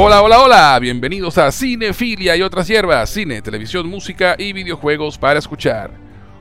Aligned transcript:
Hola, 0.00 0.22
hola, 0.22 0.40
hola, 0.40 0.78
bienvenidos 0.78 1.38
a 1.38 1.50
Cinefilia 1.50 2.36
y 2.36 2.42
otras 2.42 2.68
hierbas, 2.68 3.10
cine, 3.10 3.42
televisión, 3.42 3.88
música 3.88 4.36
y 4.38 4.52
videojuegos 4.52 5.18
para 5.18 5.40
escuchar. 5.40 5.90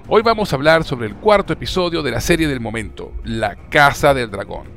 Hoy 0.08 0.22
vamos 0.22 0.54
a 0.54 0.58
hablar 0.58 0.84
sobre 0.84 1.08
el 1.08 1.16
cuarto 1.16 1.54
episodio 1.54 2.04
de 2.04 2.12
la 2.12 2.22
serie 2.22 2.48
del 2.48 2.60
momento, 2.60 3.14
La 3.24 3.56
Casa 3.56 4.14
del 4.14 4.30
Dragón. 4.30 4.68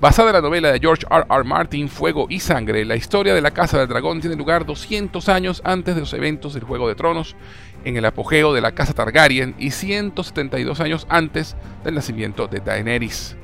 Basada 0.00 0.30
en 0.30 0.34
la 0.34 0.40
novela 0.40 0.72
de 0.72 0.80
George 0.80 1.06
R. 1.08 1.26
R. 1.30 1.44
Martin, 1.44 1.88
Fuego 1.88 2.26
y 2.28 2.40
Sangre, 2.40 2.84
la 2.84 2.96
historia 2.96 3.34
de 3.36 3.40
la 3.40 3.52
Casa 3.52 3.78
del 3.78 3.86
Dragón 3.86 4.20
tiene 4.20 4.34
lugar 4.34 4.66
200 4.66 5.28
años 5.28 5.62
antes 5.64 5.94
de 5.94 6.00
los 6.00 6.12
eventos 6.12 6.54
del 6.54 6.64
Juego 6.64 6.88
de 6.88 6.96
Tronos, 6.96 7.36
en 7.84 7.96
el 7.96 8.04
apogeo 8.04 8.52
de 8.52 8.60
la 8.60 8.72
Casa 8.72 8.94
Targaryen 8.94 9.54
y 9.60 9.70
172 9.70 10.80
años 10.80 11.06
antes 11.08 11.54
del 11.84 11.94
nacimiento 11.94 12.48
de 12.48 12.58
Daenerys. 12.58 13.37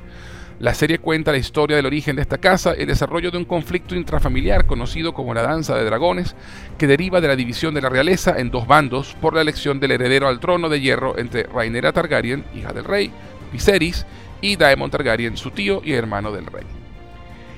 La 0.61 0.73
serie 0.73 0.99
cuenta 0.99 1.33
la 1.33 1.39
historia 1.39 1.77
del 1.77 1.87
origen 1.87 2.15
de 2.15 2.23
esta 2.23 2.39
casa, 2.39 2.73
el 2.73 2.87
desarrollo 2.87 3.33
de 3.33 3.39
un 3.39 3.45
conflicto 3.45 3.97
intrafamiliar 3.97 4.67
conocido 4.67 5.13
como 5.13 5.35
la 5.35 5.43
Danza 5.43 5.75
de 5.75 5.85
Dragones, 5.85 6.37
que 6.79 6.87
deriva 6.87 7.21
de 7.21 7.27
la 7.27 7.35
división 7.35 7.75
de 7.75 7.81
la 7.83 7.89
realeza 7.89 8.39
en 8.39 8.51
dos 8.51 8.67
bandos 8.67 9.17
por 9.21 9.35
la 9.35 9.41
elección 9.41 9.81
del 9.81 9.91
heredero 9.91 10.29
al 10.29 10.39
trono 10.39 10.69
de 10.69 10.81
hierro 10.81 11.19
entre 11.19 11.43
Rhaenyra 11.45 11.93
Targaryen, 11.93 12.45
hija 12.55 12.73
del 12.73 12.85
rey, 12.85 13.11
Viserys, 13.53 14.07
y 14.41 14.57
Daemon 14.57 14.91
Targaryen, 14.91 15.37
su 15.37 15.51
tío 15.51 15.81
y 15.85 15.93
hermano 15.93 16.31
del 16.31 16.47
rey. 16.47 16.65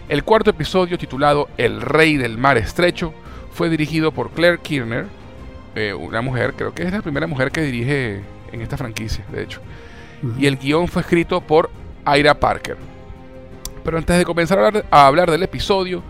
El 0.08 0.24
cuarto 0.24 0.50
episodio, 0.50 0.96
titulado 0.96 1.48
El 1.58 1.80
Rey 1.80 2.16
del 2.16 2.38
Mar 2.38 2.56
Estrecho, 2.56 3.12
fue 3.50 3.68
dirigido 3.68 4.12
por 4.12 4.30
Claire 4.30 4.58
Kirner, 4.58 5.06
eh, 5.74 5.92
una 5.92 6.22
mujer, 6.22 6.54
creo 6.56 6.72
que 6.72 6.84
es 6.84 6.92
la 6.92 7.02
primera 7.02 7.26
mujer 7.26 7.50
que 7.50 7.60
dirige 7.62 8.22
en 8.52 8.62
esta 8.62 8.76
franquicia, 8.76 9.24
de 9.32 9.42
hecho. 9.42 9.60
Y 10.38 10.46
el 10.46 10.56
guion 10.56 10.88
fue 10.88 11.02
escrito 11.02 11.40
por 11.40 11.70
Ira 12.06 12.38
Parker. 12.38 12.76
Pero 13.84 13.98
antes 13.98 14.18
de 14.18 14.24
comenzar 14.24 14.58
a 14.58 14.66
hablar, 14.66 14.84
a 14.90 15.06
hablar 15.06 15.30
del 15.30 15.42
episodio, 15.44 16.02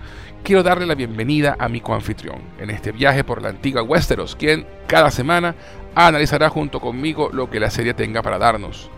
quiero 0.42 0.62
darle 0.62 0.86
la 0.86 0.94
bienvenida 0.94 1.56
a 1.58 1.68
mi 1.68 1.80
coanfitrión 1.80 2.38
en 2.58 2.70
este 2.70 2.92
viaje 2.92 3.22
por 3.24 3.42
la 3.42 3.50
antigua 3.50 3.82
Westeros, 3.82 4.34
quien 4.36 4.66
cada 4.86 5.10
semana 5.10 5.54
analizará 5.94 6.48
junto 6.48 6.80
conmigo 6.80 7.30
lo 7.32 7.50
que 7.50 7.60
la 7.60 7.70
serie 7.70 7.94
tenga 7.94 8.22
para 8.22 8.38
darnos. 8.38 8.90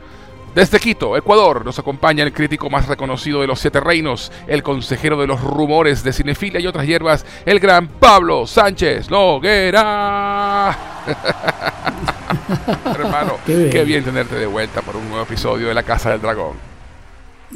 Desde 0.55 0.81
Quito, 0.81 1.17
Ecuador, 1.17 1.65
nos 1.65 1.79
acompaña 1.79 2.25
el 2.25 2.33
crítico 2.33 2.71
más 2.71 2.89
reconocido 2.89 3.41
de 3.41 3.47
los 3.47 3.61
siete 3.61 3.81
reinos, 3.81 4.33
el 4.47 4.63
consejero 4.63 5.17
de 5.21 5.27
los 5.27 5.41
rumores 5.41 6.03
de 6.03 6.13
cinefilia 6.13 6.59
y 6.59 6.67
otras 6.67 6.87
hierbas, 6.87 7.25
el 7.45 7.61
gran 7.61 7.87
Pablo 7.87 8.47
Sánchez 8.47 9.11
Noguera. 9.11 10.77
Hermano, 12.87 13.35
Qué 13.47 13.57
bien. 13.57 13.71
qué 13.71 13.85
bien 13.85 14.05
tenerte 14.05 14.37
de 14.37 14.47
vuelta 14.47 14.83
por 14.83 14.97
un 14.97 15.09
nuevo 15.09 15.23
episodio 15.25 15.69
de 15.69 15.75
La 15.75 15.83
Casa 15.83 16.11
del 16.11 16.21
Dragón. 16.21 16.57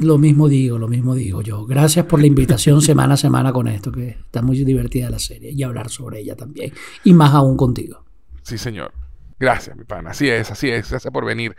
Lo 0.00 0.18
mismo 0.18 0.48
digo, 0.48 0.78
lo 0.78 0.88
mismo 0.88 1.14
digo 1.14 1.42
yo. 1.42 1.66
Gracias 1.66 2.06
por 2.06 2.20
la 2.20 2.26
invitación 2.26 2.80
semana 2.82 3.14
a 3.14 3.16
semana 3.16 3.52
con 3.52 3.68
esto, 3.68 3.92
que 3.92 4.08
está 4.08 4.42
muy 4.42 4.64
divertida 4.64 5.10
la 5.10 5.18
serie 5.18 5.52
y 5.52 5.62
hablar 5.62 5.90
sobre 5.90 6.20
ella 6.20 6.36
también. 6.36 6.72
Y 7.04 7.12
más 7.12 7.34
aún 7.34 7.56
contigo. 7.56 8.04
Sí, 8.42 8.58
señor. 8.58 8.92
Gracias, 9.38 9.76
mi 9.76 9.84
pana. 9.84 10.10
Así 10.10 10.28
es, 10.28 10.50
así 10.50 10.70
es. 10.70 10.88
Gracias 10.88 11.12
por 11.12 11.24
venir. 11.24 11.56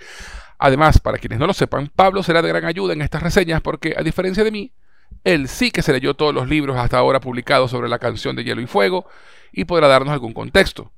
Además, 0.58 1.00
para 1.00 1.18
quienes 1.18 1.40
no 1.40 1.48
lo 1.48 1.54
sepan, 1.54 1.92
Pablo 1.94 2.24
será 2.24 2.42
de 2.42 2.48
gran 2.48 2.66
ayuda 2.66 2.94
en 2.94 3.02
estas 3.02 3.22
reseñas 3.22 3.62
porque, 3.62 3.96
a 3.98 4.04
diferencia 4.04 4.44
de 4.44 4.52
mí, 4.52 4.72
él 5.24 5.48
sí 5.48 5.72
que 5.72 5.82
se 5.82 5.92
leyó 5.92 6.14
todos 6.14 6.34
los 6.34 6.48
libros 6.48 6.78
hasta 6.78 6.98
ahora 6.98 7.20
publicados 7.20 7.72
sobre 7.72 7.90
la 7.90 8.00
canción 8.00 8.36
de 8.36 8.44
Hielo 8.44 8.62
y 8.62 8.68
Fuego 8.68 9.06
y 9.52 9.66
podrá 9.66 9.88
darnos 9.88 10.14
algún 10.14 10.34
contexto, 10.34 10.92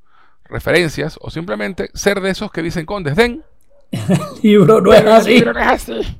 referencias 0.46 1.18
o 1.22 1.30
simplemente 1.30 1.90
ser 1.94 2.22
de 2.22 2.30
esos 2.30 2.52
que 2.52 2.62
dicen 2.62 2.86
con 2.86 3.04
desdén. 3.04 3.44
Libro 4.44 4.82
no 4.82 4.94
es 4.94 5.06
así. 5.06 5.42
No 5.42 5.52
es 5.52 5.68
así. 5.68 6.18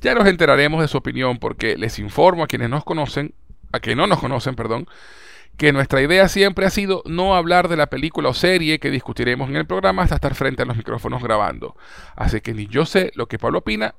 Ya 0.00 0.14
nos 0.14 0.26
enteraremos 0.26 0.80
de 0.80 0.88
su 0.88 0.98
opinión 0.98 1.38
porque 1.38 1.76
les 1.76 1.98
informo 1.98 2.44
a 2.44 2.46
quienes 2.46 2.70
nos 2.70 2.84
conocen, 2.84 3.34
a 3.72 3.80
quienes 3.80 3.98
no 3.98 4.06
nos 4.06 4.20
conocen, 4.20 4.54
perdón, 4.54 4.86
que 5.56 5.72
nuestra 5.72 6.02
idea 6.02 6.28
siempre 6.28 6.66
ha 6.66 6.70
sido 6.70 7.02
no 7.06 7.34
hablar 7.34 7.68
de 7.68 7.76
la 7.76 7.86
película 7.86 8.28
o 8.28 8.34
serie 8.34 8.78
que 8.78 8.90
discutiremos 8.90 9.48
en 9.48 9.56
el 9.56 9.66
programa 9.66 10.02
hasta 10.02 10.16
estar 10.16 10.34
frente 10.34 10.62
a 10.62 10.66
los 10.66 10.76
micrófonos 10.76 11.22
grabando. 11.22 11.76
Así 12.14 12.40
que 12.40 12.52
ni 12.52 12.66
yo 12.66 12.84
sé 12.84 13.12
lo 13.14 13.26
que 13.26 13.38
Pablo 13.38 13.58
opina, 13.58 13.94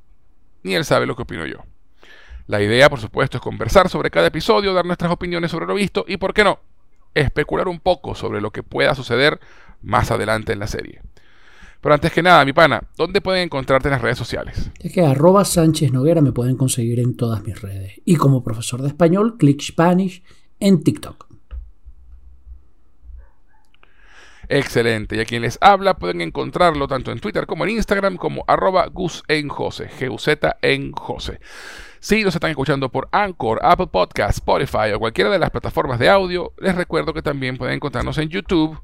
ni 0.63 0.75
él 0.75 0.85
sabe 0.85 1.05
lo 1.05 1.15
que 1.15 1.23
opino 1.23 1.45
yo. 1.45 1.63
La 2.45 2.61
idea, 2.61 2.89
por 2.89 2.99
supuesto, 2.99 3.37
es 3.37 3.43
conversar 3.43 3.89
sobre 3.89 4.11
cada 4.11 4.27
episodio, 4.27 4.73
dar 4.73 4.85
nuestras 4.85 5.11
opiniones 5.11 5.51
sobre 5.51 5.65
lo 5.65 5.73
visto 5.73 6.05
y, 6.07 6.17
¿por 6.17 6.33
qué 6.33 6.43
no?, 6.43 6.59
especular 7.13 7.67
un 7.67 7.79
poco 7.79 8.15
sobre 8.15 8.39
lo 8.39 8.51
que 8.51 8.63
pueda 8.63 8.93
suceder 8.93 9.39
más 9.81 10.11
adelante 10.11 10.53
en 10.53 10.59
la 10.59 10.67
serie. 10.67 11.01
Pero 11.81 11.93
antes 11.93 12.11
que 12.11 12.23
nada, 12.23 12.43
mi 12.43 12.53
pana, 12.53 12.81
¿dónde 12.97 13.21
pueden 13.21 13.43
encontrarte 13.43 13.87
en 13.87 13.93
las 13.93 14.01
redes 14.01 14.17
sociales? 14.17 14.71
Es 14.79 14.91
que 14.91 15.05
arroba 15.05 15.45
Sánchez 15.45 15.91
Noguera 15.91 16.21
me 16.21 16.31
pueden 16.31 16.57
conseguir 16.57 16.99
en 16.99 17.15
todas 17.15 17.43
mis 17.43 17.61
redes. 17.61 18.01
Y 18.03 18.15
como 18.15 18.43
profesor 18.43 18.81
de 18.81 18.87
español, 18.87 19.37
Click 19.37 19.61
Spanish 19.61 20.23
en 20.59 20.83
TikTok. 20.83 21.27
Excelente. 24.49 25.17
Y 25.17 25.19
a 25.19 25.25
quien 25.25 25.41
les 25.41 25.57
habla 25.61 25.95
pueden 25.95 26.21
encontrarlo 26.21 26.87
tanto 26.87 27.11
en 27.11 27.19
Twitter 27.19 27.45
como 27.45 27.65
en 27.65 27.71
Instagram 27.71 28.17
como 28.17 28.43
arroba 28.47 28.87
Gus 28.87 29.23
en 29.27 29.49
Jose, 29.49 29.89
G-U-Z 29.89 30.57
en 30.61 30.91
Jose. 30.93 31.39
Si 31.99 32.23
nos 32.23 32.33
están 32.33 32.51
escuchando 32.51 32.89
por 32.89 33.09
Anchor, 33.11 33.59
Apple 33.61 33.87
Podcast, 33.87 34.37
Spotify 34.37 34.93
o 34.95 34.99
cualquiera 34.99 35.29
de 35.29 35.39
las 35.39 35.49
plataformas 35.49 35.99
de 35.99 36.09
audio, 36.09 36.53
les 36.59 36.75
recuerdo 36.75 37.13
que 37.13 37.21
también 37.21 37.57
pueden 37.57 37.75
encontrarnos 37.75 38.17
en 38.19 38.29
YouTube 38.29 38.79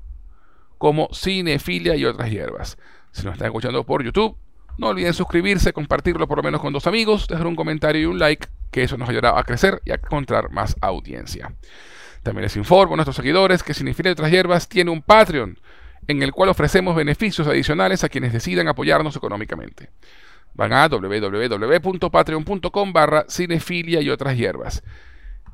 como 0.83 1.07
Cinefilia 1.13 1.95
y 1.95 2.03
otras 2.03 2.29
hierbas. 2.29 2.77
Si 3.13 3.23
nos 3.23 3.35
están 3.35 3.45
escuchando 3.45 3.85
por 3.85 4.03
YouTube, 4.03 4.35
no 4.77 4.87
olviden 4.87 5.13
suscribirse, 5.13 5.71
compartirlo 5.71 6.27
por 6.27 6.39
lo 6.39 6.43
menos 6.43 6.59
con 6.59 6.73
dos 6.73 6.87
amigos, 6.87 7.25
dejar 7.29 7.47
un 7.47 7.55
comentario 7.55 8.01
y 8.01 8.05
un 8.05 8.19
like, 8.19 8.49
que 8.69 8.83
eso 8.83 8.97
nos 8.97 9.07
ayudará 9.07 9.39
a 9.39 9.45
crecer 9.45 9.81
y 9.85 9.91
a 9.91 9.95
encontrar 9.95 10.51
más 10.51 10.75
audiencia. 10.81 11.55
También 12.21 12.43
les 12.43 12.57
informo 12.57 12.95
a 12.95 12.97
nuestros 12.97 13.15
seguidores 13.15 13.63
que 13.63 13.73
Cinefilia 13.73 14.09
y 14.09 14.11
otras 14.11 14.29
hierbas 14.29 14.67
tiene 14.67 14.91
un 14.91 15.01
Patreon, 15.01 15.57
en 16.09 16.21
el 16.21 16.33
cual 16.33 16.49
ofrecemos 16.49 16.97
beneficios 16.97 17.47
adicionales 17.47 18.03
a 18.03 18.09
quienes 18.09 18.33
decidan 18.33 18.67
apoyarnos 18.67 19.15
económicamente. 19.15 19.89
Van 20.53 20.73
a 20.73 20.89
www.patreon.com 20.89 22.91
barra 22.91 23.23
cinefilia 23.29 24.01
y 24.01 24.09
otras 24.09 24.35
hierbas. 24.35 24.83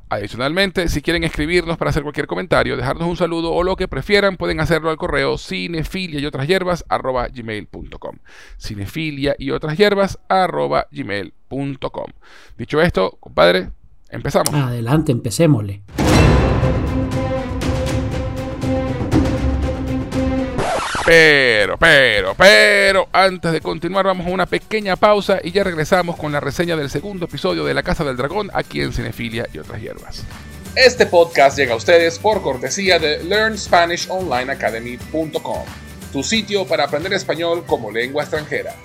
Adicionalmente, 0.09 0.89
si 0.89 1.01
quieren 1.01 1.23
escribirnos 1.23 1.77
para 1.77 1.89
hacer 1.89 2.01
cualquier 2.01 2.25
comentario, 2.25 2.75
dejarnos 2.75 3.07
un 3.07 3.15
saludo 3.15 3.53
o 3.53 3.63
lo 3.63 3.75
que 3.75 3.87
prefieran, 3.87 4.37
pueden 4.37 4.59
hacerlo 4.59 4.89
al 4.89 4.97
correo 4.97 5.37
cinefilia 5.37 6.19
y 6.19 6.25
otras 6.25 6.47
hierbas 6.47 6.83
gmail.com. 7.33 8.17
Cinefilia 8.57 9.35
y 9.37 9.51
otras 9.51 9.77
hierbas 9.77 10.19
gmail.com. 10.91 12.07
Dicho 12.57 12.81
esto, 12.81 13.17
compadre, 13.19 13.69
empezamos. 14.09 14.53
Adelante, 14.53 15.11
empecémosle. 15.11 15.83
Pero, 21.09 21.77
pero, 21.79 22.35
pero, 22.35 23.09
antes 23.11 23.51
de 23.51 23.61
continuar 23.61 24.05
vamos 24.05 24.27
a 24.27 24.29
una 24.29 24.45
pequeña 24.45 24.95
pausa 24.95 25.39
y 25.43 25.51
ya 25.51 25.63
regresamos 25.63 26.17
con 26.17 26.31
la 26.31 26.39
reseña 26.39 26.75
del 26.75 26.91
segundo 26.91 27.25
episodio 27.25 27.65
de 27.65 27.73
La 27.73 27.81
Casa 27.81 28.03
del 28.03 28.15
Dragón 28.15 28.51
aquí 28.53 28.81
en 28.81 28.93
Cinefilia 28.93 29.47
y 29.51 29.57
otras 29.57 29.81
hierbas. 29.81 30.23
Este 30.75 31.07
podcast 31.07 31.57
llega 31.57 31.73
a 31.73 31.77
ustedes 31.77 32.19
por 32.19 32.43
cortesía 32.43 32.99
de 32.99 33.23
LearnSpanishOnlineAcademy.com, 33.23 35.63
tu 36.13 36.21
sitio 36.21 36.67
para 36.67 36.83
aprender 36.83 37.13
español 37.13 37.63
como 37.65 37.89
lengua 37.89 38.21
extranjera. 38.21 38.75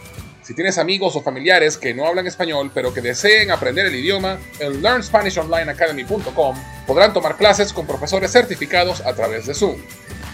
Si 0.42 0.54
tienes 0.54 0.78
amigos 0.78 1.14
o 1.16 1.22
familiares 1.22 1.76
que 1.76 1.92
no 1.92 2.06
hablan 2.06 2.26
español 2.26 2.70
pero 2.72 2.94
que 2.94 3.02
deseen 3.02 3.50
aprender 3.50 3.84
el 3.84 3.96
idioma, 3.96 4.38
en 4.60 4.80
LearnSpanishOnlineAcademy.com 4.80 6.56
podrán 6.86 7.12
tomar 7.12 7.36
clases 7.36 7.74
con 7.74 7.86
profesores 7.86 8.32
certificados 8.32 9.02
a 9.02 9.14
través 9.14 9.44
de 9.44 9.52
Zoom. 9.52 9.76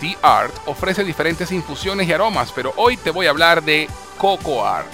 T-Art 0.00 0.54
ofrece 0.66 1.04
diferentes 1.04 1.52
infusiones 1.52 2.08
y 2.08 2.12
aromas, 2.12 2.52
pero 2.52 2.72
hoy 2.76 2.96
te 2.96 3.10
voy 3.10 3.26
a 3.26 3.30
hablar 3.30 3.62
de 3.62 3.88
Coco 4.18 4.66
Art. 4.66 4.92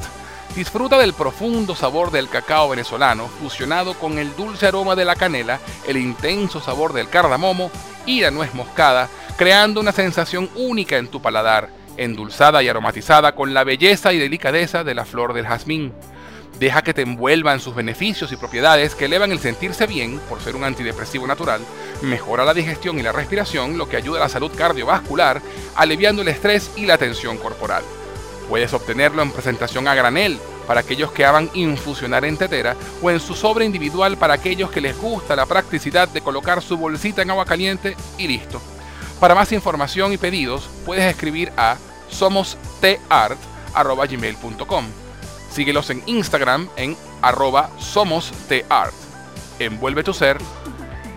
Disfruta 0.55 0.99
del 0.99 1.14
profundo 1.14 1.76
sabor 1.76 2.11
del 2.11 2.29
cacao 2.29 2.69
venezolano 2.69 3.29
fusionado 3.29 3.94
con 3.94 4.19
el 4.19 4.35
dulce 4.35 4.67
aroma 4.67 4.97
de 4.97 5.05
la 5.05 5.14
canela, 5.14 5.61
el 5.87 5.97
intenso 5.97 6.61
sabor 6.61 6.93
del 6.93 7.08
cardamomo 7.08 7.70
y 8.05 8.20
la 8.20 8.31
nuez 8.31 8.52
moscada, 8.55 9.08
creando 9.37 9.81
una 9.81 9.93
sensación 9.93 10.50
única 10.56 10.97
en 10.97 11.08
tu 11.08 11.23
paladar, 11.23 11.70
endulzada 11.96 12.62
y 12.62 12.69
aromatizada 12.69 13.35
con 13.35 13.55
la 13.55 13.62
belleza 13.62 14.12
y 14.12 14.19
delicadeza 14.19 14.82
de 14.82 14.94
la 14.94 15.05
flor 15.05 15.35
del 15.35 15.46
jazmín. 15.46 15.93
Deja 16.58 16.82
que 16.82 16.93
te 16.93 17.03
envuelvan 17.03 17.61
sus 17.61 17.75
beneficios 17.75 18.32
y 18.32 18.37
propiedades 18.37 18.94
que 18.94 19.06
elevan 19.06 19.32
el 19.32 19.38
sentirse 19.38 19.87
bien, 19.87 20.19
por 20.29 20.41
ser 20.41 20.56
un 20.56 20.64
antidepresivo 20.64 21.26
natural, 21.26 21.62
Mejora 22.02 22.44
la 22.44 22.55
digestión 22.55 22.99
y 22.99 23.02
la 23.02 23.12
respiración, 23.12 23.76
lo 23.76 23.88
que 23.88 23.97
ayuda 23.97 24.19
a 24.19 24.23
la 24.23 24.29
salud 24.29 24.50
cardiovascular, 24.56 25.43
aliviando 25.76 26.23
el 26.23 26.29
estrés 26.29 26.70
y 26.76 26.87
la 26.87 26.97
tensión 26.97 27.37
corporal. 27.37 27.82
Puedes 28.49 28.73
obtenerlo 28.73 29.23
en 29.23 29.31
presentación 29.31 29.87
a 29.87 29.94
granel 29.94 30.38
para 30.67 30.81
aquellos 30.81 31.12
que 31.12 31.25
hagan 31.25 31.50
infusionar 31.55 32.25
en 32.25 32.37
tetera 32.37 32.76
o 33.02 33.11
en 33.11 33.20
su 33.20 33.35
sobre 33.35 33.64
individual 33.64 34.17
para 34.17 34.35
aquellos 34.35 34.70
que 34.70 34.81
les 34.81 34.97
gusta 34.97 35.37
la 35.37 35.47
practicidad 35.47 36.08
de 36.08 36.20
colocar 36.20 36.62
su 36.62 36.76
bolsita 36.76 37.23
en 37.23 37.31
agua 37.31 37.44
caliente 37.44 37.97
y 38.19 38.29
listo. 38.29 38.61
Para 39.20 39.35
más 39.35 39.53
información 39.53 40.12
y 40.12 40.17
pedidos 40.17 40.69
puedes 40.87 41.05
escribir 41.05 41.53
a 41.56 41.76
somosteart.gmail.com. 42.08 44.85
Síguelos 45.53 45.91
en 45.91 46.03
Instagram 46.06 46.69
en 46.76 46.96
arroba 47.20 47.70
somosteart. 47.79 48.94
Envuelve 49.58 50.03
tu 50.03 50.14
ser 50.14 50.38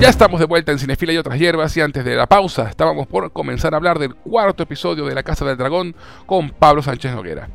Ya 0.00 0.10
estamos 0.10 0.38
de 0.38 0.46
vuelta 0.46 0.70
en 0.70 0.78
Cinefila 0.78 1.12
y 1.12 1.16
otras 1.16 1.40
hierbas 1.40 1.76
y 1.76 1.80
antes 1.80 2.04
de 2.04 2.14
la 2.14 2.28
pausa 2.28 2.68
estábamos 2.68 3.08
por 3.08 3.32
comenzar 3.32 3.74
a 3.74 3.78
hablar 3.78 3.98
del 3.98 4.14
cuarto 4.14 4.62
episodio 4.62 5.04
de 5.04 5.14
La 5.14 5.24
Casa 5.24 5.44
del 5.44 5.56
Dragón 5.56 5.96
con 6.24 6.50
Pablo 6.50 6.82
Sánchez 6.82 7.16
Noguera. 7.16 7.48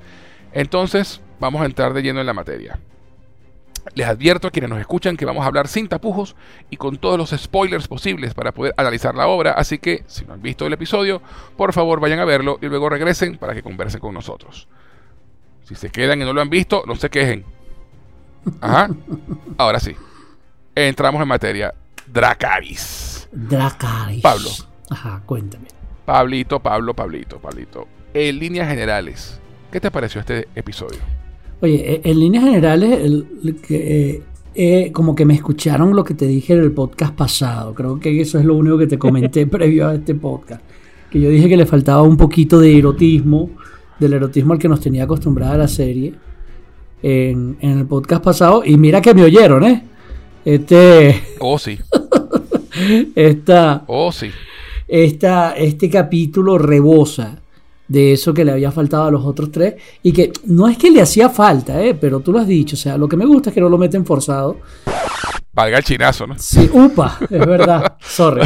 Entonces 0.51 1.22
vamos 1.40 1.62
a 1.62 1.66
entrar 1.66 1.94
de 1.94 2.01
lleno 2.01 2.19
en 2.19 2.25
la 2.25 2.34
materia. 2.34 2.78
Les 3.95 4.06
advierto 4.06 4.50
a 4.50 4.51
quienes 4.51 4.69
nos 4.69 4.81
escuchan 4.81 5.16
que 5.16 5.24
vamos 5.24 5.45
a 5.45 5.48
hablar 5.48 5.69
sin 5.69 5.88
tapujos 5.88 6.36
y 6.69 6.75
con 6.75 6.98
todos 6.98 7.18
los 7.18 7.30
spoilers 7.30 7.88
posibles 7.88 8.34
para 8.34 8.51
poder 8.51 8.74
analizar 8.75 9.16
la 9.16 9.28
obra, 9.28 9.51
así 9.51 9.78
que 9.78 10.04
si 10.07 10.25
no 10.25 10.34
han 10.34 10.42
visto 10.42 10.68
el 10.68 10.74
episodio, 10.74 11.22
por 11.56 11.72
favor 11.72 12.01
vayan 12.01 12.19
a 12.19 12.25
verlo 12.25 12.60
y 12.62 12.66
luego 12.66 12.89
regresen 12.89 13.38
para 13.38 13.54
que 13.54 13.63
conversen 13.63 14.01
con 14.01 14.13
nosotros. 14.13 14.68
Si 15.63 15.75
se 15.75 15.89
quedan 15.89 16.22
y 16.22 16.25
no 16.25 16.34
lo 16.34 16.42
han 16.42 16.50
visto, 16.50 16.84
no 16.86 16.98
se 16.98 17.10
quejen. 17.10 17.46
Ajá. 18.60 18.89
Ahora 19.57 19.80
sí. 19.80 19.96
Entramos 20.75 21.22
en 21.22 21.28
materia. 21.30 21.74
Dracaris. 22.12 23.28
Dracaris. 23.32 24.22
Pablo. 24.22 24.50
Ajá, 24.90 25.22
cuéntame. 25.26 25.68
Pablito, 26.06 26.60
Pablo, 26.60 26.94
Pablito, 26.94 27.40
Pablito. 27.40 27.88
En 28.14 28.40
líneas 28.40 28.68
generales, 28.68 29.40
¿qué 29.72 29.80
te 29.80 29.90
pareció 29.90 30.20
este 30.20 30.48
episodio? 30.56 31.00
Oye, 31.62 32.02
en 32.04 32.20
líneas 32.20 32.44
generales, 32.44 33.00
el, 33.02 33.56
que, 33.66 34.10
eh, 34.10 34.24
eh, 34.54 34.92
como 34.92 35.16
que 35.16 35.26
me 35.26 35.34
escucharon 35.34 35.96
lo 35.96 36.04
que 36.04 36.14
te 36.14 36.28
dije 36.28 36.54
en 36.54 36.60
el 36.60 36.72
podcast 36.74 37.16
pasado. 37.16 37.74
Creo 37.74 38.00
que 38.00 38.20
eso 38.20 38.38
es 38.38 38.46
lo 38.46 38.56
único 38.56 38.78
que 38.78 38.88
te 38.88 39.00
comenté 39.00 39.48
previo 39.48 39.88
a 39.88 39.96
este 39.96 40.14
podcast. 40.14 40.62
Que 41.10 41.22
yo 41.22 41.30
dije 41.30 41.48
que 41.48 41.58
le 41.58 41.66
faltaba 41.66 42.02
un 42.02 42.18
poquito 42.18 42.60
de 42.60 42.78
erotismo, 42.78 43.52
del 43.98 44.14
erotismo 44.14 44.54
al 44.54 44.60
que 44.60 44.68
nos 44.68 44.82
tenía 44.82 45.06
acostumbrada 45.06 45.58
la 45.58 45.68
serie 45.68 46.14
en, 47.02 47.58
en 47.62 47.80
el 47.80 47.86
podcast 47.86 48.24
pasado. 48.24 48.64
Y 48.66 48.78
mira 48.78 49.00
que 49.00 49.14
me 49.14 49.24
oyeron, 49.24 49.64
¿eh? 49.64 49.84
Este. 50.45 51.24
Oh, 51.40 51.57
sí. 51.57 51.80
esta. 53.16 53.84
Oh, 53.88 54.12
sí. 54.12 54.30
Esta, 54.88 55.54
este 55.54 55.90
capítulo 55.90 56.57
rebosa 56.57 57.40
de 57.88 58.13
eso 58.13 58.34
que 58.34 58.45
le 58.45 58.51
había 58.51 58.72
faltado 58.72 59.06
a 59.06 59.12
los 59.12 59.25
otros 59.25 59.51
tres. 59.51 59.75
Y 60.01 60.12
que 60.12 60.31
no 60.45 60.68
es 60.68 60.78
que 60.78 60.92
le 60.92 61.01
hacía 61.01 61.30
falta, 61.30 61.81
¿eh? 61.81 61.95
pero 61.95 62.19
tú 62.19 62.31
lo 62.31 62.40
has 62.40 62.48
dicho. 62.48 62.75
O 62.75 62.80
sea, 62.80 62.98
lo 62.98 63.07
que 63.07 63.18
me 63.18 63.25
gusta 63.25 63.50
es 63.50 63.54
que 63.54 63.62
no 63.62 63.69
lo 63.69 63.78
meten 63.78 64.06
forzado. 64.06 64.57
Valga 65.54 65.78
el 65.78 65.84
chinazo, 65.84 66.25
¿no? 66.28 66.36
Sí, 66.38 66.69
upa, 66.74 67.19
es 67.22 67.46
verdad. 67.46 67.96
Sorry. 68.01 68.42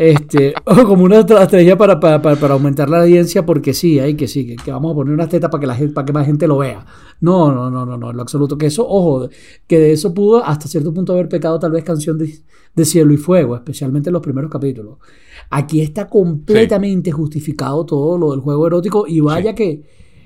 Este, 0.00 0.54
o 0.64 0.84
como 0.86 1.04
una 1.04 1.18
estrategia 1.18 1.76
para, 1.76 2.00
para, 2.00 2.22
para, 2.22 2.54
aumentar 2.54 2.88
la 2.88 3.02
audiencia, 3.02 3.44
porque 3.44 3.74
sí, 3.74 3.98
hay 3.98 4.14
que 4.14 4.28
sí, 4.28 4.56
que, 4.56 4.72
vamos 4.72 4.92
a 4.92 4.94
poner 4.94 5.12
una 5.12 5.28
teta 5.28 5.50
para 5.50 5.60
que 5.60 5.66
la 5.66 5.74
gente, 5.74 5.92
para 5.92 6.06
que 6.06 6.12
más 6.14 6.24
gente 6.24 6.46
lo 6.46 6.56
vea. 6.56 6.86
No, 7.20 7.52
no, 7.52 7.70
no, 7.70 7.84
no, 7.84 7.98
no, 7.98 8.10
en 8.10 8.16
lo 8.16 8.22
absoluto. 8.22 8.56
Que 8.56 8.64
eso, 8.64 8.88
ojo, 8.88 9.28
que 9.66 9.78
de 9.78 9.92
eso 9.92 10.14
pudo 10.14 10.42
hasta 10.42 10.68
cierto 10.68 10.94
punto 10.94 11.12
haber 11.12 11.28
pecado 11.28 11.58
tal 11.58 11.72
vez 11.72 11.84
canción 11.84 12.16
de, 12.16 12.34
de 12.74 12.84
cielo 12.86 13.12
y 13.12 13.18
fuego, 13.18 13.54
especialmente 13.54 14.08
en 14.08 14.14
los 14.14 14.22
primeros 14.22 14.50
capítulos. 14.50 14.96
Aquí 15.50 15.82
está 15.82 16.08
completamente 16.08 17.10
sí. 17.10 17.12
justificado 17.12 17.84
todo 17.84 18.16
lo 18.16 18.30
del 18.30 18.40
juego 18.40 18.68
erótico 18.68 19.04
y 19.06 19.20
vaya 19.20 19.50
sí. 19.50 19.56
que, 19.56 19.82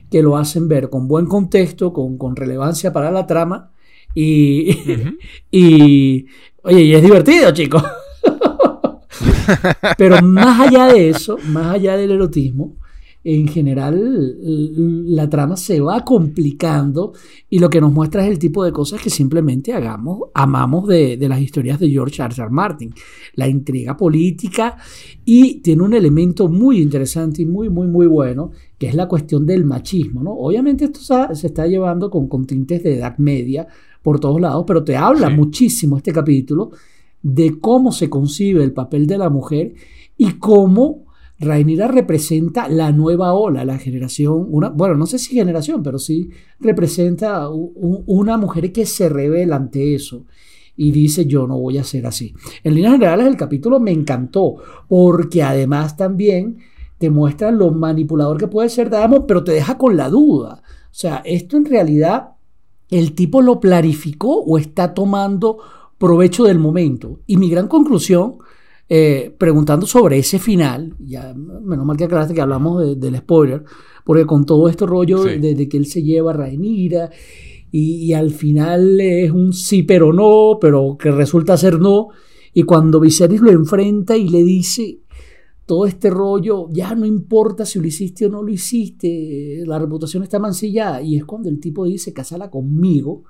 que 0.08 0.22
lo 0.22 0.36
hacen 0.36 0.68
ver 0.68 0.88
con 0.88 1.08
buen 1.08 1.26
contexto, 1.26 1.92
con, 1.92 2.16
con 2.16 2.36
relevancia 2.36 2.92
para 2.92 3.10
la 3.10 3.26
trama 3.26 3.72
y, 4.14 4.70
uh 4.70 4.74
-huh. 4.74 5.18
y 5.50 6.26
oye, 6.62 6.80
y 6.80 6.94
es 6.94 7.02
divertido, 7.02 7.50
chicos. 7.50 7.82
Pero 9.98 10.22
más 10.22 10.68
allá 10.68 10.92
de 10.92 11.10
eso, 11.10 11.38
más 11.48 11.74
allá 11.74 11.96
del 11.96 12.12
erotismo, 12.12 12.76
en 13.24 13.48
general 13.48 14.36
la 15.08 15.28
trama 15.30 15.56
se 15.56 15.80
va 15.80 16.04
complicando 16.04 17.14
y 17.48 17.58
lo 17.58 17.70
que 17.70 17.80
nos 17.80 17.90
muestra 17.90 18.22
es 18.22 18.30
el 18.30 18.38
tipo 18.38 18.62
de 18.62 18.70
cosas 18.70 19.00
que 19.00 19.08
simplemente 19.08 19.72
hagamos, 19.72 20.28
amamos 20.34 20.86
de, 20.86 21.16
de 21.16 21.28
las 21.28 21.40
historias 21.40 21.80
de 21.80 21.88
George 21.88 22.22
R. 22.22 22.34
R. 22.36 22.50
Martin. 22.50 22.92
La 23.34 23.48
intriga 23.48 23.96
política 23.96 24.76
y 25.24 25.60
tiene 25.60 25.82
un 25.82 25.94
elemento 25.94 26.48
muy 26.48 26.82
interesante 26.82 27.42
y 27.42 27.46
muy, 27.46 27.70
muy, 27.70 27.86
muy 27.86 28.06
bueno, 28.06 28.50
que 28.78 28.88
es 28.88 28.94
la 28.94 29.08
cuestión 29.08 29.46
del 29.46 29.64
machismo. 29.64 30.22
¿no? 30.22 30.32
Obviamente 30.32 30.84
esto 30.84 31.00
se 31.34 31.46
está 31.46 31.66
llevando 31.66 32.10
con, 32.10 32.28
con 32.28 32.46
tintes 32.46 32.82
de 32.82 32.98
edad 32.98 33.16
media 33.16 33.66
por 34.02 34.20
todos 34.20 34.38
lados, 34.38 34.64
pero 34.66 34.84
te 34.84 34.96
habla 34.96 35.28
sí. 35.28 35.34
muchísimo 35.34 35.96
este 35.96 36.12
capítulo 36.12 36.72
de 37.24 37.58
cómo 37.58 37.90
se 37.90 38.10
concibe 38.10 38.62
el 38.62 38.72
papel 38.72 39.06
de 39.06 39.16
la 39.16 39.30
mujer 39.30 39.74
y 40.16 40.34
cómo 40.34 41.06
Rainira 41.40 41.88
representa 41.88 42.68
la 42.68 42.92
nueva 42.92 43.32
ola, 43.32 43.64
la 43.64 43.78
generación, 43.78 44.46
una, 44.50 44.68
bueno, 44.68 44.94
no 44.94 45.06
sé 45.06 45.18
si 45.18 45.34
generación, 45.34 45.82
pero 45.82 45.98
sí 45.98 46.28
representa 46.60 47.48
un, 47.48 48.04
una 48.06 48.36
mujer 48.36 48.72
que 48.72 48.84
se 48.84 49.08
revela 49.08 49.56
ante 49.56 49.94
eso 49.94 50.26
y 50.76 50.92
dice 50.92 51.24
yo 51.24 51.46
no 51.46 51.58
voy 51.58 51.78
a 51.78 51.84
ser 51.84 52.06
así. 52.06 52.34
En 52.62 52.74
líneas 52.74 52.92
generales 52.92 53.26
el 53.26 53.36
capítulo 53.36 53.80
me 53.80 53.90
encantó 53.90 54.56
porque 54.86 55.42
además 55.42 55.96
también 55.96 56.58
te 56.98 57.08
muestra 57.08 57.50
lo 57.50 57.70
manipulador 57.70 58.36
que 58.36 58.48
puede 58.48 58.68
ser 58.68 58.90
Diamond, 58.90 59.24
pero 59.26 59.42
te 59.42 59.52
deja 59.52 59.78
con 59.78 59.96
la 59.96 60.10
duda. 60.10 60.62
O 60.62 60.94
sea, 60.94 61.22
esto 61.24 61.56
en 61.56 61.64
realidad 61.64 62.34
el 62.90 63.14
tipo 63.14 63.40
lo 63.40 63.60
planificó 63.60 64.42
o 64.42 64.58
está 64.58 64.92
tomando 64.92 65.58
provecho 66.04 66.44
del 66.44 66.58
momento. 66.58 67.20
Y 67.26 67.38
mi 67.38 67.48
gran 67.48 67.66
conclusión, 67.66 68.34
eh, 68.90 69.34
preguntando 69.38 69.86
sobre 69.86 70.18
ese 70.18 70.38
final, 70.38 70.94
ya 70.98 71.32
menos 71.34 71.86
mal 71.86 71.96
que 71.96 72.04
aclaraste 72.04 72.34
que 72.34 72.42
hablamos 72.42 72.82
de, 72.82 72.96
del 72.96 73.16
spoiler, 73.16 73.64
porque 74.04 74.26
con 74.26 74.44
todo 74.44 74.68
este 74.68 74.84
rollo 74.84 75.22
sí. 75.22 75.38
de, 75.38 75.54
de, 75.54 75.66
que 75.66 75.78
él 75.78 75.86
se 75.86 76.02
lleva 76.02 76.32
a 76.32 76.34
Rhaenyra 76.34 77.08
y, 77.70 78.04
y, 78.04 78.12
al 78.12 78.32
final 78.32 79.00
es 79.00 79.30
un 79.30 79.54
sí 79.54 79.82
pero 79.82 80.12
no, 80.12 80.58
pero 80.60 80.98
que 80.98 81.10
resulta 81.10 81.56
ser 81.56 81.80
no, 81.80 82.08
Y 82.52 82.64
cuando 82.64 83.00
Viserys 83.00 83.40
lo 83.40 83.50
enfrenta 83.50 84.14
y 84.14 84.28
le 84.28 84.44
dice 84.44 85.00
todo 85.64 85.86
este 85.86 86.10
rollo, 86.10 86.68
ya 86.70 86.94
no 86.94 87.06
importa 87.06 87.64
si 87.64 87.80
lo 87.80 87.86
hiciste 87.86 88.26
o 88.26 88.28
no 88.28 88.42
lo 88.42 88.52
hiciste, 88.52 89.62
la 89.64 89.78
reputación 89.78 90.22
está 90.22 90.38
mancillada. 90.38 91.00
Y 91.00 91.16
es 91.16 91.24
cuando 91.24 91.48
el 91.48 91.58
tipo 91.60 91.86
dice, 91.86 92.12
casala 92.12 92.50
conmigo. 92.50 93.24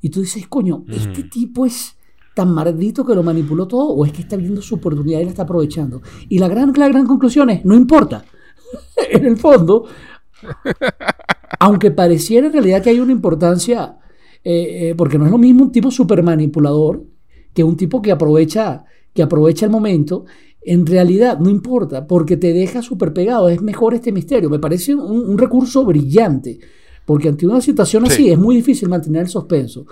Y 0.00 0.08
tú 0.08 0.22
dices, 0.22 0.46
coño, 0.48 0.84
este 0.88 1.24
tipo 1.24 1.66
es 1.66 1.95
tan 2.36 2.52
maldito 2.52 3.02
que 3.02 3.14
lo 3.14 3.22
manipuló 3.22 3.66
todo 3.66 3.88
o 3.88 4.04
es 4.04 4.12
que 4.12 4.20
está 4.20 4.36
viendo 4.36 4.60
su 4.60 4.74
oportunidad 4.74 5.20
y 5.20 5.24
la 5.24 5.30
está 5.30 5.44
aprovechando. 5.44 6.02
Y 6.28 6.38
la 6.38 6.48
gran, 6.48 6.70
la 6.76 6.86
gran 6.86 7.06
conclusión 7.06 7.48
es, 7.48 7.64
no 7.64 7.74
importa. 7.74 8.26
en 9.10 9.24
el 9.24 9.38
fondo, 9.38 9.86
aunque 11.58 11.92
pareciera 11.92 12.48
en 12.48 12.52
realidad 12.52 12.82
que 12.82 12.90
hay 12.90 13.00
una 13.00 13.12
importancia, 13.12 13.96
eh, 14.44 14.90
eh, 14.90 14.94
porque 14.94 15.16
no 15.16 15.24
es 15.24 15.30
lo 15.30 15.38
mismo 15.38 15.64
un 15.64 15.72
tipo 15.72 15.90
super 15.90 16.22
manipulador 16.22 17.04
que 17.54 17.64
un 17.64 17.74
tipo 17.74 18.02
que 18.02 18.12
aprovecha, 18.12 18.84
que 19.14 19.22
aprovecha 19.22 19.64
el 19.64 19.72
momento, 19.72 20.26
en 20.60 20.84
realidad 20.84 21.38
no 21.38 21.48
importa, 21.48 22.06
porque 22.06 22.36
te 22.36 22.52
deja 22.52 22.82
súper 22.82 23.14
pegado, 23.14 23.48
es 23.48 23.62
mejor 23.62 23.94
este 23.94 24.12
misterio. 24.12 24.50
Me 24.50 24.58
parece 24.58 24.94
un, 24.94 25.38
recurso 25.38 25.86
brillante, 25.86 26.58
porque 27.06 27.30
ante 27.30 27.46
una 27.46 27.62
situación 27.62 28.04
así 28.04 28.28
es 28.28 28.36
muy 28.36 28.56
difícil 28.56 28.90
mantener 28.90 29.22
el 29.22 29.28
suspenso. 29.28 29.86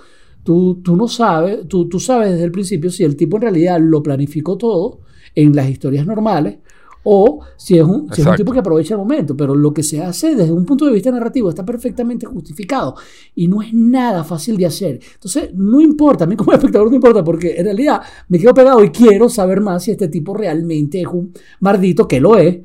Tú, 0.44 0.80
tú 0.82 0.94
no 0.94 1.08
sabes, 1.08 1.66
tú, 1.66 1.88
tú 1.88 1.98
sabes 1.98 2.32
desde 2.32 2.44
el 2.44 2.52
principio 2.52 2.90
si 2.90 3.02
el 3.02 3.16
tipo 3.16 3.36
en 3.38 3.42
realidad 3.42 3.80
lo 3.80 4.02
planificó 4.02 4.56
todo 4.56 5.00
en 5.34 5.56
las 5.56 5.68
historias 5.68 6.06
normales 6.06 6.58
o 7.04 7.40
si 7.56 7.78
es, 7.78 7.84
un, 7.84 8.08
tipo 8.08 8.50
que 8.50 8.58
aprovecha 8.58 8.94
el 8.94 8.98
momento, 8.98 9.36
pero 9.36 9.54
lo 9.54 9.72
que 9.74 9.82
se 9.82 10.02
hace 10.02 10.34
desde 10.34 10.52
un 10.52 10.64
punto 10.64 10.86
de 10.86 10.92
vista 10.92 11.10
narrativo 11.10 11.50
está 11.50 11.64
perfectamente 11.64 12.24
justificado 12.24 12.96
y 13.34 13.46
no 13.46 13.60
es 13.60 13.72
nada 13.74 14.24
fácil 14.24 14.56
de 14.56 14.66
hacer. 14.66 15.00
Entonces, 15.12 15.50
no 15.54 15.82
importa, 15.82 16.24
a 16.24 16.26
mí 16.26 16.34
como 16.34 16.52
espectador 16.54 16.88
no 16.88 16.96
importa, 16.96 17.22
porque 17.22 17.56
en 17.56 17.66
realidad 17.66 18.00
me 18.28 18.38
quedo 18.38 18.54
pegado 18.54 18.82
y 18.82 18.88
quiero 18.88 19.28
saber 19.28 19.60
más 19.60 19.84
si 19.84 19.90
este 19.90 20.08
tipo 20.08 20.34
realmente 20.34 21.02
es 21.02 21.06
un 21.06 21.32
mardito, 21.60 22.08
que 22.08 22.20
lo 22.20 22.36
es, 22.38 22.60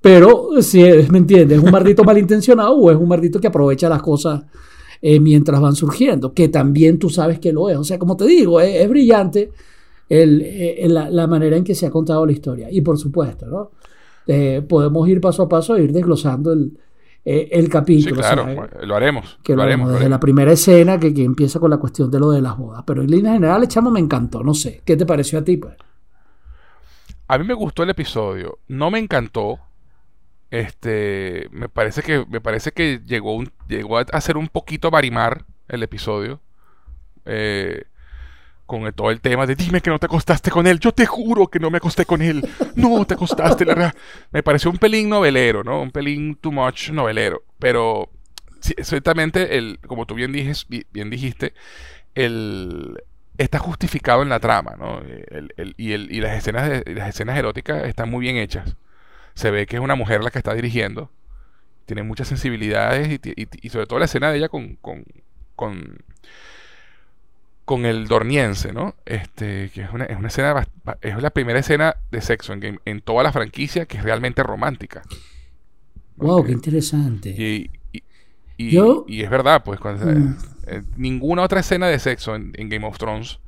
pero 0.00 0.60
si 0.60 0.82
es, 0.82 1.08
¿me 1.10 1.18
entiendes? 1.18 1.58
¿Es 1.58 1.64
un 1.64 1.70
mardito 1.70 2.02
malintencionado 2.04 2.76
o 2.76 2.90
es 2.90 2.96
un 2.96 3.08
mardito 3.08 3.40
que 3.40 3.46
aprovecha 3.46 3.88
las 3.88 4.02
cosas 4.02 4.42
eh, 5.02 5.20
mientras 5.20 5.60
van 5.60 5.74
surgiendo? 5.74 6.32
Que 6.32 6.48
también 6.48 6.98
tú 6.98 7.10
sabes 7.10 7.38
que 7.38 7.52
lo 7.52 7.68
es. 7.68 7.76
O 7.76 7.84
sea, 7.84 7.98
como 7.98 8.16
te 8.16 8.26
digo, 8.26 8.60
es, 8.60 8.88
brillante. 8.88 9.50
Eh, 10.08 10.86
la, 10.88 11.08
la, 11.08 11.26
manera 11.26 11.56
en 11.56 11.64
que 11.64 11.74
se 11.74 11.86
ha 11.86 11.90
contado 11.90 12.26
la 12.26 12.32
historia. 12.32 12.68
Y 12.70 12.82
por 12.82 12.98
supuesto, 12.98 13.46
¿no? 13.46 13.70
Eh, 14.26 14.62
podemos 14.66 15.08
ir 15.08 15.20
paso 15.20 15.42
a 15.42 15.48
paso 15.48 15.76
e 15.76 15.84
ir 15.84 15.92
desglosando 15.92 16.52
el, 16.52 16.78
eh, 17.24 17.48
el 17.52 17.68
capítulo. 17.68 18.14
Sí, 18.14 18.20
claro, 18.20 18.68
lo 18.82 18.96
haremos. 18.96 19.38
Que 19.42 19.54
lo, 19.54 19.62
haremos, 19.62 19.92
desde 19.92 20.08
la 20.08 20.20
primera 20.20 20.52
escena 20.52 20.98
que, 20.98 21.12
que, 21.12 21.24
empieza 21.24 21.60
con 21.60 21.70
la 21.70 21.76
cuestión 21.76 22.10
de 22.10 22.18
lo 22.18 22.30
de 22.30 22.40
las 22.40 22.56
bodas. 22.56 22.84
Pero 22.86 23.02
en 23.02 23.10
línea 23.10 23.32
general, 23.32 23.66
chamo, 23.68 23.90
me 23.90 24.00
encantó. 24.00 24.42
No 24.42 24.54
sé, 24.54 24.82
¿qué 24.84 24.96
te 24.96 25.04
pareció 25.04 25.38
a 25.38 25.44
ti? 25.44 25.56
Pues? 25.56 25.74
A 27.28 27.38
mí 27.38 27.46
me 27.46 27.54
gustó 27.54 27.82
el 27.82 27.90
episodio. 27.90 28.58
No 28.68 28.90
me 28.90 28.98
encantó. 28.98 29.58
Este, 30.54 31.48
me 31.50 31.68
parece 31.68 32.02
que 32.02 32.24
me 32.28 32.40
parece 32.40 32.70
que 32.70 33.00
llegó 33.04 33.34
un, 33.34 33.50
llegó 33.66 33.98
a 33.98 34.20
ser 34.20 34.36
un 34.36 34.46
poquito 34.46 34.88
marimar 34.88 35.44
el 35.66 35.82
episodio. 35.82 36.40
Eh, 37.24 37.86
con 38.64 38.90
todo 38.92 39.10
el 39.10 39.20
tema 39.20 39.46
de 39.46 39.56
dime 39.56 39.80
que 39.80 39.90
no 39.90 39.98
te 39.98 40.06
acostaste 40.06 40.52
con 40.52 40.68
él, 40.68 40.78
yo 40.78 40.92
te 40.92 41.06
juro 41.06 41.48
que 41.48 41.58
no 41.58 41.70
me 41.70 41.78
acosté 41.78 42.06
con 42.06 42.22
él, 42.22 42.48
no 42.76 43.04
te 43.04 43.14
acostaste, 43.14 43.64
la 43.64 43.92
me 44.30 44.44
pareció 44.44 44.70
un 44.70 44.78
pelín 44.78 45.08
novelero, 45.08 45.64
¿no? 45.64 45.82
Un 45.82 45.90
pelín 45.90 46.36
too 46.36 46.52
much 46.52 46.90
novelero, 46.90 47.42
pero 47.58 48.08
ciertamente, 48.60 49.58
el, 49.58 49.80
como 49.86 50.06
tú 50.06 50.14
bien, 50.14 50.32
dijes, 50.32 50.66
bien 50.68 51.10
dijiste, 51.10 51.52
el, 52.14 53.02
está 53.36 53.58
justificado 53.58 54.22
en 54.22 54.28
la 54.28 54.38
trama, 54.38 54.76
¿no? 54.78 55.02
y, 55.76 55.92
y, 55.92 56.20
las, 56.20 56.38
escenas 56.38 56.70
de, 56.70 56.94
las 56.94 57.08
escenas 57.08 57.36
eróticas 57.36 57.84
están 57.84 58.08
muy 58.08 58.20
bien 58.20 58.36
hechas. 58.36 58.76
Se 59.34 59.50
ve 59.50 59.66
que 59.66 59.76
es 59.76 59.82
una 59.82 59.94
mujer 59.94 60.22
la 60.22 60.30
que 60.30 60.38
está 60.38 60.54
dirigiendo, 60.54 61.10
tiene 61.86 62.02
muchas 62.02 62.28
sensibilidades 62.28 63.20
y, 63.24 63.48
y 63.62 63.68
sobre 63.68 63.86
todo 63.86 63.98
la 63.98 64.04
escena 64.06 64.30
de 64.30 64.38
ella 64.38 64.48
con, 64.48 64.76
con, 64.76 65.04
con 65.56 65.98
con 67.64 67.86
el 67.86 68.06
dorniense, 68.06 68.72
¿no? 68.72 68.94
Este, 69.06 69.70
que 69.70 69.82
es 69.82 69.90
una, 69.92 70.04
es 70.04 70.18
una 70.18 70.28
escena, 70.28 70.66
es 71.00 71.22
la 71.22 71.30
primera 71.30 71.58
escena 71.58 71.96
de 72.10 72.20
sexo 72.20 72.52
en, 72.52 72.78
en 72.84 73.00
toda 73.00 73.22
la 73.22 73.32
franquicia 73.32 73.86
que 73.86 73.96
es 73.96 74.02
realmente 74.02 74.42
romántica. 74.42 75.02
Wow, 76.16 76.44
qué 76.44 76.52
interesante. 76.52 77.30
Y, 77.30 77.70
y, 78.56 79.22
es 79.22 79.30
verdad, 79.30 79.64
pues, 79.64 79.80
mm. 79.80 80.36
eh, 80.66 80.82
ninguna 80.96 81.42
otra 81.42 81.60
escena 81.60 81.88
de 81.88 81.98
sexo 81.98 82.34
en, 82.34 82.52
Game 82.52 82.86
of 82.86 82.98
Thrones 82.98 83.40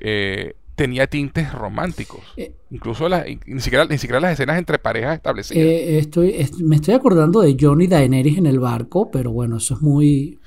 eh, 0.00 0.54
tenía 0.78 1.08
tintes 1.08 1.52
románticos. 1.52 2.20
Eh. 2.36 2.54
Incluso 2.70 3.08
ni, 3.08 3.60
siquiera, 3.60 3.84
ni 3.84 3.98
siquiera 3.98 4.20
las 4.20 4.32
escenas 4.32 4.58
entre 4.58 4.78
parejas 4.78 5.16
establecidas. 5.16 5.66
estoy, 5.66 6.48
me 6.60 6.76
estoy 6.76 6.94
acordando 6.94 7.40
de 7.40 7.56
Johnny 7.58 7.88
Daenerys 7.88 8.38
en 8.38 8.46
el 8.46 8.60
barco, 8.60 9.10
pero 9.10 9.32
bueno, 9.32 9.56
eso 9.56 9.74
es 9.74 9.82
muy 9.82 10.38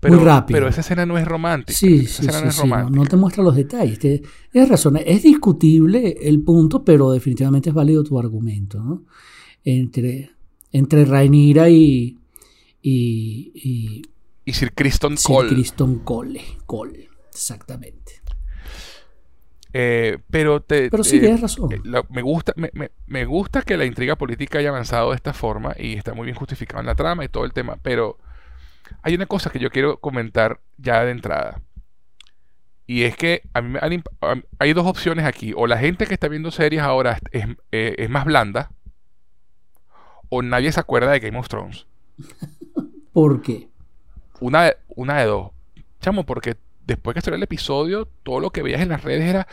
pero, 0.00 0.16
muy 0.16 0.24
rápido. 0.24 0.56
Pero 0.56 0.68
esa 0.68 0.80
escena 0.80 1.04
no 1.04 1.18
es 1.18 1.26
romántica. 1.26 1.78
Sí, 1.78 2.06
sí, 2.06 2.26
sí, 2.26 2.68
no, 2.90 3.04
te 3.04 3.16
muestra 3.16 3.44
los 3.44 3.54
detalles. 3.54 3.98
tienes 3.98 4.68
razón, 4.68 4.98
es 5.04 5.22
discutible 5.22 6.16
el 6.22 6.42
punto, 6.42 6.82
pero 6.82 7.12
definitivamente 7.12 7.68
es 7.68 7.74
válido 7.74 8.02
tu 8.02 8.18
argumento. 8.18 8.80
¿no? 8.82 9.04
Entre, 9.62 10.30
entre 10.72 11.04
Rainira 11.04 11.68
y, 11.68 12.18
y, 12.80 13.52
y, 13.54 14.02
y 14.46 14.52
Sir 14.54 14.72
Criston 14.72 15.16
Cole. 15.22 15.50
Sir 15.50 15.56
Criston 15.58 15.98
Cole, 15.98 16.40
Cole, 16.64 17.10
exactamente. 17.30 18.19
Eh, 19.72 20.18
pero 20.30 20.60
te, 20.60 20.90
pero 20.90 21.04
sí, 21.04 21.20
tienes 21.20 21.40
razón. 21.40 21.72
Eh, 21.72 21.80
me, 22.08 22.22
gusta, 22.22 22.52
me, 22.56 22.70
me, 22.72 22.90
me, 23.06 23.24
gusta 23.24 23.62
que 23.62 23.76
la 23.76 23.84
intriga 23.84 24.16
política 24.16 24.58
haya 24.58 24.70
avanzado 24.70 25.10
de 25.10 25.16
esta 25.16 25.32
forma 25.32 25.74
y 25.78 25.94
está 25.94 26.12
muy 26.12 26.24
bien 26.24 26.36
justificado 26.36 26.80
en 26.80 26.86
la 26.86 26.94
trama 26.94 27.24
y 27.24 27.28
todo 27.28 27.44
el 27.44 27.52
tema, 27.52 27.76
pero 27.82 28.18
hay 29.02 29.14
una 29.14 29.26
cosa 29.26 29.50
que 29.50 29.58
yo 29.58 29.70
quiero 29.70 29.98
comentar 29.98 30.60
ya 30.78 31.04
de 31.04 31.12
entrada. 31.12 31.60
Y 32.86 33.04
es 33.04 33.16
que 33.16 33.42
a 33.54 33.62
mí 33.62 33.78
hay 34.58 34.72
dos 34.72 34.84
opciones 34.84 35.24
aquí. 35.24 35.52
O 35.56 35.68
la 35.68 35.78
gente 35.78 36.06
que 36.06 36.14
está 36.14 36.26
viendo 36.26 36.50
series 36.50 36.82
ahora 36.82 37.20
es, 37.30 37.46
eh, 37.70 37.94
es, 37.98 38.10
más 38.10 38.24
blanda. 38.24 38.72
O 40.28 40.42
nadie 40.42 40.72
se 40.72 40.80
acuerda 40.80 41.12
de 41.12 41.20
Game 41.20 41.38
of 41.38 41.48
Thrones. 41.48 41.86
¿Por 43.12 43.42
qué? 43.42 43.68
Una 44.40 44.72
una 44.88 45.20
de 45.20 45.26
dos. 45.26 45.52
Chamo, 46.00 46.26
porque 46.26 46.56
después 46.90 47.14
que 47.14 47.20
salió 47.20 47.36
el 47.36 47.42
episodio, 47.42 48.08
todo 48.22 48.40
lo 48.40 48.50
que 48.50 48.62
veías 48.62 48.82
en 48.82 48.90
las 48.90 49.02
redes 49.02 49.28
era 49.28 49.46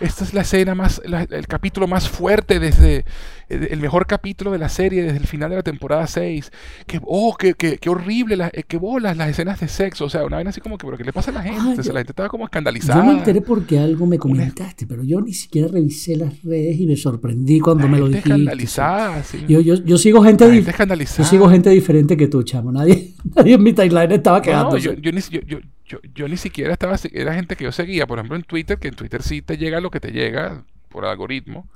esta 0.00 0.22
es 0.22 0.32
la 0.32 0.42
escena 0.42 0.74
más, 0.74 1.02
el 1.04 1.46
capítulo 1.48 1.88
más 1.88 2.08
fuerte 2.08 2.60
desde 2.60 3.04
eh, 3.48 3.68
el 3.70 3.80
mejor 3.80 4.06
capítulo 4.06 4.52
de 4.52 4.58
la 4.58 4.68
serie 4.68 5.02
desde 5.02 5.18
el 5.18 5.26
final 5.26 5.50
de 5.50 5.56
la 5.56 5.62
temporada 5.62 6.06
6. 6.06 6.52
Que, 6.86 7.00
oh, 7.02 7.34
qué, 7.36 7.54
qué, 7.54 7.78
qué 7.78 7.90
horrible, 7.90 8.36
la, 8.36 8.48
eh, 8.52 8.62
qué 8.66 8.76
bolas 8.76 9.16
las 9.16 9.30
escenas 9.30 9.58
de 9.58 9.66
sexo. 9.66 10.04
O 10.04 10.10
sea, 10.10 10.24
una 10.24 10.36
vez 10.36 10.46
así 10.46 10.60
como 10.60 10.78
que, 10.78 10.86
¿pero 10.86 10.96
qué 10.96 11.04
le 11.04 11.12
pasa 11.12 11.32
a 11.32 11.34
la 11.34 11.42
gente? 11.42 11.82
la 11.92 12.00
gente 12.00 12.12
estaba 12.12 12.28
como 12.28 12.44
escandalizada. 12.44 13.00
Yo 13.00 13.10
me 13.10 13.18
enteré 13.18 13.40
porque 13.40 13.78
algo 13.78 14.06
me 14.06 14.18
comentaste, 14.18 14.86
pero 14.86 15.02
yo 15.02 15.20
ni 15.20 15.32
siquiera 15.32 15.66
revisé 15.66 16.16
las 16.16 16.42
redes 16.44 16.78
y 16.78 16.86
me 16.86 16.96
sorprendí 16.96 17.58
cuando 17.58 17.88
me 17.88 17.98
lo 17.98 18.06
dijiste. 18.06 18.28
escandalizada, 18.28 19.24
sí. 19.24 19.44
Yo, 19.48 19.60
yo, 19.60 19.74
yo 19.74 19.98
sigo 19.98 20.22
gente 20.22 20.44
Yo 20.62 21.24
sigo 21.24 21.48
gente 21.50 21.70
diferente 21.70 22.16
que 22.16 22.28
tú, 22.28 22.44
chamo. 22.44 22.70
Nadie, 22.70 23.14
nadie 23.34 23.54
en 23.54 23.62
mi 23.62 23.72
timeline 23.72 24.12
estaba 24.12 24.40
quedando. 24.40 24.70
No, 24.70 24.76
yo, 24.76 24.92
yo, 24.94 25.10
yo, 25.10 25.58
yo, 25.88 25.98
yo, 26.14 26.28
ni 26.28 26.36
siquiera 26.36 26.72
estaba, 26.72 26.96
era 27.12 27.34
gente 27.34 27.56
que 27.56 27.64
yo 27.64 27.72
seguía, 27.72 28.06
por 28.06 28.18
ejemplo 28.18 28.36
en 28.36 28.44
Twitter, 28.44 28.78
que 28.78 28.88
en 28.88 28.94
Twitter 28.94 29.22
sí 29.22 29.42
te 29.42 29.56
llega 29.56 29.80
lo 29.80 29.90
que 29.90 30.00
te 30.00 30.12
llega 30.12 30.64
por 30.88 31.04
algoritmo, 31.04 31.68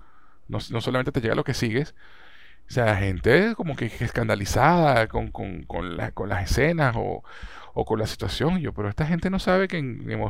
no, 0.48 0.58
no 0.70 0.80
solamente 0.80 1.12
te 1.12 1.20
llega 1.20 1.34
lo 1.34 1.44
que 1.44 1.54
sigues, 1.54 1.94
o 2.68 2.74
sea, 2.74 2.96
gente 2.96 3.54
como 3.54 3.76
que 3.76 3.86
escandalizada 3.86 5.08
con, 5.08 5.30
con, 5.30 5.64
con, 5.64 5.98
con 6.14 6.28
las 6.28 6.50
escenas 6.50 6.94
o, 6.96 7.22
o, 7.74 7.84
con 7.84 7.98
la 7.98 8.06
situación. 8.06 8.60
yo, 8.60 8.72
pero 8.72 8.88
esta 8.88 9.06
gente 9.06 9.30
no 9.30 9.38
sabe 9.38 9.68
que 9.68 9.78
en 9.78 10.06
Game 10.06 10.24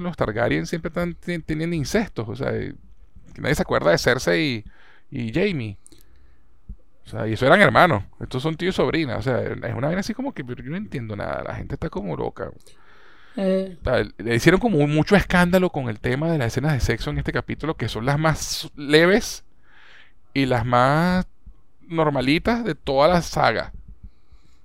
los 0.00 0.16
Targaryen 0.16 0.66
siempre 0.66 0.88
están 0.88 1.14
teniendo 1.14 1.74
incestos, 1.76 2.28
o 2.28 2.36
sea, 2.36 2.52
nadie 3.38 3.54
se 3.54 3.62
acuerda 3.62 3.90
de 3.90 3.98
Cersei 3.98 4.64
y, 5.10 5.32
Jamie. 5.32 5.78
O 7.06 7.08
sea, 7.08 7.28
y 7.28 7.34
eso 7.34 7.46
eran 7.46 7.60
hermanos. 7.60 8.02
Estos 8.20 8.42
son 8.42 8.56
tíos 8.56 8.74
y 8.74 8.76
sobrinas. 8.76 9.18
O 9.18 9.22
sea, 9.22 9.40
es 9.40 9.74
una 9.74 9.88
vez 9.88 9.98
así 9.98 10.12
como 10.12 10.34
que 10.34 10.42
yo 10.44 10.70
no 10.70 10.76
entiendo 10.76 11.14
nada. 11.14 11.44
La 11.44 11.54
gente 11.54 11.74
está 11.74 11.88
como 11.88 12.16
loca. 12.16 12.50
Eh. 13.36 13.76
le 14.18 14.34
hicieron 14.34 14.60
como 14.60 14.86
mucho 14.86 15.14
escándalo 15.14 15.70
con 15.70 15.88
el 15.88 16.00
tema 16.00 16.30
de 16.30 16.38
las 16.38 16.48
escenas 16.48 16.72
de 16.72 16.80
sexo 16.80 17.10
en 17.10 17.18
este 17.18 17.32
capítulo, 17.32 17.74
que 17.74 17.88
son 17.88 18.06
las 18.06 18.18
más 18.18 18.70
leves 18.76 19.44
y 20.32 20.46
las 20.46 20.64
más 20.64 21.26
normalitas 21.86 22.64
de 22.64 22.74
toda 22.74 23.08
la 23.08 23.22
saga. 23.22 23.72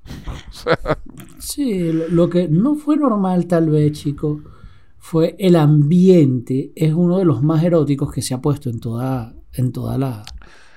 sí, 1.40 1.92
lo, 1.92 2.30
que 2.30 2.48
no 2.48 2.76
fue 2.76 2.98
normal 2.98 3.46
tal 3.48 3.70
vez, 3.70 3.92
chico, 3.92 4.42
fue 4.98 5.36
el 5.38 5.56
ambiente. 5.56 6.72
Es 6.76 6.94
uno 6.94 7.18
de 7.18 7.26
los 7.26 7.44
más 7.44 7.64
eróticos 7.64 8.12
que 8.12 8.22
se 8.22 8.34
ha 8.34 8.42
puesto 8.42 8.70
en 8.70 8.80
toda, 8.80 9.34
en 9.54 9.72
toda 9.72 9.98
la 9.98 10.24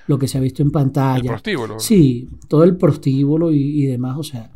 lo 0.06 0.18
que 0.18 0.28
se 0.28 0.36
ha 0.36 0.40
visto 0.40 0.62
en 0.62 0.70
pantalla. 0.70 1.22
El 1.22 1.28
prostíbulo. 1.28 1.80
Sí, 1.80 2.28
todo 2.48 2.62
el 2.64 2.76
prostíbulo 2.76 3.52
y 3.52 3.86
demás, 3.86 4.18
o 4.18 4.22
sea, 4.22 4.53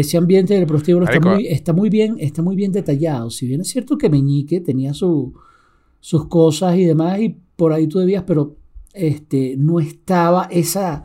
ese 0.00 0.16
ambiente 0.16 0.54
del 0.54 0.66
prostíbulo 0.66 1.04
está 1.04 1.20
muy, 1.20 1.46
está 1.48 1.74
muy, 1.74 1.90
bien, 1.90 2.16
está 2.18 2.40
muy 2.40 2.56
bien 2.56 2.72
detallado. 2.72 3.28
Si 3.28 3.46
bien 3.46 3.60
es 3.60 3.68
cierto 3.68 3.98
que 3.98 4.08
Meñique 4.08 4.62
tenía 4.62 4.94
su, 4.94 5.34
sus 6.00 6.28
cosas 6.28 6.78
y 6.78 6.86
demás, 6.86 7.20
y 7.20 7.36
por 7.56 7.74
ahí 7.74 7.86
tú 7.86 7.98
debías, 7.98 8.22
pero 8.26 8.56
este, 8.94 9.54
no 9.58 9.80
estaba 9.80 10.48
esa, 10.50 11.04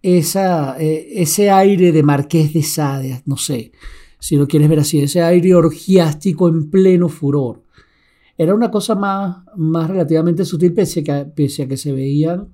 esa, 0.00 0.80
eh, 0.80 1.08
ese 1.20 1.50
aire 1.50 1.92
de 1.92 2.02
Marqués 2.02 2.54
de 2.54 2.62
Sade, 2.62 3.22
no 3.26 3.36
sé, 3.36 3.70
si 4.18 4.36
lo 4.36 4.48
quieres 4.48 4.70
ver 4.70 4.78
así, 4.78 5.00
ese 5.00 5.20
aire 5.20 5.54
orgiástico 5.54 6.48
en 6.48 6.70
pleno 6.70 7.10
furor. 7.10 7.62
Era 8.38 8.54
una 8.54 8.70
cosa 8.70 8.94
más, 8.94 9.44
más 9.56 9.90
relativamente 9.90 10.46
sutil, 10.46 10.72
pese 10.72 11.00
a 11.00 11.02
que, 11.04 11.30
pese 11.32 11.64
a 11.64 11.68
que 11.68 11.76
se 11.76 11.92
veían 11.92 12.48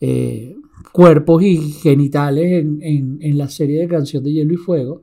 eh, 0.00 0.56
cuerpos 0.92 1.42
y 1.42 1.56
genitales 1.72 2.52
en, 2.52 2.78
en, 2.82 3.18
en, 3.20 3.38
la 3.38 3.48
serie 3.48 3.80
de 3.80 3.88
Canción 3.88 4.22
de 4.22 4.32
Hielo 4.32 4.54
y 4.54 4.56
Fuego. 4.56 5.02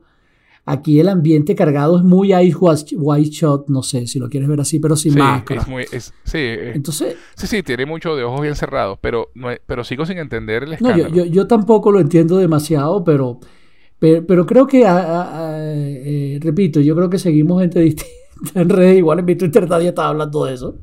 Aquí 0.64 1.00
el 1.00 1.08
ambiente 1.08 1.56
cargado 1.56 1.98
es 1.98 2.04
muy 2.04 2.32
Ice 2.34 2.56
White 2.96 3.30
Shot, 3.30 3.68
no 3.68 3.82
sé 3.82 4.06
si 4.06 4.20
lo 4.20 4.28
quieres 4.28 4.48
ver 4.48 4.60
así, 4.60 4.78
pero 4.78 4.94
sin 4.94 5.12
sí, 5.12 5.18
máscara. 5.18 5.60
Es 5.62 5.68
muy, 5.68 5.82
es, 5.90 6.14
sí, 6.24 6.38
Entonces, 6.38 7.16
sí, 7.34 7.46
sí, 7.48 7.62
tiene 7.64 7.84
mucho 7.84 8.14
de 8.14 8.22
ojos 8.22 8.40
bien 8.42 8.54
cerrados, 8.54 8.96
pero, 9.00 9.30
no, 9.34 9.48
pero 9.66 9.82
sigo 9.82 10.06
sin 10.06 10.18
entender 10.18 10.62
el 10.62 10.70
no, 10.70 10.76
escándalo. 10.76 11.08
yo, 11.08 11.24
yo, 11.24 11.32
yo 11.32 11.46
tampoco 11.48 11.90
lo 11.90 11.98
entiendo 11.98 12.36
demasiado, 12.36 13.02
pero, 13.02 13.40
pero, 13.98 14.24
pero 14.24 14.46
creo 14.46 14.66
que, 14.68 14.86
a- 14.86 14.98
a- 14.98 15.48
a- 15.50 15.72
eh, 15.74 16.38
repito, 16.40 16.80
yo 16.80 16.94
creo 16.94 17.10
que 17.10 17.18
seguimos 17.18 17.60
gente 17.60 17.80
distinta 17.80 18.12
en 18.54 18.68
redes, 18.68 18.98
igual 18.98 19.18
en 19.18 19.24
mi 19.24 19.34
Twitter 19.34 19.68
nadie 19.68 19.88
estaba 19.88 20.08
hablando 20.10 20.44
de 20.44 20.54
eso. 20.54 20.76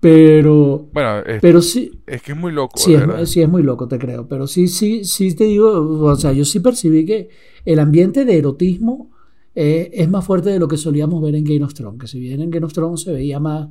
Pero, 0.00 0.88
Bueno, 0.92 1.18
es, 1.26 1.40
pero 1.40 1.60
sí, 1.60 1.90
es 2.06 2.22
que 2.22 2.32
es 2.32 2.38
muy 2.38 2.52
loco, 2.52 2.78
Sí 2.78 2.94
es, 2.94 3.00
verdad. 3.00 3.24
sí, 3.24 3.40
es 3.40 3.48
muy 3.48 3.62
loco, 3.62 3.88
te 3.88 3.98
creo. 3.98 4.28
Pero 4.28 4.46
sí, 4.46 4.68
sí, 4.68 5.04
sí 5.04 5.34
te 5.34 5.44
digo, 5.44 5.70
o 6.04 6.16
sea, 6.16 6.32
yo 6.32 6.44
sí 6.44 6.60
percibí 6.60 7.04
que 7.04 7.28
el 7.64 7.80
ambiente 7.80 8.24
de 8.24 8.38
erotismo 8.38 9.10
eh, 9.54 9.90
es 9.92 10.08
más 10.08 10.24
fuerte 10.24 10.50
de 10.50 10.60
lo 10.60 10.68
que 10.68 10.76
solíamos 10.76 11.20
ver 11.20 11.34
en 11.34 11.44
Game 11.44 11.64
of 11.64 11.74
Thrones. 11.74 12.00
Que 12.00 12.06
si 12.06 12.20
bien 12.20 12.40
en 12.40 12.50
Game 12.50 12.64
of 12.64 12.72
Thrones 12.72 13.00
se 13.00 13.12
veía 13.12 13.40
más, 13.40 13.68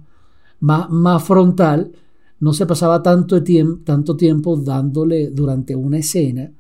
más, 0.60 0.90
más 0.90 1.24
frontal, 1.24 1.94
no 2.40 2.52
se 2.54 2.66
pasaba 2.66 3.02
tanto, 3.02 3.42
tiempo 3.42 3.82
tanto 3.86 4.18
tiempo 4.18 4.58
dándole 4.58 5.30
durante 5.30 5.76
una 5.76 6.00
escena, 6.00 6.52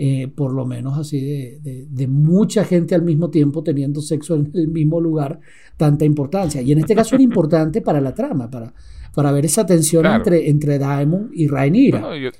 eh, 0.00 0.28
por 0.28 0.52
lo 0.54 0.64
menos 0.64 0.96
así, 0.96 1.20
de, 1.20 1.58
de- 1.60 1.86
de 1.90 2.06
mucha 2.06 2.64
gente 2.64 2.94
al 2.94 3.02
mismo 3.02 3.30
tiempo 3.30 3.62
teniendo 3.64 4.00
sexo 4.00 4.36
en 4.36 4.48
el 4.54 4.68
mismo 4.68 5.00
lugar, 5.00 5.40
tanta 5.76 6.04
importancia. 6.04 6.62
Y 6.62 6.70
en 6.72 6.78
este 6.78 6.94
caso 6.94 7.16
era 7.16 7.22
importante 7.30 7.82
para 7.82 8.00
la 8.00 8.14
trama, 8.14 8.48
para, 8.48 8.72
para 9.14 9.32
ver 9.32 9.44
esa 9.44 9.66
tensión 9.66 10.02
Claro. 10.02 10.18
entre, 10.18 10.48
entre 10.48 10.78
Daemon 10.78 11.30
y 11.34 11.48
Rhaenyra. 11.48 12.00
No, 12.00 12.16
yo, 12.16 12.30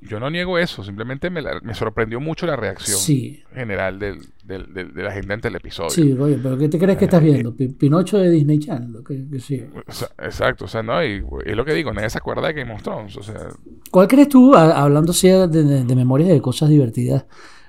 yo 0.00 0.20
no 0.20 0.30
niego 0.30 0.58
eso, 0.58 0.84
simplemente 0.84 1.30
me, 1.30 1.40
la- 1.42 1.58
me 1.62 1.74
sorprendió 1.74 2.20
mucho 2.20 2.46
la 2.46 2.54
reacción 2.56 2.98
Sí, 2.98 3.42
general 3.54 3.98
del, 3.98 4.20
del- 4.44 4.72
del- 4.72 4.94
de 4.94 5.02
la 5.02 5.10
gente 5.12 5.32
ante 5.32 5.48
el 5.48 5.56
episodio. 5.56 5.90
sí, 5.90 6.12
oye, 6.12 6.38
pero 6.42 6.56
¿qué 6.58 6.68
te 6.68 6.78
crees 6.78 6.98
que 6.98 7.06
estás 7.06 7.22
viendo? 7.22 7.54
Pi- 7.56 7.68
Pinocho 7.68 8.18
de 8.18 8.30
Disney 8.30 8.58
Channel, 8.58 8.92
lo 8.92 9.02
que, 9.02 9.26
que 9.28 9.40
sí. 9.40 9.64
O 9.86 9.92
sea, 9.92 10.08
exacto, 10.18 10.66
o 10.66 10.68
sea, 10.68 10.82
no, 10.82 11.02
y 11.04 11.24
es 11.44 11.56
lo 11.56 11.64
que 11.64 11.72
digo, 11.74 11.92
nadie 11.92 12.10
se 12.10 12.18
acuerda 12.18 12.46
de 12.46 12.52
Game 12.52 12.72
of 12.72 12.82
Thrones, 12.82 13.16
o 13.16 13.22
sea, 13.22 13.48
¿Cuál 13.90 14.06
crees 14.06 14.28
tú, 14.28 14.54
a- 14.54 14.82
hablando 14.82 15.12
así 15.12 15.28
de, 15.28 15.48
de, 15.48 15.84
de 15.84 15.94
memorias 15.96 16.28
y 16.30 16.32
de 16.34 16.40
cosas 16.42 16.68
divertidas, 16.68 17.24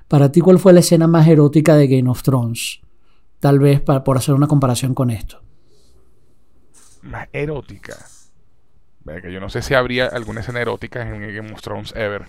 para 0.07 0.31
ti 0.31 0.41
cuál 0.41 0.59
fue 0.59 0.73
la 0.73 0.81
escena 0.81 1.07
más 1.07 1.27
erótica 1.27 1.75
de 1.75 1.87
Game 1.87 2.09
of 2.09 2.21
Thrones? 2.23 2.81
Tal 3.39 3.59
vez 3.59 3.81
para, 3.81 4.03
por 4.03 4.17
hacer 4.17 4.33
una 4.35 4.47
comparación 4.47 4.93
con 4.93 5.09
esto. 5.11 5.41
más 7.03 7.27
erótica. 7.31 7.95
Que 9.21 9.31
yo 9.31 9.39
no 9.39 9.49
sé 9.49 9.61
si 9.61 9.73
habría 9.73 10.07
alguna 10.07 10.41
escena 10.41 10.59
erótica 10.61 11.01
en 11.07 11.21
Game 11.35 11.51
of 11.53 11.61
Thrones 11.61 11.93
ever. 11.95 12.25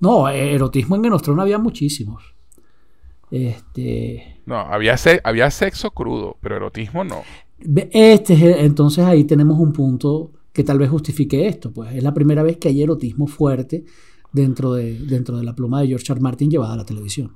No, 0.00 0.28
eh, 0.28 0.54
erotismo 0.54 0.94
en 0.96 1.02
Game 1.02 1.14
of 1.16 1.22
Thrones 1.22 1.42
había 1.42 1.58
muchísimos. 1.58 2.34
Este, 3.30 4.40
No, 4.46 4.56
había, 4.58 4.96
se- 4.96 5.20
había 5.24 5.50
sexo 5.50 5.90
crudo, 5.90 6.36
pero 6.40 6.56
erotismo 6.56 7.04
no. 7.04 7.22
este 7.90 8.34
es 8.34 8.42
el- 8.42 8.64
entonces 8.64 9.04
ahí 9.04 9.24
tenemos 9.24 9.58
un 9.58 9.72
punto 9.72 10.32
que 10.52 10.64
tal 10.64 10.78
vez 10.78 10.88
justifique 10.90 11.46
esto, 11.46 11.72
pues 11.72 11.94
es 11.94 12.02
la 12.02 12.14
primera 12.14 12.42
vez 12.42 12.56
que 12.56 12.68
hay 12.68 12.82
erotismo 12.82 13.26
fuerte 13.26 13.84
dentro 14.32 14.72
de, 14.74 14.98
dentro 15.00 15.36
de 15.36 15.44
la 15.44 15.54
pluma 15.54 15.80
de 15.82 15.88
George. 15.88 16.10
R. 16.12 16.20
Martin 16.20 16.50
llevada 16.50 16.74
a 16.74 16.76
la 16.76 16.84
televisión. 16.84 17.34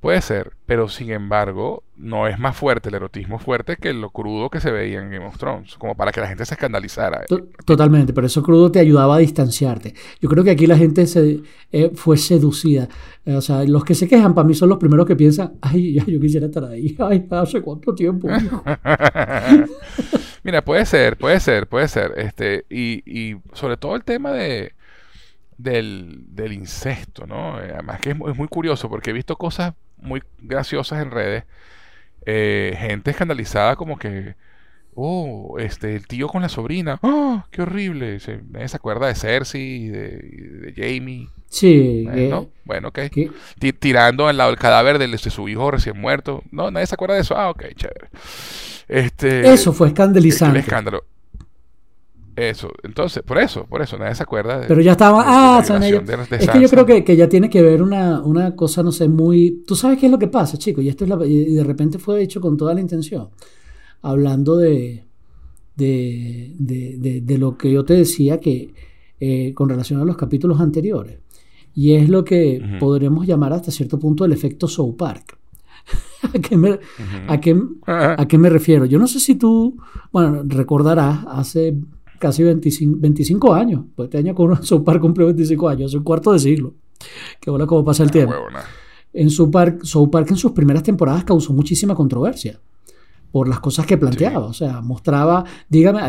Puede 0.00 0.20
ser, 0.22 0.52
pero 0.64 0.88
sin 0.88 1.10
embargo, 1.10 1.82
no 1.96 2.28
es 2.28 2.38
más 2.38 2.56
fuerte 2.56 2.88
el 2.88 2.94
erotismo 2.94 3.40
fuerte 3.40 3.76
que 3.76 3.92
lo 3.92 4.10
crudo 4.10 4.48
que 4.48 4.60
se 4.60 4.70
veía 4.70 5.00
en 5.00 5.10
Game 5.10 5.26
of 5.26 5.38
Thrones, 5.38 5.74
como 5.74 5.96
para 5.96 6.12
que 6.12 6.20
la 6.20 6.28
gente 6.28 6.44
se 6.46 6.54
escandalizara. 6.54 7.24
To- 7.26 7.48
Totalmente, 7.64 8.12
pero 8.12 8.28
eso 8.28 8.40
crudo 8.40 8.70
te 8.70 8.78
ayudaba 8.78 9.16
a 9.16 9.18
distanciarte. 9.18 9.94
Yo 10.20 10.28
creo 10.28 10.44
que 10.44 10.52
aquí 10.52 10.68
la 10.68 10.76
gente 10.76 11.04
se, 11.08 11.40
eh, 11.72 11.90
fue 11.96 12.16
seducida. 12.16 12.88
Eh, 13.26 13.34
o 13.34 13.40
sea, 13.40 13.64
los 13.64 13.84
que 13.84 13.96
se 13.96 14.06
quejan 14.06 14.34
para 14.36 14.46
mí 14.46 14.54
son 14.54 14.68
los 14.68 14.78
primeros 14.78 15.04
que 15.04 15.16
piensan, 15.16 15.54
ay, 15.60 15.94
ya, 15.94 16.04
yo 16.06 16.20
quisiera 16.20 16.46
estar 16.46 16.64
ahí. 16.64 16.94
Ay, 17.00 17.26
hace 17.32 17.60
cuánto 17.60 17.92
tiempo. 17.92 18.28
hijo?". 18.30 18.62
Mira, 20.44 20.62
puede 20.64 20.86
ser, 20.86 21.16
puede 21.18 21.40
ser, 21.40 21.66
puede 21.68 21.88
ser. 21.88 22.12
Este, 22.16 22.64
y, 22.70 23.02
y 23.04 23.36
sobre 23.52 23.76
todo 23.76 23.96
el 23.96 24.04
tema 24.04 24.30
de 24.32 24.74
del, 25.56 26.24
del 26.28 26.52
incesto, 26.52 27.26
¿no? 27.26 27.60
Eh, 27.60 27.70
Además 27.74 28.00
que 28.00 28.10
es 28.10 28.16
muy 28.16 28.46
curioso 28.48 28.88
porque 28.88 29.10
he 29.10 29.12
visto 29.12 29.34
cosas 29.36 29.74
muy 30.00 30.22
graciosas 30.38 31.02
en 31.02 31.10
redes. 31.10 31.44
Eh, 32.26 32.76
gente 32.78 33.10
escandalizada 33.10 33.76
como 33.76 33.98
que, 33.98 34.34
oh, 34.94 35.56
este, 35.58 35.94
el 35.96 36.06
tío 36.06 36.28
con 36.28 36.42
la 36.42 36.48
sobrina, 36.48 36.98
¡oh, 37.02 37.44
qué 37.50 37.62
horrible! 37.62 38.20
Se, 38.20 38.40
nadie 38.50 38.68
se 38.68 38.76
acuerda 38.76 39.06
de 39.06 39.14
Cersei 39.14 39.62
y 39.84 39.88
de, 39.88 40.08
de 40.18 40.72
Jamie. 40.76 41.28
Sí, 41.48 42.06
Eh, 42.08 42.14
que- 42.14 42.28
¿no? 42.28 42.48
Bueno, 42.64 42.88
ok. 42.88 42.98
que- 43.10 43.30
Ti- 43.58 43.72
tirando 43.72 44.28
al 44.28 44.36
lado 44.36 44.50
del 44.50 44.58
cadáver 44.58 44.98
de 44.98 45.16
su 45.18 45.48
hijo 45.48 45.70
recién 45.70 45.98
muerto. 45.98 46.42
No, 46.50 46.70
nadie 46.70 46.86
se 46.86 46.94
acuerda 46.94 47.14
de 47.14 47.22
eso. 47.22 47.36
Ah, 47.36 47.48
ok, 47.50 47.64
chévere. 47.74 48.08
Este, 48.88 49.52
eso 49.52 49.72
fue 49.72 49.86
el 49.88 49.92
escandalizante. 49.92 50.58
escándalo. 50.60 51.04
Eso, 52.38 52.70
entonces, 52.82 53.22
por 53.24 53.38
eso, 53.38 53.66
por 53.66 53.82
eso, 53.82 53.98
nadie 53.98 54.14
se 54.14 54.22
acuerda 54.22 54.60
de, 54.60 54.66
Pero 54.68 54.80
ya 54.80 54.92
estaba, 54.92 55.18
de- 55.24 55.24
de 55.30 55.34
ah, 55.34 55.56
la 55.58 55.64
son 55.64 55.82
ellos. 55.82 56.06
de- 56.06 56.16
de 56.16 56.36
Es 56.44 56.48
que 56.50 56.60
yo 56.60 56.68
creo 56.68 56.86
que, 56.86 57.02
que 57.04 57.16
ya 57.16 57.28
tiene 57.28 57.50
que 57.50 57.62
ver 57.62 57.82
una, 57.82 58.20
una 58.22 58.54
cosa, 58.54 58.82
no 58.82 58.92
sé, 58.92 59.08
muy... 59.08 59.64
Tú 59.66 59.74
sabes 59.74 59.98
qué 59.98 60.06
es 60.06 60.12
lo 60.12 60.18
que 60.18 60.28
pasa, 60.28 60.56
chicos, 60.56 60.84
y 60.84 60.88
esto 60.88 61.04
es 61.04 61.10
la- 61.10 61.26
y 61.26 61.52
de 61.54 61.64
repente 61.64 61.98
fue 61.98 62.22
hecho 62.22 62.40
con 62.40 62.56
toda 62.56 62.74
la 62.74 62.80
intención. 62.80 63.28
Hablando 64.02 64.56
de, 64.56 65.04
de, 65.76 66.54
de- 66.58 66.96
de- 66.98 67.20
de 67.22 67.38
lo 67.38 67.56
que 67.58 67.72
yo 67.72 67.84
te 67.84 67.94
decía 67.94 68.38
que 68.40 68.72
eh, 69.20 69.52
con 69.54 69.68
relación 69.68 70.00
a 70.00 70.04
los 70.04 70.16
capítulos 70.16 70.60
anteriores. 70.60 71.18
Y 71.74 71.92
es 71.94 72.08
lo 72.08 72.24
que 72.24 72.60
podremos 72.80 73.26
llamar 73.26 73.52
hasta 73.52 73.70
cierto 73.70 73.98
punto 73.98 74.24
el 74.24 74.32
efecto 74.32 74.66
South 74.68 74.94
Park. 74.96 75.36
¿A 76.34 76.38
qué 76.40 76.56
me, 76.56 76.78
a 77.28 77.40
qué- 77.40 77.60
¿A 77.86 78.26
qué 78.28 78.38
me 78.38 78.48
refiero? 78.50 78.84
Yo 78.84 78.98
no 78.98 79.06
sé 79.06 79.20
si 79.20 79.36
tú, 79.36 79.76
bueno, 80.12 80.42
recordarás, 80.44 81.20
hace 81.28 81.76
casi 82.18 82.42
25, 82.42 82.96
25 83.00 83.54
años, 83.54 83.84
pues 83.94 84.06
este 84.06 84.18
año 84.18 84.34
con 84.34 84.56
cumplió 85.00 85.26
25 85.26 85.68
años, 85.68 85.90
hace 85.90 85.98
un 85.98 86.04
cuarto 86.04 86.32
de 86.32 86.38
siglo. 86.38 86.74
Que 87.40 87.50
hola 87.50 87.66
cómo 87.66 87.84
pasa 87.84 88.02
el 88.02 88.08
Ah, 88.08 88.12
tiempo. 88.12 88.32
huevona. 88.32 88.62
En 89.12 89.30
South 89.30 89.50
Park, 89.50 89.84
South 89.84 90.10
Park 90.10 90.30
en 90.30 90.36
sus 90.36 90.52
primeras 90.52 90.82
temporadas 90.82 91.24
causó 91.24 91.52
muchísima 91.52 91.94
controversia 91.94 92.60
por 93.32 93.48
las 93.48 93.60
cosas 93.60 93.86
que 93.86 93.96
planteaba. 93.96 94.46
O 94.46 94.52
sea, 94.52 94.80
mostraba, 94.80 95.44
dígame, 95.68 96.00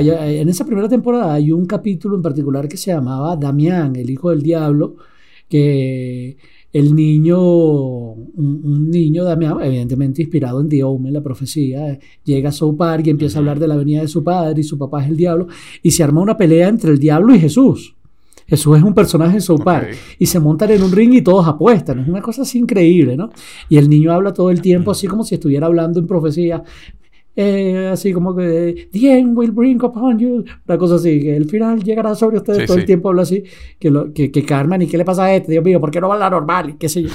en 0.41 0.49
esa 0.49 0.65
primera 0.65 0.89
temporada 0.89 1.33
hay 1.33 1.51
un 1.51 1.65
capítulo 1.65 2.15
en 2.15 2.21
particular 2.21 2.67
que 2.67 2.77
se 2.77 2.91
llamaba 2.91 3.35
Damián, 3.35 3.95
el 3.95 4.09
hijo 4.09 4.29
del 4.31 4.41
diablo, 4.41 4.95
que 5.47 6.37
el 6.71 6.95
niño, 6.95 7.39
un, 7.41 8.62
un 8.63 8.89
niño 8.89 9.23
Damián, 9.23 9.58
evidentemente 9.62 10.21
inspirado 10.21 10.62
en 10.62 10.69
The 10.69 10.84
Omen, 10.84 11.13
la 11.13 11.21
profecía, 11.21 11.89
eh, 11.89 11.99
llega 12.23 12.49
a 12.49 12.51
South 12.51 12.77
Park 12.77 13.08
y 13.08 13.10
empieza 13.10 13.38
a 13.38 13.39
hablar 13.39 13.60
de 13.60 13.67
la 13.67 13.75
venida 13.75 14.01
de 14.01 14.08
su 14.08 14.23
padre 14.23 14.62
y 14.62 14.63
su 14.63 14.77
papá 14.77 15.03
es 15.03 15.10
el 15.10 15.17
diablo, 15.17 15.47
y 15.82 15.91
se 15.91 16.03
arma 16.03 16.21
una 16.21 16.38
pelea 16.38 16.67
entre 16.67 16.91
el 16.91 16.99
diablo 16.99 17.34
y 17.34 17.39
Jesús. 17.39 17.95
Jesús 18.49 18.77
es 18.77 18.84
un 18.84 18.95
personaje 18.95 19.36
en 19.36 19.41
South 19.41 19.63
Park 19.63 19.95
y 20.17 20.25
se 20.25 20.39
montan 20.39 20.71
en 20.71 20.82
un 20.82 20.91
ring 20.91 21.13
y 21.13 21.21
todos 21.21 21.47
apuestan. 21.47 21.99
Es 21.99 22.08
una 22.08 22.21
cosa 22.21 22.41
así 22.41 22.58
increíble, 22.58 23.15
¿no? 23.15 23.29
Y 23.69 23.77
el 23.77 23.88
niño 23.88 24.12
habla 24.12 24.34
todo 24.34 24.49
el 24.49 24.60
tiempo 24.60 24.89
así 24.89 25.05
como 25.05 25.23
si 25.23 25.36
estuviera 25.36 25.67
hablando 25.67 25.99
en 25.99 26.08
profecía. 26.08 26.63
Eh, 27.41 27.88
así 27.88 28.12
como 28.12 28.36
que 28.36 28.89
The 28.91 29.17
end 29.17 29.38
will 29.38 29.52
bring 29.52 29.82
upon 29.82 30.19
you. 30.19 30.43
Una 30.67 30.78
cosa 30.78 30.95
así, 30.95 31.21
que 31.21 31.38
el 31.38 31.45
final 31.49 31.82
llegará 31.82 32.13
sobre 32.13 32.36
ustedes. 32.36 32.60
Sí, 32.60 32.65
todo 32.65 32.75
el 32.75 32.82
sí. 32.82 32.88
tiempo 32.88 33.08
habla 33.08 33.21
así. 33.21 33.45
Que, 33.80 33.89
lo, 33.89 34.12
que, 34.12 34.30
que 34.30 34.43
Carmen, 34.43 34.82
¿y 34.82 34.88
qué 34.88 34.97
le 34.97 35.06
pasa 35.06 35.23
a 35.23 35.34
este? 35.34 35.54
Dios 35.54 35.63
mío, 35.63 35.80
¿por 35.80 35.89
qué 35.89 36.02
no 36.02 36.10
va 36.10 36.15
a 36.15 36.19
la 36.19 36.30
normal? 36.30 36.71
Y 36.71 36.73
qué 36.73 36.89
sé 36.89 37.04
yo. 37.04 37.10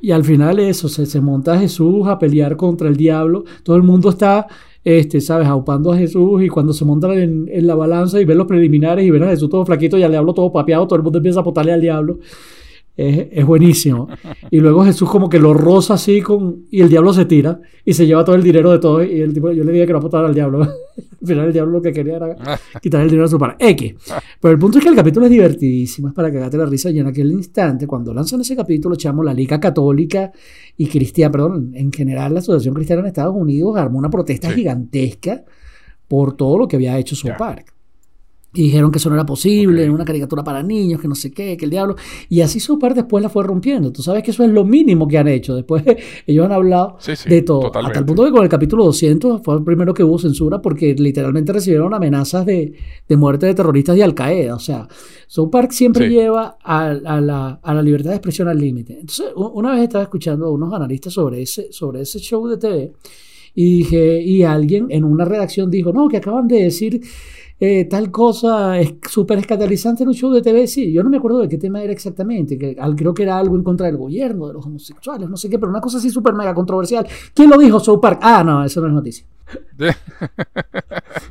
Y 0.00 0.10
al 0.10 0.24
final 0.24 0.58
eso, 0.58 0.88
se, 0.88 1.06
se 1.06 1.20
monta 1.20 1.56
Jesús 1.58 2.08
a 2.08 2.18
pelear 2.18 2.56
contra 2.56 2.88
el 2.88 2.96
diablo. 2.96 3.44
Todo 3.62 3.76
el 3.76 3.84
mundo 3.84 4.08
está, 4.08 4.48
este, 4.82 5.20
¿sabes?, 5.20 5.46
aupando 5.46 5.92
a 5.92 5.96
Jesús 5.96 6.42
y 6.42 6.48
cuando 6.48 6.72
se 6.72 6.84
montan 6.84 7.12
en, 7.12 7.48
en 7.52 7.66
la 7.68 7.76
balanza 7.76 8.20
y 8.20 8.24
ven 8.24 8.38
los 8.38 8.48
preliminares 8.48 9.04
y 9.04 9.10
ven 9.10 9.22
a 9.22 9.28
Jesús 9.28 9.48
todo 9.48 9.64
flaquito 9.64 9.96
y 9.96 10.02
al 10.02 10.10
diablo 10.10 10.34
todo 10.34 10.52
papeado, 10.52 10.88
todo 10.88 10.96
el 10.96 11.04
mundo 11.04 11.18
empieza 11.18 11.38
a 11.38 11.42
apostarle 11.42 11.72
al 11.72 11.80
diablo. 11.80 12.18
Es, 12.96 13.26
es 13.32 13.44
buenísimo. 13.44 14.08
Y 14.50 14.60
luego 14.60 14.84
Jesús 14.84 15.10
como 15.10 15.28
que 15.28 15.40
lo 15.40 15.52
roza 15.52 15.94
así 15.94 16.20
con... 16.20 16.66
Y 16.70 16.80
el 16.80 16.88
diablo 16.88 17.12
se 17.12 17.24
tira 17.24 17.60
y 17.84 17.92
se 17.92 18.06
lleva 18.06 18.24
todo 18.24 18.36
el 18.36 18.42
dinero 18.42 18.70
de 18.70 18.78
todo. 18.78 19.02
Y 19.02 19.20
el 19.20 19.34
tipo, 19.34 19.50
yo 19.50 19.64
le 19.64 19.72
dije 19.72 19.86
que 19.86 19.92
no 19.92 19.98
apostara 19.98 20.28
al 20.28 20.34
diablo. 20.34 20.62
al 21.20 21.26
final 21.26 21.46
el 21.46 21.52
diablo 21.52 21.72
lo 21.72 21.82
que 21.82 21.92
quería 21.92 22.16
era 22.16 22.36
quitar 22.82 23.02
el 23.02 23.08
dinero 23.08 23.24
a 23.26 23.28
su 23.28 23.38
padre. 23.38 23.56
X. 23.58 23.94
Pero 24.40 24.52
el 24.54 24.60
punto 24.60 24.78
es 24.78 24.84
que 24.84 24.90
el 24.90 24.96
capítulo 24.96 25.26
es 25.26 25.32
divertidísimo, 25.32 26.08
es 26.08 26.14
para 26.14 26.32
cagarte 26.32 26.56
la 26.56 26.66
risa. 26.66 26.90
Y 26.90 27.00
en 27.00 27.08
aquel 27.08 27.32
instante, 27.32 27.86
cuando 27.86 28.14
lanzan 28.14 28.40
ese 28.42 28.54
capítulo, 28.54 28.94
chamo, 28.94 29.24
la 29.24 29.34
Liga 29.34 29.58
Católica 29.58 30.30
y 30.76 30.86
Cristiana, 30.86 31.32
perdón, 31.32 31.72
en 31.74 31.90
general 31.92 32.32
la 32.34 32.40
Asociación 32.40 32.74
Cristiana 32.74 33.00
en 33.00 33.06
Estados 33.08 33.34
Unidos 33.36 33.76
armó 33.76 33.98
una 33.98 34.10
protesta 34.10 34.50
Sí. 34.50 34.54
gigantesca 34.56 35.42
por 36.06 36.36
todo 36.36 36.58
lo 36.58 36.68
que 36.68 36.76
había 36.76 36.96
hecho 36.98 37.16
South 37.16 37.32
Park. 37.38 37.73
Y 38.54 38.62
dijeron 38.62 38.92
que 38.92 38.98
eso 38.98 39.08
no 39.08 39.16
era 39.16 39.26
posible, 39.26 39.84
en 39.84 39.90
una 39.90 40.04
caricatura 40.04 40.44
para 40.44 40.62
niños, 40.62 41.00
que 41.00 41.08
no 41.08 41.16
sé 41.16 41.32
qué, 41.32 41.56
que 41.56 41.64
el 41.64 41.70
diablo. 41.72 41.96
Y 42.28 42.40
así 42.40 42.60
su 42.60 42.78
parte 42.78 43.00
después 43.00 43.20
la 43.20 43.28
fue 43.28 43.42
rompiendo. 43.42 43.90
Tú 43.90 44.00
sabes 44.02 44.22
que 44.22 44.30
eso 44.30 44.44
es 44.44 44.50
lo 44.50 44.64
mínimo 44.64 45.08
que 45.08 45.18
han 45.18 45.26
hecho. 45.26 45.56
Después 45.56 45.82
ellos 46.26 46.46
han 46.46 46.52
hablado 46.52 46.98
de 47.26 47.42
todo. 47.42 47.72
Hasta 47.74 47.98
el 47.98 48.04
punto 48.04 48.24
que 48.24 48.30
con 48.30 48.44
el 48.44 48.48
capítulo 48.48 48.84
200 48.84 49.42
fue 49.42 49.56
el 49.56 49.64
primero 49.64 49.92
que 49.92 50.04
hubo 50.04 50.18
censura 50.18 50.62
porque 50.62 50.94
literalmente 50.94 51.52
recibieron 51.52 51.92
amenazas 51.92 52.46
de, 52.46 52.74
muerte 53.10 53.46
de 53.46 53.54
terroristas 53.54 53.96
de 53.96 54.04
Al 54.04 54.14
Qaeda. 54.14 54.54
O 54.54 54.60
sea, 54.60 54.86
South 55.26 55.50
Park 55.50 55.72
siempre 55.72 56.08
lleva 56.08 56.56
a, 56.62 56.94
la, 56.94 57.58
a, 57.60 57.74
la, 57.74 57.82
libertad 57.82 58.10
de 58.10 58.16
expresión 58.16 58.46
al 58.46 58.58
límite. 58.58 58.92
Entonces, 59.00 59.26
una 59.34 59.72
vez 59.72 59.82
estaba 59.82 60.04
escuchando 60.04 60.46
a 60.46 60.50
unos 60.52 60.72
analistas 60.72 61.12
sobre 61.12 61.42
ese, 61.42 61.72
sobre 61.72 62.02
ese 62.02 62.20
show 62.20 62.46
de 62.46 62.56
TV 62.56 62.92
y 63.54 63.78
dije, 63.78 64.20
y 64.20 64.42
alguien 64.42 64.86
en 64.90 65.04
una 65.04 65.24
redacción 65.24 65.70
dijo, 65.70 65.92
no, 65.92 66.08
que 66.08 66.16
acaban 66.16 66.48
de 66.48 66.64
decir 66.64 67.00
eh, 67.66 67.86
tal 67.86 68.10
cosa 68.10 68.78
es 68.78 68.96
súper 69.08 69.38
escandalizante 69.38 70.02
en 70.02 70.10
un 70.10 70.14
show 70.14 70.30
de 70.30 70.42
TV. 70.42 70.66
Sí, 70.66 70.92
yo 70.92 71.02
no 71.02 71.08
me 71.08 71.16
acuerdo 71.16 71.38
de 71.38 71.48
qué 71.48 71.56
tema 71.56 71.82
era 71.82 71.94
exactamente, 71.94 72.58
que 72.58 72.76
creo 72.94 73.14
que 73.14 73.22
era 73.22 73.38
algo 73.38 73.56
en 73.56 73.62
contra 73.62 73.86
del 73.86 73.96
gobierno, 73.96 74.48
de 74.48 74.52
los 74.52 74.66
homosexuales, 74.66 75.30
no 75.30 75.38
sé 75.38 75.48
qué, 75.48 75.58
pero 75.58 75.70
una 75.70 75.80
cosa 75.80 75.96
así 75.96 76.10
súper 76.10 76.34
mega 76.34 76.52
controversial. 76.52 77.06
¿Quién 77.32 77.48
lo 77.48 77.56
dijo? 77.56 77.80
South 77.80 78.00
Park. 78.00 78.18
Ah, 78.20 78.44
no, 78.44 78.62
eso 78.62 78.82
no 78.82 78.88
es 78.88 78.92
noticia. 78.92 79.26
ya, 79.78 79.96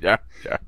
ya. 0.01 0.61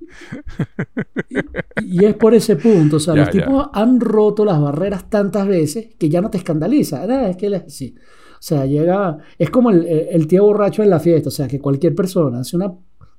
Y, 1.81 2.05
es 2.05 2.13
por 2.13 2.35
ese 2.35 2.57
punto, 2.57 2.97
o 2.97 2.99
sea, 2.99 3.15
los 3.15 3.31
tipos 3.31 3.67
han 3.73 3.99
roto 3.99 4.45
las 4.45 4.61
barreras 4.61 5.09
tantas 5.09 5.47
veces 5.47 5.95
que 5.97 6.09
ya 6.09 6.21
no 6.21 6.29
te 6.29 6.37
escandaliza. 6.37 7.05
Ah, 7.09 7.29
es 7.29 7.37
que 7.37 7.47
él 7.47 7.55
es 7.55 7.63
así. 7.63 7.95
O 8.33 8.47
sea, 8.47 8.67
llega, 8.67 9.17
es 9.39 9.49
como 9.49 9.71
el, 9.71 9.83
el 9.87 10.27
tío 10.27 10.43
borracho 10.43 10.83
en 10.83 10.91
la 10.91 10.99
fiesta, 10.99 11.29
o 11.29 11.31
sea, 11.31 11.47
que 11.47 11.59
cualquier 11.59 11.95
persona 11.95 12.41
hace 12.41 12.55
una 12.55 12.71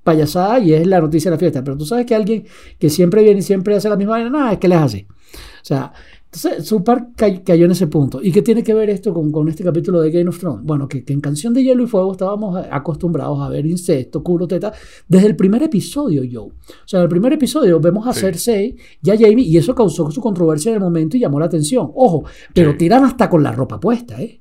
payasada 0.07 0.59
y 0.61 0.73
es 0.73 0.87
la 0.87 1.01
noticia 1.03 1.31
de 1.31 1.37
la 1.37 1.39
fiesta. 1.39 1.63
Pero 1.63 1.77
tú 1.77 1.85
sabes 1.85 2.07
que 2.07 2.15
alguien 2.15 2.47
que 2.79 2.89
siempre 2.89 3.23
viene 3.23 3.41
y 3.41 3.43
siempre 3.43 3.77
hace 3.77 3.91
la 3.91 3.97
misma 3.97 4.13
vaina, 4.13 4.31
nada, 4.31 4.53
es 4.53 4.59
que 4.59 4.69
le 4.69 4.77
hace. 4.77 5.07
O 5.11 5.65
sea, 5.67 5.93
entonces 6.37 6.67
Supar 6.67 7.09
cayó 7.17 7.65
en 7.65 7.71
ese 7.71 7.87
punto. 7.87 8.21
¿Y 8.23 8.31
qué 8.31 8.43
tiene 8.43 8.63
que 8.63 8.75
ver 8.75 8.91
esto 8.91 9.15
con, 9.15 9.33
con 9.33 9.49
este 9.49 9.65
capítulo 9.65 10.01
de 10.01 10.11
Game 10.11 10.29
of 10.29 10.39
Thrones? 10.39 10.65
Bueno, 10.65 10.87
que, 10.87 11.03
en 11.07 11.21
Canción 11.21 11.55
de 11.55 11.63
Hielo 11.63 11.85
y 11.85 11.87
Fuego 11.87 12.13
estábamos 12.13 12.63
acostumbrados 12.71 13.41
a 13.41 13.49
ver 13.49 13.65
incesto, 13.67 14.23
culo, 14.23 14.47
teta, 14.47 14.73
desde 15.09 15.27
el 15.29 15.37
primer 15.37 15.63
episodio, 15.63 16.25
yo. 16.25 16.45
O 16.45 16.53
sea, 16.85 17.01
en 17.01 17.05
el 17.05 17.09
primer 17.09 17.33
episodio 17.33 17.81
vemos 17.81 18.07
a 18.07 18.13
Cersei 18.13 18.77
y 19.03 19.11
a 19.11 19.17
Jamie 19.17 19.45
y 19.45 19.57
eso 19.57 19.75
causó 19.75 20.11
su 20.11 20.21
controversia 20.21 20.71
en 20.71 20.77
el 20.77 20.83
momento 20.83 21.17
y 21.17 21.21
llamó 21.21 21.41
la 21.41 21.47
atención. 21.47 21.91
Ojo, 21.95 22.25
pero 22.53 22.77
tiran 22.77 23.05
hasta 23.05 23.31
con 23.31 23.43
la 23.43 23.53
ropa 23.53 23.81
puesta, 23.81 24.21
¿eh? 24.21 24.41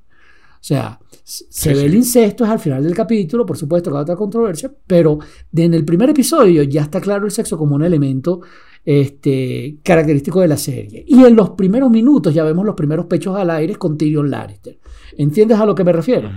O 0.65 0.67
sea, 0.67 0.99
se 1.25 1.73
ve 1.73 1.85
el 1.85 1.95
incesto, 1.95 2.43
es 2.43 2.51
al 2.51 2.59
final 2.59 2.83
del 2.83 2.93
capítulo, 2.93 3.47
por 3.47 3.57
supuesto, 3.57 3.89
que 3.89 3.97
otra 3.97 4.15
controversia, 4.15 4.71
pero 4.85 5.17
en 5.55 5.73
el 5.73 5.83
primer 5.83 6.11
episodio 6.11 6.61
ya 6.61 6.83
está 6.83 7.01
claro 7.01 7.25
el 7.25 7.31
sexo 7.31 7.57
como 7.57 7.73
un 7.73 7.83
elemento 7.83 8.41
este, 8.85 9.79
característico 9.83 10.39
de 10.41 10.47
la 10.47 10.57
serie. 10.57 11.03
Y 11.07 11.23
en 11.23 11.35
los 11.35 11.51
primeros 11.51 11.89
minutos 11.89 12.31
ya 12.31 12.43
vemos 12.43 12.63
los 12.63 12.75
primeros 12.75 13.07
pechos 13.07 13.35
al 13.35 13.49
aire 13.49 13.75
con 13.75 13.97
Tyrion 13.97 14.29
Lannister. 14.29 14.77
¿Entiendes 15.17 15.59
a 15.59 15.65
lo 15.65 15.73
que 15.73 15.83
me 15.83 15.93
refiero? 15.93 16.29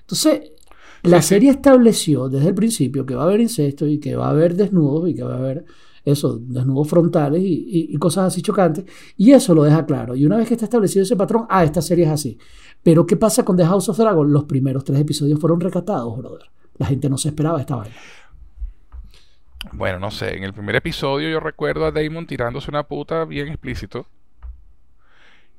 Entonces, 0.00 0.52
la 1.04 1.22
serie 1.22 1.50
estableció 1.50 2.28
desde 2.28 2.48
el 2.48 2.54
principio 2.54 3.06
que 3.06 3.14
va 3.14 3.22
a 3.22 3.26
haber 3.26 3.40
incesto 3.40 3.86
y 3.86 3.98
que 3.98 4.14
va 4.14 4.26
a 4.26 4.30
haber 4.30 4.56
desnudos 4.56 5.08
y 5.08 5.14
que 5.14 5.22
va 5.22 5.36
a 5.36 5.38
haber 5.38 5.64
eso, 6.04 6.38
desnudos 6.38 6.86
frontales 6.88 7.42
y, 7.42 7.96
cosas 7.96 8.26
así 8.26 8.42
chocantes. 8.42 8.84
Y 9.16 9.32
eso 9.32 9.54
lo 9.54 9.62
deja 9.62 9.86
claro. 9.86 10.14
Y 10.14 10.26
una 10.26 10.36
vez 10.36 10.48
que 10.48 10.54
está 10.54 10.66
establecido 10.66 11.02
ese 11.02 11.16
patrón, 11.16 11.46
ah, 11.48 11.64
esta 11.64 11.80
serie 11.80 12.04
es 12.04 12.10
así. 12.10 12.38
Pero 12.84 13.06
¿qué 13.06 13.16
pasa 13.16 13.44
con 13.44 13.56
The 13.56 13.64
House 13.64 13.88
of 13.88 13.96
Dragon? 13.96 14.32
Los 14.32 14.44
primeros 14.44 14.84
tres 14.84 15.00
episodios 15.00 15.40
fueron 15.40 15.60
recatados, 15.60 16.16
brother. 16.16 16.48
La 16.76 16.86
gente 16.86 17.08
no 17.08 17.18
se 17.18 17.28
esperaba 17.28 17.60
esta 17.60 17.76
vaina. 17.76 17.96
Bueno, 19.72 19.98
no 19.98 20.10
sé. 20.10 20.36
En 20.36 20.44
el 20.44 20.52
primer 20.52 20.76
episodio 20.76 21.28
yo 21.30 21.40
recuerdo 21.40 21.86
a 21.86 21.90
Damon 21.90 22.26
tirándose 22.26 22.70
una 22.70 22.84
puta 22.84 23.24
bien 23.24 23.48
explícito. 23.48 24.06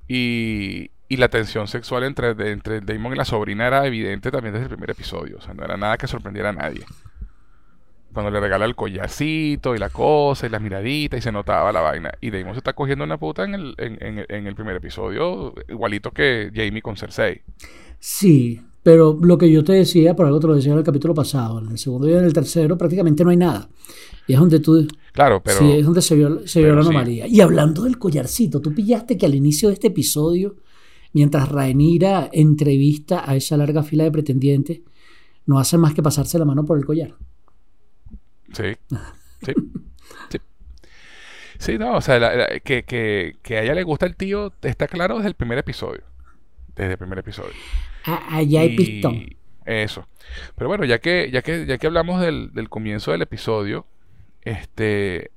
Y, 0.07 0.91
y 1.09 1.17
la 1.17 1.29
tensión 1.29 1.67
sexual 1.67 2.03
entre, 2.03 2.29
entre 2.51 2.81
Damon 2.81 3.13
y 3.13 3.15
la 3.15 3.25
sobrina 3.25 3.65
era 3.65 3.85
evidente 3.88 4.29
también 4.29 4.53
desde 4.53 4.65
el 4.65 4.69
primer 4.69 4.91
episodio. 4.91 5.38
O 5.39 5.41
sea, 5.41 5.55
no 5.55 5.63
era 5.63 5.77
nada 5.77 5.97
que 5.97 6.07
sorprendiera 6.07 6.49
a 6.49 6.53
nadie 6.53 6.85
cuando 8.15 8.32
le 8.32 8.39
regala 8.39 8.65
el 8.65 8.75
collarcito 8.75 9.75
y 9.75 9.78
la 9.78 9.91
cosa 9.91 10.47
y 10.47 10.49
las 10.49 10.62
miraditas 10.62 11.19
y 11.19 11.21
se 11.21 11.32
notaba 11.32 11.71
la 11.71 11.82
vaina. 11.82 12.12
Y 12.21 12.32
Damon 12.32 12.54
se 12.54 12.60
está 12.60 12.73
cogiendo 12.73 13.04
una 13.04 13.19
puta 13.19 13.43
en 13.43 13.54
el, 13.54 13.75
en, 13.78 14.47
el 14.47 14.56
primer 14.56 14.78
episodio, 14.78 15.54
igualito 15.69 16.10
que 16.10 16.49
Jamie 16.51 16.82
con 16.82 16.97
Cersei. 16.97 17.41
Sí, 17.99 18.60
pero 18.82 19.19
lo 19.21 19.38
que 19.38 19.51
yo 19.51 19.63
te 19.63 19.73
decía, 19.73 20.15
por 20.15 20.25
algo 20.25 20.39
te 20.39 20.47
lo 20.47 20.56
decía 20.56 20.71
en 20.71 20.80
el 20.80 20.84
capítulo 20.84 21.13
pasado, 21.13 21.60
en 21.60 21.69
el 21.69 21.78
segundo 21.78 22.10
y 22.10 22.13
en 22.13 22.23
el 22.23 22.34
tercero 22.34 22.78
prácticamente 22.78 23.23
no 23.23 23.30
hay 23.30 23.38
nada. 23.38 23.69
Y 24.28 24.34
es 24.34 24.39
donde 24.39 24.60
tú... 24.60 24.88
Claro, 25.12 25.43
pero... 25.43 25.60
Sí, 25.60 25.71
es 25.73 25.86
donde 25.86 26.01
se 26.01 26.15
vio, 26.15 26.47
se 26.47 26.62
vio 26.62 26.73
la 26.73 26.82
anomalía. 26.82 27.28
Y 27.28 27.41
hablando 27.41 27.84
del 27.84 27.99
collarcito, 27.99 28.62
tú 28.62 28.73
pillaste 28.73 29.17
que 29.17 29.25
al 29.28 29.36
inicio 29.36 29.67
de 29.67 29.75
este 29.75 29.88
episodio, 29.88 30.56
mientras 31.13 31.49
Rhaenyra 31.49 32.30
entrevista 32.32 33.30
a 33.30 33.36
esa 33.36 33.58
larga 33.58 33.84
fila 33.84 34.04
de 34.06 34.12
pretendientes, 34.12 34.82
no 35.45 35.60
hace 35.60 35.78
más 35.78 35.93
que 35.93 36.01
pasarse 36.01 36.39
la 36.39 36.45
mano 36.45 36.65
por 36.65 36.78
el 36.78 36.86
collar. 36.86 37.15
Sí. 38.55 38.75
Sí. 39.45 39.53
sí. 40.31 40.37
Sí, 41.59 41.77
no, 41.77 41.97
o 41.97 42.01
sea, 42.01 42.47
que, 42.63 42.83
que, 42.83 43.35
que, 43.43 43.57
a 43.57 43.61
ella 43.61 43.75
le 43.75 43.83
gusta 43.83 44.07
el 44.07 44.15
tío 44.15 44.53
está 44.63 44.87
claro 44.87 45.17
desde 45.17 45.27
el 45.27 45.35
primer 45.35 45.59
episodio. 45.59 46.01
Desde 46.75 46.93
el 46.93 46.97
primer 46.97 47.19
episodio. 47.19 47.53
allá 48.05 48.61
hay 48.61 48.75
pistón. 48.75 49.27
Eso. 49.65 50.07
Pero 50.55 50.67
bueno, 50.67 50.85
ya 50.85 50.99
que, 50.99 51.29
ya 51.31 51.43
que, 51.43 51.67
ya 51.67 51.77
que 51.77 51.87
hablamos 51.87 52.21
del, 52.21 52.53
del 52.53 52.69
comienzo 52.69 53.11
del 53.11 53.21
episodio, 53.21 53.85
este 54.41 55.31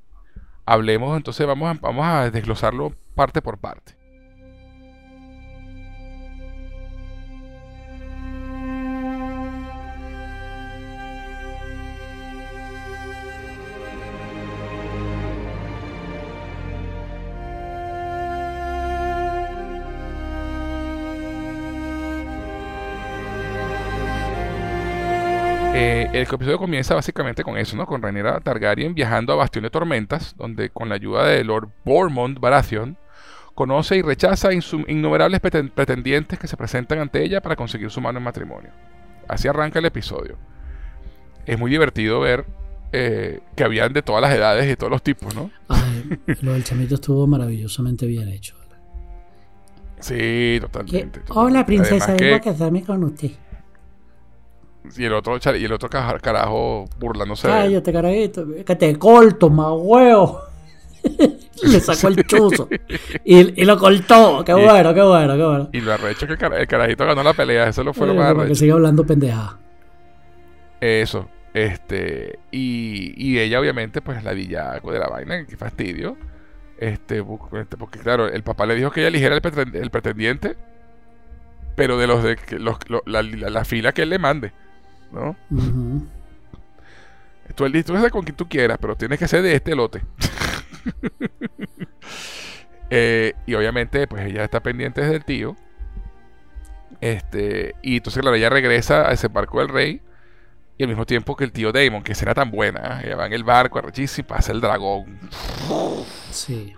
hablemos, 0.64 1.16
entonces 1.16 1.46
vamos 1.46 1.76
a, 1.76 1.80
vamos 1.80 2.06
a 2.06 2.30
desglosarlo 2.30 2.94
parte 3.14 3.42
por 3.42 3.58
parte. 3.58 3.97
Eh, 25.80 26.10
el 26.12 26.22
episodio 26.22 26.58
comienza 26.58 26.96
básicamente 26.96 27.44
con 27.44 27.56
eso, 27.56 27.76
¿no? 27.76 27.86
Con 27.86 28.02
Rhaenyra 28.02 28.40
Targaryen 28.40 28.94
viajando 28.94 29.32
a 29.32 29.36
Bastión 29.36 29.62
de 29.62 29.70
Tormentas, 29.70 30.34
donde 30.36 30.70
con 30.70 30.88
la 30.88 30.96
ayuda 30.96 31.24
de 31.24 31.44
Lord 31.44 31.68
Bormont 31.84 32.40
Baratheon 32.40 32.98
conoce 33.54 33.96
y 33.96 34.02
rechaza 34.02 34.48
innumerables 34.52 35.38
pretendientes 35.38 36.36
que 36.36 36.48
se 36.48 36.56
presentan 36.56 36.98
ante 36.98 37.22
ella 37.22 37.40
para 37.40 37.54
conseguir 37.54 37.92
su 37.92 38.00
mano 38.00 38.18
en 38.18 38.24
matrimonio. 38.24 38.70
Así 39.28 39.46
arranca 39.46 39.78
el 39.78 39.84
episodio. 39.84 40.36
Es 41.46 41.56
muy 41.56 41.70
divertido 41.70 42.18
ver 42.18 42.44
eh, 42.90 43.38
que 43.54 43.62
habían 43.62 43.92
de 43.92 44.02
todas 44.02 44.20
las 44.20 44.34
edades 44.34 44.64
y 44.64 44.70
de 44.70 44.76
todos 44.76 44.90
los 44.90 45.02
tipos, 45.04 45.32
¿no? 45.36 45.52
lo 46.42 46.54
del 46.54 46.64
chamito 46.64 46.96
estuvo 46.96 47.24
maravillosamente 47.28 48.04
bien 48.04 48.28
hecho. 48.30 48.56
Sí, 50.00 50.58
totalmente. 50.60 51.20
Hola, 51.28 51.64
princesa, 51.64 52.14
vengo 52.14 52.34
a 52.34 52.40
casarme 52.40 52.82
con 52.82 53.04
usted. 53.04 53.30
Y 54.96 55.04
el 55.04 55.12
otro, 55.12 55.38
y 55.56 55.64
el 55.64 55.72
otro 55.72 55.88
carajo 55.88 56.86
burlándose. 56.98 57.48
Cállate, 57.48 57.92
carajito. 57.92 58.46
Que 58.64 58.76
te 58.76 58.98
corto, 58.98 59.50
más 59.50 59.72
huevo. 59.76 60.42
Le 61.62 61.80
sacó 61.80 62.08
el 62.08 62.26
chuzo. 62.26 62.68
Y, 63.24 63.64
lo 63.64 63.78
cortó. 63.78 64.44
Qué 64.44 64.54
bueno, 64.54 64.94
qué 64.94 65.02
bueno, 65.02 65.36
qué 65.36 65.44
bueno. 65.44 65.68
Y 65.72 65.80
lo 65.80 65.92
arrecho 65.92 66.26
que 66.26 66.32
el, 66.32 66.66
carajito 66.66 67.04
ganó 67.04 67.22
la 67.22 67.34
pelea. 67.34 67.68
Eso 67.68 67.84
lo 67.84 67.92
fue 67.92 68.06
lo 68.06 68.14
más 68.14 68.26
arrecho. 68.26 68.48
Que 68.48 68.54
sigue 68.54 68.72
hablando 68.72 69.04
pendeja. 69.04 69.58
Eso. 70.80 71.28
Este. 71.52 72.38
Y, 72.50 73.12
y 73.16 73.38
ella, 73.38 73.60
obviamente, 73.60 74.00
pues 74.00 74.22
la 74.24 74.32
villaco 74.32 74.92
de 74.92 74.98
la 74.98 75.08
vaina. 75.08 75.44
Qué 75.46 75.56
fastidio. 75.56 76.16
Este, 76.78 77.24
este, 77.54 77.76
porque 77.76 77.98
claro, 77.98 78.28
el 78.28 78.44
papá 78.44 78.64
le 78.64 78.76
dijo 78.76 78.90
que 78.90 79.00
ella 79.00 79.08
eligiera 79.08 79.34
el, 79.34 79.90
pretendiente. 79.90 80.56
Pero 81.74 81.98
de 81.98 82.06
los 82.06 82.22
de 82.22 82.36
los, 82.58 82.78
la 83.06 83.64
fila 83.64 83.92
que 83.92 84.02
él 84.02 84.10
le 84.10 84.18
mande. 84.18 84.52
¿No? 85.12 85.36
Tú, 87.54 87.64
el 87.64 87.84
tú 87.84 87.94
con 88.10 88.22
quien 88.22 88.36
tú 88.36 88.48
quieras, 88.48 88.78
pero 88.80 88.96
tienes 88.96 89.18
que 89.18 89.28
ser 89.28 89.42
de 89.42 89.54
este 89.54 89.74
lote. 89.74 90.02
Eh, 92.90 93.34
y 93.44 93.52
obviamente, 93.52 94.06
pues 94.06 94.24
ella 94.24 94.44
está 94.44 94.60
pendiente 94.60 95.02
del 95.02 95.22
tío. 95.22 95.56
Este, 97.02 97.74
y 97.82 97.98
entonces, 97.98 98.22
claro, 98.22 98.34
ella 98.34 98.48
regresa 98.48 99.06
a 99.06 99.12
ese 99.12 99.28
barco 99.28 99.58
del 99.58 99.68
rey. 99.68 100.00
Y 100.78 100.84
al 100.84 100.88
mismo 100.88 101.04
tiempo 101.04 101.36
que 101.36 101.44
el 101.44 101.52
tío 101.52 101.70
Damon, 101.70 102.02
que 102.02 102.14
será 102.14 102.32
tan 102.32 102.50
buena, 102.50 103.02
ella 103.04 103.16
va 103.16 103.26
en 103.26 103.34
el 103.34 103.44
barco, 103.44 103.78
arrechísimo, 103.78 104.24
y 104.24 104.28
pasa 104.30 104.52
el 104.52 104.62
dragón. 104.62 105.18
Sí. 106.30 106.72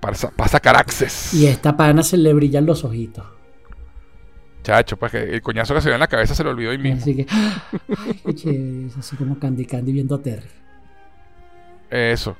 Pasa, 0.00 0.30
pasa 0.30 0.60
Caraxes. 0.60 1.34
Y 1.34 1.46
a 1.46 1.50
esta 1.50 1.76
pana 1.76 2.02
se 2.02 2.16
le 2.16 2.32
brillan 2.32 2.64
los 2.64 2.84
ojitos. 2.84 3.26
Chacho, 4.64 4.96
pues 4.96 5.12
que 5.12 5.18
el 5.22 5.40
coñazo 5.42 5.74
que 5.74 5.80
se 5.82 5.88
ve 5.90 5.94
en 5.94 6.00
la 6.00 6.08
cabeza 6.08 6.34
se 6.34 6.42
lo 6.42 6.50
olvidó 6.50 6.70
ahí 6.72 6.78
mismo. 6.78 7.00
Así 7.00 7.14
que, 7.14 7.26
ay, 7.30 8.20
qué 8.26 8.34
chévere, 8.34 8.86
es 8.86 8.96
así 8.96 9.14
como 9.14 9.38
Candy 9.38 9.64
Candy 9.66 9.92
viendo 9.92 10.16
a 10.16 10.22
Terry. 10.22 10.48
Eso. 11.90 12.36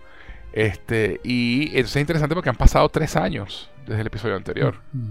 Este, 0.53 1.21
y 1.23 1.67
eso 1.79 1.87
es 1.87 1.97
interesante 1.97 2.35
porque 2.35 2.49
han 2.49 2.57
pasado 2.57 2.89
tres 2.89 3.15
años 3.15 3.71
desde 3.87 4.01
el 4.01 4.07
episodio 4.09 4.37
anterior. 4.37 4.77
Mm. 4.93 5.11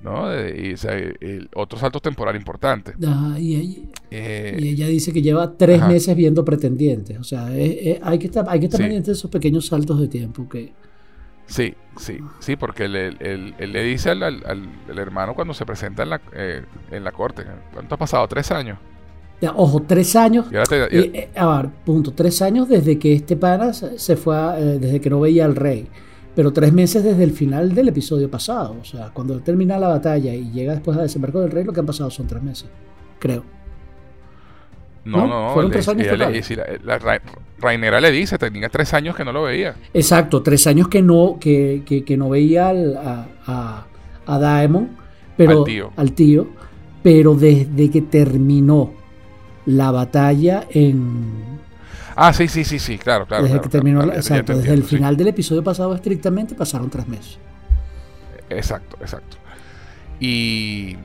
¿No? 0.00 0.30
Y, 0.48 0.72
o 0.72 0.76
sea, 0.78 0.94
el- 0.94 1.50
otro 1.54 1.78
salto 1.78 2.00
temporal 2.00 2.34
importante. 2.34 2.94
Ah, 3.06 3.36
y, 3.38 3.56
ella, 3.56 3.78
Eh, 4.10 4.56
y 4.58 4.68
ella 4.68 4.86
dice 4.86 5.12
que 5.12 5.20
lleva 5.20 5.58
tres 5.58 5.78
Ajá. 5.80 5.88
meses 5.88 6.16
viendo 6.16 6.42
pretendientes. 6.42 7.18
O 7.18 7.24
sea, 7.24 7.54
es- 7.54 7.76
es- 7.82 7.98
hay 8.02 8.18
que 8.18 8.26
estar, 8.28 8.46
hay 8.48 8.60
que 8.60 8.66
estar 8.66 8.78
Sí. 8.78 8.84
pendiente 8.84 9.10
de 9.10 9.16
esos 9.16 9.30
pequeños 9.30 9.66
saltos 9.66 10.00
de 10.00 10.08
tiempo 10.08 10.48
que 10.48 10.72
Sí, 11.50 11.74
sí, 11.96 12.18
sí, 12.38 12.54
porque 12.54 12.84
él- 12.84 13.16
él 13.58 13.72
le 13.72 13.82
dice 13.82 14.10
al, 14.10 14.22
al- 14.22 14.44
al- 14.46 14.98
hermano 14.98 15.34
cuando 15.34 15.52
se 15.52 15.66
presenta 15.66 16.04
en 16.04 16.10
la, 16.10 16.20
eh, 16.32 16.62
en 16.92 17.02
la 17.02 17.10
corte, 17.10 17.42
¿cuánto 17.74 17.96
ha 17.96 17.98
pasado? 17.98 18.26
¿Tres 18.28 18.50
años? 18.52 18.78
Ya, 19.40 19.52
ojo, 19.56 19.82
tres 19.82 20.14
años. 20.16 20.46
Y 20.52 20.54
ahora 20.56 20.66
te- 20.88 20.96
Y, 20.96 20.98
eh, 21.16 21.30
a 21.34 21.56
ver, 21.62 21.70
punto. 21.84 22.12
Tres 22.12 22.40
años 22.40 22.68
desde 22.68 22.98
que 22.98 23.14
este 23.14 23.36
pana 23.36 23.72
se 23.72 23.98
se 23.98 24.14
fue, 24.16 24.36
a- 24.36 24.58
eh, 24.60 24.78
desde 24.78 25.00
que 25.00 25.10
no 25.10 25.18
veía 25.18 25.44
al 25.44 25.56
rey. 25.56 25.88
Pero 26.36 26.52
tres 26.52 26.72
meses 26.72 27.02
desde 27.02 27.24
el 27.24 27.32
final 27.32 27.74
del 27.74 27.88
episodio 27.88 28.30
pasado. 28.30 28.76
O 28.80 28.84
sea, 28.84 29.10
cuando 29.12 29.40
termina 29.40 29.76
la 29.78 29.88
batalla 29.88 30.32
y 30.32 30.52
llega 30.52 30.72
después 30.74 30.96
a 30.96 31.02
desembarco 31.02 31.40
del 31.40 31.50
rey, 31.50 31.64
lo 31.64 31.72
que 31.72 31.80
han 31.80 31.86
pasado 31.86 32.10
son 32.10 32.26
tres 32.28 32.42
meses. 32.42 32.68
Creo. 33.18 33.42
No, 35.04 35.18
¿no? 35.18 35.26
no, 35.48 35.54
Fueron 35.54 35.70
tres 35.70 35.88
años 35.88 36.08
totales. 36.08 36.50
la, 36.56 36.64
la 36.84 36.98
Ra- 36.98 37.22
Rainera 37.58 38.00
le 38.00 38.10
dice, 38.10 38.38
tenía 38.38 38.68
tres 38.68 38.92
años 38.94 39.14
que 39.16 39.24
no 39.24 39.32
lo 39.32 39.42
veía. 39.44 39.74
Exacto, 39.94 40.42
tres 40.42 40.66
años 40.66 40.88
que 40.88 41.02
no, 41.02 41.38
que, 41.40 41.82
que- 41.86 42.04
que 42.04 42.16
no 42.16 42.28
veía 42.30 42.68
al- 42.68 42.96
a, 42.96 43.26
a, 43.46 43.86
a 44.26 44.38
Daemon, 44.38 44.90
pero, 45.36 45.60
Al 45.60 45.64
tío. 45.64 45.92
al 45.96 46.12
tío, 46.12 46.48
pero 47.02 47.34
desde 47.34 47.90
que 47.90 48.02
terminó 48.02 48.92
la 49.66 49.90
batalla 49.90 50.66
en, 50.70 51.58
Ah, 52.16 52.32
sí, 52.34 52.48
sí, 52.48 52.64
sí, 52.64 52.78
sí, 52.78 52.98
claro, 52.98 53.24
claro. 53.26 53.44
desde 53.44 53.54
claro, 53.56 53.62
que 53.62 53.68
terminó, 53.70 53.98
claro, 54.00 54.12
la- 54.12 54.18
exacto, 54.18 54.54
desde 54.56 54.74
el 54.74 54.82
sí. 54.84 54.96
final 54.96 55.16
del 55.16 55.28
episodio 55.28 55.62
pasado 55.64 55.94
estrictamente 55.94 56.54
pasaron 56.54 56.90
tres 56.90 57.06
meses. 57.08 57.38
Exacto, 58.50 58.96
exacto. 59.00 59.36
Y, 60.18 60.96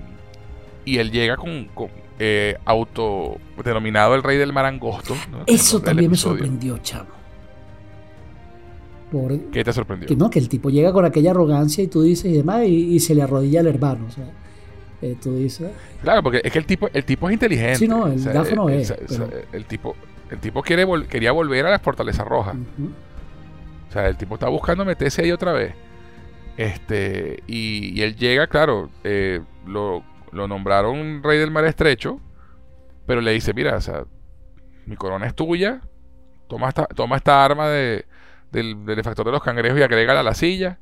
y 0.84 0.97
él 0.97 1.12
llega 1.12 1.38
con, 1.38 1.65
con, 1.73 1.88
eh, 2.19 2.56
auto 2.65 3.38
denominado 3.63 4.15
el 4.15 4.23
rey 4.23 4.38
del 4.38 4.54
mar 4.54 4.65
angosto. 4.65 5.15
¿no? 5.32 5.43
Eso 5.47 5.82
también 5.82 6.12
me 6.12 6.17
sorprendió, 6.17 6.78
chamo. 6.80 7.10
Por- 9.12 9.39
¿Qué 9.51 9.63
te 9.63 9.71
sorprendió? 9.71 10.08
que 10.08 10.15
no, 10.15 10.30
que 10.30 10.39
el 10.39 10.49
tipo 10.49 10.69
llega 10.69 10.91
con 10.91 11.06
aquella 11.06 11.32
arrogancia 11.32 11.84
y 11.84 11.88
tú 11.88 12.01
dices 12.01 12.25
y 12.25 12.34
demás 12.34 12.63
y, 12.65 12.95
y 12.95 12.99
se 12.99 13.13
le 13.15 13.21
arrodilla 13.21 13.60
al 13.60 13.67
hermano. 13.67 14.06
O 14.08 14.12
sea, 14.12 14.25
eh, 15.01 15.15
tú 15.21 15.36
dices, 15.36 15.69
Claro, 16.01 16.23
porque 16.23 16.41
es 16.43 16.51
que 16.51 16.60
el 16.60 16.65
tipo, 16.65 16.89
el 16.91 17.06
tipo 17.06 17.30
es 17.30 17.34
inteligente. 17.34 17.75
Sí, 17.78 17.88
no, 17.88 18.08
el 18.08 18.21
gafo 18.23 18.56
no 18.56 18.69
el, 18.69 18.80
es, 18.80 18.89
el- 18.91 18.97
pero- 19.08 19.30
el 19.54 19.65
tipo, 19.65 19.95
el 20.32 20.39
tipo 20.39 20.62
quiere 20.63 20.86
vol- 20.86 21.06
quería 21.08 21.32
volver 21.32 21.65
a 21.65 21.69
la 21.69 21.80
fortaleza 21.80 22.23
roja. 22.23 22.51
ujú, 22.51 22.89
O 23.89 23.91
sea, 23.93 24.08
el 24.08 24.17
tipo 24.17 24.34
está 24.36 24.49
buscando 24.49 24.84
meterse 24.84 25.21
ahí 25.21 25.32
otra 25.32 25.54
vez. 25.54 25.73
Este, 26.58 27.43
y, 27.47 27.99
y 27.99 28.01
él 28.01 28.15
llega, 28.15 28.47
claro, 28.47 28.89
eh, 29.04 29.41
lo, 29.67 30.04
lo 30.31 30.47
nombraron 30.47 31.23
rey 31.23 31.39
del 31.39 31.51
mar 31.51 31.65
estrecho, 31.65 32.19
pero 33.05 33.21
le 33.21 33.31
dice, 33.31 33.53
mira, 33.53 33.75
o 33.77 33.81
sea, 33.81 34.05
mi 34.85 34.95
corona 34.95 35.27
es 35.27 35.35
tuya, 35.35 35.81
toma 36.47 36.69
esta, 36.69 36.85
toma 36.85 37.17
esta 37.17 37.43
arma 37.43 37.67
de, 37.69 38.05
del, 38.51 38.85
del 38.85 39.03
factor 39.03 39.25
de 39.25 39.31
los 39.31 39.43
cangrejos 39.43 39.79
y 39.79 39.83
agrégala 39.83 40.19
a 40.19 40.23
la 40.23 40.33
silla, 40.33 40.79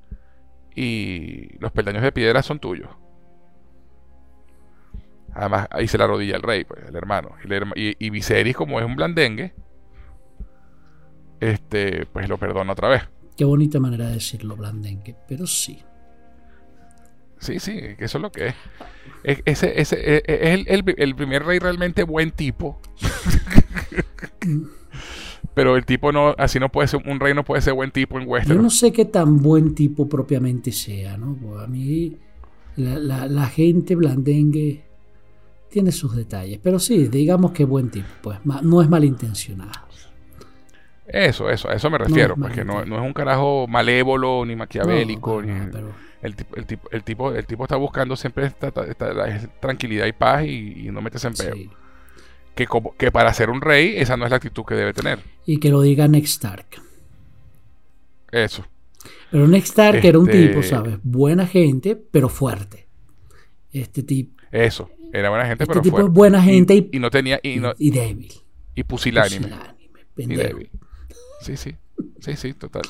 y 0.75 1.57
los 1.59 1.71
peldaños 1.71 2.03
de 2.03 2.11
piedra 2.11 2.41
son 2.41 2.59
tuyos. 2.59 2.89
Además, 5.35 5.67
ahí 5.71 5.87
se 5.87 5.97
la 5.97 6.07
rodilla 6.07 6.35
el 6.35 6.43
rey, 6.43 6.63
pues, 6.63 6.83
el 6.87 6.95
hermano. 6.95 7.31
Y, 7.75 8.05
y 8.05 8.09
Viserys, 8.09 8.55
como 8.55 8.79
es 8.79 8.85
un 8.85 8.95
blandengue, 8.95 9.53
este, 11.39 12.05
pues 12.05 12.29
lo 12.29 12.37
perdona 12.37 12.73
otra 12.73 12.87
vez. 12.87 13.09
Qué 13.35 13.45
bonita 13.45 13.79
manera 13.79 14.07
de 14.07 14.13
decirlo, 14.13 14.55
Blandengue, 14.55 15.15
pero 15.27 15.47
sí. 15.47 15.83
Sí, 17.43 17.59
sí, 17.59 17.79
eso 17.99 18.17
es 18.17 18.21
lo 18.21 18.31
que 18.31 18.47
es. 18.47 18.55
Es, 19.23 19.41
ese, 19.45 19.79
ese, 19.81 20.15
es, 20.17 20.23
es 20.25 20.41
el, 20.41 20.65
el- 20.67 20.95
el 20.97 21.15
primer 21.15 21.43
rey 21.45 21.59
realmente 21.59 22.03
buen 22.03 22.31
tipo. 22.31 22.79
Pero 25.53 25.75
el 25.75 25.85
tipo 25.85 26.11
no, 26.11 26.33
así 26.37 26.59
no 26.59 26.69
puede 26.69 26.87
ser, 26.87 27.01
un 27.05 27.19
rey 27.19 27.33
no 27.33 27.43
puede 27.43 27.61
ser 27.61 27.73
buen 27.73 27.91
tipo 27.91 28.17
en 28.17 28.25
Yo 28.25 28.31
Westeros. 28.31 28.63
no 28.63 28.69
sé 28.69 28.91
qué 28.91 29.05
tan 29.05 29.37
buen 29.41 29.75
tipo 29.75 30.09
propiamente 30.09 30.71
sea, 30.71 31.15
¿no? 31.17 31.35
Porque 31.39 31.63
a 31.63 31.67
mí 31.67 32.17
la, 32.75 32.97
la- 32.97 33.27
la 33.27 33.45
gente 33.47 33.95
blandengue 33.95 34.81
tiene 35.69 35.91
sus 35.91 36.15
detalles, 36.15 36.59
pero 36.61 36.79
sí, 36.79 37.07
digamos 37.07 37.51
que 37.51 37.65
buen 37.65 37.89
tipo, 37.91 38.07
pues 38.21 38.39
no 38.43 38.81
es 38.81 38.89
malintencionado. 38.89 39.71
Eso, 41.05 41.49
eso, 41.49 41.69
a 41.69 41.73
eso 41.73 41.89
me 41.91 41.97
refiero. 41.97 42.33
es 42.35 42.39
pues 42.39 42.65
no, 42.65 42.85
no 42.85 42.95
es 42.95 43.01
un 43.01 43.13
carajo 43.13 43.67
malévolo, 43.67 44.45
ni 44.45 44.55
maquiavélico, 44.55 45.41
No, 45.41 45.53
ni- 45.65 45.71
pero 45.71 45.91
el, 46.23 46.35
tipo, 46.35 46.55
el, 46.55 46.65
tipo, 46.65 46.89
el, 46.91 47.03
tipo, 47.03 47.31
el 47.33 47.45
tipo 47.45 47.63
está 47.63 47.75
buscando 47.75 48.15
siempre 48.15 48.45
esta, 48.47 48.71
tranquilidad 49.59 50.05
y 50.07 50.13
paz 50.13 50.43
y, 50.45 50.87
y 50.87 50.91
no 50.91 51.01
meterse 51.01 51.27
en 51.27 51.33
peo. 51.35 51.53
sí. 51.53 51.69
Que, 52.55 52.67
como, 52.67 52.95
que 52.95 53.11
para 53.11 53.33
ser 53.33 53.49
un 53.49 53.61
rey, 53.61 53.95
esa 53.97 54.15
no 54.15 54.25
es 54.25 54.31
la 54.31 54.37
actitud 54.37 54.63
que 54.63 54.75
debe 54.75 54.93
tener. 54.93 55.19
Y 55.45 55.57
que 55.59 55.69
lo 55.69 55.81
diga 55.81 56.07
Ned 56.07 56.23
Stark. 56.23 56.67
Eso. 58.31 58.65
Pero 59.31 59.47
Ned 59.47 59.63
Stark 59.63 60.03
era 60.05 60.19
un 60.19 60.29
Este- 60.29 60.47
tipo, 60.47 60.63
¿sabes? 60.63 60.97
Buena 61.03 61.47
gente, 61.47 61.95
pero 61.95 62.29
fuerte. 62.29 62.87
Este 63.71 64.03
tipo, 64.03 64.41
Eso. 64.51 64.89
Era 65.11 65.29
buena 65.29 65.45
gente, 65.45 65.63
este 65.63 65.73
pero 65.73 65.81
tipo 65.81 65.97
fuerte. 65.97 66.09
es 66.11 66.13
buena 66.13 66.41
gente 66.41 66.73
y, 66.75 66.89
Y 66.93 66.99
no 66.99 67.09
tenía. 67.11 67.39
Y, 67.43 67.57
no, 67.57 67.73
y 67.77 67.91
débil. 67.91 68.31
y 68.75 68.83
pusilánime. 68.83 69.47
Pusilánime, 69.47 69.99
Y 70.17 70.35
débil. 70.37 70.69
Sí, 71.41 71.57
sí. 71.57 71.75
Sí, 72.19 72.35
sí, 72.35 72.53
total. 72.53 72.83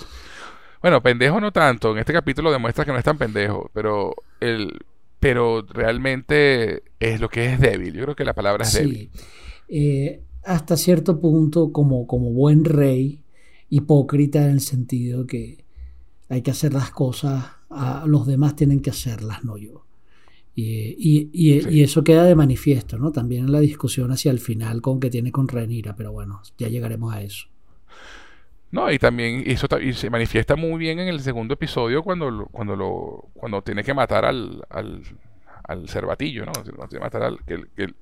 Bueno, 0.84 1.02
pendejo 1.02 1.40
no 1.42 1.52
tanto. 1.52 1.94
En 1.94 1.98
este 1.98 2.14
capítulo 2.14 2.52
demuestra 2.52 2.86
que 2.86 2.92
no 2.92 2.98
es 3.00 3.04
tan 3.04 3.18
pendejo. 3.18 3.72
Pero 3.74 4.14
el. 4.40 4.80
Pero 5.20 5.62
realmente 5.68 6.84
es 7.00 7.20
lo 7.22 7.30
que 7.30 7.46
es 7.54 7.60
débil. 7.60 7.94
Yo 7.94 8.04
creo 8.04 8.16
que 8.16 8.26
la 8.26 8.34
palabra 8.34 8.66
es 8.66 8.74
débil. 8.74 9.10
Eh, 9.70 10.22
hasta 10.44 10.76
cierto 10.76 11.20
punto, 11.22 11.72
como, 11.72 12.06
como 12.06 12.30
buen 12.32 12.66
rey, 12.66 13.24
hipócrita 13.70 14.44
en 14.44 14.52
el 14.52 14.60
sentido 14.60 15.26
que 15.26 15.64
hay 16.28 16.42
que 16.42 16.52
hacer 16.52 16.74
las 16.74 16.92
cosas, 16.92 17.46
a, 17.70 18.04
los 18.06 18.28
demás 18.28 18.56
tienen 18.58 18.82
que 18.82 18.90
hacerlas, 18.90 19.46
no 19.46 19.56
yo. 19.58 19.86
Y, 20.56 20.96
y- 21.00 21.30
y- 21.32 21.62
Sí. 21.62 21.70
y 21.72 21.84
eso 21.84 22.04
queda 22.04 22.26
de 22.26 22.36
manifiesto, 22.36 22.98
¿no? 22.98 23.12
También 23.14 23.46
en 23.46 23.52
la 23.54 23.60
discusión 23.62 24.12
hacia 24.12 24.32
el 24.32 24.40
final 24.40 24.82
con 24.82 25.00
que 25.00 25.10
tiene 25.10 25.32
con 25.32 25.48
Renira, 25.48 25.96
pero 25.96 26.12
bueno, 26.12 26.42
ya 26.58 26.68
llegaremos 26.68 27.14
a 27.14 27.22
eso. 27.22 27.48
No, 28.74 28.92
y 28.92 28.98
también 28.98 29.44
eso 29.46 29.68
y 29.80 29.94
se 29.94 30.10
manifiesta 30.10 30.56
muy 30.56 30.80
bien 30.80 30.98
en 31.00 31.08
el 31.08 31.20
segundo 31.22 31.54
episodio 31.54 32.02
cuando 32.02 32.30
lo, 32.32 32.48
cuando 32.48 32.76
lo 32.76 33.30
cuando 33.36 33.62
tiene 33.62 33.84
que 33.84 33.94
matar 33.94 34.26
al, 34.26 34.64
al, 34.70 35.04
al 35.64 35.88
cervatillo, 35.88 36.44
¿no? 36.46 36.52
Cuando 36.54 36.88
tiene 36.88 36.90
que 36.90 37.00
matar 37.00 37.22
al 37.24 37.38
que, 37.46 37.64
que, 37.76 37.94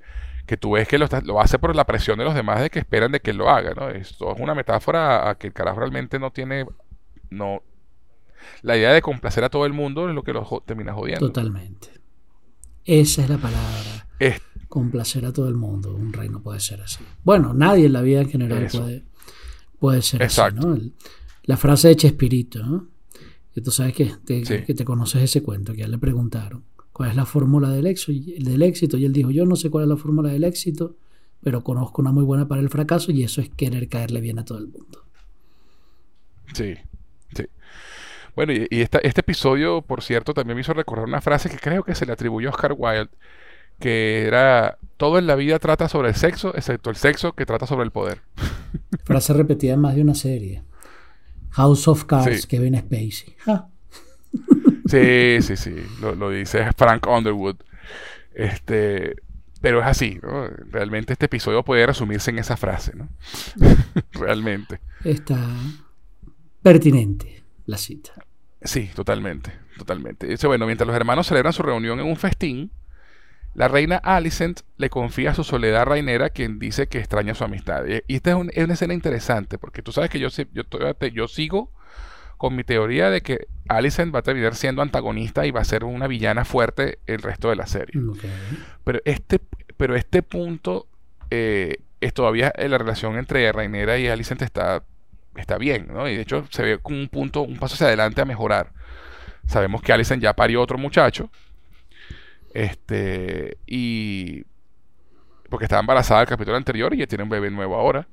que 0.45 0.55
tú 0.57 0.71
ves 0.71 0.87
que 0.87 0.97
lo, 0.97 1.05
está- 1.05 1.19
lo 1.21 1.41
hace 1.41 1.59
por 1.59 1.75
la 1.75 1.85
presión 1.85 2.17
de 2.17 2.23
los 2.23 2.33
demás 2.33 2.61
de 2.61 2.69
que 2.69 2.79
esperan 2.79 3.11
de 3.11 3.19
que 3.19 3.33
lo 3.33 3.49
haga, 3.49 3.73
¿no? 3.73 3.89
Esto 3.89 4.33
es 4.33 4.39
una 4.39 4.55
metáfora 4.55 5.29
a 5.29 5.35
que 5.37 5.47
el 5.47 5.53
carajo 5.53 5.79
realmente 5.81 6.17
no 6.19 6.31
tiene 6.31 6.65
no 7.29 7.61
la 8.63 8.77
idea 8.77 8.93
de 8.93 9.01
complacer 9.01 9.43
a 9.43 9.49
todo 9.49 9.65
el 9.65 9.73
mundo 9.73 10.07
es 10.09 10.15
lo 10.15 10.23
que 10.23 10.31
lo 10.33 10.43
jo- 10.45 10.61
termina 10.65 10.93
jodiendo. 10.93 11.27
Totalmente. 11.27 11.89
Esa 12.85 13.23
es 13.23 13.29
la 13.29 13.37
palabra. 13.37 14.07
Es- 14.19 14.41
Complacer 14.69 15.25
a 15.25 15.33
todo 15.33 15.49
el 15.49 15.55
mundo. 15.55 15.93
Un 15.93 16.13
rey 16.13 16.29
no 16.29 16.41
puede 16.41 16.61
ser 16.61 16.79
así. 16.81 17.03
Bueno, 17.23 17.53
nadie 17.53 17.87
en 17.87 17.93
la 17.93 18.01
vida 18.01 18.21
en 18.21 18.29
general 18.29 18.63
Eso. 18.63 18.81
puede, 18.83 19.03
puede 19.81 20.01
ser 20.03 20.21
Exacto. 20.21 20.59
así, 20.59 20.67
¿no? 20.67 20.75
El- 20.75 20.93
la 21.43 21.57
frase 21.57 21.87
de 21.87 21.95
Chespirito, 21.95 22.63
¿no? 22.63 22.87
Que 23.53 23.61
tú 23.61 23.71
sabes 23.71 23.93
que 23.95 24.05
te, 24.23 24.45
Sí. 24.45 24.61
que 24.61 24.73
te 24.75 24.85
conoces 24.85 25.23
ese 25.23 25.41
cuento, 25.41 25.73
que 25.73 25.81
a 25.81 25.85
él 25.85 25.91
le 25.91 25.97
preguntaron 25.97 26.63
cuál 26.93 27.09
es 27.09 27.15
la 27.15 27.25
fórmula 27.25 27.69
del 27.69 27.87
éxito, 27.87 28.11
y- 28.11 28.41
del 28.43 28.61
éxito, 28.61 28.95
y 28.97 29.05
él 29.05 29.11
dijo, 29.11 29.31
yo 29.31 29.45
no 29.45 29.55
sé 29.55 29.69
cuál 29.71 29.85
es 29.85 29.89
la 29.89 29.97
fórmula 29.97 30.29
del 30.29 30.43
éxito, 30.43 30.95
pero 31.41 31.63
conozco 31.63 31.99
una 32.01 32.11
muy 32.11 32.23
buena 32.23 32.47
para 32.47 32.61
el 32.61 32.69
fracaso, 32.69 33.11
y 33.11 33.23
eso 33.23 33.41
es 33.41 33.49
querer 33.49 33.89
caerle 33.89 34.21
bien 34.21 34.37
a 34.37 34.45
todo 34.45 34.59
el 34.59 34.67
mundo. 34.67 35.03
Sí, 36.53 36.75
sí. 37.35 37.45
Bueno, 38.35 38.53
y, 38.53 38.67
y 38.69 38.81
esta- 38.81 38.99
este 38.99 39.21
episodio, 39.21 39.81
por 39.81 40.03
cierto, 40.03 40.33
también 40.33 40.55
me 40.55 40.61
hizo 40.61 40.73
recordar 40.73 41.05
una 41.07 41.21
frase 41.21 41.49
que 41.49 41.57
creo 41.57 41.83
que 41.83 41.95
se 41.95 42.05
le 42.05 42.13
atribuyó 42.13 42.49
a 42.49 42.51
Oscar 42.51 42.75
Wilde, 42.77 43.09
que 43.79 44.25
era, 44.27 44.77
todo 45.01 45.17
en 45.17 45.25
la 45.25 45.33
vida 45.33 45.57
trata 45.57 45.89
sobre 45.89 46.09
el 46.09 46.15
sexo, 46.15 46.55
excepto 46.55 46.91
el 46.91 46.95
sexo 46.95 47.33
que 47.33 47.47
trata 47.47 47.65
sobre 47.65 47.85
el 47.85 47.91
poder. 47.91 48.21
Frase 49.03 49.33
repetida 49.33 49.73
en 49.73 49.79
más 49.79 49.95
de 49.95 50.03
una 50.03 50.13
serie. 50.13 50.61
House 51.49 51.87
of 51.87 52.05
Cards, 52.05 52.43
Sí. 52.43 52.47
Kevin 52.47 52.77
Spacey. 52.77 53.35
Ja. 53.39 53.67
Sí, 54.85 55.41
sí, 55.41 55.57
sí, 55.57 55.75
lo, 56.01 56.13
lo 56.13 56.29
dice 56.29 56.71
Frank 56.77 57.07
Underwood. 57.07 57.55
Este, 58.35 59.15
pero 59.59 59.79
es 59.79 59.87
así, 59.87 60.19
¿no? 60.21 60.47
Realmente 60.69 61.13
este 61.13 61.25
episodio 61.25 61.63
puede 61.63 61.83
resumirse 61.87 62.29
en 62.29 62.37
esa 62.37 62.55
frase, 62.55 62.91
¿no? 62.95 63.09
Realmente. 64.11 64.81
Está 65.03 65.39
pertinente 66.61 67.43
la 67.65 67.77
cita. 67.77 68.11
Sí, 68.61 68.91
totalmente, 68.93 69.51
totalmente. 69.79 70.27
Dice, 70.27 70.45
bueno, 70.45 70.67
mientras 70.67 70.85
los 70.85 70.95
hermanos 70.95 71.25
celebran 71.25 71.53
su 71.53 71.63
reunión 71.63 71.99
en 71.99 72.05
un 72.05 72.17
festín, 72.17 72.71
la 73.53 73.67
reina 73.67 73.97
Alicent 73.97 74.61
le 74.77 74.89
confía 74.89 75.33
su 75.33 75.43
soledad 75.43 75.81
a 75.81 75.85
Rainera, 75.85 76.29
quien 76.29 76.59
dice 76.59 76.87
que 76.87 76.99
extraña 76.99 77.35
su 77.35 77.43
amistad. 77.43 77.83
Y, 78.07 78.15
esta 78.15 78.31
es, 78.31 78.35
una 78.35 78.73
escena 78.73 78.93
interesante, 78.93 79.57
porque 79.57 79.81
tú 79.81 79.91
sabes 79.91 80.09
que 80.09 80.19
yo, 80.19 80.29
yo, 80.53 80.63
yo 81.13 81.27
sigo 81.27 81.71
con 82.37 82.55
mi 82.55 82.63
teoría 82.63 83.09
de 83.09 83.21
que 83.21 83.47
Alicent 83.67 84.13
va 84.13 84.19
a 84.19 84.23
terminar 84.23 84.55
siendo 84.55 84.81
antagonista 84.81 85.45
y 85.45 85.51
va 85.51 85.61
a 85.61 85.65
ser 85.65 85.83
una 85.83 86.07
villana 86.07 86.45
fuerte 86.45 86.99
el 87.05 87.21
resto 87.21 87.49
de 87.49 87.55
la 87.55 87.67
serie. 87.67 88.01
Pero, 88.83 88.99
este, 89.05 89.39
pero 89.77 89.95
este 89.95 90.23
punto 90.23 90.87
eh, 91.29 91.77
es 91.99 92.13
todavía 92.13 92.51
la 92.57 92.77
relación 92.77 93.17
entre 93.17 93.51
Rainera 93.51 93.97
y 93.99 94.07
Alicent 94.07 94.41
está 94.41 94.83
está 95.35 95.57
bien, 95.57 95.87
¿no? 95.91 96.07
Y 96.09 96.15
de 96.15 96.21
hecho 96.21 96.45
se 96.49 96.63
ve 96.63 96.77
como 96.79 96.97
un 96.97 97.07
punto, 97.07 97.41
un 97.41 97.57
paso 97.57 97.75
hacia 97.75 97.87
adelante 97.87 98.21
a 98.21 98.25
mejorar. 98.25 98.71
Sabemos 99.47 99.81
que 99.81 99.93
Alison 99.93 100.19
ya 100.19 100.33
parió 100.33 100.61
otro 100.61 100.77
muchacho. 100.77 101.29
Este, 102.53 103.57
y. 103.65 104.43
Porque 105.49 105.65
estaba 105.65 105.81
embarazada 105.81 106.21
el 106.21 106.27
capítulo 106.27 106.57
anterior 106.57 106.93
y 106.93 106.97
ya 106.97 107.07
tiene 107.07 107.23
un 107.23 107.29
bebé 107.29 107.49
nuevo 107.51 107.75
ahora. 107.75 108.07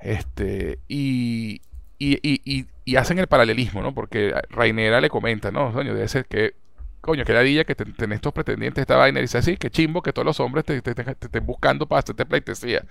Este, 0.00 0.78
y. 0.88 1.60
Y, 1.98 2.66
y, 2.84 2.96
hacen 2.96 3.18
el 3.18 3.26
paralelismo, 3.26 3.80
¿no? 3.80 3.94
Porque 3.94 4.34
Rainera 4.50 5.00
le 5.00 5.08
comenta, 5.08 5.50
¿no? 5.50 5.72
Coño, 5.72 5.94
debe 5.94 6.08
ser 6.08 6.26
que. 6.26 6.54
Coño, 7.00 7.24
que 7.24 7.32
ladilla 7.32 7.64
que 7.64 7.74
tenés 7.74 8.16
estos 8.16 8.32
pretendientes 8.32 8.82
esta 8.82 8.96
vaina. 8.96 9.20
Y 9.20 9.22
dice 9.22 9.38
así, 9.38 9.56
que 9.56 9.70
chimbo 9.70 10.02
que 10.02 10.12
todos 10.12 10.26
los 10.26 10.40
hombres 10.40 10.64
te, 10.64 10.82
te, 10.82 10.94
te, 10.94 11.10
estén 11.10 11.46
buscando 11.46 11.86
para 11.86 12.00
hacerte 12.00 12.26
pleitesía. 12.26 12.84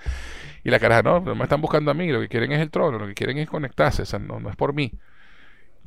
Y 0.64 0.70
la 0.70 0.80
caraja, 0.80 1.04
no, 1.04 1.20
no 1.20 1.36
me 1.36 1.44
están 1.44 1.62
buscando 1.62 1.92
a 1.92 1.94
mí, 1.94 2.10
lo 2.12 2.22
que 2.22 2.30
quieren 2.30 2.52
es 2.54 2.62
el 2.62 2.72
trono, 2.72 2.98
lo 2.98 3.08
que 3.08 3.14
quieren 3.14 3.38
es 3.38 3.50
conectarse, 3.50 4.04
o 4.04 4.06
sea, 4.06 4.20
no, 4.20 4.40
no 4.40 4.50
es 4.50 4.56
por 4.56 4.74
mí. 4.74 4.94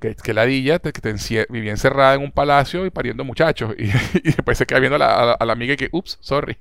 Que, 0.01 0.15
que 0.15 0.35
ladilla, 0.35 0.79
que 0.79 0.93
te 0.93 1.15
vivía 1.51 1.73
encerrada 1.73 2.15
en 2.15 2.23
un 2.23 2.33
palacio 2.33 2.87
y 2.87 2.91
pariendo 2.91 3.25
muchachos. 3.25 3.75
Y, 3.79 3.87
después 4.23 4.59
se 4.59 4.67
queda 4.67 4.81
viendo 4.81 4.97
a 4.97 4.99
la, 4.99 5.33
a, 5.33 5.45
la, 5.45 5.53
amiga 5.53 5.75
y 5.75 5.77
que, 5.77 5.89
ups, 5.93 6.19
sorry. 6.21 6.57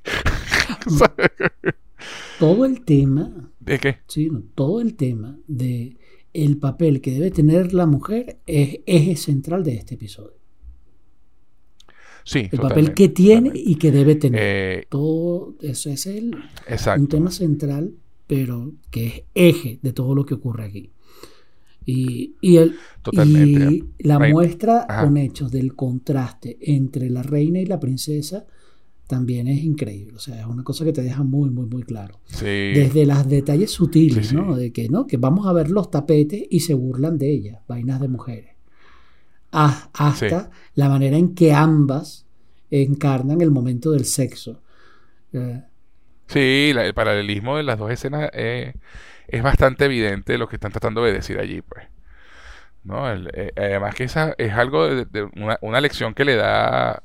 todo 2.40 2.66
el 2.66 2.84
tema. 2.84 3.52
¿De 3.60 3.80
qué? 3.80 3.98
Sí, 4.08 4.30
todo 4.56 4.82
el 4.82 4.96
tema 4.96 5.38
de 5.48 5.98
el 6.34 6.58
papel 6.58 7.02
que 7.02 7.12
debe 7.12 7.32
tener 7.32 7.74
la 7.74 7.86
mujer 7.86 8.38
es 8.46 8.80
eje 8.86 9.16
central 9.16 9.64
de 9.64 9.76
este 9.76 9.96
episodio. 9.96 10.38
Sí, 12.24 12.50
el 12.52 12.60
papel 12.60 12.94
que 12.94 13.10
tiene 13.10 13.52
y 13.54 13.76
que 13.76 13.92
debe 13.92 14.16
tener. 14.16 14.42
Eh, 14.44 14.86
todo 14.90 15.56
eso 15.62 15.90
es 15.90 16.06
el, 16.06 16.36
un 16.98 17.08
tema 17.08 17.32
central 17.32 17.94
pero 18.28 18.74
que 18.92 19.08
es 19.08 19.24
eje 19.34 19.80
de 19.82 19.94
todo 19.94 20.14
lo 20.14 20.26
que 20.26 20.36
ocurre 20.36 20.66
aquí. 20.66 20.92
Y, 21.90 22.36
el, 22.58 22.76
la 24.00 24.20
muestra 24.20 24.86
con 24.88 25.16
hechos 25.16 25.50
del 25.52 25.74
contraste 25.74 26.58
entre 26.60 27.10
la 27.10 27.24
reina 27.24 27.60
y 27.60 27.66
la 27.66 27.80
princesa 27.80 28.46
también 29.08 29.48
es 29.48 29.64
increíble. 29.64 30.18
O 30.18 30.20
sea, 30.20 30.42
es 30.42 30.46
una 30.46 30.66
cosa 30.66 30.84
que 30.84 30.92
te 30.92 31.02
deja 31.02 31.24
muy, 31.24 31.50
muy, 31.50 31.66
muy 31.66 31.84
claro. 31.84 32.20
Desde 32.42 33.06
los 33.06 33.28
detalles 33.30 33.72
sutiles, 33.72 34.34
¿no? 34.34 34.58
De 34.58 34.74
que, 34.74 34.90
¿no? 34.90 35.08
Que 35.08 35.16
vamos 35.16 35.48
a 35.48 35.54
ver 35.54 35.72
los 35.72 35.90
tapetes 35.90 36.44
y 36.50 36.60
se 36.60 36.74
burlan 36.74 37.18
de 37.18 37.32
ella, 37.32 37.62
vainas 37.70 38.02
de 38.02 38.10
mujeres. 38.10 38.52
hasta 39.52 40.52
la 40.76 40.90
manera 40.90 41.18
en 41.18 41.34
que 41.34 41.54
ambas 41.54 42.26
encarnan 42.70 43.40
el 43.40 43.50
momento 43.50 43.92
del 43.92 44.04
sexo. 44.04 44.62
Eh, 45.32 45.62
Sí, 46.28 46.74
el 46.76 46.94
paralelismo 46.94 47.56
de 47.56 47.64
las 47.64 47.80
dos 47.80 47.90
escenas 47.90 48.30
es 49.28 49.44
bastante 49.44 49.86
evidente 49.86 50.38
lo 50.38 50.48
que 50.48 50.56
están 50.56 50.72
tratando 50.72 51.04
de 51.04 51.14
decir 51.14 51.40
allí, 51.40 51.62
pues. 51.62 51.88
¿No? 52.84 53.12
Eh, 53.12 53.52
además 53.58 53.96
que 53.96 54.06
esa 54.06 54.34
es 54.38 54.54
algo 54.54 54.88
de, 54.88 55.30
una, 55.62 55.82
lección 55.82 56.14
que 56.14 56.24
le 56.24 56.36
da 56.36 57.04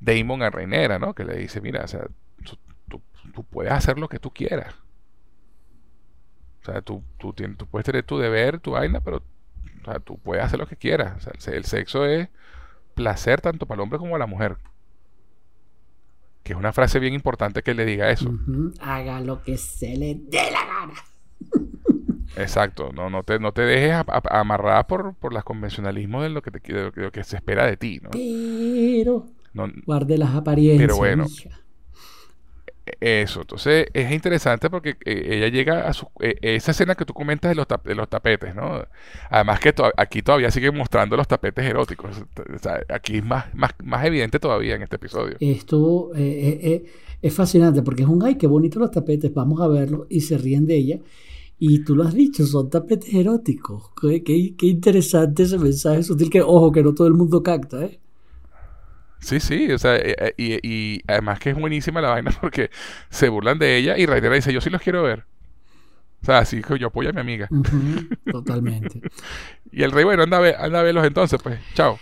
Damon 0.00 0.42
a 0.42 0.50
Reinera, 0.50 0.98
¿no? 0.98 1.14
Que 1.14 1.24
le 1.24 1.36
dice, 1.36 1.60
mira, 1.60 1.84
o 1.84 1.88
sea, 1.88 2.06
tú, 2.88 3.00
puedes 3.48 3.72
hacer 3.72 3.98
lo 3.98 4.08
que 4.08 4.18
tú 4.18 4.32
quieras. 4.32 4.74
O 6.62 6.64
sea, 6.64 6.82
tú, 6.82 7.02
tú, 7.18 7.32
tienes, 7.32 7.56
tú 7.56 7.66
puedes 7.66 7.86
tener 7.86 8.02
tu 8.02 8.18
deber, 8.18 8.58
tu 8.58 8.72
vaina, 8.72 9.00
pero 9.00 9.22
tú 10.04 10.18
puedes 10.18 10.44
hacer 10.44 10.58
lo 10.58 10.66
que 10.66 10.76
quieras. 10.76 11.26
O 11.26 11.40
sea, 11.40 11.54
el 11.54 11.64
sexo 11.64 12.04
es 12.04 12.28
placer 12.94 13.40
tanto 13.40 13.66
para 13.66 13.76
el 13.76 13.82
hombre 13.82 13.98
como 13.98 14.10
para 14.10 14.24
la 14.24 14.26
mujer 14.26 14.58
que 16.42 16.52
es 16.52 16.58
una 16.58 16.72
frase 16.72 16.98
bien 16.98 17.14
importante 17.14 17.62
que 17.62 17.74
le 17.74 17.84
diga 17.84 18.10
eso. 18.10 18.32
Haga 18.80 19.20
lo 19.20 19.42
que 19.42 19.56
se 19.56 19.96
le 19.96 20.14
dé 20.14 20.50
la 20.50 20.64
gana. 20.64 20.94
Exacto, 22.36 22.90
no, 22.94 23.10
no, 23.10 23.22
te, 23.22 23.38
no 23.38 23.52
te 23.52 23.62
dejes 23.62 24.04
amarrar 24.30 24.86
por, 24.86 25.14
por 25.14 25.32
los 25.32 25.44
convencionalismos 25.44 26.22
de 26.22 26.30
lo 26.30 26.42
que, 26.42 26.50
te, 26.50 26.72
de 26.72 26.92
lo 26.94 27.10
que 27.10 27.24
se 27.24 27.36
espera 27.36 27.66
de 27.66 27.76
ti, 27.76 28.00
¿no? 28.02 28.10
Pero 28.12 29.26
guarde 29.84 30.16
las 30.16 30.34
apariencias. 30.34 30.86
Pero 30.86 30.96
bueno, 30.96 31.26
eso, 33.00 33.42
entonces 33.42 33.86
es 33.92 34.10
interesante 34.10 34.70
porque 34.70 34.96
eh, 35.04 35.28
ella 35.30 35.48
llega 35.48 35.88
a 35.88 35.92
su... 35.92 36.06
Eh, 36.20 36.36
esa 36.40 36.70
escena 36.70 36.94
que 36.94 37.04
tú 37.04 37.14
comentas 37.14 37.50
de 37.50 37.54
los, 37.54 37.66
de 37.84 37.94
los 37.94 38.08
tapetes, 38.08 38.54
¿no? 38.54 38.84
Además 39.28 39.60
que 39.60 39.74
aquí 39.96 40.22
todavía 40.22 40.50
siguen 40.50 40.76
mostrando 40.76 41.16
los 41.16 41.28
tapetes 41.28 41.64
eróticos. 41.64 42.22
aquí 42.88 43.18
es 43.18 43.24
más, 43.24 43.52
más, 43.54 43.72
más 43.82 44.04
evidente 44.04 44.38
todavía 44.38 44.74
en 44.76 44.82
este 44.82 44.96
episodio. 44.96 45.36
Esto 45.40 46.10
eh, 46.16 46.84
es 47.20 47.34
fascinante 47.34 47.82
porque 47.82 48.02
es 48.02 48.08
un, 48.08 48.22
ay, 48.22 48.36
qué 48.36 48.46
bonito 48.46 48.78
los 48.78 48.90
tapetes, 48.90 49.32
vamos 49.32 49.60
a 49.60 49.68
verlos 49.68 50.06
y 50.08 50.20
se 50.20 50.38
ríen 50.38 50.66
de 50.66 50.76
ella. 50.76 51.00
Y 51.62 51.84
tú 51.84 51.94
lo 51.94 52.04
has 52.04 52.14
dicho, 52.14 52.46
son 52.46 52.70
tapetes 52.70 53.12
eróticos. 53.12 53.90
Qué, 54.00 54.24
qué, 54.24 54.54
qué 54.56 54.66
interesante 54.66 55.42
ese 55.42 55.58
mensaje 55.58 56.02
sutil 56.02 56.30
que, 56.30 56.40
ojo, 56.40 56.72
que 56.72 56.82
no 56.82 56.94
todo 56.94 57.06
el 57.06 57.12
mundo 57.12 57.42
capta, 57.42 57.84
¿eh? 57.84 58.00
Sí, 59.20 59.38
sí, 59.38 59.70
o 59.70 59.78
sea, 59.78 59.96
eh, 59.96 60.16
eh, 60.18 60.34
y, 60.38 60.66
y, 60.66 61.02
además 61.06 61.38
que 61.38 61.50
es 61.50 61.56
buenísima 61.56 62.00
la 62.00 62.08
vaina 62.08 62.32
porque 62.40 62.70
se 63.10 63.28
burlan 63.28 63.58
de 63.58 63.76
ella 63.76 63.98
y 63.98 64.06
Raidera 64.06 64.34
dice, 64.34 64.54
yo 64.54 64.62
sí 64.62 64.70
los 64.70 64.80
quiero 64.80 65.02
ver. 65.02 65.26
O 66.22 66.26
sea, 66.26 66.38
así 66.38 66.62
que 66.62 66.78
yo 66.78 66.88
apoyo 66.88 67.10
a 67.10 67.12
mi 67.12 67.20
amiga. 67.20 67.48
totalmente. 68.30 69.02
y 69.72 69.82
el 69.82 69.92
rey, 69.92 70.04
bueno, 70.04 70.22
anda 70.22 70.38
a, 70.38 70.40
ver, 70.40 70.56
anda 70.58 70.80
a 70.80 70.82
verlos 70.82 71.06
entonces, 71.06 71.38
pues, 71.42 71.60
chao. 71.74 71.98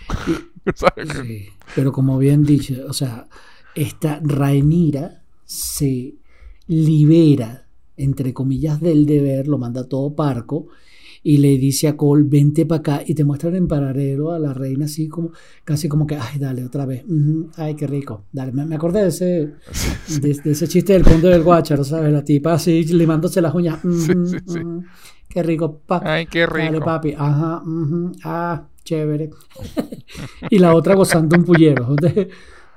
sí, 1.24 1.48
pero 1.74 1.90
como 1.90 2.18
bien 2.18 2.44
dicho, 2.44 2.74
o 2.88 2.92
sea, 2.92 3.26
esta 3.74 4.20
Rainira 4.22 5.22
se 5.44 6.14
libera, 6.68 7.67
entre 7.98 8.32
comillas, 8.32 8.80
del 8.80 9.06
deber, 9.06 9.48
lo 9.48 9.58
manda 9.58 9.88
todo 9.88 10.14
parco 10.14 10.68
y 11.22 11.38
le 11.38 11.58
dice 11.58 11.88
a 11.88 11.96
Cole, 11.96 12.24
vente 12.26 12.64
para 12.64 12.78
acá 12.78 13.02
y 13.06 13.14
te 13.14 13.24
muestran 13.24 13.56
en 13.56 13.68
paralelo 13.68 14.32
a 14.32 14.38
la 14.38 14.54
reina 14.54 14.86
así 14.86 15.08
como, 15.08 15.32
casi 15.64 15.88
como 15.88 16.06
que, 16.06 16.16
ay, 16.16 16.38
dale, 16.38 16.64
otra 16.64 16.86
vez, 16.86 17.04
ay, 17.56 17.74
qué 17.74 17.86
rico, 17.86 18.24
dale, 18.32 18.52
me, 18.52 18.74
acordé 18.74 19.02
de 19.02 19.08
ese, 19.08 19.54
de, 20.20 20.30
ese 20.30 20.68
chiste 20.68 20.92
del 20.92 21.02
conde 21.02 21.28
del 21.28 21.42
guacharo, 21.42 21.84
¿sabes? 21.84 22.12
La 22.12 22.24
tipa 22.24 22.54
así 22.54 22.84
limándose 22.84 23.40
las 23.42 23.54
uñas, 23.54 23.80
qué 25.28 25.42
rico, 25.42 25.80
pa, 25.86 26.00
ay, 26.04 26.26
qué 26.26 26.46
rico. 26.46 26.64
Dale, 26.64 26.80
papi, 26.80 27.14
ajá, 27.16 27.62
ah, 28.24 28.68
chévere. 28.84 29.30
y 30.50 30.58
la 30.58 30.74
otra 30.74 30.94
gozando 30.94 31.36
un 31.36 31.44
pullero. 31.44 31.94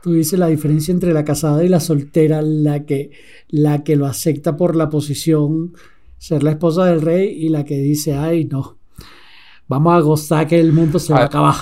Tú 0.02 0.14
dices 0.14 0.40
la 0.40 0.48
diferencia 0.48 0.92
entre 0.92 1.14
la 1.14 1.24
casada 1.24 1.64
y 1.64 1.70
la 1.70 1.80
soltera, 1.80 2.42
la 2.42 2.86
que, 2.86 3.12
la 3.50 3.84
que 3.84 3.96
lo 3.96 4.06
acepta 4.06 4.58
por 4.58 4.76
la 4.76 4.90
posición 4.90 5.74
ser 6.18 6.44
la 6.44 6.52
esposa 6.52 6.86
del 6.86 7.02
rey 7.02 7.30
y 7.30 7.50
la 7.50 7.66
que 7.66 7.78
dice, 7.78 8.16
ay, 8.16 8.46
no, 8.46 8.78
vamos 9.68 9.94
a 9.94 10.00
gozar 10.00 10.48
que 10.48 10.60
el 10.60 10.74
mundo 10.74 11.00
se 11.00 11.14
va 11.14 11.20
a 11.20 11.24
ah. 11.24 11.26
acabar. 11.26 11.56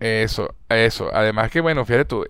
Eso, 0.00 0.54
eso. 0.68 1.08
Además 1.12 1.50
que, 1.50 1.60
bueno, 1.60 1.84
fíjate 1.84 2.04
tú, 2.04 2.24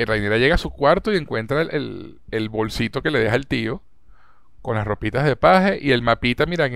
el 0.00 0.06
Reinera 0.06 0.38
llega 0.38 0.54
a 0.54 0.58
su 0.58 0.70
cuarto 0.70 1.12
y 1.12 1.16
encuentra 1.16 1.60
el, 1.60 2.18
el, 2.30 2.48
bolsito 2.48 3.02
que 3.02 3.10
le 3.10 3.18
deja 3.18 3.36
el 3.36 3.46
tío 3.46 3.82
con 4.62 4.76
las 4.76 4.86
ropitas 4.86 5.26
de 5.26 5.36
paje 5.36 5.78
y 5.80 5.92
el 5.92 6.00
mapita, 6.00 6.46
mira, 6.46 6.70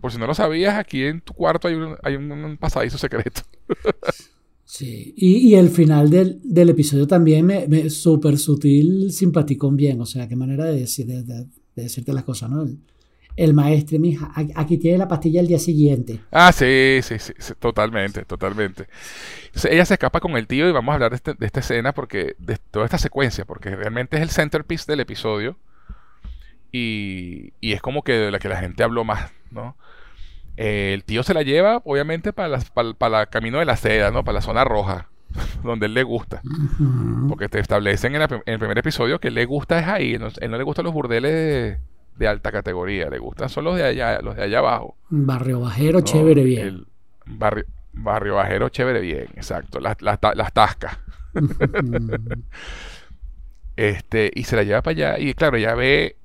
por 0.00 0.12
si 0.12 0.18
no 0.18 0.26
lo 0.26 0.34
sabías, 0.34 0.76
aquí 0.76 1.04
en 1.04 1.20
tu 1.20 1.34
cuarto 1.34 1.68
hay 1.68 1.74
un, 1.74 1.96
hay 2.02 2.16
un, 2.16 2.56
pasadizo 2.56 2.98
secreto. 2.98 3.42
sí, 4.68 5.14
y, 5.16 5.54
el 5.54 5.70
final 5.70 6.10
del, 6.10 6.40
del 6.44 6.68
episodio 6.68 7.06
también 7.06 7.46
me, 7.46 7.66
me 7.66 7.88
súper 7.88 8.36
sutil, 8.36 9.10
simpaticón 9.10 9.76
bien, 9.76 9.98
o 10.00 10.06
sea, 10.06 10.28
qué 10.28 10.36
manera 10.36 10.66
de 10.66 10.80
decir, 10.80 11.06
de, 11.06 11.22
de 11.22 11.46
decirte 11.74 12.12
las 12.12 12.24
cosas, 12.24 12.50
¿no? 12.50 12.66
El, 13.34 13.54
maestro, 13.54 13.98
mi 13.98 14.10
hija, 14.10 14.30
aquí 14.54 14.76
tiene 14.76 14.98
la 14.98 15.08
pastilla 15.08 15.40
el 15.40 15.46
día 15.46 15.58
siguiente. 15.58 16.20
Ah, 16.30 16.52
sí, 16.52 16.98
sí, 17.02 17.18
sí, 17.18 17.32
totalmente, 17.58 18.24
totalmente. 18.24 18.88
ella 19.70 19.84
se 19.86 19.94
escapa 19.94 20.20
con 20.20 20.36
el 20.36 20.46
tío 20.46 20.68
y 20.68 20.72
vamos 20.72 20.92
a 20.92 20.94
hablar 20.94 21.10
de, 21.12 21.16
este, 21.16 21.34
esta 21.40 21.60
escena 21.60 21.94
porque, 21.94 22.34
de 22.38 22.58
toda 22.70 22.84
esta 22.84 22.98
secuencia, 22.98 23.46
porque 23.46 23.74
realmente 23.74 24.16
es 24.16 24.22
el 24.22 24.30
centerpiece 24.30 24.90
del 24.92 25.00
episodio 25.00 25.56
y, 26.72 27.54
y 27.60 27.72
es 27.72 27.80
como 27.80 28.02
que 28.02 28.12
de 28.12 28.30
la 28.30 28.38
que 28.38 28.48
la 28.48 28.60
gente 28.60 28.82
habló 28.82 29.04
más, 29.04 29.30
¿no? 29.50 29.76
Eh, 30.60 30.92
el 30.92 31.04
tío 31.04 31.22
se 31.22 31.34
la 31.34 31.42
lleva, 31.42 31.80
obviamente, 31.84 32.32
para, 32.32 32.58
para, 32.98 33.20
el 33.20 33.28
camino 33.28 33.60
de 33.60 33.64
la 33.64 33.76
seda, 33.76 34.10
¿no? 34.10 34.24
Para 34.24 34.34
la 34.34 34.42
zona 34.42 34.64
roja 34.64 35.08
donde 35.62 35.86
él 35.86 35.94
le 35.94 36.02
gusta. 36.02 36.42
Porque 37.28 37.48
te 37.48 37.60
establecen 37.60 38.16
en, 38.16 38.22
el 38.44 38.58
primer 38.58 38.76
episodio 38.76 39.20
que 39.20 39.28
él 39.28 39.34
le 39.34 39.44
gusta 39.44 39.78
es 39.78 39.86
ahí. 39.86 40.14
Él 40.14 40.50
no, 40.50 40.58
le 40.58 40.64
gustan 40.64 40.84
los 40.84 40.92
burdeles 40.92 41.78
de, 42.16 42.28
alta 42.28 42.50
categoría. 42.50 43.08
Le 43.08 43.20
gustan 43.20 43.48
son 43.48 43.66
los 43.66 43.76
de 43.76 43.84
allá, 43.84 44.20
los 44.20 44.34
de 44.34 44.42
allá 44.42 44.58
abajo. 44.58 44.96
Barrio 45.10 45.60
bajero, 45.60 46.00
chévere, 46.00 46.42
bien. 46.42 46.86
barrio, 47.24 47.64
Barrio 47.92 48.34
bajero, 48.34 48.68
chévere, 48.68 49.00
bien, 49.00 49.28
exacto. 49.36 49.78
Las, 49.78 50.02
las, 50.02 50.18
las 50.34 50.52
tascas. 50.52 50.98
este, 53.76 54.32
y 54.34 54.42
se 54.42 54.56
la 54.56 54.64
lleva 54.64 54.82
para 54.82 55.12
allá. 55.12 55.18
Y 55.20 55.34
claro, 55.34 55.56
ya 55.56 55.76
ve 55.76 56.16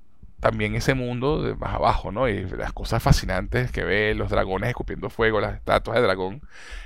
también 0.43 0.75
ese 0.75 0.93
mundo 0.93 1.41
de 1.41 1.55
más 1.55 1.73
abajo, 1.73 2.11
¿no? 2.11 2.27
Y 2.27 2.43
las 2.43 2.73
cosas 2.73 3.01
fascinantes 3.01 3.71
que 3.71 3.85
ve, 3.85 4.13
los 4.13 4.29
dragones 4.29 4.69
escupiendo 4.69 5.09
fuego, 5.09 5.39
las 5.39 5.55
estatuas 5.55 5.95
de 5.95 6.03
dragón 6.03 6.41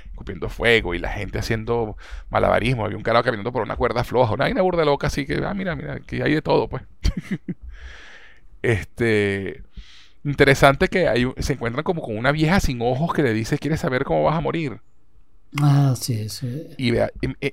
escupiendo 0.06 0.48
fuego 0.48 0.94
y 0.94 1.00
la 1.00 1.10
gente 1.10 1.40
haciendo 1.40 1.96
malabarismo. 2.30 2.84
Había 2.84 2.96
un 2.96 3.02
carajo 3.02 3.24
caminando 3.24 3.52
por 3.52 3.62
una 3.62 3.74
cuerda 3.74 4.04
floja, 4.04 4.34
una, 4.34 4.46
una 4.46 4.62
burda 4.62 4.84
loca, 4.84 5.08
así 5.08 5.26
que, 5.26 5.42
ah, 5.44 5.54
mira, 5.54 5.74
mira, 5.74 5.98
que 6.00 6.22
hay 6.22 6.34
de 6.34 6.42
todo, 6.42 6.68
pues. 6.68 6.84
este. 8.62 9.62
Interesante 10.24 10.88
que 10.88 11.08
hay, 11.08 11.32
se 11.38 11.54
encuentran 11.54 11.84
como 11.84 12.02
con 12.02 12.16
una 12.16 12.32
vieja 12.32 12.60
sin 12.60 12.80
ojos 12.82 13.12
que 13.12 13.22
le 13.22 13.32
dice, 13.32 13.58
¿quieres 13.58 13.80
saber 13.80 14.04
cómo 14.04 14.22
vas 14.24 14.36
a 14.36 14.40
morir? 14.40 14.80
Ah, 15.56 15.94
sí, 15.98 16.28
sí. 16.28 16.66
Y, 16.76 16.92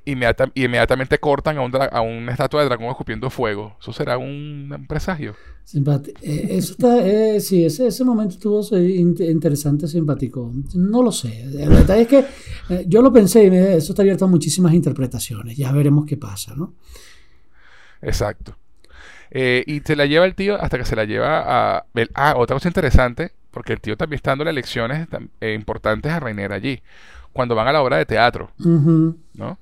inmediatamente 0.06 1.18
cortan 1.18 1.58
a, 1.58 1.62
un 1.62 1.72
a, 1.76 2.02
una 2.02 2.32
estatua 2.32 2.62
de 2.62 2.68
dragón 2.68 2.90
escupiendo 2.90 3.30
fuego. 3.30 3.78
¿Eso 3.80 3.94
será 3.94 4.18
un, 4.18 4.86
presagio? 4.88 5.36
Eh, 6.22 6.48
eso 6.52 6.74
está, 6.74 7.06
eh, 7.08 7.40
sí, 7.40 7.66
ese, 7.66 7.88
ese, 7.88 8.04
momento 8.04 8.36
estuvo 8.36 8.62
interesante, 8.78 9.88
simpático. 9.88 10.52
No 10.74 11.02
lo 11.02 11.12
sé. 11.12 11.44
El 11.44 11.70
detalle 11.70 12.02
es 12.02 12.08
que 12.08 12.26
eh, 12.70 12.86
yo 12.88 13.02
lo 13.02 13.14
pensé 13.14 13.46
y 13.46 13.56
eso 13.56 13.94
está 13.94 14.02
abierto 14.02 14.26
a 14.26 14.28
muchísimas 14.28 14.74
interpretaciones. 14.74 15.56
Ya 15.56 15.72
veremos 15.72 16.06
qué 16.06 16.18
pasa, 16.18 16.54
¿no? 16.56 16.74
Exacto. 18.02 18.58
y 19.32 19.80
se 19.80 19.96
la 19.96 20.06
lleva 20.06 20.26
el 20.26 20.36
tío 20.36 20.62
hasta 20.62 20.78
que 20.78 20.86
se 20.86 20.98
la 20.98 21.06
lleva 21.06 21.78
a... 21.78 21.86
Ah, 22.14 22.34
otra 22.38 22.56
cosa 22.56 22.68
interesante, 22.68 23.32
porque 23.52 23.74
el 23.74 23.80
tío 23.80 23.96
también 23.96 24.18
está 24.18 24.32
dando 24.32 24.44
lecciones 24.52 25.08
importantes 25.42 26.12
a 26.12 26.20
Rainer 26.20 26.52
allí 26.52 26.82
cuando 27.36 27.54
van 27.54 27.68
a 27.68 27.74
la 27.74 27.84
obra 27.84 27.98
de 27.98 28.06
teatro, 28.06 28.50
¿no? 28.58 29.60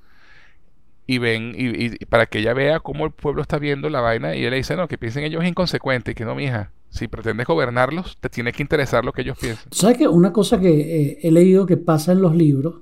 Y 1.08 1.18
ven, 1.18 1.54
y, 1.58 2.06
para 2.06 2.28
que 2.28 2.38
ella 2.38 2.54
vea 2.54 2.80
cómo 2.80 3.06
el 3.06 3.12
pueblo 3.12 3.42
está 3.42 3.58
viendo 3.58 3.90
la 3.90 4.00
vaina, 4.00 4.36
y 4.36 4.46
él 4.46 4.52
le 4.52 4.58
dice, 4.58 4.76
no, 4.76 4.88
que 4.88 5.00
piensen 5.00 5.24
ellos 5.24 5.44
es 5.44 5.50
inconsecuente, 5.50 6.12
y 6.12 6.14
que 6.14 6.24
no, 6.24 6.36
mija, 6.36 6.72
si 6.92 7.08
pretendes 7.08 7.48
gobernarlos, 7.48 8.18
te 8.22 8.30
tiene 8.30 8.52
que 8.54 8.62
interesar 8.62 9.04
lo 9.04 9.12
que 9.12 9.24
ellos 9.24 9.40
piensan. 9.42 9.66
¿Sabes 9.72 9.98
que 9.98 10.08
Una 10.08 10.32
cosa 10.32 10.60
que 10.60 10.70
eh, 10.70 11.18
he 11.24 11.32
leído 11.32 11.66
que 11.66 11.78
pasa 11.78 12.12
en 12.12 12.22
los 12.22 12.36
libros, 12.36 12.76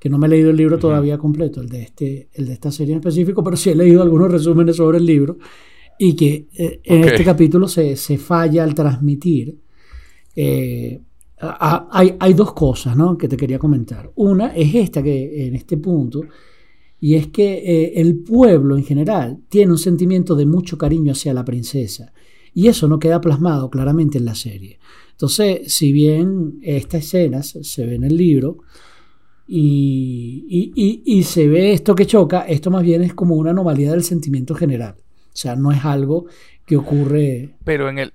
que 0.00 0.10
no 0.10 0.18
me 0.18 0.26
he 0.26 0.30
leído 0.30 0.50
el 0.50 0.56
libro 0.56 0.80
todavía 0.80 1.16
completo, 1.16 1.60
el 1.60 1.68
de, 1.68 1.82
este, 1.82 2.28
el 2.34 2.48
de 2.48 2.52
esta 2.54 2.72
serie 2.72 2.94
en 2.94 2.98
específico, 2.98 3.44
pero 3.44 3.56
sí 3.56 3.70
he 3.70 3.76
leído 3.76 4.02
algunos 4.02 4.32
resúmenes 4.32 4.74
sobre 4.74 4.98
el 4.98 5.06
libro, 5.06 5.38
y 6.00 6.16
que 6.16 6.48
eh, 6.58 6.80
en 6.82 7.04
este 7.04 7.24
capítulo 7.24 7.68
se, 7.68 7.94
se, 7.94 8.18
falla 8.18 8.64
al 8.64 8.74
transmitir. 8.74 9.56
Eh, 10.34 11.00
Ah, 11.42 11.88
hay, 11.90 12.16
hay, 12.20 12.34
dos 12.34 12.52
cosas 12.52 12.96
¿no? 12.96 13.16
que 13.16 13.28
te 13.28 13.36
quería 13.36 13.58
comentar. 13.58 14.10
Una 14.16 14.48
es 14.48 14.74
esta 14.74 15.02
que 15.02 15.46
en 15.46 15.54
este 15.54 15.78
punto, 15.78 16.22
y 17.00 17.14
es 17.14 17.28
que 17.28 17.54
eh, 17.54 17.92
el 17.96 18.18
pueblo 18.18 18.76
en 18.76 18.84
general 18.84 19.38
tiene 19.48 19.72
un 19.72 19.78
sentimiento 19.78 20.34
de 20.34 20.44
mucho 20.44 20.76
cariño 20.76 21.12
hacia 21.12 21.32
la 21.32 21.44
princesa, 21.44 22.12
y 22.52 22.66
eso 22.66 22.88
no 22.88 22.98
queda 22.98 23.20
plasmado 23.20 23.70
claramente 23.70 24.18
en 24.18 24.26
la 24.26 24.34
serie. 24.34 24.78
Entonces, 25.12 25.72
si 25.72 25.92
bien 25.92 26.58
esta 26.62 26.98
escena 26.98 27.42
se 27.42 27.86
ve 27.86 27.94
en 27.94 28.04
el 28.04 28.16
libro, 28.16 28.58
y, 29.52 30.72
y, 30.76 31.02
y, 31.04 31.22
se 31.24 31.48
ve 31.48 31.72
esto 31.72 31.96
que 31.96 32.06
choca, 32.06 32.42
esto 32.42 32.70
más 32.70 32.84
bien 32.84 33.02
es 33.02 33.14
como 33.14 33.34
una 33.34 33.50
anomalía 33.50 33.90
del 33.90 34.04
sentimiento 34.04 34.54
general. 34.54 34.94
O 34.98 35.36
sea, 35.36 35.56
no 35.56 35.72
es 35.72 35.84
algo 35.84 36.26
que 36.64 36.76
ocurre. 36.76 37.56
Pero 37.64 37.88
en 37.88 37.98
el, 37.98 38.12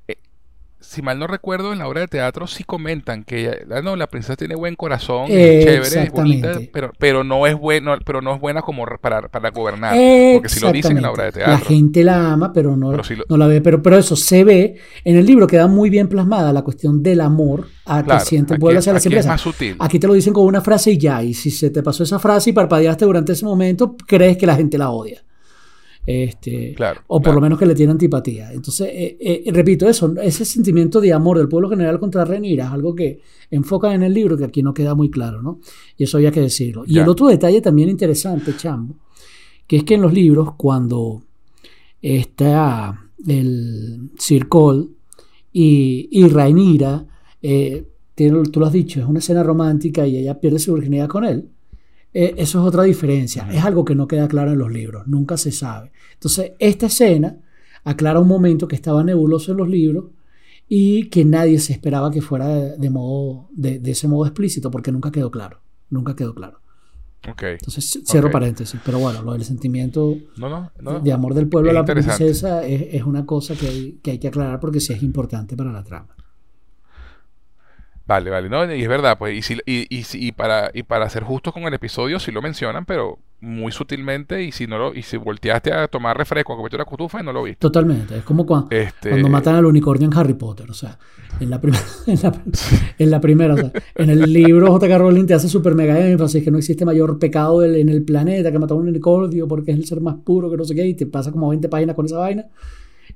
si 0.88 1.01
mal 1.01 1.19
no 1.19 1.27
recuerdo, 1.27 1.73
en 1.73 1.79
la 1.79 1.88
obra 1.88 2.01
de 2.01 2.07
teatro 2.07 2.47
sí 2.47 2.63
comentan 2.63 3.23
que 3.23 3.65
ah, 3.71 3.81
no, 3.81 3.95
la 3.95 4.07
princesa 4.07 4.36
tiene 4.36 4.55
buen 4.55 4.75
corazón, 4.75 5.27
chévere, 5.27 6.09
bonita, 6.09 6.59
pero, 6.71 6.91
pero 6.97 7.23
no 7.23 7.47
es 7.47 7.55
bueno, 7.55 7.95
pero 8.05 8.21
no 8.21 8.36
es 8.36 8.39
buena 8.39 8.61
como 8.61 8.86
para, 9.01 9.27
para 9.27 9.49
gobernar. 9.51 9.95
Porque 10.33 10.49
si 10.49 10.59
lo 10.59 10.71
dicen 10.71 10.97
en 10.97 11.03
la 11.03 11.11
obra 11.11 11.25
de 11.25 11.31
teatro. 11.33 11.53
La 11.53 11.59
gente 11.59 12.03
la 12.03 12.33
ama, 12.33 12.53
pero 12.53 12.75
no, 12.75 12.91
no 12.93 13.38
la 13.38 13.47
ve. 13.47 13.61
Pero, 13.61 13.81
pero 13.81 13.97
eso 13.97 14.15
se 14.15 14.43
ve 14.43 14.77
en 15.03 15.15
el 15.15 15.25
libro, 15.25 15.47
queda 15.47 15.67
muy 15.67 15.89
bien 15.89 16.07
plasmada 16.07 16.53
la 16.53 16.61
cuestión 16.61 17.01
del 17.01 17.21
amor 17.21 17.67
a 17.86 18.03
que 18.03 18.19
siente 18.21 18.53
el 18.53 18.59
pueblo 18.59 18.79
hacia 18.79 18.93
la 18.93 18.99
aquí 18.99 19.13
Es 19.13 19.25
más 19.25 19.41
sutil. 19.41 19.75
Aquí 19.79 19.99
te 19.99 20.07
lo 20.07 20.13
dicen 20.13 20.33
con 20.33 20.45
una 20.45 20.61
frase 20.61 20.91
y 20.91 20.97
ya. 20.97 21.23
Y 21.23 21.33
si 21.33 21.51
se 21.51 21.69
te 21.69 21.83
pasó 21.83 22.03
esa 22.03 22.19
frase 22.19 22.51
y 22.51 22.53
parpadeaste 22.53 23.05
durante 23.05 23.33
ese 23.33 23.45
momento, 23.45 23.95
crees 24.07 24.38
que 24.38 24.45
la 24.45 24.55
gente 24.55 24.77
la 24.77 24.89
odia. 24.91 25.23
Este, 26.06 26.76
o 27.08 27.20
por 27.20 27.34
lo 27.34 27.41
menos 27.41 27.58
que 27.58 27.66
le 27.66 27.74
tiene 27.74 27.91
antipatía. 27.91 28.53
Entonces, 28.53 28.89
eh, 28.91 29.18
eh, 29.20 29.51
repito, 29.51 29.89
eso, 29.89 30.14
ese 30.22 30.45
sentimiento 30.45 31.01
de 31.01 31.12
amor 31.12 31.39
del 31.39 31.47
pueblo 31.47 31.70
general 31.70 31.99
contra 31.99 32.26
Renira 32.26 32.66
es 32.66 32.72
algo 32.72 32.93
que 32.93 33.22
enfocan 33.49 33.93
en 33.93 34.03
el 34.03 34.14
libro 34.14 34.38
que 34.38 34.45
aquí 34.45 34.62
no 34.62 34.74
queda 34.74 34.93
muy 34.93 35.10
claro, 35.10 35.41
¿no? 35.41 35.60
Y 35.97 36.03
eso 36.03 36.18
había 36.18 36.32
que 36.32 36.41
decirlo. 36.41 36.84
Y 36.86 36.99
el 36.99 37.10
otro 37.10 37.28
detalle 37.28 37.60
también 37.62 37.89
interesante, 37.89 38.56
Chambo, 38.56 38.95
que 39.66 39.78
es 39.78 39.84
que 39.84 39.95
en 39.95 40.01
los 40.01 40.14
libros, 40.14 40.53
cuando 40.56 41.24
está 42.01 43.10
el 43.28 44.12
Sir 44.20 44.47
Cole 44.47 44.88
y, 45.51 46.08
y 46.12 46.28
Rhaenyra, 46.28 47.06
eh, 47.41 47.84
tú 48.16 48.60
lo 48.60 48.66
has 48.66 48.74
dicho, 48.74 48.99
es 48.99 49.06
una 49.08 49.20
escena 49.20 49.43
romántica 49.43 50.08
y 50.08 50.18
ella 50.18 50.39
pierde 50.39 50.60
su 50.60 50.74
virginidad 50.74 51.08
con 51.08 51.26
él. 51.26 51.49
Eh, 52.14 52.34
eso 52.38 52.62
es 52.62 52.66
otra 52.66 52.84
diferencia. 52.84 53.47
Es 53.51 53.64
algo 53.64 53.84
que 53.84 53.93
no 53.93 54.08
queda 54.08 54.28
claro 54.28 54.53
en 54.53 54.60
los 54.60 54.72
libros, 54.72 55.06
nunca 55.06 55.36
se 55.38 55.51
sabe. 55.51 55.91
Entonces, 56.16 56.53
esta 56.59 56.88
escena 56.88 57.38
aclara 57.84 58.20
un 58.20 58.28
momento 58.28 58.68
que 58.68 58.76
estaba 58.76 59.03
nebuloso 59.03 59.51
en 59.51 59.57
los 59.57 59.70
libros 59.70 60.05
y 60.68 61.09
que 61.09 61.24
nadie 61.24 61.59
se 61.59 61.74
esperaba 61.74 62.11
que 62.11 62.22
fuera 62.22 62.47
de, 62.47 62.89
modo, 62.89 63.47
de, 63.51 63.80
ese 63.86 64.07
modo 64.07 64.26
explícito, 64.26 64.72
porque 64.72 64.91
nunca 64.91 65.11
quedó 65.11 65.30
claro. 65.30 65.61
Nunca 65.89 66.16
quedó 66.16 66.34
claro. 66.34 66.59
Okay. 67.28 67.53
Entonces, 67.53 68.01
cierro 68.05 68.32
paréntesis. 68.32 68.80
Pero 68.84 68.99
bueno, 68.99 69.22
lo 69.22 69.34
del 69.34 69.45
sentimiento 69.45 70.16
de 71.01 71.11
amor 71.11 71.34
del 71.34 71.47
pueblo 71.47 71.70
a 71.70 71.74
la 71.74 71.86
princesa 71.86 72.66
es, 72.66 73.03
una 73.03 73.26
cosa 73.26 73.55
que 73.55 73.68
hay, 73.68 73.99
que 74.03 74.11
hay 74.11 74.20
que 74.20 74.28
aclarar 74.28 74.59
porque 74.59 74.80
sí 74.80 74.93
es 74.93 75.03
importante 75.03 75.55
para 75.55 75.72
la 75.72 75.84
trama. 75.84 76.16
Vale, 78.07 78.30
vale, 78.30 78.49
no, 78.49 78.72
y 78.72 78.84
es 78.84 78.88
verdad, 78.88 79.18
pues, 79.18 79.36
y, 79.36 79.41
si, 79.41 79.55
y, 79.66 79.88
y, 79.89 80.05
y, 80.13 80.32
para, 80.32 80.70
y 80.76 80.84
para 80.84 81.09
ser 81.09 81.24
justos 81.24 81.53
con 81.53 81.63
el 81.63 81.74
episodio, 81.74 82.20
sí 82.20 82.32
lo 82.32 82.39
mencionan, 82.39 82.86
pero 82.86 83.18
muy 83.45 83.71
sutilmente, 83.71 84.43
y 84.43 84.51
si 84.51 84.65
no 84.65 84.77
lo, 84.77 84.93
y 84.93 85.03
si 85.03 85.17
volteaste 85.17 85.71
a 85.71 85.87
tomar 85.87 86.17
refresco, 86.17 86.53
a 86.53 86.55
comerte 86.55 86.77
la 86.77 86.85
cutufa 86.85 87.21
y 87.21 87.23
no 87.23 87.31
lo 87.31 87.43
viste. 87.43 87.59
Totalmente, 87.59 88.17
es 88.17 88.23
como 88.23 88.45
cuando, 88.45 88.67
este 88.71 89.11
cuando 89.11 89.29
matan 89.29 89.55
al 89.55 89.65
unicornio 89.65 90.07
en 90.07 90.17
Harry 90.17 90.33
Potter, 90.33 90.69
o 90.69 90.73
sea, 90.73 90.97
en 91.39 91.49
la, 91.49 91.61
primera 91.61 91.83
en, 92.07 92.21
la, 92.21 92.41
en 92.97 93.11
la 93.11 93.21
primera, 93.21 93.53
o 93.53 93.57
sea, 93.57 93.71
en 93.95 94.09
el 94.09 94.33
libro 94.33 94.71
J.K. 94.71 94.97
Rowling 94.97 95.25
te 95.25 95.35
hace 95.35 95.47
super 95.47 95.75
mega 95.75 95.99
énfasis 95.99 96.43
que 96.43 96.49
no 96.49 96.57
existe 96.57 96.85
mayor 96.85 97.19
pecado 97.19 97.63
en 97.63 97.87
el 97.87 98.03
planeta 98.03 98.51
que 98.51 98.57
matar 98.57 98.77
a 98.77 98.79
un 98.79 98.87
unicornio 98.87 99.47
porque 99.47 99.71
es 99.71 99.77
el 99.77 99.85
ser 99.85 100.01
más 100.01 100.15
puro 100.15 100.49
que 100.49 100.57
no 100.57 100.65
sé 100.65 100.73
qué, 100.73 100.85
y 100.87 100.95
te 100.95 101.05
pasa 101.05 101.31
como 101.31 101.49
20 101.49 101.69
páginas 101.69 101.95
con 101.95 102.07
esa 102.07 102.17
vaina, 102.17 102.45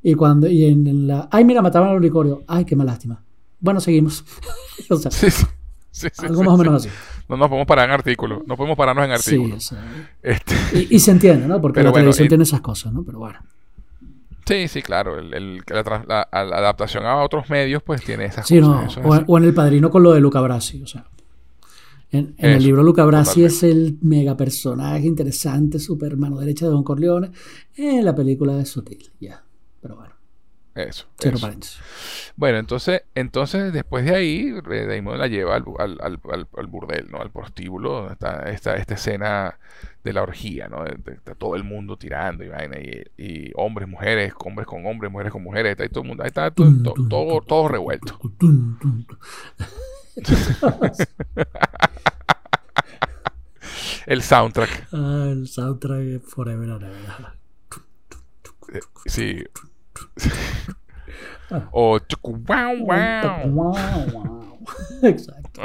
y 0.03 0.13
cuando, 0.13 0.47
y 0.47 0.65
en 0.65 1.07
la, 1.07 1.27
ay 1.31 1.43
mira, 1.43 1.61
mataban 1.61 1.89
al 1.89 1.97
unicornio, 1.97 2.43
ay, 2.47 2.65
qué 2.65 2.75
mala 2.75 2.91
lástima. 2.91 3.23
Bueno, 3.59 3.81
seguimos. 3.81 4.23
o 4.89 4.95
sea, 4.95 5.11
sí, 5.11 5.27
sí, 5.91 6.07
algo 6.19 6.43
más 6.43 6.53
o 6.53 6.57
menos 6.57 6.85
así. 6.85 6.89
No 7.29 7.37
nos 7.37 7.47
podemos 7.47 7.67
parar 7.67 7.87
en 7.87 7.91
artículos. 7.91 8.41
No 8.47 8.57
podemos 8.57 8.75
pararnos 8.75 9.05
en 9.05 9.11
artículos. 9.11 9.73
este... 10.23 10.55
y, 10.89 10.99
se 10.99 11.11
entiende, 11.11 11.47
¿no? 11.47 11.61
Porque 11.61 11.83
la 11.83 11.93
televisión 11.93 12.27
tiene 12.27 12.43
esas 12.43 12.61
cosas, 12.61 12.91
¿no? 12.91 13.03
Pero 13.03 13.19
bueno. 13.19 13.39
Sí, 14.45 14.67
sí, 14.67 14.81
claro. 14.81 15.19
El, 15.19 15.61
la, 15.67 16.27
adaptación 16.31 17.05
a 17.05 17.17
otros 17.17 17.47
medios, 17.51 17.83
pues 17.83 18.03
tiene 18.03 18.25
esas 18.25 18.47
cosas. 18.47 18.97
No, 18.97 19.23
o, 19.27 19.37
en 19.37 19.43
El 19.43 19.53
Padrino 19.53 19.91
con 19.91 20.01
lo 20.01 20.11
de 20.11 20.19
Luca 20.19 20.41
Brasi, 20.41 20.81
o 20.81 20.87
sea. 20.87 21.05
En, 22.11 22.33
el 22.39 22.63
libro 22.63 22.81
Luca 22.81 23.05
Brasi 23.05 23.43
es 23.43 23.61
el 23.61 23.99
mega 24.01 24.35
personaje 24.35 25.05
interesante, 25.05 25.77
super 25.77 26.17
mano 26.17 26.39
derecha 26.39 26.65
de 26.65 26.71
Don 26.71 26.83
Corleone. 26.83 27.29
En 27.75 28.03
la 28.03 28.15
película 28.15 28.59
es 28.59 28.69
sutil, 28.69 29.07
ya. 29.19 29.43
Pero 29.79 29.97
bueno. 29.97 30.18
Eso. 30.75 31.07
Bueno, 32.35 32.59
entonces, 32.59 33.03
entonces 33.15 33.73
después 33.73 34.05
de 34.05 34.13
ahí, 34.15 34.51
Daimon 34.51 35.17
la 35.17 35.25
lleva 35.27 35.55
al, 35.55 35.65
al, 35.79 36.19
al, 36.55 36.67
burdel, 36.67 37.09
¿no? 37.11 37.19
Al 37.19 37.31
prostíbulo, 37.31 38.11
está 38.11 38.47
esta, 38.49 38.75
esta 38.75 38.93
escena 38.93 39.57
de 40.03 40.13
la 40.13 40.21
orgía, 40.21 40.69
¿no? 40.69 40.85
Está 40.85 41.33
todo 41.35 41.55
el 41.55 41.63
mundo 41.63 41.97
tirando 41.97 42.43
y 42.43 42.49
vaina, 42.49 42.77
y, 42.79 43.51
hombres, 43.55 43.87
mujeres, 43.87 44.33
hombres 44.45 44.67
con 44.67 44.85
hombres, 44.85 45.11
mujeres 45.11 45.33
con 45.33 45.41
mujeres, 45.43 45.71
está 45.71 45.81
ahí 45.83 45.89
todo 45.89 46.03
el 46.03 46.07
mundo, 46.07 46.23
ahí 46.23 46.27
está 46.27 46.51
todo, 46.51 46.71
todo, 47.09 47.41
todo, 47.41 47.67
revuelto. 47.67 48.19
el 54.05 54.21
soundtrack. 54.21 54.87
Ah, 54.93 55.29
el 55.31 55.47
soundtrack 55.47 56.21
Forever 56.21 56.69
and 56.71 56.83
Ever. 56.83 57.39
Eh, 58.73 58.81
sí. 59.07 59.43
O 61.71 61.99
wow, 62.21 62.85
wow. 62.85 64.59
Exacto. 65.03 65.61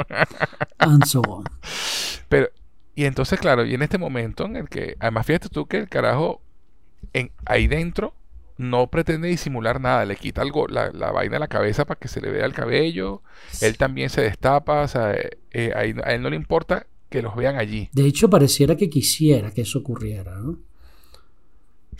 And 0.79 1.05
so 1.05 1.21
on. 1.21 1.43
Pero, 2.29 2.49
y 2.95 3.05
entonces, 3.05 3.39
claro, 3.39 3.65
y 3.65 3.73
en 3.73 3.81
este 3.81 3.97
momento 3.97 4.45
en 4.45 4.55
el 4.55 4.69
que, 4.69 4.95
además, 4.99 5.25
fíjate 5.25 5.49
tú 5.49 5.67
que 5.67 5.77
el 5.77 5.89
carajo 5.89 6.41
en, 7.13 7.31
ahí 7.45 7.67
dentro 7.67 8.13
no 8.57 8.87
pretende 8.87 9.27
disimular 9.27 9.81
nada, 9.81 10.05
le 10.05 10.15
quita 10.15 10.41
algo, 10.41 10.67
la, 10.67 10.89
la, 10.91 11.11
vaina 11.11 11.37
a 11.37 11.39
la 11.39 11.47
cabeza 11.47 11.85
para 11.85 11.99
que 11.99 12.07
se 12.07 12.21
le 12.21 12.31
vea 12.31 12.45
el 12.45 12.53
cabello, 12.53 13.21
él 13.61 13.77
también 13.77 14.09
se 14.09 14.21
destapa, 14.21 14.81
o 14.81 14.87
sea, 14.87 15.13
eh, 15.51 15.73
a 15.75 15.83
él 15.83 16.21
no 16.21 16.29
le 16.29 16.37
importa 16.37 16.87
que 17.09 17.21
los 17.21 17.35
vean 17.35 17.57
allí. 17.57 17.89
De 17.91 18.05
hecho, 18.05 18.29
pareciera 18.29 18.77
que 18.77 18.89
quisiera 18.89 19.51
que 19.51 19.61
eso 19.61 19.79
ocurriera, 19.79 20.37
¿no? 20.37 20.57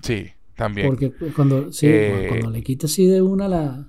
Sí, 0.01 0.31
también. 0.55 0.87
Porque 0.87 1.11
cuando, 1.35 1.71
sí, 1.71 1.87
Eh, 1.89 2.25
cuando 2.29 2.49
le 2.49 2.63
quita 2.63 2.87
así 2.87 3.05
de 3.05 3.21
una 3.21 3.47
la, 3.47 3.87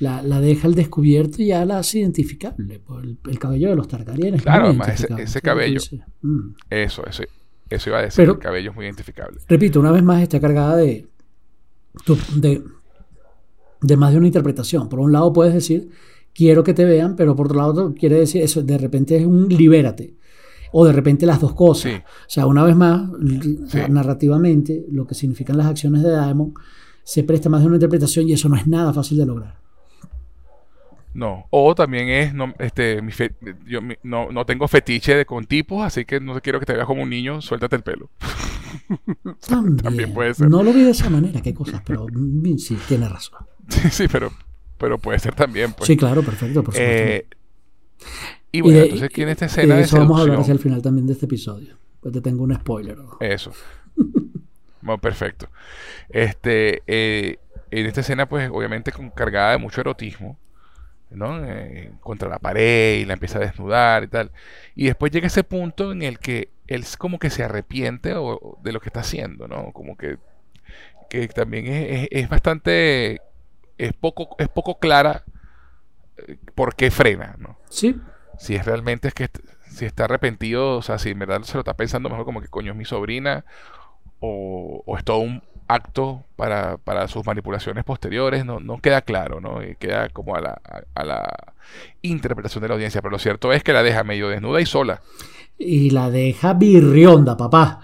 la, 0.00 0.22
la 0.22 0.40
deja 0.40 0.68
al 0.68 0.74
descubierto 0.74 1.42
y 1.42 1.46
ya 1.46 1.64
la 1.64 1.78
hace 1.78 2.00
identificable. 2.00 2.78
Pues 2.80 3.04
el, 3.04 3.18
el 3.28 3.38
cabello 3.38 3.70
de 3.70 3.76
los 3.76 3.88
Targaryen 3.88 4.34
es 4.34 4.42
Claro, 4.42 4.66
además 4.66 5.04
ese- 5.18 5.40
cabello. 5.40 5.80
mm. 6.22 6.40
Eso, 6.70 7.04
eso, 7.06 7.22
eso 7.70 7.90
iba 7.90 7.98
a 7.98 8.02
decir. 8.02 8.16
Pero- 8.16 8.32
el 8.32 8.38
cabello 8.38 8.70
es 8.70 8.76
muy 8.76 8.84
identificable. 8.84 9.38
Repito, 9.48 9.80
una 9.80 9.90
vez 9.92 10.02
más 10.02 10.22
está 10.22 10.38
cargada 10.40 10.76
de, 10.76 11.06
de, 12.36 12.62
de 13.80 13.96
más 13.96 14.12
de 14.12 14.18
una 14.18 14.26
interpretación. 14.26 14.88
Por 14.88 15.00
un 15.00 15.12
lado 15.12 15.32
puedes 15.32 15.54
decir, 15.54 15.88
quiero 16.34 16.62
que 16.62 16.74
te 16.74 16.84
vean, 16.84 17.16
pero 17.16 17.34
por 17.34 17.46
otro 17.46 17.58
lado 17.58 17.94
quiere 17.94 18.16
decir 18.18 18.42
eso, 18.42 18.62
de 18.62 18.78
repente 18.78 19.16
es 19.16 19.24
un 19.24 19.48
libérate. 19.48 20.14
O 20.78 20.84
de 20.84 20.92
repente 20.92 21.24
las 21.24 21.40
dos 21.40 21.54
cosas. 21.54 21.90
Sí. 21.92 21.98
O 21.98 22.28
sea, 22.28 22.46
una 22.46 22.62
vez 22.62 22.76
más, 22.76 23.00
Sí. 23.68 23.78
narrativamente, 23.88 24.84
lo 24.90 25.06
que 25.06 25.14
significan 25.14 25.56
las 25.56 25.66
acciones 25.68 26.02
de 26.02 26.10
Daemon 26.10 26.52
se 27.02 27.22
presta 27.24 27.48
más 27.48 27.60
de 27.62 27.68
una 27.68 27.76
interpretación 27.76 28.28
y 28.28 28.32
eso 28.34 28.48
no 28.50 28.56
es 28.56 28.66
nada 28.66 28.92
fácil 28.92 29.16
de 29.18 29.24
lograr. 29.26 29.56
No. 31.14 31.46
O 31.50 31.74
también 31.74 32.08
es, 32.10 32.34
no, 32.34 32.52
este, 32.58 33.00
mi 33.00 33.10
fe- 33.10 33.34
yo 33.66 33.80
mi- 33.80 33.94
no, 34.02 34.30
no 34.30 34.44
tengo 34.44 34.68
fetiche 34.68 35.14
de, 35.14 35.24
con 35.24 35.46
tipos, 35.46 35.82
así 35.82 36.04
que 36.04 36.20
no 36.20 36.38
quiero 36.42 36.60
que 36.60 36.66
te 36.66 36.74
veas 36.74 36.86
como 36.86 37.02
un 37.04 37.08
niño, 37.08 37.40
suéltate 37.40 37.76
el 37.76 37.82
pelo. 37.82 38.10
También, 39.48 39.76
También 39.78 40.12
puede 40.12 40.34
ser. 40.34 40.50
No 40.50 40.62
lo 40.62 40.74
vi 40.74 40.82
de 40.82 40.90
esa 40.90 41.08
manera, 41.08 41.40
qué 41.40 41.54
cosas, 41.54 41.80
pero 41.86 42.06
mm, 42.12 42.58
sí, 42.58 42.76
tiene 42.86 43.08
razón. 43.08 43.38
Sí, 43.68 43.88
sí, 43.90 44.04
pero, 44.12 44.30
pero 44.78 44.98
puede 44.98 45.18
ser 45.20 45.34
también, 45.34 45.72
pues. 45.72 45.86
Sí, 45.86 45.96
claro, 45.96 46.22
perfecto, 46.22 46.62
por 46.62 46.74
supuesto. 46.74 47.02
Eh, 47.02 47.26
y 48.58 48.60
bueno, 48.62 48.78
de- 48.78 48.84
entonces 48.84 49.06
aquí 49.08 49.22
en 49.22 49.28
esta 49.30 49.46
escena 49.46 49.74
de 49.74 49.80
de 49.80 49.86
eso 49.86 49.98
vamos 49.98 50.18
a 50.18 50.22
hablar 50.22 50.40
hacia 50.40 50.52
el 50.52 50.58
final 50.58 50.82
también 50.82 51.06
de 51.06 51.12
este 51.14 51.26
episodio. 51.26 51.76
Pues 52.00 52.12
te 52.14 52.20
tengo 52.20 52.44
un 52.44 52.54
spoiler. 52.54 52.96
¿no? 52.98 53.16
Eso. 53.20 53.52
Bueno, 54.82 55.00
perfecto. 55.00 55.48
Este, 56.08 56.82
eh, 56.86 57.38
en 57.70 57.86
esta 57.86 58.00
escena, 58.02 58.28
pues, 58.28 58.48
obviamente 58.52 58.92
con, 58.92 59.10
cargada 59.10 59.52
de 59.52 59.58
mucho 59.58 59.80
erotismo, 59.80 60.38
¿no? 61.10 61.44
Eh, 61.44 61.90
contra 62.00 62.28
la 62.28 62.38
pared 62.38 62.98
y 63.00 63.04
la 63.04 63.14
empieza 63.14 63.38
a 63.38 63.42
desnudar 63.42 64.04
y 64.04 64.08
tal. 64.08 64.30
Y 64.76 64.86
después 64.86 65.10
llega 65.10 65.26
ese 65.26 65.42
punto 65.44 65.90
en 65.92 66.02
el 66.02 66.18
que 66.18 66.50
él 66.68 66.82
es 66.82 66.96
como 66.96 67.18
que 67.18 67.30
se 67.30 67.42
arrepiente 67.42 68.14
o- 68.14 68.34
o 68.40 68.58
de 68.62 68.72
lo 68.72 68.80
que 68.80 68.88
está 68.88 69.00
haciendo, 69.00 69.48
¿no? 69.48 69.72
Como 69.72 69.96
que, 69.96 70.18
que 71.10 71.26
también 71.28 71.66
es, 71.66 72.02
es- 72.02 72.08
es 72.12 72.28
bastante, 72.28 73.20
es 73.78 73.92
poco, 73.94 74.36
es 74.38 74.48
poco 74.48 74.78
clara 74.78 75.24
eh, 76.28 76.36
por 76.54 76.74
qué 76.76 76.90
frena, 76.90 77.34
¿no? 77.38 77.58
Sí, 77.68 77.96
si 78.38 78.54
es 78.54 78.64
realmente 78.64 79.08
es 79.08 79.14
que 79.14 79.28
si 79.70 79.84
está 79.84 80.04
arrepentido, 80.04 80.76
o 80.78 80.82
sea, 80.82 80.98
si 80.98 81.10
en 81.10 81.18
verdad 81.18 81.42
se 81.42 81.54
lo 81.54 81.60
está 81.60 81.74
pensando 81.74 82.08
mejor 82.08 82.24
como 82.24 82.40
que 82.40 82.48
coño 82.48 82.72
es 82.72 82.78
mi 82.78 82.84
sobrina, 82.84 83.44
o, 84.20 84.82
o 84.86 84.96
es 84.98 85.04
todo 85.04 85.18
un 85.18 85.42
acto 85.68 86.24
para, 86.36 86.76
para 86.78 87.08
sus 87.08 87.26
manipulaciones 87.26 87.84
posteriores, 87.84 88.44
no, 88.44 88.60
no 88.60 88.80
queda 88.80 89.02
claro, 89.02 89.40
¿no? 89.40 89.62
Y 89.64 89.76
queda 89.76 90.08
como 90.10 90.36
a 90.36 90.40
la, 90.40 90.60
a, 90.64 90.82
a 90.94 91.04
la 91.04 91.54
interpretación 92.02 92.62
de 92.62 92.68
la 92.68 92.74
audiencia, 92.74 93.02
pero 93.02 93.10
lo 93.12 93.18
cierto 93.18 93.52
es 93.52 93.62
que 93.64 93.72
la 93.72 93.82
deja 93.82 94.04
medio 94.04 94.28
desnuda 94.28 94.60
y 94.60 94.66
sola. 94.66 95.02
y 95.58 95.90
la 95.90 96.10
deja 96.10 96.54
birrionda, 96.54 97.36
papá. 97.36 97.80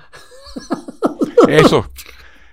Eso, 1.49 1.87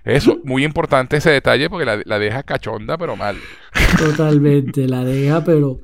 eso, 0.04 0.39
muy 0.43 0.64
importante 0.66 1.18
ese 1.18 1.30
detalle 1.32 1.70
porque 1.70 1.86
la, 1.86 2.02
la 2.06 2.20
deja 2.20 2.43
cachonda, 2.43 2.97
pero 2.97 3.16
mal. 3.16 3.38
Totalmente, 3.97 4.88
la 4.88 5.04
deja, 5.04 5.43
pero 5.43 5.82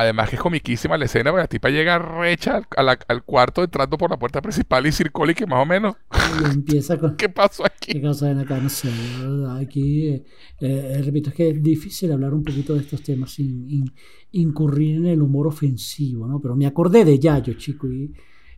Además 0.00 0.30
que 0.30 0.36
es 0.36 0.42
comiquísima 0.42 0.96
la 0.96 1.06
escena, 1.06 1.30
porque 1.32 1.42
la 1.42 1.48
tipa 1.48 1.70
llega 1.70 1.98
recha 1.98 2.62
al, 2.76 3.24
cuarto 3.24 3.64
entrando 3.64 3.98
por 3.98 4.08
la 4.10 4.16
puerta 4.16 4.40
principal 4.40 4.86
y 4.86 4.92
Circoli 4.92 5.34
que 5.34 5.44
más 5.44 5.60
o 5.60 5.66
menos, 5.66 5.96
y 6.40 6.44
empieza 6.44 6.96
con... 6.96 7.16
¿qué 7.16 7.28
pasó 7.28 7.64
aquí? 7.66 7.94
¿Qué 7.94 8.00
cosa 8.02 8.28
ven 8.28 8.38
acá? 8.38 8.58
No 8.58 8.68
sé, 8.68 8.88
¿verdad? 9.20 9.56
aquí, 9.56 10.06
eh, 10.06 10.24
eh, 10.60 11.02
repito, 11.04 11.30
es 11.30 11.34
que 11.34 11.48
es 11.50 11.60
difícil 11.60 12.12
hablar 12.12 12.32
un 12.32 12.44
poquito 12.44 12.74
de 12.74 12.80
estos 12.82 13.02
temas 13.02 13.32
sin 13.32 13.68
in- 13.68 13.92
incurrir 14.30 14.96
en 14.98 15.06
el 15.06 15.20
humor 15.20 15.48
ofensivo, 15.48 16.28
¿no? 16.28 16.38
Pero 16.40 16.54
me 16.54 16.66
acordé 16.66 17.04
de 17.04 17.18
Yayo, 17.18 17.54
chico, 17.54 17.88
y 17.90 18.12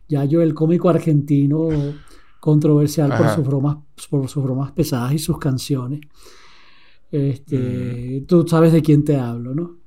Yayo, 0.07 0.43
el 0.43 0.53
cómico 0.53 0.89
argentino 0.89 1.69
controversial 2.39 3.17
por 3.17 3.29
sus 3.29 3.47
bromas, 3.47 3.77
por 4.11 4.29
sus 4.29 4.43
bromas 4.43 4.71
pesadas 4.73 5.11
y 5.13 5.17
sus 5.17 5.39
canciones. 5.39 6.01
Este, 7.11 8.21
Mm. 8.21 8.25
Tú 8.25 8.47
sabes 8.47 8.71
de 8.73 8.81
quién 8.81 9.03
te 9.03 9.17
hablo, 9.17 9.53
¿no? 9.55 9.80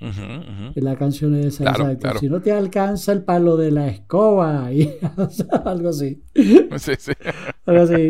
Ujú. 0.00 0.72
La 0.76 0.96
canción 0.96 1.34
es 1.34 1.46
esa, 1.54 1.64
Claro, 1.64 1.84
exacto. 1.84 2.00
claro. 2.02 2.18
Si 2.20 2.28
no 2.28 2.40
te 2.40 2.52
alcanza 2.52 3.12
el 3.12 3.22
palo 3.24 3.56
de 3.56 3.70
la 3.72 3.88
escoba, 3.88 4.70
y, 4.72 4.96
o 5.16 5.28
sea, 5.28 5.46
algo 5.64 5.88
así. 5.88 6.22
Sí, 6.78 6.92
sí. 6.98 7.12
Algo 7.66 7.82
así. 7.82 8.08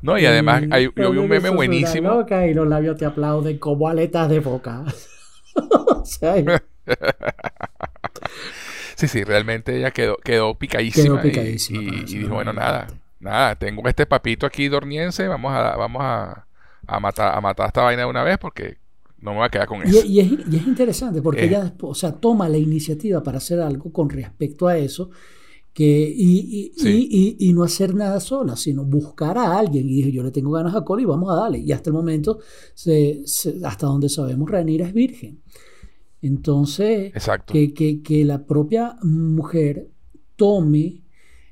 No, 0.00 0.16
y 0.18 0.26
además 0.26 0.62
Y 0.62 0.68
hay, 0.72 0.84
yo 0.94 1.10
vi 1.10 1.18
un 1.18 1.28
meme 1.28 1.50
buenísimo. 1.50 2.08
loca 2.10 2.46
y 2.46 2.54
los 2.54 2.68
labios 2.68 2.96
te 2.96 3.04
aplauden 3.06 3.58
como 3.58 3.88
aletas 3.88 4.28
de 4.30 4.40
boca. 4.40 4.84
o 5.54 6.04
sea, 6.04 6.36
Sí, 8.96 9.06
sí, 9.08 9.22
realmente 9.24 9.76
ella 9.76 9.90
quedó, 9.92 10.16
quedó 10.16 10.54
picadísima. 10.58 11.20
Quedó 11.20 11.26
y- 11.26 11.30
picadísima, 11.30 11.82
Y, 11.82 11.86
para 11.86 11.96
y 12.00 12.04
eso, 12.04 12.16
dijo, 12.18 12.34
bueno, 12.34 12.52
nada, 12.52 12.86
nada, 13.20 13.54
tengo 13.56 13.88
este 13.88 14.06
papito 14.06 14.46
aquí 14.46 14.68
dorniense, 14.68 15.28
vamos 15.28 15.52
a, 15.52 15.76
vamos 15.76 16.02
a, 16.04 16.46
a 16.86 17.00
matar, 17.00 17.36
a 17.36 17.40
matar 17.40 17.68
esta 17.68 17.82
vaina 17.82 18.02
de 18.02 18.08
una 18.08 18.22
vez 18.24 18.38
porque 18.38 18.78
no 19.20 19.30
me 19.32 19.38
voy 19.38 19.46
a 19.46 19.50
quedar 19.50 19.66
con 19.68 19.82
eso. 19.82 20.04
y 20.06 20.20
es, 20.20 20.30
y 20.50 20.56
es 20.56 20.66
interesante 20.66 21.20
porque 21.22 21.42
Eh. 21.42 21.46
ella 21.48 21.64
después, 21.64 21.90
o 21.90 21.94
sea, 21.94 22.12
toma 22.12 22.48
la 22.48 22.58
iniciativa 22.58 23.22
para 23.22 23.38
hacer 23.38 23.60
algo 23.60 23.92
con 23.92 24.08
respecto 24.10 24.66
a 24.68 24.76
eso 24.78 25.10
que, 25.72 26.12
y, 26.16 26.72
y, 26.76 26.80
Sí. 26.80 27.36
y- 27.38 27.52
no 27.52 27.62
hacer 27.62 27.94
nada 27.94 28.18
sola, 28.18 28.56
sino 28.56 28.84
buscar 28.84 29.38
a 29.38 29.56
alguien. 29.58 29.88
Y 29.88 29.94
dije, 29.94 30.10
yo 30.12 30.24
le 30.24 30.32
tengo 30.32 30.50
ganas 30.50 30.74
a 30.74 30.82
Cole 30.84 31.02
y 31.02 31.06
vamos 31.06 31.30
a 31.30 31.36
darle. 31.36 31.58
Y 31.60 31.70
hasta 31.70 31.90
el 31.90 31.94
momento, 31.94 32.40
se- 32.74 33.22
se- 33.26 33.60
hasta 33.64 33.86
donde 33.86 34.08
sabemos, 34.08 34.50
Rhaenyra 34.50 34.86
es 34.88 34.92
virgen. 34.92 35.40
Entonces, 36.20 37.12
Exacto. 37.14 37.52
que, 37.52 37.72
que- 37.72 38.02
que 38.02 38.24
la 38.24 38.44
propia 38.44 38.96
mujer 39.02 39.88
tome 40.36 41.02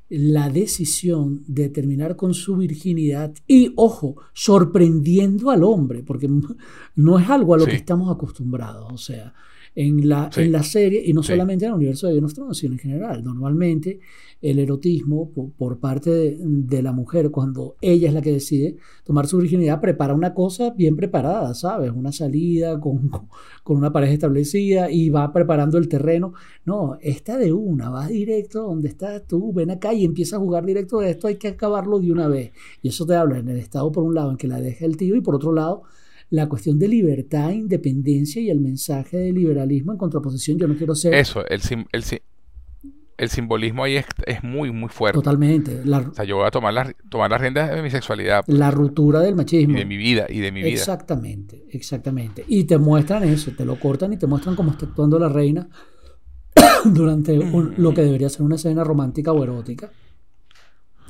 la 0.08 0.48
decisión 0.50 1.42
de 1.48 1.68
terminar 1.68 2.14
con 2.16 2.32
su 2.34 2.56
virginidad 2.56 3.34
y, 3.46 3.72
ojo, 3.76 4.16
sorprendiendo 4.32 5.50
al 5.50 5.64
hombre, 5.64 6.02
porque 6.02 6.28
no 6.96 7.18
es 7.18 7.28
algo 7.28 7.54
a 7.54 7.58
lo 7.58 7.64
Sí. 7.64 7.70
que 7.70 7.76
estamos 7.76 8.10
acostumbrados, 8.14 8.92
o 8.92 8.98
sea, 8.98 9.34
en 9.76 10.08
la, 10.08 10.30
Sí. 10.32 10.40
en 10.40 10.52
la 10.52 10.62
serie, 10.64 11.02
y 11.06 11.12
no 11.12 11.22
Sí. 11.22 11.28
solamente 11.34 11.64
en 11.66 11.70
el 11.70 11.76
universo 11.76 12.08
de 12.08 12.14
Game 12.14 12.26
of 12.26 12.34
Thrones, 12.34 12.56
sino 12.56 12.72
en 12.72 12.78
general, 12.80 13.22
normalmente 13.22 14.00
el 14.42 14.58
erotismo 14.58 15.30
por, 15.30 15.50
por 15.52 15.78
parte 15.78 16.10
de, 16.10 16.36
de 16.40 16.82
la 16.82 16.92
mujer, 16.92 17.30
cuando 17.30 17.76
ella 17.80 18.08
es 18.08 18.14
la 18.14 18.20
que 18.22 18.32
decide 18.32 18.76
tomar 19.04 19.26
su 19.26 19.38
virginidad, 19.38 19.80
prepara 19.80 20.14
una 20.14 20.34
cosa 20.34 20.70
bien 20.70 20.96
preparada, 20.96 21.54
¿sabes? 21.54 21.92
Una 21.94 22.10
salida 22.12 22.80
con, 22.80 23.10
con 23.62 23.76
una 23.76 23.92
pareja 23.92 24.14
establecida 24.14 24.90
y 24.90 25.10
va 25.10 25.32
preparando 25.32 25.78
el 25.78 25.88
terreno. 25.88 26.32
No, 26.64 26.96
esta 27.00 27.36
de 27.38 27.52
una, 27.52 27.90
vas 27.90 28.08
directo 28.08 28.62
donde 28.62 28.88
estás 28.88 29.26
tú, 29.26 29.52
ven 29.52 29.70
acá 29.70 29.92
y 29.94 30.04
empieza 30.04 30.36
a 30.36 30.40
jugar 30.40 30.64
directo 30.64 31.00
de 31.00 31.10
esto, 31.10 31.28
hay 31.28 31.36
que 31.36 31.48
acabarlo 31.48 31.98
de 31.98 32.12
una 32.12 32.28
vez. 32.28 32.52
Y 32.82 32.88
eso 32.88 33.04
te 33.06 33.14
habla 33.14 33.38
en 33.38 33.48
el 33.48 33.58
estado, 33.58 33.92
por 33.92 34.04
un 34.04 34.14
lado, 34.14 34.30
en 34.30 34.36
que 34.38 34.48
la 34.48 34.60
deja 34.60 34.84
el 34.86 34.96
tío, 34.96 35.16
y 35.16 35.20
por 35.20 35.34
otro 35.34 35.52
lado, 35.52 35.82
la 36.30 36.48
cuestión 36.48 36.78
de 36.78 36.88
libertad, 36.88 37.50
independencia 37.50 38.42
y 38.42 38.50
el 38.50 38.60
mensaje 38.60 39.16
de 39.16 39.32
liberalismo 39.32 39.92
en 39.92 39.98
contraposición. 39.98 40.58
Yo 40.58 40.66
no 40.68 40.74
quiero 40.76 40.94
ser 40.94 41.14
Eso, 41.14 41.46
el, 41.46 41.60
sim- 41.60 41.86
el, 41.92 42.02
sim- 42.02 42.18
el 43.16 43.28
simbolismo 43.30 43.84
ahí 43.84 43.96
es, 43.96 44.06
es 44.26 44.42
muy, 44.42 44.72
muy 44.72 44.88
fuerte. 44.88 45.14
totalmente 45.16 45.82
la, 45.84 45.98
O 46.00 46.12
sea, 46.14 46.24
yo 46.24 46.36
voy 46.36 46.46
a 46.46 46.50
tomar 46.50 46.74
las, 46.74 46.92
tomar 47.08 47.30
las 47.30 47.40
riendas 47.40 47.70
de 47.74 47.80
mi 47.80 47.90
sexualidad 47.90 48.44
la 48.48 48.70
ruptura 48.70 49.20
del 49.20 49.32
y 49.32 49.36
machismo. 49.36 49.78
de 49.78 49.84
mi 49.84 49.96
vida, 49.96 50.26
y 50.28 50.40
de 50.40 50.50
mi 50.52 50.62
vida. 50.62 50.72
Exactamente, 50.72 51.64
exactamente. 51.70 52.44
Y 52.48 52.64
te 52.64 52.76
muestran 52.76 53.22
eso, 53.24 53.52
te 53.52 53.64
lo 53.64 53.78
cortan 53.78 54.12
y 54.12 54.16
te 54.18 54.26
muestran 54.26 54.56
cómo 54.56 54.72
está 54.72 54.86
actuando 54.86 55.18
la 55.18 55.28
reina 55.28 55.68
durante 56.84 57.38
un- 57.38 57.74
lo 57.78 57.94
que 57.94 58.02
debería 58.02 58.28
ser 58.28 58.42
una 58.42 58.56
escena 58.56 58.82
romántica 58.84 59.32
o 59.32 59.42
erótica. 59.42 59.90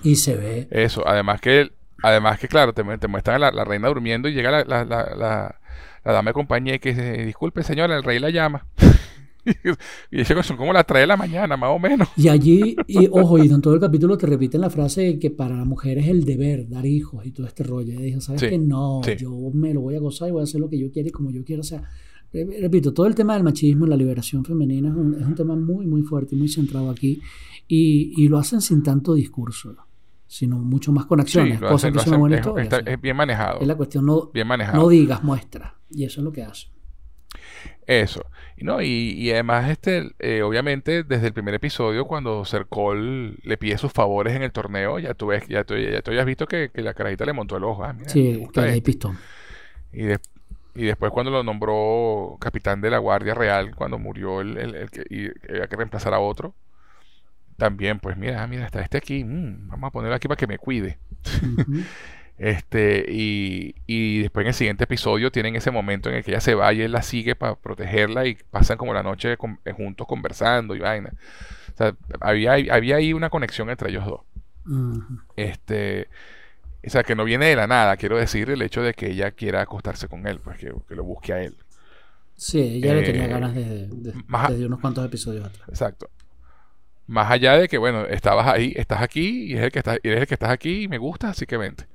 Y 0.02 0.16
se 0.16 0.36
ve. 0.36 0.68
Eso, 0.70 1.06
además 1.08 1.40
que, 1.40 1.70
además 2.02 2.38
que 2.38 2.48
claro, 2.48 2.72
te, 2.72 2.82
te 2.98 3.08
muestran 3.08 3.36
a 3.36 3.38
la, 3.38 3.50
la 3.52 3.64
reina 3.64 3.88
durmiendo 3.88 4.28
y 4.28 4.34
llega 4.34 4.50
la, 4.50 4.64
la, 4.64 4.84
la, 4.84 5.60
dama 6.04 6.30
de 6.30 6.34
compañía 6.34 6.74
y 6.76 6.78
que 6.78 6.90
dice, 6.90 7.24
disculpe 7.24 7.62
señora, 7.62 7.96
el 7.96 8.02
rey 8.04 8.18
la 8.18 8.30
llama. 8.30 8.66
y 10.10 10.16
dice, 10.16 10.42
son 10.42 10.56
como 10.56 10.72
las 10.72 10.86
3 10.86 11.02
de 11.02 11.06
la 11.06 11.16
mañana, 11.16 11.56
más 11.56 11.70
o 11.70 11.78
menos. 11.78 12.08
Y 12.16 12.28
allí, 12.28 12.76
y 12.88 13.06
ojo, 13.10 13.38
y 13.38 13.48
en 13.48 13.60
todo 13.60 13.74
el 13.74 13.80
capítulo 13.80 14.18
te 14.18 14.26
repiten 14.26 14.60
la 14.60 14.70
frase 14.70 15.18
que 15.20 15.30
para 15.30 15.56
la 15.56 15.64
mujer 15.64 15.98
es 15.98 16.08
el 16.08 16.24
deber 16.24 16.68
dar 16.68 16.84
hijos 16.84 17.24
y 17.24 17.30
todo 17.30 17.46
este 17.46 17.62
rollo. 17.62 17.92
Y 17.92 17.96
dijo, 17.96 18.20
¿sabes 18.20 18.40
Sí, 18.40 18.48
qué? 18.48 18.58
No, 18.58 19.00
sí. 19.04 19.14
yo 19.16 19.30
me 19.54 19.72
lo 19.72 19.82
voy 19.82 19.94
a 19.94 20.00
gozar 20.00 20.28
y 20.28 20.32
voy 20.32 20.40
a 20.40 20.44
hacer 20.44 20.60
lo 20.60 20.68
que 20.68 20.78
yo 20.78 20.90
quiera 20.90 21.08
y 21.08 21.12
como 21.12 21.30
yo 21.30 21.44
quiera. 21.44 21.60
O 21.60 21.64
sea, 21.64 21.82
re- 22.32 22.58
repito, 22.60 22.92
todo 22.92 23.06
el 23.06 23.14
tema 23.14 23.34
del 23.34 23.44
machismo 23.44 23.86
y 23.86 23.88
la 23.88 23.96
liberación 23.96 24.44
femenina 24.44 24.88
es 24.88 24.94
un, 24.96 25.14
es 25.14 25.24
un 25.26 25.34
tema 25.36 25.54
muy, 25.54 25.86
muy 25.86 26.02
fuerte 26.02 26.34
y 26.34 26.38
muy 26.38 26.48
centrado 26.48 26.90
aquí. 26.90 27.20
Y, 27.68 28.14
y 28.16 28.26
lo 28.28 28.38
hacen 28.38 28.60
sin 28.60 28.82
tanto 28.82 29.14
discurso, 29.14 29.76
sino 30.26 30.58
mucho 30.58 30.92
más 30.92 31.06
con 31.06 31.18
Sí, 31.20 31.22
acciones, 31.22 31.62
hacen- 31.62 31.92
que 31.92 31.94
lo 31.96 32.00
es 32.00 32.06
una 32.06 32.16
hacen- 32.16 32.20
buena 32.20 32.36
es- 32.36 32.46
está- 32.74 32.90
es 32.90 33.00
bien 33.00 33.16
manejado. 33.16 33.60
es 33.60 33.66
la 33.66 33.74
cuestión, 33.76 34.06
no, 34.06 34.30
Bien 34.32 34.46
manejado. 34.46 34.78
no 34.82 34.88
digas, 34.88 35.22
muestra. 35.22 35.76
Y 35.90 36.04
eso 36.04 36.20
es 36.20 36.24
lo 36.24 36.32
que 36.32 36.42
hace. 36.42 36.68
Eso. 37.86 38.24
Y, 38.56 38.64
no, 38.64 38.80
y, 38.82 39.30
además, 39.30 39.70
este, 39.70 40.10
eh, 40.18 40.42
obviamente, 40.42 41.04
desde 41.04 41.28
el 41.28 41.32
primer 41.32 41.54
episodio, 41.54 42.06
cuando 42.06 42.44
Cercol 42.44 43.36
le 43.42 43.56
pide 43.58 43.78
sus 43.78 43.92
favores 43.92 44.34
en 44.34 44.42
el 44.42 44.50
torneo, 44.50 44.98
ya 44.98 45.14
tú 45.14 45.26
ves, 45.28 45.46
ya 45.48 45.62
tú, 45.64 45.76
ya 45.76 46.02
tú 46.02 46.10
has 46.10 46.26
visto 46.26 46.46
que, 46.46 46.70
la 46.74 46.94
carajita 46.94 47.24
le 47.24 47.32
montó 47.32 47.56
el 47.56 47.64
ojo. 47.64 47.84
Ah, 47.84 47.94
sí, 48.06 48.46
que 48.52 48.60
hay 48.60 48.80
pistón. 48.80 49.18
Y, 49.92 50.06
y 50.74 50.84
después 50.84 51.12
cuando 51.12 51.30
lo 51.30 51.42
nombró 51.44 52.36
capitán 52.40 52.80
de 52.80 52.90
la 52.90 52.98
Guardia 52.98 53.34
Real, 53.34 53.74
cuando 53.76 53.98
murió 53.98 54.40
el, 54.40 54.56
el, 54.58 54.90
que 54.90 55.04
y 55.08 55.28
había 55.50 55.68
que 55.68 55.76
reemplazar 55.76 56.12
a 56.14 56.18
otro, 56.18 56.54
también, 57.56 57.98
pues 57.98 58.16
mira, 58.16 58.46
mira, 58.46 58.66
está 58.66 58.80
este 58.80 58.98
aquí, 58.98 59.24
mm, 59.24 59.68
vamos 59.68 59.88
a 59.88 59.90
ponerlo 59.90 60.14
aquí 60.16 60.28
para 60.28 60.38
que 60.38 60.46
me 60.46 60.58
cuide. 60.58 60.98
Este, 62.38 63.06
y, 63.08 64.20
después 64.20 64.44
en 64.44 64.48
el 64.48 64.54
siguiente 64.54 64.84
episodio 64.84 65.32
tienen 65.32 65.56
ese 65.56 65.70
momento 65.70 66.10
en 66.10 66.16
el 66.16 66.24
que 66.24 66.32
ella 66.32 66.40
se 66.40 66.54
va 66.54 66.70
y 66.72 66.82
él 66.82 66.92
la 66.92 67.00
sigue 67.00 67.34
para 67.34 67.54
protegerla 67.54 68.26
y 68.26 68.36
pasan 68.50 68.76
como 68.76 68.92
la 68.92 69.02
noche 69.02 69.32
eh, 69.32 69.72
juntos 69.72 70.06
conversando 70.06 70.74
y 70.74 70.80
vaina. 70.80 71.12
O 71.72 71.76
sea, 71.76 71.96
había, 72.20 72.52
había 72.74 72.96
ahí 72.96 73.14
una 73.14 73.30
conexión 73.30 73.70
entre 73.70 73.90
ellos 73.90 74.04
dos. 74.04 74.20
Este, 75.36 76.08
o 76.86 76.90
sea, 76.90 77.04
que 77.04 77.14
no 77.14 77.24
viene 77.24 77.46
de 77.46 77.56
la 77.56 77.66
nada, 77.66 77.96
quiero 77.96 78.18
decir, 78.18 78.50
el 78.50 78.60
hecho 78.62 78.82
de 78.82 78.94
que 78.94 79.10
ella 79.10 79.30
quiera 79.30 79.62
acostarse 79.62 80.08
con 80.08 80.26
él, 80.26 80.40
pues 80.40 80.58
que, 80.58 80.72
lo 80.88 81.04
busque 81.04 81.32
a 81.32 81.42
él. 81.42 81.56
Sí, 82.36 82.60
ella 82.60 82.94
le 82.94 83.02
tenía 83.02 83.24
eh, 83.24 83.28
ganas 83.28 83.54
de, 83.54 83.88
desde 83.88 84.66
unos 84.66 84.80
cuantos 84.80 85.06
episodios 85.06 85.46
atrás. 85.46 85.68
Exacto. 85.68 86.10
Más 87.06 87.30
allá 87.30 87.56
de 87.56 87.68
que, 87.68 87.78
bueno, 87.78 88.04
estabas 88.06 88.46
ahí, 88.48 88.72
estás 88.76 89.00
aquí 89.00 89.52
y, 89.52 89.54
es 89.54 89.62
el 89.62 89.72
que 89.72 89.78
está, 89.78 89.96
y 90.02 90.08
eres 90.08 90.22
el 90.22 90.26
que 90.26 90.34
estás 90.34 90.50
aquí 90.50 90.82
y 90.82 90.88
me 90.88 90.98
gusta, 90.98 91.30
así 91.30 91.46
que 91.46 91.56
vente. 91.56 91.86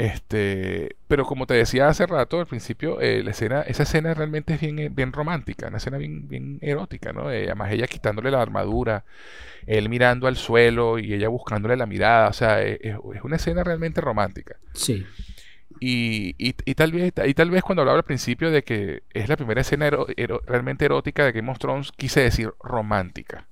Este, 0.00 0.96
pero 1.08 1.26
como 1.26 1.46
te 1.46 1.52
decía 1.52 1.88
hace 1.88 2.06
rato, 2.06 2.40
al 2.40 2.46
principio, 2.46 3.02
eh, 3.02 3.22
la 3.22 3.32
escena, 3.32 3.60
esa 3.60 3.82
escena 3.82 4.14
realmente 4.14 4.54
es 4.54 4.60
bien, 4.60 4.78
eh, 4.78 4.88
bien 4.88 5.12
romántica, 5.12 5.68
una 5.68 5.76
escena 5.76 5.98
bien, 5.98 6.26
bien 6.26 6.58
erótica, 6.62 7.12
¿no? 7.12 7.30
Eh, 7.30 7.44
además 7.48 7.70
ella 7.72 7.86
quitándole 7.86 8.30
la 8.30 8.40
armadura, 8.40 9.04
él 9.66 9.90
mirando 9.90 10.26
al 10.26 10.36
suelo 10.36 10.98
y 10.98 11.12
ella 11.12 11.28
buscándole 11.28 11.76
la 11.76 11.84
mirada, 11.84 12.28
o 12.28 12.32
sea, 12.32 12.62
es, 12.62 12.96
una 13.22 13.36
escena 13.36 13.62
realmente 13.62 14.00
romántica. 14.00 14.56
Sí. 14.72 15.04
Y, 15.80 16.34
y, 16.38 16.74
tal 16.74 16.92
vez, 16.92 17.12
y 17.26 17.34
tal 17.34 17.50
vez 17.50 17.62
cuando 17.62 17.82
hablaba 17.82 17.98
al 17.98 18.04
principio 18.04 18.50
de 18.50 18.62
que 18.62 19.02
es 19.12 19.28
la 19.28 19.36
primera 19.36 19.60
escena 19.60 19.90
realmente 20.46 20.86
erótica 20.86 21.26
de 21.26 21.32
Game 21.32 21.50
of 21.50 21.58
Thrones, 21.58 21.92
quise 21.92 22.20
decir 22.20 22.54
romántica. 22.62 23.46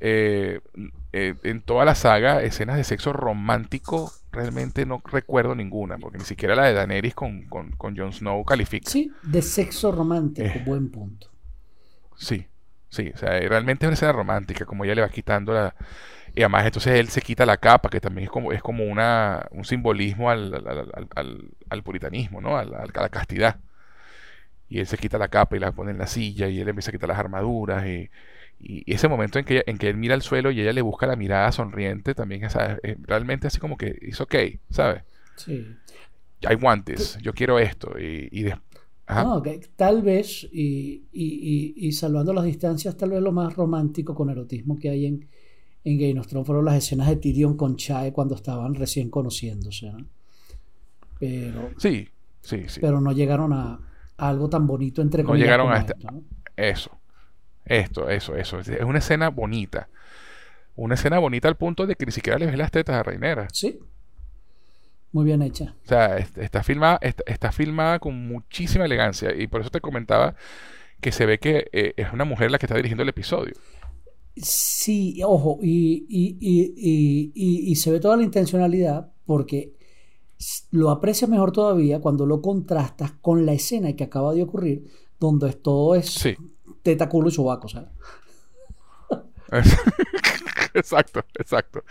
Eh, 0.00 0.60
eh, 1.12 1.34
en 1.42 1.60
toda 1.60 1.84
la 1.84 1.94
saga, 1.94 2.42
escenas 2.42 2.76
de 2.76 2.84
sexo 2.84 3.12
romántico, 3.12 4.12
realmente 4.32 4.86
no 4.86 5.02
recuerdo 5.04 5.54
ninguna, 5.54 5.98
porque 5.98 6.18
ni 6.18 6.24
siquiera 6.24 6.54
la 6.54 6.64
de 6.64 6.72
Daenerys 6.72 7.14
con, 7.14 7.42
con, 7.42 7.72
con 7.72 7.96
Jon 7.96 8.12
Snow 8.12 8.44
califica. 8.44 8.90
Sí, 8.90 9.12
de 9.22 9.42
sexo 9.42 9.92
romántico, 9.92 10.48
eh, 10.48 10.62
buen 10.64 10.90
punto. 10.90 11.28
Sí, 12.16 12.46
sí, 12.88 13.10
o 13.14 13.18
sea, 13.18 13.30
realmente 13.40 13.84
es 13.84 13.88
una 13.88 13.94
escena 13.94 14.12
romántica, 14.12 14.64
como 14.64 14.84
ella 14.84 14.94
le 14.94 15.02
va 15.02 15.08
quitando 15.08 15.52
la... 15.52 15.74
Y 16.32 16.42
además 16.42 16.64
entonces 16.64 16.94
él 16.94 17.08
se 17.08 17.22
quita 17.22 17.44
la 17.44 17.56
capa, 17.56 17.90
que 17.90 18.00
también 18.00 18.26
es 18.26 18.30
como, 18.30 18.52
es 18.52 18.62
como 18.62 18.84
una, 18.84 19.46
un 19.50 19.64
simbolismo 19.64 20.30
al, 20.30 20.54
al, 20.54 21.50
al, 21.68 21.82
puritanismo, 21.82 22.40
¿no? 22.40 22.56
a 22.56 22.64
la 22.64 23.08
castidad. 23.08 23.56
Y 24.68 24.78
él 24.78 24.86
se 24.86 24.96
quita 24.96 25.18
la 25.18 25.26
capa 25.26 25.56
y 25.56 25.58
la 25.58 25.72
pone 25.72 25.90
en 25.90 25.98
la 25.98 26.06
silla 26.06 26.46
y 26.46 26.60
él 26.60 26.68
empieza 26.68 26.90
a 26.90 26.92
quitar 26.92 27.08
las 27.08 27.18
armaduras 27.18 27.84
y 27.84 28.08
y, 28.60 28.92
ese 28.92 29.08
momento 29.08 29.38
en 29.38 29.44
que, 29.44 29.62
en 29.66 29.78
que 29.78 29.88
él 29.88 29.96
mira 29.96 30.14
al 30.14 30.22
suelo 30.22 30.50
y 30.50 30.60
ella 30.60 30.72
le 30.72 30.82
busca 30.82 31.06
la 31.06 31.16
mirada 31.16 31.50
sonriente 31.52 32.14
también 32.14 32.44
es, 32.44 32.54
realmente 33.02 33.46
así 33.46 33.58
como 33.58 33.76
que 33.76 33.98
es 34.00 34.20
ok, 34.20 34.34
¿sabes? 34.70 35.02
Sí. 35.36 35.66
I 36.42 36.54
want 36.54 36.86
this, 36.86 37.18
yo 37.22 37.32
quiero 37.34 37.58
esto. 37.58 37.98
Y, 37.98 38.28
y 38.32 38.50
No, 39.08 39.42
que 39.42 39.60
tal 39.76 40.02
vez, 40.02 40.48
y, 40.52 41.04
y, 41.12 41.92
salvando 41.92 42.32
las 42.32 42.44
distancias, 42.44 42.96
tal 42.96 43.10
vez 43.10 43.22
lo 43.22 43.32
más 43.32 43.54
romántico 43.54 44.14
con 44.14 44.30
erotismo 44.30 44.78
que 44.78 44.90
hay 44.90 45.06
en, 45.06 45.26
en 45.84 45.98
Game 45.98 46.20
of 46.20 46.26
Thrones 46.26 46.46
fueron 46.46 46.64
las 46.64 46.76
escenas 46.76 47.08
de 47.08 47.16
Tyrion 47.16 47.56
con 47.56 47.76
Chae 47.76 48.12
cuando 48.12 48.34
estaban 48.34 48.74
recién 48.74 49.10
conociéndose. 49.10 49.90
¿no? 49.90 50.06
Pero, 51.18 51.70
sí, 51.76 52.08
sí, 52.40 52.64
sí. 52.68 52.80
Pero 52.80 53.00
no 53.00 53.12
llegaron 53.12 53.52
a, 53.52 53.80
algo 54.16 54.48
tan 54.48 54.66
bonito 54.66 55.02
entre 55.02 55.24
comillas. 55.24 55.46
No 55.48 55.52
llegaron 55.52 55.72
a 55.72 55.78
este, 55.78 55.94
eso. 56.56 56.99
Esto, 57.70 58.08
eso, 58.08 58.34
eso. 58.34 58.58
Es 58.58 58.82
una 58.82 58.98
escena 58.98 59.30
bonita. 59.30 59.88
Una 60.74 60.94
escena 60.94 61.20
bonita 61.20 61.46
al 61.46 61.56
punto 61.56 61.86
de 61.86 61.94
que 61.94 62.04
ni 62.04 62.10
siquiera 62.10 62.36
le 62.36 62.46
ves 62.46 62.58
las 62.58 62.72
tetas 62.72 62.96
a 62.96 63.04
Reinera. 63.04 63.46
Sí. 63.52 63.78
Muy 65.12 65.24
bien 65.24 65.40
hecha. 65.40 65.76
O 65.84 65.88
sea, 65.88 66.18
está 66.18 66.64
filmada, 66.64 66.98
está, 67.00 67.52
filmada 67.52 68.00
con 68.00 68.26
muchísima 68.26 68.86
elegancia. 68.86 69.32
Y 69.36 69.46
por 69.46 69.60
eso 69.60 69.70
te 69.70 69.80
comentaba 69.80 70.34
que 71.00 71.12
se 71.12 71.26
ve 71.26 71.38
que 71.38 71.68
eh, 71.70 71.94
es 71.96 72.12
una 72.12 72.24
mujer 72.24 72.50
la 72.50 72.58
que 72.58 72.66
está 72.66 72.74
dirigiendo 72.74 73.04
el 73.04 73.08
episodio. 73.08 73.54
Sí, 74.34 75.20
ojo, 75.24 75.60
y, 75.62 76.06
y, 76.08 77.76
se 77.76 77.92
ve 77.92 78.00
toda 78.00 78.16
la 78.16 78.24
intencionalidad 78.24 79.12
porque 79.24 79.76
lo 80.72 80.90
aprecias 80.90 81.30
mejor 81.30 81.52
todavía 81.52 82.00
cuando 82.00 82.26
lo 82.26 82.42
contrastas 82.42 83.12
con 83.12 83.46
la 83.46 83.52
escena 83.52 83.94
que 83.94 84.04
acaba 84.04 84.34
de 84.34 84.42
ocurrir, 84.42 84.90
donde 85.20 85.52
todo 85.52 85.94
es 85.94 86.06
sí 86.06 86.36
teta, 86.82 87.08
culo 87.08 87.28
y 87.28 87.32
sobaco, 87.32 87.68
¿sabes? 87.68 87.88
exacto, 90.74 91.24
exacto. 91.38 91.84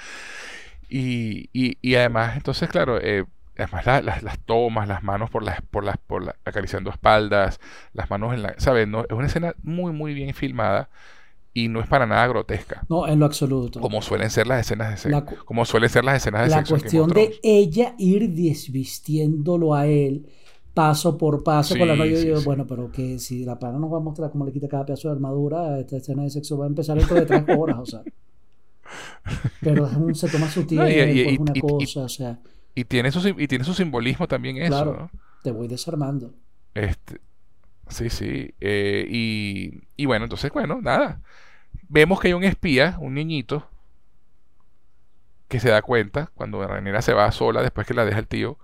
Y, 0.90 1.50
y, 1.54 1.96
además, 1.96 2.36
entonces, 2.36 2.68
claro, 2.70 3.00
eh, 3.00 3.26
además 3.58 4.04
las 4.04 4.40
tomas, 4.40 4.88
las 4.88 5.04
manos 5.04 5.30
por 5.30 5.44
las, 5.44 5.62
por 5.62 5.84
las, 5.84 5.98
por 5.98 6.36
acariciando 6.46 6.90
espaldas, 6.90 7.60
las 7.94 8.10
manos 8.10 8.34
en 8.34 8.42
la, 8.42 8.56
¿sabes? 8.58 8.88
No, 8.88 9.02
es 9.02 9.12
una 9.12 9.28
escena 9.28 9.54
muy, 9.62 9.92
muy 9.92 10.14
bien 10.14 10.34
filmada 10.34 10.90
y 11.54 11.68
no 11.68 11.80
es 11.80 11.88
para 11.88 12.06
nada 12.06 12.26
grotesca. 12.28 12.84
No, 12.90 13.08
en 13.08 13.20
lo 13.20 13.26
absoluto. 13.26 13.80
Como 13.82 14.02
suelen 14.02 14.30
ser 14.30 14.48
las 14.48 14.62
escenas 14.62 14.92
de 14.92 14.98
sexo. 14.98 15.46
como 15.46 15.66
suelen 15.66 15.90
ser 15.90 16.06
las 16.06 16.18
escenas 16.18 16.44
de 16.44 16.50
la 16.50 16.58
sexo. 16.58 16.76
La 16.76 16.80
cuestión 16.80 17.10
de 17.10 17.40
ella 17.44 17.96
ir 17.98 18.30
desvistiéndolo 18.30 19.76
a 19.76 19.86
él 19.86 20.28
paso 20.80 21.18
por 21.18 21.44
paso 21.44 21.78
con 21.78 21.90
la 21.90 21.96
novia. 21.96 22.24
yo, 22.24 22.42
bueno, 22.44 22.66
pero 22.66 22.90
que 22.90 23.20
si 23.20 23.44
la 23.44 23.60
pana 23.60 23.78
nos 23.78 23.92
va 23.92 23.98
a 23.98 24.00
mostrar 24.00 24.32
cómo 24.32 24.46
le 24.46 24.54
quita 24.54 24.70
cada 24.70 24.86
pedazo 24.86 25.10
de 25.10 25.16
armadura, 25.16 25.78
esta 25.78 25.98
escena 25.98 26.24
de 26.24 26.30
sexo 26.30 26.58
va 26.58 26.64
a 26.64 26.70
empezar 26.70 26.98
dentro 26.98 27.18
de 27.18 27.26
tres 27.26 27.44
horas, 27.58 27.80
o 27.80 27.86
sea. 27.86 28.02
Pero 29.62 29.90
se 30.16 30.30
toma 30.30 30.50
su 30.50 30.66
tiempo, 30.66 30.88
y, 30.90 31.38
una 31.38 31.52
cosa, 31.60 32.04
o 32.04 32.10
sea. 32.10 32.40
Y 32.76 32.86
tiene, 32.86 33.12
su, 33.12 33.28
y 33.28 33.48
tiene 33.50 33.66
su 33.66 33.74
simbolismo 33.74 34.26
también 34.26 34.56
eso, 34.56 34.70
claro, 34.70 35.12
Te 35.44 35.52
voy 35.52 35.68
desarmando. 35.68 36.34
Este, 36.74 37.20
sí, 37.90 38.10
sí. 38.10 38.56
Eh, 38.62 39.06
y, 39.10 39.82
y 39.98 40.06
bueno, 40.06 40.26
entonces, 40.26 40.50
bueno, 40.54 40.80
nada. 40.82 41.22
Vemos 41.90 42.22
que 42.22 42.30
hay 42.30 42.34
un 42.34 42.46
espía, 42.46 42.96
un 43.02 43.16
niñito, 43.16 43.68
que 45.50 45.60
se 45.60 45.70
da 45.70 45.82
cuenta 45.82 46.32
cuando 46.36 46.66
Ranera 46.66 47.02
se 47.02 47.14
va 47.14 47.30
sola 47.34 47.62
después 47.64 47.86
que 47.86 47.94
la 47.94 48.06
deja 48.06 48.20
el 48.20 48.28
tío 48.28 48.58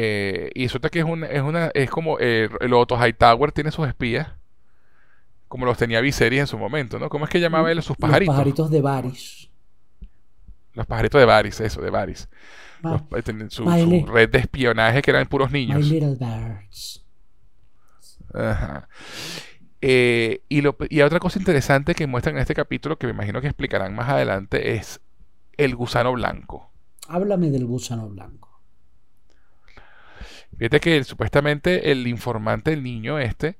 eh, 0.00 0.52
y 0.54 0.62
resulta 0.62 0.90
que 0.90 1.00
es 1.00 1.04
una, 1.04 1.26
es 1.26 1.42
una, 1.42 1.72
es 1.74 1.90
como 1.90 2.18
eh, 2.20 2.48
el 2.60 2.72
Otto 2.72 2.96
Hightower 2.96 3.50
tiene 3.50 3.72
sus 3.72 3.88
espías, 3.88 4.28
como 5.48 5.66
los 5.66 5.76
tenía 5.76 6.00
Viserys 6.00 6.38
en 6.38 6.46
su 6.46 6.56
momento, 6.56 7.00
¿no? 7.00 7.08
¿Cómo 7.08 7.24
es 7.24 7.30
que 7.32 7.40
llamaba 7.40 7.72
él 7.72 7.82
sus 7.82 7.96
pajaritos? 7.96 8.28
Los 8.28 8.36
pajaritos 8.36 8.70
de 8.70 8.80
Varys. 8.80 9.50
Los 10.74 10.86
pajaritos 10.86 11.18
de 11.18 11.24
Varys, 11.24 11.60
eso, 11.60 11.80
de 11.80 11.90
Varys. 11.90 12.28
Eh, 12.84 13.48
su, 13.48 13.64
red 14.06 14.30
de 14.30 14.38
espionaje 14.38 15.02
que 15.02 15.10
eran 15.10 15.26
puros 15.26 15.50
niños. 15.50 15.80
My 15.80 15.90
little 15.90 16.14
birds. 16.14 17.04
Ajá. 18.32 18.88
y, 19.80 20.60
lo, 20.60 20.76
y 20.88 21.00
otra 21.00 21.18
cosa 21.18 21.40
interesante 21.40 21.96
que 21.96 22.06
muestran 22.06 22.36
en 22.36 22.42
este 22.42 22.54
capítulo, 22.54 22.98
que 22.98 23.08
me 23.08 23.14
imagino 23.14 23.40
que 23.40 23.48
explicarán 23.48 23.96
más 23.96 24.08
adelante, 24.10 24.76
es 24.76 25.00
el 25.56 25.74
gusano 25.74 26.12
blanco. 26.12 26.70
Háblame 27.08 27.50
del 27.50 27.66
gusano 27.66 28.08
blanco. 28.08 28.47
Fíjate 30.56 30.80
que 30.80 31.04
supuestamente 31.04 31.92
el 31.92 32.06
informante 32.06 32.70
del 32.70 32.82
niño 32.82 33.18
este 33.18 33.58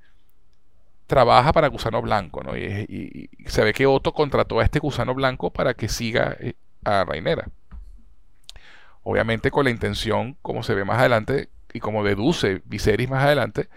trabaja 1.06 1.52
para 1.52 1.68
Gusano 1.68 2.02
Blanco, 2.02 2.42
¿no? 2.42 2.56
Y, 2.56 3.30
se 3.46 3.64
ve 3.64 3.72
que 3.72 3.86
Otto 3.86 4.12
contrató 4.12 4.60
a 4.60 4.64
este 4.64 4.78
Gusano 4.78 5.14
Blanco 5.14 5.50
para 5.50 5.74
que 5.74 5.88
siga 5.88 6.36
eh, 6.38 6.54
a 6.84 7.04
Rainera. 7.04 7.48
Obviamente 9.02 9.50
con 9.50 9.64
la 9.64 9.70
intención, 9.70 10.36
como 10.42 10.62
se 10.62 10.74
ve 10.74 10.84
más 10.84 10.98
adelante 10.98 11.48
y 11.72 11.80
como 11.80 12.04
deduce 12.04 12.62
Viserys 12.66 13.08
más 13.08 13.24
adelante, 13.24 13.68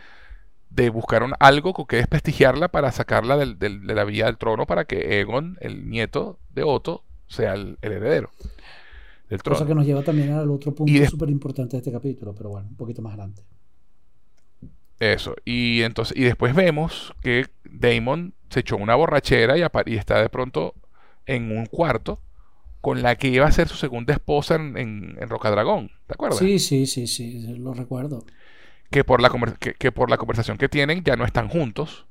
de 0.70 0.90
buscar 0.90 1.26
algo 1.40 1.74
con 1.74 1.86
que 1.86 1.98
desprestigiarla 1.98 2.70
para 2.70 2.92
sacarla 2.92 3.38
de 3.38 3.70
la 3.70 4.04
vía 4.04 4.26
del 4.26 4.38
trono 4.38 4.66
para 4.66 4.86
que 4.86 5.20
Egon, 5.20 5.58
el 5.62 5.90
nieto 5.90 6.40
de 6.50 6.64
Otto, 6.64 7.04
sea 7.28 7.54
el 7.54 7.78
heredero. 7.82 8.32
Cosa 9.38 9.66
que 9.66 9.76
nos 9.76 9.86
lleva 9.86 10.04
también 10.04 10.32
al 10.34 10.50
otro 10.50 10.74
punto 10.74 11.06
súper 11.06 11.30
importante 11.30 11.72
de 11.72 11.78
este 11.78 11.92
capítulo, 11.92 12.34
pero 12.36 12.50
bueno, 12.50 12.68
un 12.70 12.76
poquito 12.76 13.02
más 13.02 13.14
adelante. 13.14 13.44
Eso, 15.00 15.36
y 15.46 15.82
entonces, 15.82 16.16
y 16.16 16.24
después 16.24 16.54
vemos 16.54 17.14
que 17.24 17.48
Damon 17.64 18.34
se 18.50 18.60
echó 18.60 18.78
una 18.78 18.94
borrachera 18.94 19.58
y, 19.58 19.64
y 19.86 19.98
está 19.98 20.22
de 20.22 20.30
pronto 20.30 20.76
en 21.26 21.58
un 21.58 21.66
cuarto 21.66 22.20
con 22.82 23.02
la 23.02 23.16
que 23.16 23.30
iba 23.30 23.46
a 23.46 23.52
ser 23.52 23.68
su 23.68 23.78
segunda 23.78 24.14
esposa 24.14 24.56
en, 24.56 24.76
en, 24.78 25.30
Rocadragón, 25.30 25.92
¿te 26.08 26.14
acuerdas? 26.14 26.40
Sí, 26.40 26.60
sí, 26.60 26.88
sí, 26.88 27.08
sí, 27.08 27.56
lo 27.58 27.74
recuerdo. 27.74 28.26
que 28.90 29.04
por, 29.04 29.22
la 29.22 29.32
que, 29.60 29.92
por 29.92 30.10
la 30.10 30.18
conversación 30.18 30.58
que 30.58 30.68
tienen 30.68 31.04
ya 31.04 31.16
no 31.16 31.24
están 31.24 31.48
juntos. 31.48 32.06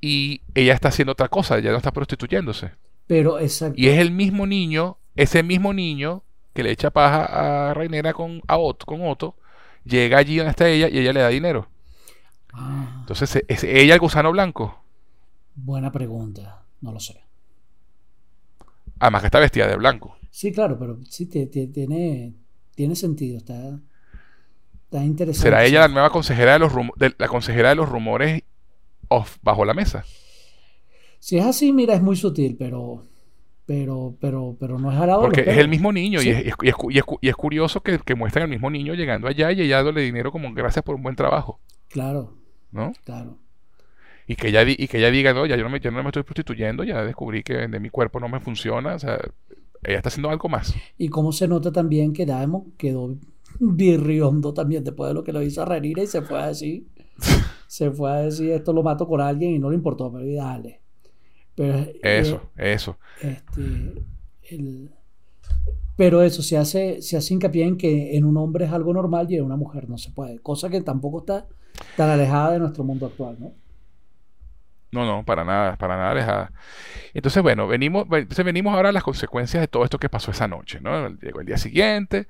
Y 0.00 0.42
ella 0.54 0.74
está 0.74 0.88
haciendo 0.88 1.12
otra 1.12 1.28
cosa, 1.28 1.60
ya 1.60 1.70
no 1.70 1.76
está 1.76 1.92
prostituyéndose. 1.92 2.72
Pero 3.12 3.38
exacto. 3.38 3.74
Y 3.78 3.88
es 3.88 3.98
el 3.98 4.10
mismo 4.10 4.46
niño, 4.46 4.96
ese 5.16 5.42
mismo 5.42 5.74
niño 5.74 6.24
que 6.54 6.62
le 6.62 6.70
echa 6.70 6.90
paja 6.90 7.68
a 7.68 7.74
Rainera 7.74 8.14
con, 8.14 8.40
a 8.48 8.56
Otto, 8.56 8.86
con 8.86 9.06
Otto, 9.06 9.36
llega 9.84 10.16
allí 10.16 10.38
donde 10.38 10.52
está 10.52 10.66
ella 10.66 10.88
y 10.88 10.96
ella 10.96 11.12
le 11.12 11.20
da 11.20 11.28
dinero. 11.28 11.68
Ah. 12.54 12.96
Entonces, 13.00 13.44
¿es 13.46 13.64
ella 13.64 13.92
el 13.92 14.00
gusano 14.00 14.32
blanco? 14.32 14.82
Buena 15.54 15.92
pregunta, 15.92 16.64
no 16.80 16.90
lo 16.90 17.00
sé. 17.00 17.20
Además 18.98 19.20
que 19.20 19.26
está 19.26 19.40
vestida 19.40 19.66
de 19.66 19.76
blanco. 19.76 20.16
Sí, 20.30 20.50
claro, 20.50 20.78
pero 20.78 20.98
sí 21.04 21.26
tiene, 21.26 22.32
tiene 22.74 22.96
sentido, 22.96 23.36
está, 23.36 23.78
está 24.84 25.04
interesante. 25.04 25.50
¿Será 25.50 25.66
ella 25.66 25.80
la 25.80 25.88
nueva 25.88 26.08
consejera 26.08 26.54
de 26.54 26.60
los, 26.60 26.72
la 27.18 27.28
consejera 27.28 27.68
de 27.68 27.74
los 27.74 27.90
rumores 27.90 28.42
off, 29.08 29.36
bajo 29.42 29.66
la 29.66 29.74
mesa? 29.74 30.02
Si 31.22 31.38
es 31.38 31.44
así, 31.44 31.72
mira, 31.72 31.94
es 31.94 32.02
muy 32.02 32.16
sutil, 32.16 32.56
pero 32.58 33.04
pero, 33.64 34.16
pero, 34.20 34.56
pero 34.58 34.76
no 34.76 34.90
es 34.90 34.98
a 34.98 35.20
Porque 35.20 35.42
es 35.42 35.56
el 35.56 35.68
mismo 35.68 35.92
niño 35.92 36.20
y, 36.20 36.30
es, 36.30 36.52
y, 36.62 37.28
es, 37.28 37.36
curioso 37.36 37.80
que, 37.80 38.00
que 38.00 38.16
muestran 38.16 38.42
al 38.42 38.50
mismo 38.50 38.68
niño 38.68 38.94
llegando 38.94 39.28
allá 39.28 39.52
y 39.52 39.60
ella 39.60 39.76
dándole 39.76 40.00
dinero 40.00 40.32
como 40.32 40.52
gracias 40.52 40.84
por 40.84 40.96
un 40.96 41.02
buen 41.04 41.14
trabajo. 41.14 41.60
Claro. 41.86 42.34
¿No? 42.72 42.92
Claro. 43.04 43.38
Y 44.26 44.34
que 44.34 44.48
ella, 44.48 44.64
y 44.66 44.88
que 44.88 44.98
ella 44.98 45.12
diga, 45.12 45.32
no, 45.32 45.46
ya 45.46 45.54
yo 45.54 45.62
no, 45.62 45.70
me, 45.70 45.78
yo 45.78 45.92
no 45.92 46.02
me 46.02 46.08
estoy 46.08 46.24
prostituyendo, 46.24 46.82
ya 46.82 47.04
descubrí 47.04 47.44
que 47.44 47.68
de 47.68 47.78
mi 47.78 47.88
cuerpo 47.88 48.18
no 48.18 48.28
me 48.28 48.40
funciona. 48.40 48.96
O 48.96 48.98
sea, 48.98 49.20
ella 49.84 49.98
está 49.98 50.08
haciendo 50.08 50.28
algo 50.28 50.48
más. 50.48 50.74
Y 50.98 51.08
cómo 51.08 51.30
se 51.30 51.46
nota 51.46 51.70
también 51.70 52.12
que 52.12 52.26
Daemon 52.26 52.72
quedó 52.76 53.14
birriondo 53.60 54.52
también 54.52 54.82
después 54.82 55.06
de 55.06 55.14
lo 55.14 55.22
que 55.22 55.32
lo 55.32 55.40
hizo 55.40 55.62
a 55.62 55.66
Renira 55.66 56.02
y 56.02 56.08
se 56.08 56.22
fue 56.22 56.42
a 56.42 56.48
decir, 56.48 56.88
se 57.68 57.92
fue 57.92 58.10
a 58.10 58.16
decir, 58.22 58.50
esto 58.50 58.72
lo 58.72 58.82
mato 58.82 59.06
con 59.06 59.20
alguien 59.20 59.52
y 59.52 59.60
no 59.60 59.70
le 59.70 59.76
importó, 59.76 60.12
pero 60.12 60.26
dale. 60.34 60.81
Pero, 61.54 61.78
eh, 61.78 62.00
eso, 62.02 62.50
eso. 62.56 62.98
Este, 63.20 64.02
pero 65.96 66.22
eso 66.22 66.42
se 66.42 66.56
hace, 66.56 67.02
se 67.02 67.16
hace 67.16 67.34
hincapié 67.34 67.64
en 67.64 67.76
que 67.76 68.16
en 68.16 68.24
un 68.24 68.36
hombre 68.36 68.64
es 68.64 68.72
algo 68.72 68.92
normal 68.92 69.26
y 69.30 69.36
en 69.36 69.44
una 69.44 69.56
mujer 69.56 69.88
no 69.88 69.98
se 69.98 70.10
puede. 70.10 70.38
Cosa 70.40 70.68
que 70.70 70.80
tampoco 70.80 71.20
está 71.20 71.46
tan 71.96 72.10
alejada 72.10 72.52
de 72.52 72.58
nuestro 72.58 72.84
mundo 72.84 73.06
actual, 73.06 73.36
¿no? 73.38 73.52
No, 74.90 75.06
no, 75.06 75.24
para 75.24 75.42
nada, 75.42 75.76
para 75.76 75.96
nada 75.96 76.10
alejada. 76.10 76.52
Entonces, 77.14 77.42
bueno, 77.42 77.66
venimos, 77.66 78.04
entonces 78.10 78.44
venimos 78.44 78.74
ahora 78.74 78.90
a 78.90 78.92
las 78.92 79.02
consecuencias 79.02 79.62
de 79.62 79.68
todo 79.68 79.84
esto 79.84 79.98
que 79.98 80.10
pasó 80.10 80.30
esa 80.30 80.48
noche, 80.48 80.80
¿no? 80.80 81.08
Llegó 81.16 81.40
el 81.40 81.46
día 81.46 81.56
siguiente 81.56 82.26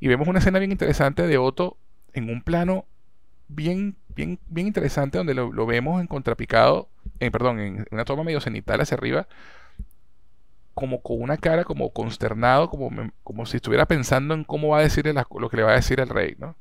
y 0.00 0.08
vemos 0.08 0.26
una 0.26 0.38
escena 0.38 0.58
bien 0.58 0.72
interesante 0.72 1.26
de 1.26 1.36
Otto 1.36 1.76
en 2.14 2.30
un 2.30 2.42
plano 2.42 2.86
bien, 3.48 3.96
bien, 4.14 4.38
bien 4.46 4.66
interesante 4.66 5.18
donde 5.18 5.34
lo, 5.34 5.52
lo 5.52 5.66
vemos 5.66 6.00
en 6.00 6.06
contrapicado 6.06 6.88
eh, 7.20 7.30
perdón, 7.30 7.60
en 7.60 7.86
una 7.90 8.04
toma 8.04 8.24
medio 8.24 8.40
cenital 8.40 8.80
hacia 8.80 8.96
arriba, 8.96 9.26
como 10.76 11.00
con 11.00 11.22
una 11.22 11.38
cara 11.38 11.64
como 11.64 11.88
consternado, 11.90 12.68
como, 12.68 12.90
como 13.24 13.46
si 13.46 13.56
estuviera 13.56 13.86
pensando 13.86 14.34
en 14.34 14.44
cómo 14.44 14.68
va 14.68 14.80
a 14.80 14.82
decirle 14.82 15.14
lo 15.14 15.48
que 15.48 15.56
le 15.56 15.62
va 15.62 15.72
a 15.72 15.76
decir 15.76 16.00
el 16.00 16.08
rey, 16.10 16.36
¿no? 16.38 16.54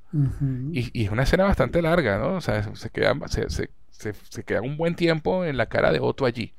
y, 0.71 1.03
es 1.03 1.11
una 1.11 1.23
escena 1.23 1.43
bastante 1.43 1.81
larga, 1.81 2.17
¿no? 2.17 2.35
O 2.35 2.41
sea, 2.41 2.73
se 2.75 2.89
queda, 2.91 3.13
se, 3.27 3.49
se, 3.49 4.43
queda 4.45 4.61
un 4.61 4.77
buen 4.77 4.95
tiempo 4.95 5.43
en 5.43 5.57
la 5.57 5.65
cara 5.65 5.91
de 5.91 5.99
Otto 5.99 6.25
allí. 6.25 6.53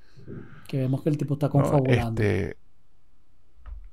Que 0.69 0.81
vemos 0.81 1.03
que 1.03 1.09
el 1.09 1.17
tipo 1.17 1.33
está 1.33 1.49
confabulando. 1.49 2.23
Este, 2.23 2.59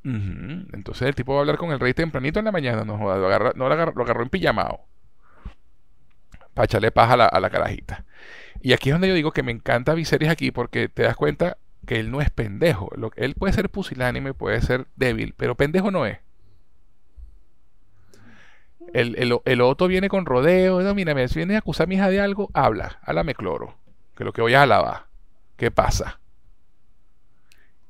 Entonces 0.04 1.08
el 1.08 1.16
tipo 1.16 1.32
va 1.32 1.40
a 1.40 1.42
hablar 1.44 1.58
con 1.58 1.72
el 1.72 1.80
rey 1.80 1.94
tempranito 1.94 2.40
en 2.40 2.46
la 2.46 2.52
mañana, 2.52 2.84
no, 2.84 2.98
lo, 2.98 3.12
agarra, 3.12 3.54
no 3.56 3.70
lo, 3.70 3.74
agarró, 3.74 3.94
lo 3.96 4.04
agarró 4.04 4.24
en 4.24 4.30
pijamado. 4.30 4.82
Para 6.54 6.66
echarle 6.66 6.92
paja 6.92 7.14
a 7.14 7.18
la, 7.18 7.26
a 7.28 7.40
la 7.40 7.50
carajita. 7.50 8.04
Y 8.64 8.72
aquí 8.72 8.90
es 8.90 8.94
donde 8.94 9.10
yo 9.10 9.14
digo 9.14 9.34
que 9.34 9.44
me 9.44 9.52
encanta 9.52 9.94
Viserys 9.94 10.30
aquí 10.30 10.52
porque 10.52 10.88
te 10.88 11.04
das 11.04 11.18
cuenta 11.18 11.58
que 11.86 12.00
él 12.00 12.12
no 12.12 12.22
es 12.22 12.30
pendejo. 12.30 12.90
Lo, 12.96 13.12
él 13.18 13.36
puede 13.36 13.52
ser 13.52 13.70
pusilánime, 13.70 14.34
puede 14.34 14.62
ser 14.62 14.88
débil, 14.96 15.34
pero 15.36 15.56
pendejo 15.56 15.92
no 15.92 16.06
es. 16.06 16.20
El, 18.94 19.62
otro 19.62 19.88
viene 19.88 20.08
con 20.08 20.26
rodeo. 20.26 20.82
No, 20.82 20.96
mira, 20.96 21.28
si 21.28 21.40
vienes 21.40 21.56
a 21.56 21.58
acusar 21.58 21.86
a 21.86 21.88
mi 21.88 21.96
hija 21.96 22.10
de 22.10 22.22
algo, 22.22 22.50
habla, 22.54 23.00
háblame 23.04 23.36
cloro. 23.36 23.76
Que 24.16 24.24
lo 24.24 24.32
que 24.32 24.42
voy 24.42 24.54
a 24.54 24.64
alabar. 24.64 25.08
¿Qué 25.58 25.70
pasa? 25.70 26.22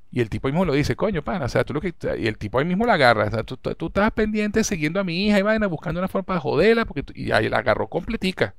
Y 0.10 0.22
el 0.22 0.30
tipo 0.30 0.48
mismo 0.48 0.66
lo 0.66 0.74
dice, 0.74 0.96
coño, 0.96 1.24
pana, 1.24 1.46
o 1.46 1.50
sea, 1.50 1.64
tú 1.66 1.76
lo 1.76 1.82
que... 1.82 1.94
Y 2.18 2.26
el 2.26 2.40
tipo 2.40 2.58
ahí 2.58 2.66
mismo 2.66 2.88
la 2.88 2.94
agarra, 2.94 3.30
tú, 3.44 3.60
estás 3.86 4.12
pendiente 4.14 4.64
siguiendo 4.64 5.00
a 5.00 5.04
mi 5.04 5.28
hija 5.28 5.38
y 5.38 5.44
vaina 5.44 5.68
buscando 5.68 6.00
una 6.00 6.08
forma 6.08 6.34
de 6.34 6.40
joderla, 6.40 6.88
y 7.14 7.32
ahí 7.32 7.48
la 7.48 7.60
agarró 7.60 7.88
completica. 7.88 8.56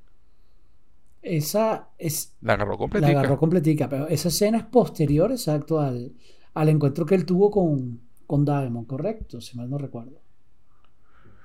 Esa 1.24 1.88
es. 1.98 2.36
La 2.42 2.52
agarró 2.52 2.76
completica. 2.76 3.12
La 3.12 3.20
agarró 3.20 3.38
completica, 3.38 3.88
pero 3.88 4.08
esa 4.08 4.28
escena 4.28 4.58
es 4.58 4.64
posterior, 4.64 5.32
exacto, 5.32 5.80
al, 5.80 6.12
al 6.52 6.68
encuentro 6.68 7.06
que 7.06 7.14
él 7.14 7.24
tuvo 7.24 7.50
con, 7.50 8.00
con 8.26 8.44
Diamond, 8.44 8.86
correcto, 8.86 9.40
si 9.40 9.56
mal 9.56 9.70
no 9.70 9.78
recuerdo. 9.78 10.20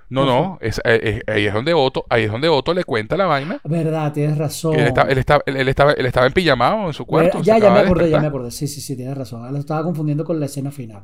No, 0.09 0.25
no, 0.25 0.57
es, 0.59 0.79
eh, 0.79 1.21
eh, 1.25 1.31
ahí 1.31 1.45
es 1.45 1.53
donde 1.53 1.73
Otto, 1.73 2.03
ahí 2.09 2.23
es 2.23 2.31
donde 2.31 2.49
Otto 2.49 2.73
le 2.73 2.83
cuenta 2.83 3.15
la 3.15 3.27
vaina. 3.27 3.61
Verdad, 3.63 4.11
tienes 4.11 4.37
razón. 4.37 4.75
Él, 4.75 4.87
estaba, 4.87 5.09
él, 5.09 5.17
estaba, 5.19 5.43
él, 5.45 5.67
estaba, 5.67 5.93
él 5.93 6.05
estaba 6.07 6.25
en 6.25 6.33
pijamado 6.33 6.87
en 6.87 6.93
su 6.93 7.05
cuarto. 7.05 7.41
Ya, 7.43 7.59
ya 7.59 7.71
me 7.71 7.79
acordé, 7.79 8.09
ya 8.09 8.19
me 8.19 8.27
acordé. 8.27 8.49
Sí, 8.49 8.67
sí, 8.67 8.81
sí, 8.81 8.95
tienes 8.95 9.15
razón. 9.15 9.49
Lo 9.53 9.59
estaba 9.59 9.83
confundiendo 9.83 10.25
con 10.25 10.39
la 10.39 10.47
escena 10.47 10.71
final. 10.71 11.03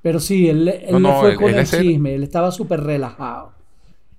Pero 0.00 0.20
sí, 0.20 0.48
él, 0.48 0.68
él 0.68 1.02
no, 1.02 1.18
fue 1.18 1.34
con 1.34 1.52
el 1.52 1.66
chisme, 1.66 2.14
él 2.14 2.22
estaba 2.22 2.52
súper 2.52 2.80
relajado. 2.80 3.52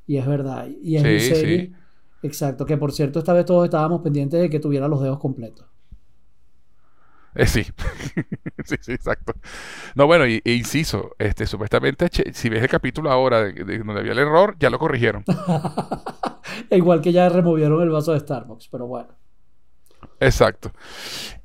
Y 0.06 0.18
es 0.18 0.28
verdad. 0.28 0.68
Y 0.84 0.98
es 0.98 1.24
sí, 1.24 1.36
sí. 1.36 1.74
Exacto, 2.22 2.66
que 2.66 2.78
por 2.78 2.92
cierto, 2.92 3.20
esta 3.20 3.34
vez 3.34 3.46
todos 3.46 3.66
estábamos 3.66 4.02
pendientes 4.02 4.40
de 4.42 4.50
que 4.50 4.60
tuviera 4.60 4.88
los 4.88 5.02
dedos 5.02 5.20
completos. 5.20 5.66
Eh, 7.36 7.46
sí. 7.46 7.64
sí, 8.66 8.76
sí, 8.82 8.92
exacto. 8.92 9.34
No, 9.96 10.08
bueno, 10.08 10.28
y, 10.28 10.42
e 10.44 10.54
inciso, 10.54 11.16
este, 11.20 11.46
supuestamente, 11.46 12.10
si 12.34 12.50
ves 12.50 12.62
el 12.62 12.70
capítulo 12.70 13.12
ahora 13.12 13.44
de, 13.44 13.78
donde 13.80 14.00
había 14.00 14.12
el 14.12 14.20
error, 14.20 14.56
ya 14.60 14.70
lo 14.70 14.80
corrigieron. 14.80 15.24
Igual 16.72 17.02
que 17.02 17.12
ya 17.12 17.30
removieron 17.30 17.82
el 17.82 17.90
vaso 17.90 18.14
de 18.14 18.20
Starbucks, 18.20 18.68
pero 18.70 18.88
bueno. 18.88 19.10
Exacto. 20.20 20.72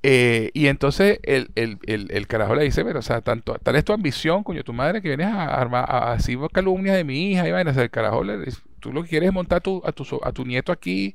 Eh, 0.02 0.50
y 0.52 0.66
entonces 0.66 1.20
el, 1.22 1.50
el, 1.54 1.78
el, 1.86 2.26
carajo 2.26 2.54
le 2.54 2.64
dice, 2.64 2.84
pero, 2.84 2.98
o 2.98 3.02
sea, 3.02 3.20
tanto, 3.20 3.54
tal 3.62 3.76
es 3.76 3.84
tu 3.84 3.92
ambición, 3.92 4.42
coño, 4.42 4.64
tu 4.64 4.72
madre, 4.72 5.00
que 5.00 5.08
vienes 5.08 5.28
a 5.28 5.44
armar, 5.44 5.84
a, 5.88 6.12
así 6.12 6.36
calumnias 6.52 6.96
de 6.96 7.04
mi 7.04 7.30
hija, 7.30 7.46
y 7.48 7.52
vaina, 7.52 7.70
o 7.70 7.74
sea, 7.74 7.84
el 7.84 7.90
carajo 7.90 8.24
le 8.24 8.38
dice, 8.38 8.60
tú 8.84 8.92
lo 8.92 9.02
que 9.02 9.08
quieres 9.08 9.28
es 9.28 9.34
montar 9.34 9.62
tu, 9.62 9.80
a, 9.84 9.92
tu, 9.92 10.04
a 10.22 10.32
tu 10.32 10.44
nieto 10.44 10.70
aquí. 10.70 11.14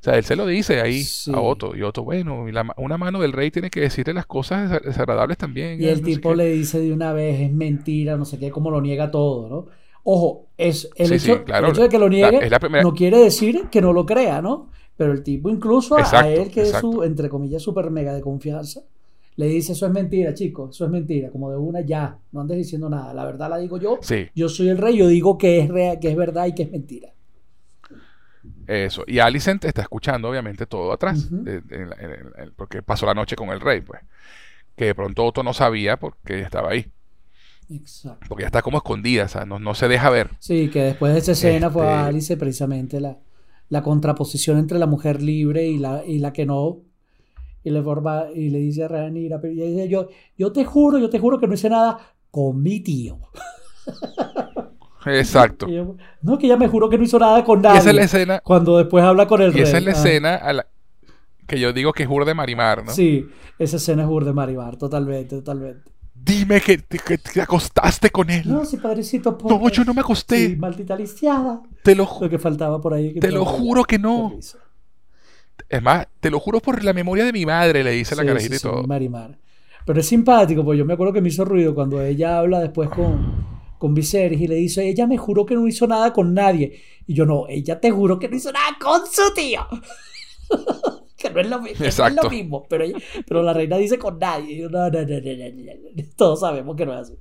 O 0.00 0.02
sea, 0.02 0.16
él 0.16 0.24
se 0.24 0.36
lo 0.36 0.46
dice 0.46 0.80
ahí 0.80 1.04
a 1.32 1.40
Otto. 1.40 1.74
Y 1.76 1.82
Otto, 1.82 2.02
bueno, 2.02 2.48
y 2.48 2.52
la, 2.52 2.66
una 2.76 2.98
mano 2.98 3.20
del 3.20 3.32
rey 3.32 3.50
tiene 3.50 3.70
que 3.70 3.80
decirle 3.80 4.12
las 4.12 4.26
cosas 4.26 4.82
desagradables 4.82 5.38
también. 5.38 5.80
Y 5.80 5.86
el 5.86 6.02
tipo 6.02 6.34
le 6.34 6.46
dice 6.52 6.80
de 6.80 6.92
una 6.92 7.12
vez, 7.12 7.40
es 7.40 7.52
mentira, 7.52 8.16
no 8.16 8.24
sé 8.24 8.38
qué, 8.38 8.50
como 8.50 8.70
lo 8.70 8.80
niega 8.80 9.10
todo, 9.10 9.48
¿no? 9.48 9.66
Ojo, 10.02 10.46
es 10.56 10.88
el, 10.96 11.12
hecho, 11.12 11.44
de 11.44 11.88
que 11.88 11.98
lo 11.98 12.08
niegue 12.08 12.48
no 12.82 12.94
quiere 12.94 13.18
decir 13.18 13.68
que 13.72 13.80
no 13.80 13.92
lo 13.92 14.06
crea, 14.06 14.40
¿no? 14.40 14.70
Pero 14.96 15.12
el 15.12 15.22
tipo, 15.22 15.48
incluso 15.48 15.96
a, 15.96 16.28
él, 16.28 16.50
que 16.50 16.62
es 16.62 16.72
su, 16.72 17.02
entre 17.02 17.28
comillas, 17.28 17.62
súper 17.62 17.90
mega 17.90 18.14
de 18.14 18.20
confianza, 18.20 18.82
le 19.36 19.46
dice, 19.46 19.72
eso 19.72 19.86
es 19.86 19.92
mentira, 19.92 20.32
chicos, 20.34 20.74
eso 20.74 20.86
es 20.86 20.90
mentira, 20.90 21.30
como 21.30 21.50
de 21.50 21.56
una 21.56 21.82
ya, 21.82 22.18
no 22.32 22.40
andes 22.40 22.56
diciendo 22.56 22.88
nada, 22.88 23.12
la 23.12 23.24
verdad 23.24 23.50
la 23.50 23.58
digo 23.58 23.78
yo, 23.78 24.00
yo 24.34 24.48
soy 24.48 24.68
el 24.68 24.78
rey, 24.78 24.96
yo 24.96 25.08
digo 25.08 25.36
que 25.36 25.58
es, 25.60 25.68
real, 25.68 25.98
que 26.00 26.08
es 26.08 26.16
verdad 26.16 26.46
y 26.46 26.54
que 26.54 26.62
es 26.62 26.70
mentira. 26.70 27.12
Eso, 28.66 29.04
y 29.06 29.18
Alicent 29.18 29.64
está 29.64 29.82
escuchando 29.82 30.28
obviamente 30.28 30.66
todo 30.66 30.90
atrás, 30.92 31.28
porque 32.56 32.82
pasó 32.82 33.06
la 33.06 33.14
noche 33.14 33.36
con 33.36 33.50
el 33.50 33.60
rey, 33.60 33.82
pues, 33.82 34.00
que 34.74 34.86
de 34.86 34.94
pronto 34.94 35.24
Otto 35.24 35.42
no 35.42 35.52
sabía 35.52 35.98
porque 35.98 36.40
estaba 36.40 36.70
ahí. 36.70 36.90
Exacto. 37.68 38.26
Porque 38.28 38.42
ya 38.42 38.46
está 38.46 38.62
como 38.62 38.78
escondida, 38.78 39.24
o 39.24 39.28
sea, 39.28 39.44
no, 39.44 39.74
se 39.74 39.88
deja 39.88 40.08
ver. 40.10 40.30
Sí, 40.38 40.70
que 40.70 40.82
después 40.82 41.12
de 41.12 41.18
esa 41.18 41.32
escena 41.32 41.70
fue 41.70 41.86
a 41.86 42.02
este 42.02 42.08
Alice 42.08 42.36
precisamente 42.36 43.00
la, 43.00 43.18
la 43.68 43.82
contraposición 43.82 44.58
entre 44.58 44.78
la 44.78 44.86
mujer 44.86 45.22
libre 45.22 45.66
y 45.66 45.78
la, 45.78 46.04
y 46.06 46.18
la 46.18 46.32
que 46.32 46.46
no. 46.46 46.82
Y 47.66 47.70
le, 47.70 47.82
forma, 47.82 48.26
y 48.32 48.48
le 48.48 48.58
dice 48.58 48.84
a 48.84 48.88
Rhaenyra, 48.88 49.40
pero 49.40 49.52
dice, 49.52 49.88
yo, 49.88 50.08
yo 50.38 50.52
te 50.52 50.64
juro, 50.64 50.98
yo 50.98 51.10
te 51.10 51.18
juro 51.18 51.40
que 51.40 51.48
no 51.48 51.54
hice 51.54 51.68
nada 51.68 51.98
con 52.30 52.62
mi 52.62 52.78
tío. 52.78 53.18
Exacto. 55.06 55.66
no, 56.22 56.38
que 56.38 56.46
ella 56.46 56.56
me 56.56 56.68
juro 56.68 56.88
que 56.88 56.96
no 56.96 57.02
hizo 57.02 57.18
nada 57.18 57.42
con 57.44 57.60
nadie. 57.60 57.78
Y 57.78 57.80
esa 57.80 57.90
es 57.90 57.96
la 57.96 58.02
escena. 58.02 58.40
Cuando 58.44 58.78
después 58.78 59.02
habla 59.04 59.26
con 59.26 59.42
el 59.42 59.56
y 59.56 59.62
esa 59.62 59.78
es 59.78 59.84
la 59.84 59.90
ah. 59.90 59.94
escena 59.94 60.66
que 61.44 61.58
yo 61.58 61.72
digo 61.72 61.92
que 61.92 62.04
es 62.04 62.08
de 62.08 62.34
Marimar, 62.34 62.84
¿no? 62.84 62.92
Sí, 62.92 63.26
esa 63.58 63.78
escena 63.78 64.04
es 64.04 64.24
de 64.24 64.32
Marimar, 64.32 64.76
totalmente, 64.76 65.36
totalmente. 65.36 65.90
Dime 66.14 66.60
que, 66.60 66.78
te 66.78 67.40
acostaste 67.40 68.10
con 68.10 68.30
él. 68.30 68.42
No, 68.46 68.64
sí, 68.64 68.76
padrecito. 68.78 69.36
No, 69.48 69.68
yo 69.68 69.84
no 69.84 69.92
me 69.92 70.00
acosté. 70.02 70.50
Sí, 70.50 70.56
maldita 70.56 70.96
lisiada. 70.96 71.62
Te 71.82 71.94
lo 71.94 72.06
juro. 72.06 72.26
Lo 72.26 72.30
que 72.30 72.38
faltaba 72.38 72.80
por 72.80 72.94
ahí. 72.94 73.14
te 73.14 73.30
lo 73.30 73.44
juro 73.44 73.84
que 73.84 73.98
no. 73.98 74.38
Es 75.68 75.82
más, 75.82 76.06
te 76.20 76.30
lo 76.30 76.38
juro 76.38 76.60
por 76.60 76.82
la 76.84 76.92
memoria 76.92 77.24
de 77.24 77.32
mi 77.32 77.44
madre, 77.44 77.82
le 77.82 77.92
dice 77.92 78.14
la 78.14 78.24
carajita 78.24 78.56
y 78.56 78.58
todo. 78.58 78.82
Marimar. 78.84 79.38
Pero 79.84 80.00
es 80.00 80.06
simpático, 80.06 80.64
porque 80.64 80.78
yo 80.78 80.84
me 80.84 80.94
acuerdo 80.94 81.12
que 81.12 81.20
me 81.20 81.28
hizo 81.28 81.44
ruido 81.44 81.74
cuando 81.74 82.02
ella 82.02 82.38
habla 82.38 82.60
después 82.60 82.88
con, 82.90 83.46
con 83.78 83.94
Viserys 83.94 84.40
y 84.40 84.48
le 84.48 84.56
dice, 84.56 84.88
ella 84.88 85.06
me 85.06 85.16
juró 85.16 85.46
que 85.46 85.54
no 85.54 85.66
hizo 85.66 85.86
nada 85.86 86.12
con 86.12 86.34
nadie. 86.34 86.80
Y 87.06 87.14
yo 87.14 87.24
no, 87.24 87.46
ella 87.48 87.78
te 87.78 87.90
juró 87.90 88.18
que 88.18 88.28
no 88.28 88.36
hizo 88.36 88.52
nada 88.52 88.76
con 88.80 89.06
su 89.06 89.32
tío. 89.32 89.66
que 91.16 91.30
no 91.30 91.40
es 91.40 91.48
lo, 91.48 91.60
mismo, 91.60 91.84
es 91.84 91.98
lo 91.98 92.30
mismo, 92.30 92.66
pero, 92.68 92.84
pero 93.26 93.42
la 93.42 93.52
reina 93.52 93.76
dice 93.76 93.98
con 93.98 94.18
nadie. 94.18 94.56
Yo, 94.56 94.68
no, 94.68 94.90
no, 94.90 95.02
no, 95.02 95.12
Todos 96.16 96.40
sabemos 96.40 96.76
que 96.76 96.84
no 96.84 96.92
es 96.92 97.00
así. 97.00 97.18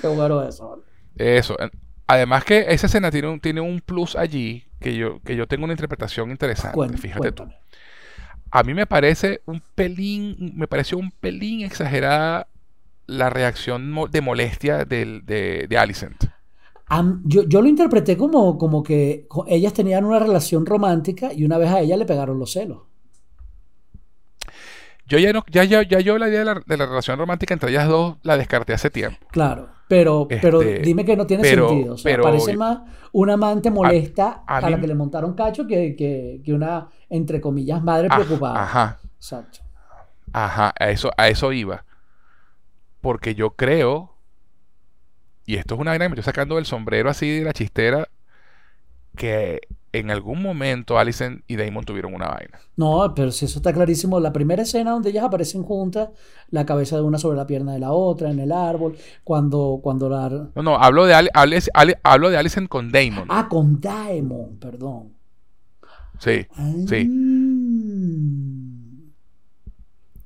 Qué 0.00 0.08
bueno 0.08 0.42
eso. 0.42 0.82
Eso. 1.16 1.56
Además 2.06 2.44
que 2.44 2.66
esa 2.68 2.86
escena 2.86 3.10
tiene 3.10 3.28
un, 3.28 3.40
tiene 3.40 3.60
un 3.60 3.80
plus 3.80 4.14
allí 4.14 4.64
que 4.80 4.94
yo, 4.94 5.20
que 5.22 5.34
yo 5.34 5.46
tengo 5.46 5.64
una 5.64 5.72
interpretación 5.72 6.30
interesante. 6.30 6.96
fíjate 6.98 7.32
tú. 7.32 7.44
A 8.50 8.62
mí 8.62 8.74
me 8.74 8.86
parece 8.86 9.42
un 9.46 9.60
pelín, 9.74 10.52
me 10.54 10.68
pareció 10.68 10.98
un 10.98 11.10
pelín 11.10 11.62
exagerada 11.62 12.46
la 13.06 13.30
reacción 13.30 13.94
de 14.10 14.20
molestia 14.20 14.84
de, 14.84 15.20
de, 15.24 15.66
de 15.68 15.78
Alicent. 15.78 16.24
yo, 17.24 17.42
yo, 17.42 17.60
lo 17.60 17.68
interpreté 17.68 18.16
como, 18.16 18.56
como 18.58 18.82
que 18.82 19.26
ellas 19.48 19.72
tenían 19.72 20.04
una 20.04 20.18
relación 20.18 20.64
romántica 20.64 21.32
y 21.32 21.44
una 21.44 21.58
vez 21.58 21.70
a 21.70 21.80
ella 21.80 21.96
le 21.96 22.06
pegaron 22.06 22.38
los 22.38 22.52
celos. 22.52 22.82
Yo 25.08 25.18
ya 25.18 25.32
no, 25.32 25.44
ya, 25.48 25.62
ya, 25.64 25.82
ya 25.82 26.00
yo 26.00 26.18
la 26.18 26.28
idea 26.28 26.40
de 26.40 26.44
la, 26.44 26.62
de 26.66 26.76
la, 26.76 26.86
relación 26.86 27.16
romántica 27.16 27.54
entre 27.54 27.70
ellas 27.70 27.86
dos 27.86 28.16
la 28.22 28.36
descarté 28.36 28.74
hace 28.74 28.90
tiempo. 28.90 29.24
Claro, 29.30 29.68
pero, 29.88 30.26
pero 30.28 30.62
este, 30.62 30.80
dime 30.80 31.04
que 31.04 31.16
no 31.16 31.26
tiene 31.26 31.44
sentido. 31.44 31.94
O 31.94 31.98
sea, 31.98 32.20
parece 32.20 32.56
más 32.56 32.80
una 33.12 33.34
amante 33.34 33.70
molesta 33.70 34.42
a, 34.46 34.68
la 34.68 34.80
que 34.80 34.86
le 34.86 34.94
montaron 34.94 35.34
cacho 35.34 35.66
que, 35.66 35.94
que, 35.94 36.40
que, 36.44 36.52
una, 36.52 36.88
entre 37.08 37.40
comillas, 37.40 37.82
madre 37.82 38.08
preocupada. 38.08 38.62
Ajá. 38.62 38.98
Exacto. 39.16 39.60
Ajá, 40.32 40.74
a 40.78 40.90
eso, 40.90 41.10
a 41.16 41.28
eso 41.28 41.52
iba. 41.52 41.84
Porque 43.00 43.34
yo 43.34 43.50
creo, 43.50 44.14
y 45.44 45.56
esto 45.56 45.74
es 45.74 45.80
una 45.80 45.92
vaina 45.92 46.06
que 46.06 46.08
me 46.10 46.14
estoy 46.14 46.24
sacando 46.24 46.56
del 46.56 46.66
sombrero 46.66 47.08
así 47.08 47.38
de 47.38 47.44
la 47.44 47.52
chistera, 47.52 48.08
que 49.16 49.60
en 49.92 50.10
algún 50.10 50.42
momento 50.42 50.98
Alison 50.98 51.42
y 51.46 51.56
Damon 51.56 51.84
tuvieron 51.84 52.14
una 52.14 52.28
vaina. 52.28 52.58
No, 52.76 53.12
pero 53.14 53.30
si 53.30 53.46
eso 53.46 53.58
está 53.58 53.72
clarísimo. 53.72 54.20
La 54.20 54.32
primera 54.32 54.62
escena 54.62 54.90
donde 54.90 55.10
ellas 55.10 55.24
aparecen 55.24 55.62
juntas, 55.62 56.10
la 56.50 56.66
cabeza 56.66 56.96
de 56.96 57.02
una 57.02 57.18
sobre 57.18 57.36
la 57.36 57.46
pierna 57.46 57.72
de 57.72 57.78
la 57.78 57.92
otra, 57.92 58.30
en 58.30 58.38
el 58.38 58.52
árbol, 58.52 58.96
cuando, 59.24 59.80
cuando 59.82 60.08
la... 60.08 60.28
No, 60.28 60.62
no, 60.62 60.76
hablo 60.76 61.06
de, 61.06 61.30
hablo 62.02 62.30
de 62.30 62.36
Alison 62.36 62.66
con 62.66 62.92
Damon. 62.92 63.26
Ah, 63.28 63.48
con 63.48 63.80
Damon, 63.80 64.58
perdón. 64.60 65.14
Sí, 66.18 66.46
sí. 66.88 67.10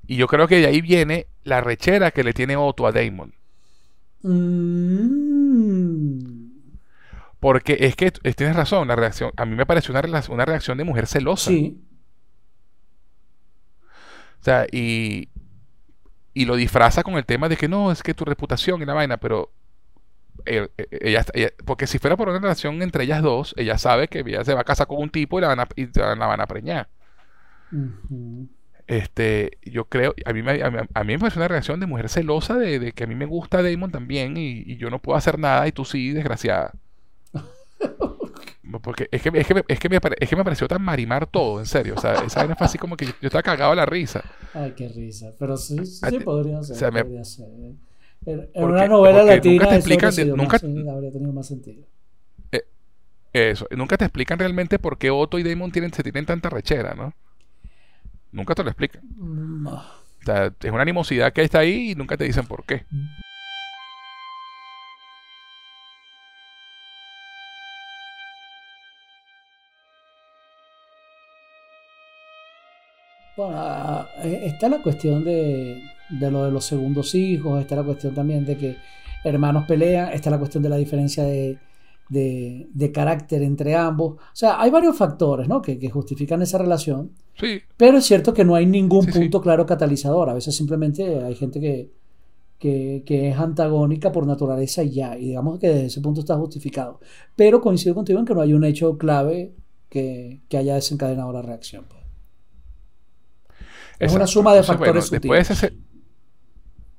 Y 0.06 0.16
yo 0.16 0.26
creo 0.26 0.48
que 0.48 0.56
de 0.56 0.66
ahí 0.66 0.80
viene 0.80 1.26
la 1.44 1.61
rechera 1.61 2.11
que 2.11 2.24
le 2.24 2.32
tiene 2.32 2.56
Otto 2.56 2.86
a 2.86 2.92
Damon. 2.92 3.32
Mm. 4.22 4.99
Porque 7.41 7.78
es 7.80 7.97
que 7.97 8.11
tienes 8.11 8.55
razón, 8.55 8.88
la 8.88 8.97
reacción, 8.97 9.32
a 9.36 9.47
mí 9.47 9.57
me 9.57 9.66
pareció 9.66 9.95
una, 9.95 10.22
una 10.28 10.45
reacción 10.45 10.76
de 10.78 10.84
mujer 10.84 11.07
celosa. 11.07 11.51
Sí. 11.51 11.82
O 14.41 14.45
sea, 14.45 14.66
y, 14.70 15.30
y 16.34 16.45
lo 16.45 16.57
disfraza 16.57 17.03
con 17.03 17.14
el 17.14 17.24
tema 17.24 17.49
de 17.49 17.57
que 17.57 17.68
no, 17.68 17.91
es 17.91 18.03
que 18.03 18.14
tu 18.14 18.24
reputación 18.24 18.80
y 18.82 18.86
la 18.86 18.95
vaina, 18.95 19.16
pero 19.16 19.53
eh, 20.47 20.68
eh, 20.76 20.86
ella, 21.01 21.24
porque 21.64 21.86
si 21.86 21.99
fuera 21.99 22.16
por 22.16 22.28
una 22.28 22.38
relación 22.38 22.82
entre 22.82 23.05
ellas 23.05 23.22
dos, 23.22 23.55
ella 23.57 23.78
sabe 23.78 24.09
que 24.09 24.20
ella 24.20 24.45
se 24.45 24.55
va 24.55 24.61
a 24.61 24.64
casar 24.64 24.86
con 24.86 24.99
un 24.99 25.11
tipo 25.11 25.38
y 25.38 25.43
la 25.43 25.49
van 25.49 25.61
a, 25.61 25.68
y 25.76 25.86
la 25.95 26.14
van 26.14 26.41
a 26.41 26.47
preñar. 26.47 26.88
Este, 28.86 29.59
yo 29.62 29.84
creo, 29.84 30.14
a 30.24 30.32
mí, 30.32 30.43
me, 30.43 30.62
a, 30.62 31.05
mí, 31.05 31.12
me 31.12 31.18
parece 31.18 31.38
una 31.38 31.49
reacción 31.49 31.78
de 31.78 31.86
mujer 31.86 32.09
celosa 32.09 32.57
de, 32.57 32.93
que 32.93 33.05
a 33.05 33.07
mí 33.07 33.14
me 33.14 33.26
gusta 33.26 33.62
Damon 33.62 33.93
también 33.93 34.36
y, 34.36 34.76
yo 34.76 34.91
no 34.91 34.99
puedo 34.99 35.16
hacer 35.16 35.38
nada 35.38 35.68
y 35.68 35.72
tú 35.72 35.84
sí, 35.84 36.11
desgraciada. 36.12 36.72
Porque 38.82 39.08
es 39.10 39.22
que, 39.22 39.30
es 39.34 39.46
que, 39.46 39.64
es 39.66 39.80
que, 39.80 39.88
me, 39.88 40.00
es 40.16 40.28
que 40.28 40.36
me 40.36 40.44
pareció 40.44 40.68
tan 40.68 40.82
marimar 40.82 41.26
todo, 41.26 41.58
en 41.58 41.66
serio. 41.66 41.94
O 41.96 42.00
sea, 42.00 42.14
esa 42.24 42.40
vaina 42.40 42.54
fue 42.54 42.66
así 42.66 42.78
como 42.78 42.96
que 42.96 43.06
yo, 43.06 43.12
estaba 43.20 43.42
cagado 43.42 43.72
a 43.72 43.74
la 43.74 43.86
risa. 43.86 44.22
Ay, 44.54 44.74
qué 44.76 44.88
risa. 44.88 45.32
Pero 45.38 45.56
sí, 45.56 45.84
sí 45.84 46.20
podría 46.20 46.62
ser. 46.62 46.92
podría 46.92 47.24
ser. 47.24 47.48
En, 48.26 48.48
una 48.54 48.86
novela 48.86 49.24
latina 49.24 49.64
nunca 49.64 49.70
te 49.70 49.76
explican, 49.76 50.36
nunca, 50.36 50.56
habría 50.92 51.10
tenido 51.10 51.32
más 51.32 51.46
sentido. 51.46 51.84
Eh, 52.52 52.64
eso, 53.32 53.66
nunca 53.70 53.96
te 53.96 54.04
explican 54.04 54.38
realmente 54.38 54.78
por 54.78 54.98
qué 54.98 55.10
Otto 55.10 55.38
y 55.38 55.42
Damon 55.42 55.72
tienen, 55.72 55.92
se 55.92 56.02
tienen 56.02 56.26
tanta 56.26 56.50
rechera, 56.50 56.94
¿no? 56.94 57.14
Nunca 58.30 58.54
te 58.54 58.62
lo 58.62 58.70
explican. 58.70 59.02
Mm, 59.16 59.66
o 59.66 59.82
sea, 60.24 60.52
es 60.60 60.70
una 60.70 60.82
animosidad 60.82 61.32
que 61.32 61.42
está 61.42 61.60
ahí 61.60 61.92
y 61.92 61.94
nunca 61.94 62.16
te 62.16 62.24
dicen 62.24 62.46
por 62.46 62.64
qué. 62.64 62.84
Bueno, 73.41 74.07
eh, 74.22 74.43
está 74.45 74.68
la 74.68 74.82
cuestión 74.82 75.24
de, 75.24 75.82
de 76.11 76.30
lo 76.30 76.45
de 76.45 76.51
los 76.51 76.66
segundos 76.66 77.14
hijos, 77.14 77.59
está 77.59 77.74
la 77.74 77.84
cuestión 77.84 78.14
también 78.14 78.45
de 78.45 78.59
que 78.59 78.76
hermanos 79.24 79.64
pelean, 79.66 80.12
está 80.12 80.28
la 80.28 80.38
cuestión 80.38 80.62
de 80.62 80.68
la 80.68 80.76
diferencia 80.76 81.24
de, 81.24 81.59
de, 82.11 82.93
carácter 82.93 83.43
entre 83.43 83.74
ambos. 83.74 84.16
O 84.16 84.34
sea, 84.34 84.61
hay 84.61 84.70
varios 84.70 84.95
factores 84.95 85.49
¿no? 85.49 85.62
que, 85.62 85.88
justifican 85.88 86.43
esa 86.43 86.59
relación. 86.59 87.12
Sí. 87.38 87.62
Pero 87.78 87.97
es 87.97 88.05
cierto 88.05 88.34
que 88.34 88.45
no 88.45 88.57
hay 88.57 88.66
ningún 88.66 89.07
punto 89.07 89.41
claro 89.41 89.64
catalizador. 89.64 90.28
A 90.28 90.34
veces 90.34 90.55
simplemente 90.55 91.22
hay 91.24 91.34
gente 91.34 91.61
que, 91.61 91.91
que, 92.59 93.28
es 93.30 93.38
antagónica 93.38 94.12
por 94.12 94.26
naturaleza 94.26 94.82
y 94.82 94.91
ya. 94.91 95.16
Y 95.16 95.28
digamos 95.28 95.59
que 95.59 95.68
desde 95.68 95.86
ese 95.86 96.03
punto 96.03 96.20
está 96.20 96.36
justificado. 96.36 97.01
Pero 97.36 97.62
coincido 97.62 97.95
contigo 97.95 98.18
en 98.18 98.26
que 98.26 98.34
no 98.34 98.43
hay 98.43 98.53
un 98.53 98.64
hecho 98.64 98.99
clave 98.99 99.55
que, 99.88 100.43
haya 100.53 100.74
desencadenado 100.74 101.32
la 101.32 101.41
reacción. 101.41 101.86
Es 104.01 104.12
una 104.12 104.26
suma 104.26 104.55
de 104.55 104.62
factores 104.62 105.07
sutiles. 105.07 105.72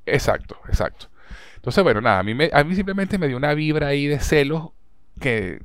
Exacto, 0.05 0.57
exacto. 0.67 1.07
Entonces, 1.55 1.83
bueno, 1.83 2.01
nada, 2.01 2.19
a 2.19 2.23
mí, 2.23 2.33
me, 2.33 2.49
a 2.51 2.63
mí 2.63 2.75
simplemente 2.75 3.17
me 3.17 3.27
dio 3.27 3.37
una 3.37 3.53
vibra 3.53 3.87
ahí 3.87 4.07
de 4.07 4.19
celos 4.19 4.69
que, 5.19 5.61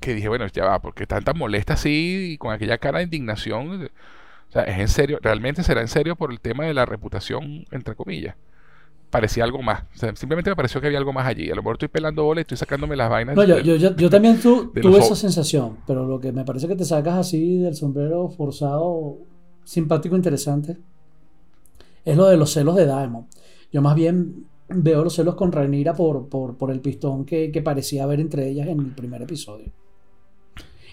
dije, 0.00 0.28
bueno, 0.28 0.46
ya 0.46 0.64
va, 0.64 0.80
porque 0.80 1.06
tan 1.06 1.24
tan 1.24 1.36
molesta 1.36 1.74
así 1.74 2.32
y 2.32 2.38
con 2.38 2.52
aquella 2.52 2.78
cara 2.78 2.98
de 2.98 3.04
indignación. 3.04 3.88
O 4.48 4.52
sea, 4.52 4.62
es 4.62 4.78
en 4.78 4.88
serio, 4.88 5.18
realmente 5.20 5.62
será 5.62 5.80
en 5.80 5.88
serio 5.88 6.14
por 6.14 6.30
el 6.30 6.40
tema 6.40 6.64
de 6.64 6.74
la 6.74 6.86
reputación, 6.86 7.66
entre 7.72 7.94
comillas. 7.96 8.36
Parecía 9.10 9.44
algo 9.44 9.62
más. 9.62 9.84
simplemente 10.14 10.50
me 10.50 10.56
pareció 10.56 10.80
que 10.80 10.88
había 10.88 10.98
algo 10.98 11.12
más 11.12 11.26
allí. 11.26 11.50
A 11.50 11.54
lo 11.54 11.62
mejor 11.62 11.76
estoy 11.76 11.88
pelando 11.88 12.24
bola 12.24 12.40
y 12.40 12.42
estoy 12.42 12.56
sacándome 12.56 12.96
las 12.96 13.10
vainas. 13.10 13.36
No, 13.36 13.44
yo, 13.44 13.58
yo, 13.58 13.76
yo, 13.76 14.10
también 14.10 14.40
tuve 14.40 14.98
esa 14.98 15.16
sensación, 15.16 15.78
pero 15.86 16.04
lo 16.06 16.20
que 16.20 16.32
me 16.32 16.44
parece 16.44 16.68
que 16.68 16.76
te 16.76 16.84
sacas 16.84 17.14
así 17.14 17.58
del 17.58 17.74
sombrero 17.74 18.28
forzado, 18.28 19.18
simpático, 19.64 20.16
interesante, 20.16 20.76
es 22.04 22.16
lo 22.16 22.26
de 22.26 22.36
los 22.36 22.52
celos 22.52 22.76
de 22.76 22.86
Daemon. 22.86 23.26
Yo 23.72 23.82
más 23.82 23.94
bien 23.94 24.46
veo 24.68 25.04
los 25.04 25.14
celos 25.14 25.34
con 25.34 25.52
Rhaenyra 25.52 25.94
por, 25.94 26.28
por, 26.28 26.70
el 26.70 26.80
pistón 26.80 27.24
que, 27.24 27.62
parecía 27.64 28.04
haber 28.04 28.20
entre 28.20 28.48
ellas 28.48 28.68
en 28.68 28.80
el 28.80 28.94
primer 28.94 29.22
episodio. 29.22 29.72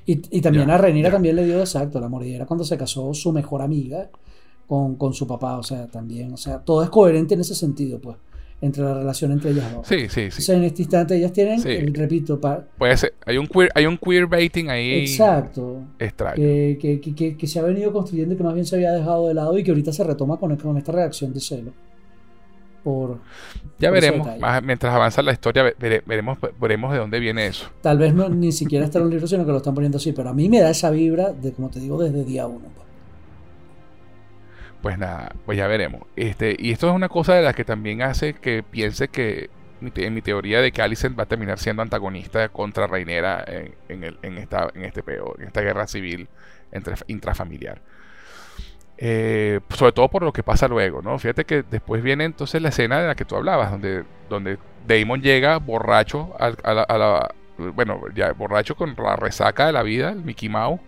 Y, 0.05 0.41
también 0.41 0.69
a 0.69 0.77
Rhaenyra 0.77 1.11
también 1.11 1.35
le 1.35 1.45
dio 1.45 1.59
exacto 1.59 1.99
la 1.99 2.09
mordida 2.09 2.45
cuando 2.45 2.63
se 2.63 2.77
casó 2.77 3.13
su 3.13 3.31
mejor 3.31 3.61
amiga 3.61 4.09
con, 4.67 5.13
su 5.13 5.27
papá, 5.27 5.57
o 5.57 5.63
sea, 5.63 5.87
también, 5.87 6.33
o 6.33 6.37
sea, 6.37 6.59
todo 6.59 6.81
es 6.81 6.89
coherente 6.89 7.33
en 7.33 7.41
ese 7.41 7.55
sentido, 7.55 7.99
pues, 7.99 8.17
entre 8.61 8.83
la 8.83 8.93
relación 8.93 9.31
entre 9.31 9.51
ellas 9.51 9.73
dos. 9.73 9.87
Sí, 9.87 10.07
sí, 10.07 10.31
sí. 10.31 10.39
O 10.39 10.41
sea, 10.41 10.55
en 10.55 10.63
este 10.63 10.83
instante 10.83 11.15
ellas 11.15 11.33
tienen, 11.33 11.93
repito, 11.93 12.39
puede 12.77 12.95
ser, 12.95 13.15
hay 13.25 13.37
un 13.37 13.47
queer, 13.47 13.71
hay 13.75 13.85
un 13.87 13.97
queer 13.97 14.27
baiting 14.27 14.69
ahí. 14.69 15.01
Exacto. 15.01 15.79
Extraño. 15.99 16.35
Que, 16.35 17.35
que, 17.37 17.47
se 17.47 17.59
ha 17.59 17.63
venido 17.63 17.91
construyendo 17.91 18.37
que 18.37 18.43
más 18.43 18.53
bien 18.53 18.65
se 18.65 18.75
había 18.75 18.91
dejado 18.91 19.27
de 19.27 19.33
lado 19.33 19.57
y 19.57 19.63
que 19.63 19.71
ahorita 19.71 19.91
se 19.91 20.03
retoma 20.03 20.37
con, 20.37 20.55
con 20.57 20.77
esta 20.77 20.91
reacción 20.91 21.33
de 21.33 21.39
celo 21.39 21.71
ya 23.79 23.91
veremos, 23.91 24.27
mientras 24.63 24.93
avanza 24.93 25.21
la 25.21 25.31
historia, 25.31 25.73
veremos, 25.79 26.37
veremos 26.59 26.91
de 26.91 26.99
dónde 26.99 27.19
viene 27.19 27.47
eso. 27.47 27.67
Tal 27.81 27.97
vez 27.97 28.13
no, 28.13 28.29
ni 28.29 28.51
siquiera 28.51 28.85
está 28.85 28.99
en 28.99 29.05
un 29.05 29.11
libro, 29.11 29.27
sino 29.27 29.45
que 29.45 29.51
lo 29.51 29.57
están 29.57 29.73
poniendo 29.73 29.97
así, 29.97 30.11
pero 30.13 30.29
a 30.29 30.33
mí 30.33 30.49
me 30.49 30.59
da 30.61 30.71
esa 30.71 30.89
vibra 30.89 31.31
de, 31.31 31.51
como 31.53 31.69
te 31.69 31.79
digo, 31.79 32.01
desde 32.01 32.23
día 32.23 32.47
uno. 32.47 32.80
Pues, 34.81 34.97
nada, 34.97 35.33
pues 35.45 35.57
ya 35.57 35.67
veremos. 35.67 36.01
Este, 36.15 36.55
y 36.57 36.71
esto 36.71 36.89
es 36.89 36.95
una 36.95 37.09
cosa 37.09 37.35
de 37.35 37.43
la 37.43 37.53
que 37.53 37.63
también 37.63 38.01
hace 38.01 38.33
que 38.33 38.63
piense 38.63 39.07
que 39.07 39.49
en 39.81 40.13
mi 40.13 40.21
teoría 40.21 40.61
de 40.61 40.71
que 40.71 40.81
Alicent 40.81 41.17
va 41.17 41.23
a 41.23 41.27
terminar 41.27 41.57
siendo 41.57 41.81
antagonista 41.81 42.49
contra 42.49 42.87
Reinera 42.87 43.43
en, 43.89 44.03
el, 44.03 44.17
en, 44.21 44.37
esta, 44.37 44.69
en 44.75 44.85
este 44.85 45.01
peor, 45.01 45.37
en 45.39 45.47
esta 45.47 45.61
guerra 45.61 45.87
civil 45.87 46.27
intrafamiliar. 47.07 47.81
Eh, 48.97 49.59
sobre 49.69 49.93
todo 49.93 50.09
por 50.09 50.21
lo 50.21 50.31
que 50.31 50.43
pasa 50.43 50.67
luego, 50.67 51.01
¿no? 51.01 51.17
Fíjate 51.17 51.45
que 51.45 51.63
después 51.63 52.03
viene 52.03 52.23
entonces 52.23 52.61
la 52.61 52.69
escena 52.69 53.01
de 53.01 53.07
la 53.07 53.15
que 53.15 53.25
tú 53.25 53.35
hablabas, 53.35 53.71
donde, 53.71 54.03
donde 54.29 54.59
Damon 54.87 55.23
llega 55.23 55.57
borracho 55.57 56.35
a, 56.39 56.51
la, 56.73 57.33
bueno, 57.57 57.99
ya 58.13 58.31
borracho 58.33 58.75
con 58.75 58.95
la 58.95 59.15
resaca 59.15 59.65
de 59.65 59.71
la 59.71 59.81
vida, 59.81 60.11
el 60.11 60.23
Mickey 60.23 60.49
Mouse, 60.49 60.79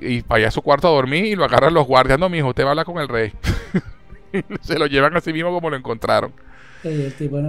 y 0.00 0.20
vaya 0.22 0.48
a 0.48 0.50
su 0.50 0.62
cuarto 0.62 0.88
a 0.88 0.90
dormir 0.90 1.24
y 1.24 1.34
lo 1.34 1.44
agarran 1.44 1.72
los 1.72 1.86
guardias, 1.86 2.18
no, 2.18 2.28
mijo, 2.28 2.48
usted 2.48 2.64
va 2.64 2.68
a 2.68 2.70
hablar 2.70 2.86
con 2.86 2.98
el 2.98 3.08
rey. 3.08 3.32
Se 4.60 4.78
lo 4.78 4.86
llevan 4.86 5.16
a 5.16 5.20
sí 5.20 5.32
mismo 5.32 5.50
como 5.50 5.70
lo 5.70 5.76
encontraron. 5.76 6.32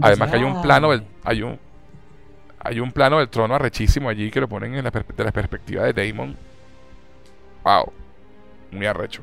Además 0.01 0.29
que 0.29 0.37
hay 0.37 0.43
un 0.43 0.61
plano, 0.61 0.91
hay 1.23 1.41
un, 1.41 1.59
Hay 2.59 2.79
un 2.79 2.91
plano 2.91 3.19
del 3.19 3.29
trono 3.29 3.55
arrechísimo 3.55 4.09
allí 4.09 4.29
que 4.31 4.39
lo 4.39 4.47
ponen 4.47 4.75
en 4.75 4.83
la, 4.83 4.91
de 4.91 5.23
la 5.23 5.31
perspectiva 5.31 5.83
de 5.83 5.93
Damon. 5.93 6.35
Wow. 7.63 7.91
Muy 8.71 8.85
arrecho. 8.85 9.21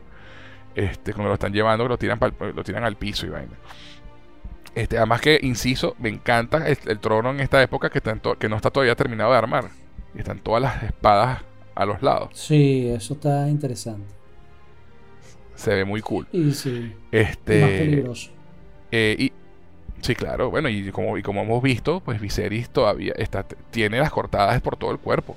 Este, 0.75 1.13
cuando 1.13 1.29
lo 1.29 1.35
están 1.35 1.53
llevando, 1.53 1.87
lo 1.89 1.97
tiran, 1.97 2.19
lo 2.55 2.65
tiran 2.65 2.85
al 2.85 2.97
piso 2.97 3.27
y 3.27 3.31
vaina. 3.31 3.55
Este, 4.75 4.99
además 4.99 5.21
que, 5.21 5.39
inciso, 5.43 5.97
me 5.99 6.09
encanta 6.09 6.67
el, 6.67 6.99
trono 7.01 7.31
en 7.31 7.41
esta 7.41 7.63
época 7.63 7.91
que, 7.91 8.01
que 8.01 8.49
no 8.49 8.57
está 8.57 8.71
todavía 8.71 8.95
terminado 8.95 9.33
de 9.33 9.39
armar. 9.39 9.71
Y 10.15 10.19
están 10.19 10.41
todas 10.41 10.63
las 10.63 10.83
espadas 10.83 11.43
a 11.81 11.87
los 11.87 12.03
lados. 12.03 12.29
Sí, 12.35 12.89
eso 12.89 13.15
está 13.15 13.49
interesante. 13.49 14.07
Se 15.55 15.75
ve 15.75 15.85
muy 15.87 16.03
cool. 16.03 16.27
Y 16.31 16.53
sí. 16.53 16.93
Este, 17.11 17.61
más 17.61 17.71
peligroso. 17.71 18.31
Eh, 18.91 19.17
y, 19.19 19.33
sí, 20.03 20.15
claro. 20.15 20.51
Bueno, 20.51 20.69
y 20.69 20.91
como, 20.91 21.17
y 21.17 21.23
como 21.23 21.41
hemos 21.41 21.63
visto, 21.63 22.01
pues 22.01 22.21
Viserys 22.21 22.69
todavía 22.69 23.15
está, 23.17 23.45
tiene 23.71 23.99
las 23.99 24.11
cortadas 24.11 24.61
por 24.61 24.77
todo 24.77 24.91
el 24.91 24.99
cuerpo. 24.99 25.37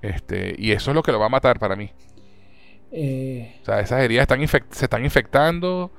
Este, 0.00 0.54
y 0.56 0.70
eso 0.70 0.92
es 0.92 0.94
lo 0.94 1.02
que 1.02 1.10
lo 1.10 1.18
va 1.18 1.26
a 1.26 1.30
matar 1.30 1.58
para 1.58 1.74
mí. 1.74 1.90
Eh, 2.92 3.58
o 3.62 3.64
sea, 3.64 3.80
esas 3.80 4.00
heridas 4.00 4.22
están 4.22 4.46
se 4.46 4.84
están 4.84 5.04
infectando. 5.04 5.90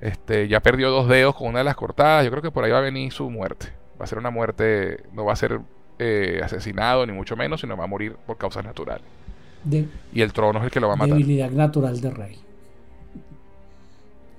Este, 0.00 0.46
ya 0.46 0.60
perdió 0.60 0.90
dos 0.90 1.08
dedos 1.08 1.34
con 1.34 1.48
una 1.48 1.58
de 1.58 1.64
las 1.64 1.74
cortadas. 1.74 2.24
Yo 2.24 2.30
creo 2.30 2.42
que 2.42 2.52
por 2.52 2.62
ahí 2.62 2.70
va 2.70 2.78
a 2.78 2.82
venir 2.82 3.10
su 3.10 3.28
muerte. 3.28 3.72
Va 4.00 4.04
a 4.04 4.06
ser 4.06 4.18
una 4.18 4.30
muerte, 4.30 5.02
no 5.12 5.24
va 5.24 5.32
a 5.32 5.36
ser 5.36 5.60
eh, 6.02 6.40
asesinado 6.42 7.04
ni 7.04 7.12
mucho 7.12 7.36
menos, 7.36 7.60
sino 7.60 7.76
va 7.76 7.84
a 7.84 7.86
morir 7.86 8.16
por 8.26 8.38
causas 8.38 8.64
naturales. 8.64 9.04
y 10.12 10.22
el 10.22 10.32
trono 10.32 10.58
es 10.60 10.64
el 10.64 10.70
que 10.70 10.80
lo 10.80 10.88
va 10.88 10.94
a 10.94 10.96
matar. 10.96 11.18
Debilidad 11.18 11.50
natural 11.50 12.00
de 12.00 12.10
rey. 12.10 12.38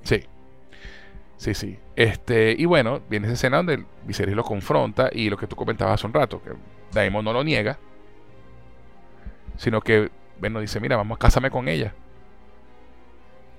Sí. 0.02 0.24
Sí, 1.38 1.54
sí. 1.54 1.78
Este, 1.96 2.56
y 2.58 2.66
bueno, 2.66 3.02
viene 3.08 3.28
esa 3.28 3.36
escena 3.36 3.58
donde 3.58 3.86
Viserys 4.08 4.36
lo 4.36 4.44
confronta 4.44 5.10
y 5.14 5.30
lo 5.30 5.38
que 5.38 5.46
tú 5.46 5.56
comentabas 5.56 5.96
hace 5.96 6.08
un 6.08 6.14
rato, 6.14 6.42
que 6.42 6.52
Daemon 6.94 7.24
no 7.24 7.32
lo 7.32 7.44
niega, 7.44 7.78
sino 9.58 9.82
que, 9.82 10.10
bueno, 10.40 10.60
dice, 10.62 10.80
mira, 10.80 10.98
vamos, 10.98 11.20
cásame 11.20 11.52
con 11.52 11.68
ella. 11.68 11.94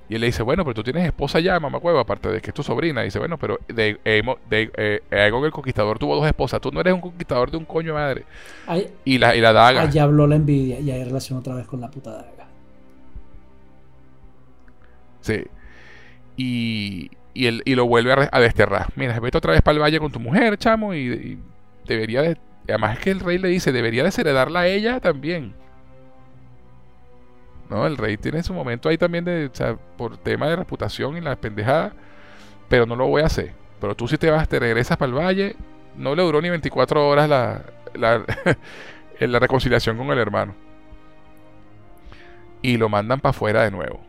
Y 0.09 0.17
él 0.17 0.21
le 0.21 0.27
dice, 0.27 0.43
bueno, 0.43 0.65
pero 0.65 0.75
tú 0.75 0.83
tienes 0.83 1.07
esposa 1.07 1.41
ya, 1.41 1.59
mamá 1.59 1.81
cueva, 1.81 2.01
aparte 2.03 2.29
de 2.29 2.41
que 2.41 2.51
es 2.51 2.55
tu 2.55 2.63
sobrina. 2.63 3.03
dice, 3.03 3.19
bueno, 3.19 3.39
pero 3.39 3.59
de, 3.69 3.99
de, 4.05 4.71
eh, 4.77 5.01
el 5.11 5.51
conquistador 5.53 5.99
tuvo 5.99 6.17
dos 6.17 6.27
esposas. 6.27 6.61
Tú 6.61 6.71
no 6.71 6.81
eres 6.81 6.93
un 6.93 7.01
conquistador 7.01 7.51
de 7.51 7.57
un 7.57 7.65
coño 7.65 7.95
madre. 7.95 8.25
y, 9.05 9.19
la, 9.19 9.35
y 9.35 9.41
la 9.41 9.53
daga. 9.53 9.83
Allí 9.83 9.99
habló 9.99 10.27
la 10.27 10.37
envidia 10.37 10.81
y 10.81 10.91
hay 10.91 11.05
relación 11.05 11.39
otra 11.39 11.55
vez 11.55 11.67
con 11.67 11.81
la 11.81 11.91
puta 11.91 12.11
daga. 12.13 12.49
Sí. 15.23 15.45
Y, 16.37 17.11
y, 17.35 17.47
él, 17.47 17.63
y 17.65 17.75
lo 17.75 17.87
vuelve 17.87 18.29
a, 18.31 18.41
desterrar. 18.41 18.89
Mira, 18.97 19.19
vete 19.21 19.39
otra 19.39 19.53
vez 19.53 19.63
para 19.63 19.77
el 19.77 19.83
valle 19.83 19.99
con 19.99 20.13
tu 20.13 20.21
mujer, 20.21 20.59
chamo, 20.59 20.95
y, 20.95 21.39
debería 21.87 22.23
de... 22.23 22.37
Además 22.69 22.99
es 22.99 23.05
que 23.05 23.11
el 23.11 23.21
rey 23.21 23.39
le 23.39 23.49
dice, 23.49 23.73
debería 23.73 24.05
desheredarla 24.05 24.61
a 24.61 24.67
ella 24.69 25.01
también. 25.01 25.55
¿No? 27.73 27.87
El 27.87 27.97
rey 27.97 28.17
tiene 28.17 28.43
su 28.43 28.53
momento 28.53 28.89
ahí 28.89 28.99
también 28.99 29.25
de, 29.25 29.47
o 29.47 29.55
sea, 29.55 29.77
por 29.97 30.17
tema 30.19 30.49
de 30.49 30.57
reputación 30.57 31.17
y 31.17 31.21
la 31.21 31.37
pendejada, 31.37 31.93
pero 32.69 32.87
no 32.87 32.95
lo 32.95 33.07
voy 33.07 33.23
a 33.23 33.27
hacer. 33.27 33.53
Pero 33.81 33.97
tú 33.97 34.07
si 34.07 34.19
te 34.19 34.31
vas, 34.31 34.49
te 34.49 34.59
regresas 34.61 34.97
para 34.97 35.11
el 35.11 35.19
valle, 35.19 35.57
no 35.97 36.15
le 36.15 36.23
duró 36.23 36.41
ni 36.41 36.51
24 36.51 37.09
horas 37.09 37.29
la, 37.29 37.65
la, 37.95 38.25
la 39.21 39.39
reconciliación 39.39 39.97
con 39.97 40.11
el 40.11 40.19
hermano. 40.19 40.55
Y 42.61 42.77
lo 42.77 42.89
mandan 42.89 43.21
para 43.21 43.31
afuera 43.31 43.65
de 43.65 43.71
nuevo. 43.71 44.01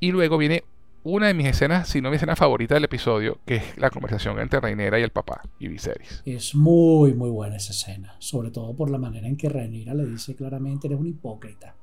Y 0.00 0.10
luego 0.10 0.36
viene 0.36 0.64
una 1.06 1.28
de 1.28 1.34
mis 1.34 1.46
escenas, 1.46 1.88
si 1.88 2.00
no 2.00 2.10
mi 2.10 2.16
escena 2.16 2.34
favorita 2.34 2.74
del 2.74 2.84
episodio, 2.84 3.38
que 3.46 3.56
es 3.56 3.78
la 3.78 3.90
conversación 3.90 4.40
entre 4.40 4.58
Reinera 4.60 4.98
y 4.98 5.02
el 5.02 5.10
papá 5.10 5.42
y 5.60 5.68
Viserys. 5.68 6.22
Es 6.26 6.54
muy, 6.54 7.14
muy 7.14 7.30
buena 7.30 7.56
esa 7.56 7.72
escena, 7.72 8.16
sobre 8.18 8.50
todo 8.50 8.74
por 8.74 8.90
la 8.90 8.98
manera 8.98 9.28
en 9.28 9.36
que 9.36 9.48
Reinera 9.48 9.94
le 9.94 10.04
dice 10.04 10.34
claramente, 10.34 10.88
eres 10.88 10.98
un 10.98 11.06
hipócrita. 11.06 11.76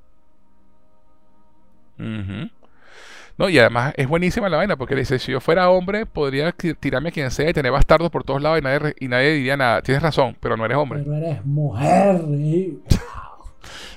No, 3.38 3.48
y 3.50 3.58
además 3.58 3.94
es 3.96 4.10
buenísima 4.10 4.50
la 4.50 4.58
vaina, 4.58 4.76
porque 4.76 4.94
le 4.94 5.02
dice, 5.02 5.18
si 5.20 5.32
yo 5.32 5.40
fuera 5.40 5.70
hombre, 5.70 6.06
podría 6.06 6.52
tirarme 6.52 7.10
a 7.10 7.12
quien 7.14 7.32
sea 7.32 7.50
y 7.50 7.54
tener 7.54 7.72
bastardos 7.72 8.10
por 8.12 8.26
todos 8.26 8.42
lados 8.42 8.60
y 8.60 8.62
nadie, 8.62 8.94
y 9.00 9.08
nadie 9.08 9.32
diría 9.32 9.56
nada. 9.56 9.82
Tienes 9.82 10.04
razón, 10.04 10.36
pero 10.40 10.58
no 10.58 10.66
eres 10.66 10.78
hombre. 10.78 11.02
Pero 11.02 11.16
eres 11.16 11.46
mujer. 11.46 12.22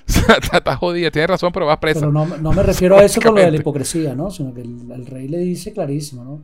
Estás 0.53 0.77
jodida, 0.79 1.11
tienes 1.11 1.31
razón, 1.31 1.51
pero 1.53 1.67
vas 1.67 1.79
presa. 1.79 2.01
Pero 2.01 2.13
no, 2.13 2.27
no 2.27 2.53
me 2.53 2.63
refiero 2.63 2.97
a 2.97 3.05
eso 3.05 3.21
con 3.21 3.35
lo 3.35 3.41
de 3.41 3.51
la 3.51 3.57
hipocresía, 3.57 4.15
¿no? 4.15 4.31
Sino 4.31 4.55
que 4.55 4.61
el, 4.61 5.07
rey 5.07 5.29
le 5.29 5.39
dice 5.39 5.73
clarísimo, 5.73 6.25
¿no? 6.25 6.41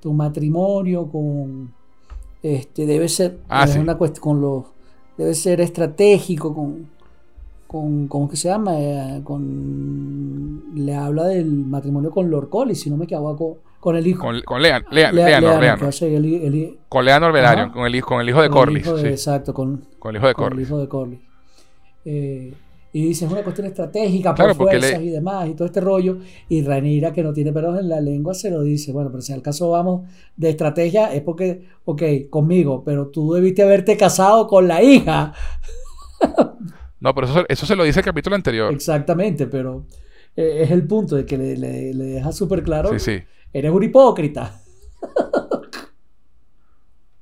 Tu 0.00 0.12
matrimonio 0.12 1.08
con. 1.08 1.72
Este, 2.42 2.86
debe 2.86 3.08
ser. 3.08 3.38
Ah, 3.48 3.66
una 3.78 3.96
cuestión 3.96 4.22
con 4.22 4.40
los. 4.40 4.64
Debe 5.16 5.34
ser 5.34 5.60
estratégico 5.60 6.54
con. 6.54 6.92
Con, 7.68 8.06
¿Cómo 8.08 8.28
que 8.28 8.36
se 8.36 8.48
llama? 8.48 8.74
Eh, 8.78 9.20
con, 9.24 10.74
le 10.74 10.94
habla 10.94 11.24
del 11.24 11.46
matrimonio 11.46 12.10
con 12.10 12.30
Lord 12.30 12.48
Collie, 12.48 12.74
si 12.74 12.88
no 12.88 12.96
me 12.96 13.04
equivoco, 13.04 13.58
con 13.80 13.96
el 13.96 14.06
hijo. 14.06 14.22
Con, 14.22 14.40
con 14.42 14.62
Lean, 14.62 14.84
Lean, 14.90 15.14
Leanor, 15.14 15.60
Leanor. 15.60 16.74
con 16.88 17.04
Leanor 17.04 17.32
Velaryon, 17.32 17.70
con 17.70 17.86
el, 17.86 18.04
con 18.04 18.20
el 18.20 18.28
hijo 18.28 18.42
de 18.42 18.50
Corlys. 18.50 18.86
Exacto, 18.86 19.54
con, 19.54 19.84
con 19.98 20.14
el 20.14 20.20
hijo 20.20 20.28
de 20.28 20.34
Corlys. 20.34 20.68
Con 20.68 20.80
el 20.80 20.86
hijo 20.86 21.06
de. 21.06 21.34
Eh, 22.04 22.54
y 22.94 23.06
dice, 23.06 23.24
es 23.24 23.32
una 23.32 23.42
cuestión 23.42 23.66
estratégica 23.66 24.36
por 24.36 24.54
fuerzas 24.54 25.02
y 25.02 25.10
demás 25.10 25.48
y 25.48 25.54
todo 25.54 25.66
este 25.66 25.80
rollo. 25.80 26.18
Y 26.48 26.62
Ranira, 26.62 27.12
que 27.12 27.24
no 27.24 27.32
tiene 27.32 27.52
pelos 27.52 27.76
en 27.80 27.88
la 27.88 28.00
lengua, 28.00 28.34
se 28.34 28.52
lo 28.52 28.62
dice. 28.62 28.92
Bueno, 28.92 29.10
pero 29.10 29.20
si 29.20 29.32
al 29.32 29.42
caso 29.42 29.68
vamos 29.68 30.08
de 30.36 30.50
estrategia, 30.50 31.12
es 31.12 31.20
porque, 31.22 31.66
ok, 31.86 32.02
conmigo, 32.30 32.84
pero 32.84 33.08
tú 33.08 33.32
debiste 33.32 33.64
haberte 33.64 33.96
casado 33.96 34.46
con 34.46 34.68
la 34.68 34.82
hija. 34.82 35.34
No, 37.00 37.14
pero 37.14 37.26
eso, 37.26 37.44
eso 37.50 37.66
se 37.66 37.76
lo 37.76 37.84
dice 37.84 38.00
el 38.00 38.04
capítulo 38.06 38.34
anterior. 38.34 38.72
Exactamente, 38.72 39.46
pero 39.46 39.84
eh, 40.34 40.60
es 40.62 40.70
el 40.70 40.86
punto 40.86 41.16
de 41.16 41.26
que 41.26 41.36
le, 41.36 41.54
le, 41.54 41.92
deja 41.92 42.32
súper 42.32 42.62
claro. 42.62 42.98
Sí, 42.98 42.98
sí. 42.98 43.22
Eres 43.52 43.70
un 43.70 43.82
hipócrita. 43.82 44.62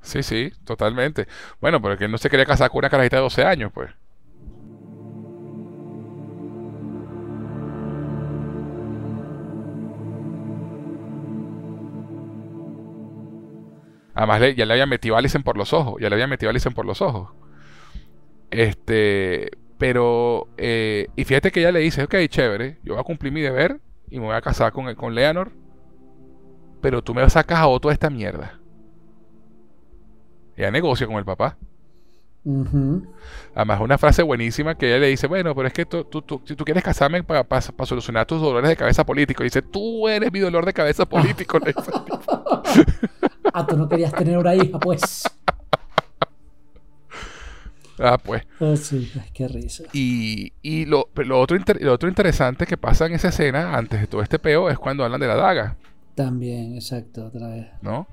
Sí, 0.02 0.22
sí, 0.22 0.52
totalmente. 0.64 1.26
Bueno, 1.60 1.82
pero 1.82 1.98
que 1.98 2.04
él 2.04 2.12
no 2.12 2.18
se 2.18 2.30
quería 2.30 2.46
casar 2.46 2.70
con 2.70 2.78
una 2.78 2.90
carajita 2.90 3.16
de 3.16 3.22
12 3.22 3.44
años, 3.44 3.72
pues. 3.74 3.90
Además, 14.14 14.54
ya 14.56 14.66
le 14.66 14.72
había 14.74 14.86
metido 14.86 15.16
a 15.16 15.22
por 15.44 15.56
los 15.56 15.72
ojos. 15.72 15.94
Ya 16.00 16.08
le 16.08 16.14
había 16.14 16.26
metido 16.26 16.50
a 16.50 16.70
por 16.70 16.84
los 16.84 17.00
ojos. 17.00 17.30
Este. 18.50 19.50
Pero. 19.78 20.48
Eh, 20.56 21.08
y 21.16 21.24
fíjate 21.24 21.50
que 21.50 21.60
ella 21.60 21.72
le 21.72 21.80
dice: 21.80 22.04
Ok, 22.04 22.14
chévere. 22.28 22.78
Yo 22.82 22.94
voy 22.94 23.00
a 23.00 23.04
cumplir 23.04 23.32
mi 23.32 23.40
deber. 23.40 23.80
Y 24.10 24.20
me 24.20 24.26
voy 24.26 24.34
a 24.34 24.42
casar 24.42 24.72
con, 24.72 24.94
con 24.94 25.14
Leonor. 25.14 25.52
Pero 26.82 27.02
tú 27.02 27.14
me 27.14 27.28
sacas 27.30 27.58
a 27.58 27.66
otro 27.68 27.88
de 27.88 27.94
esta 27.94 28.10
mierda. 28.10 28.60
Ella 30.56 30.70
negocia 30.70 31.06
con 31.06 31.16
el 31.16 31.24
papá. 31.24 31.56
Además, 33.54 33.80
una 33.80 33.98
frase 33.98 34.22
buenísima 34.22 34.74
que 34.74 34.88
ella 34.88 34.98
le 34.98 35.06
dice: 35.06 35.28
Bueno, 35.28 35.54
pero 35.54 35.68
es 35.68 35.72
que 35.72 35.86
tú, 35.86 36.04
tú, 36.04 36.42
si 36.44 36.56
tú 36.56 36.64
quieres 36.64 36.82
casarme 36.82 37.22
para 37.22 37.60
solucionar 37.86 38.26
tus 38.26 38.42
dolores 38.42 38.68
de 38.68 38.76
cabeza 38.76 39.06
político, 39.06 39.44
dice: 39.44 39.62
Tú 39.62 40.08
eres 40.08 40.30
mi 40.32 40.40
dolor 40.40 40.66
de 40.66 40.72
cabeza 40.72 41.06
político. 41.06 41.58
Ah, 43.52 43.66
tú 43.66 43.76
no 43.76 43.88
querías 43.88 44.12
tener 44.12 44.38
una 44.38 44.54
hija, 44.54 44.78
pues. 44.78 45.24
Ah, 47.98 48.18
pues. 48.18 48.42
Oh, 48.58 48.74
sí, 48.76 49.12
qué 49.32 49.46
risa. 49.46 49.84
Y, 49.92 50.52
y 50.62 50.86
lo, 50.86 51.08
lo, 51.14 51.40
otro 51.40 51.56
lo 51.80 51.92
otro 51.92 52.08
interesante 52.08 52.66
que 52.66 52.76
pasa 52.76 53.06
en 53.06 53.12
esa 53.12 53.28
escena, 53.28 53.76
antes 53.76 54.00
de 54.00 54.06
todo 54.06 54.22
este 54.22 54.38
peo, 54.38 54.70
es 54.70 54.78
cuando 54.78 55.04
hablan 55.04 55.20
de 55.20 55.28
la 55.28 55.36
daga. 55.36 55.76
También, 56.14 56.74
exacto, 56.74 57.26
otra 57.26 57.48
vez. 57.48 57.66
¿No? 57.80 58.06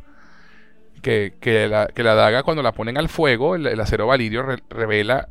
Que, 1.01 1.33
que, 1.39 1.67
la, 1.67 1.87
que 1.87 2.03
la 2.03 2.13
daga, 2.13 2.43
cuando 2.43 2.61
la 2.61 2.73
ponen 2.73 2.97
al 2.97 3.09
fuego, 3.09 3.55
el, 3.55 3.79
acero 3.79 4.05
valirio 4.07 4.45
revela 4.69 5.29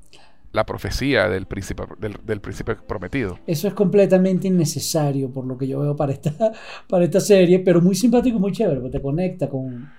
la 0.53 0.65
profecía 0.65 1.29
del 1.29 1.47
príncipe, 1.47 1.85
del, 1.99 2.41
príncipe 2.41 2.75
prometido. 2.75 3.39
Eso 3.47 3.69
es 3.69 3.75
completamente 3.75 4.49
innecesario 4.49 5.31
por 5.31 5.45
lo 5.45 5.59
que 5.59 5.69
yo 5.69 5.81
veo 5.81 5.95
para 5.95 6.13
esta, 6.13 6.33
para 6.89 7.05
esta 7.05 7.21
serie, 7.21 7.59
pero 7.61 7.81
muy 7.81 7.95
simpático 7.95 8.39
y 8.39 8.41
muy 8.41 8.53
chévere, 8.53 8.81
porque 8.81 8.99
te 8.99 9.03
conecta 9.03 9.49
con... 9.49 9.91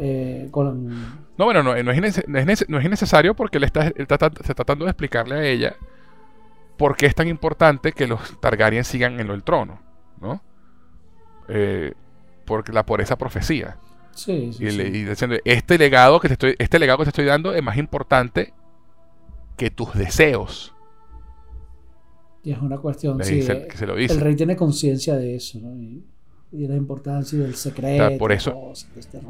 Eh, 0.00 0.48
con... 0.50 0.88
No, 1.36 1.44
bueno, 1.44 1.62
no, 1.62 1.74
no, 1.82 1.92
es, 1.92 2.26
no, 2.26 2.38
es, 2.38 2.84
innecesario 2.84 3.34
porque 3.34 3.58
él 3.58 3.64
está, 3.64 3.92
está, 3.94 4.30
tratando 4.30 4.86
de 4.86 4.90
explicarle 4.90 5.34
a 5.34 5.44
ella 5.44 5.76
por 6.78 6.96
qué 6.96 7.06
es 7.06 7.14
tan 7.14 7.28
importante 7.28 7.92
que 7.92 8.06
los 8.06 8.40
Targaryen 8.40 8.84
sigan 8.84 9.20
en 9.20 9.28
el 9.28 9.42
trono, 9.42 9.80
¿no? 10.20 10.42
Eh, 11.48 11.92
por, 12.46 12.72
la, 12.72 12.86
por 12.86 13.02
esa 13.02 13.16
profecía. 13.18 13.76
Sí, 14.12 14.52
sí, 14.54 14.64
y, 14.64 14.70
Le, 14.70 14.88
y 14.88 15.04
diciendo, 15.04 15.36
este 15.44 15.76
legado 15.76 16.18
que 16.20 16.28
te 16.28 16.34
estoy, 16.34 16.54
este 16.58 16.78
legado 16.78 16.98
que 16.98 17.04
te 17.04 17.10
estoy 17.10 17.24
dando 17.26 17.54
es 17.54 17.62
más 17.62 17.76
importante 17.76 18.54
que 19.56 19.70
tus 19.70 19.94
deseos. 19.94 20.74
Y 22.44 22.52
es 22.52 22.58
una 22.58 22.78
cuestión, 22.78 23.22
sí, 23.22 23.40
eh, 23.40 23.68
el 24.08 24.20
rey 24.20 24.34
tiene 24.34 24.56
conciencia 24.56 25.16
de 25.16 25.36
eso, 25.36 25.60
¿no? 25.60 25.80
Y, 25.80 26.04
de 26.50 26.68
la 26.68 26.76
importancia 26.76 27.38
del 27.38 27.54
secreto. 27.54 28.18
por 28.18 28.30
eso, 28.30 28.72
este 28.96 29.20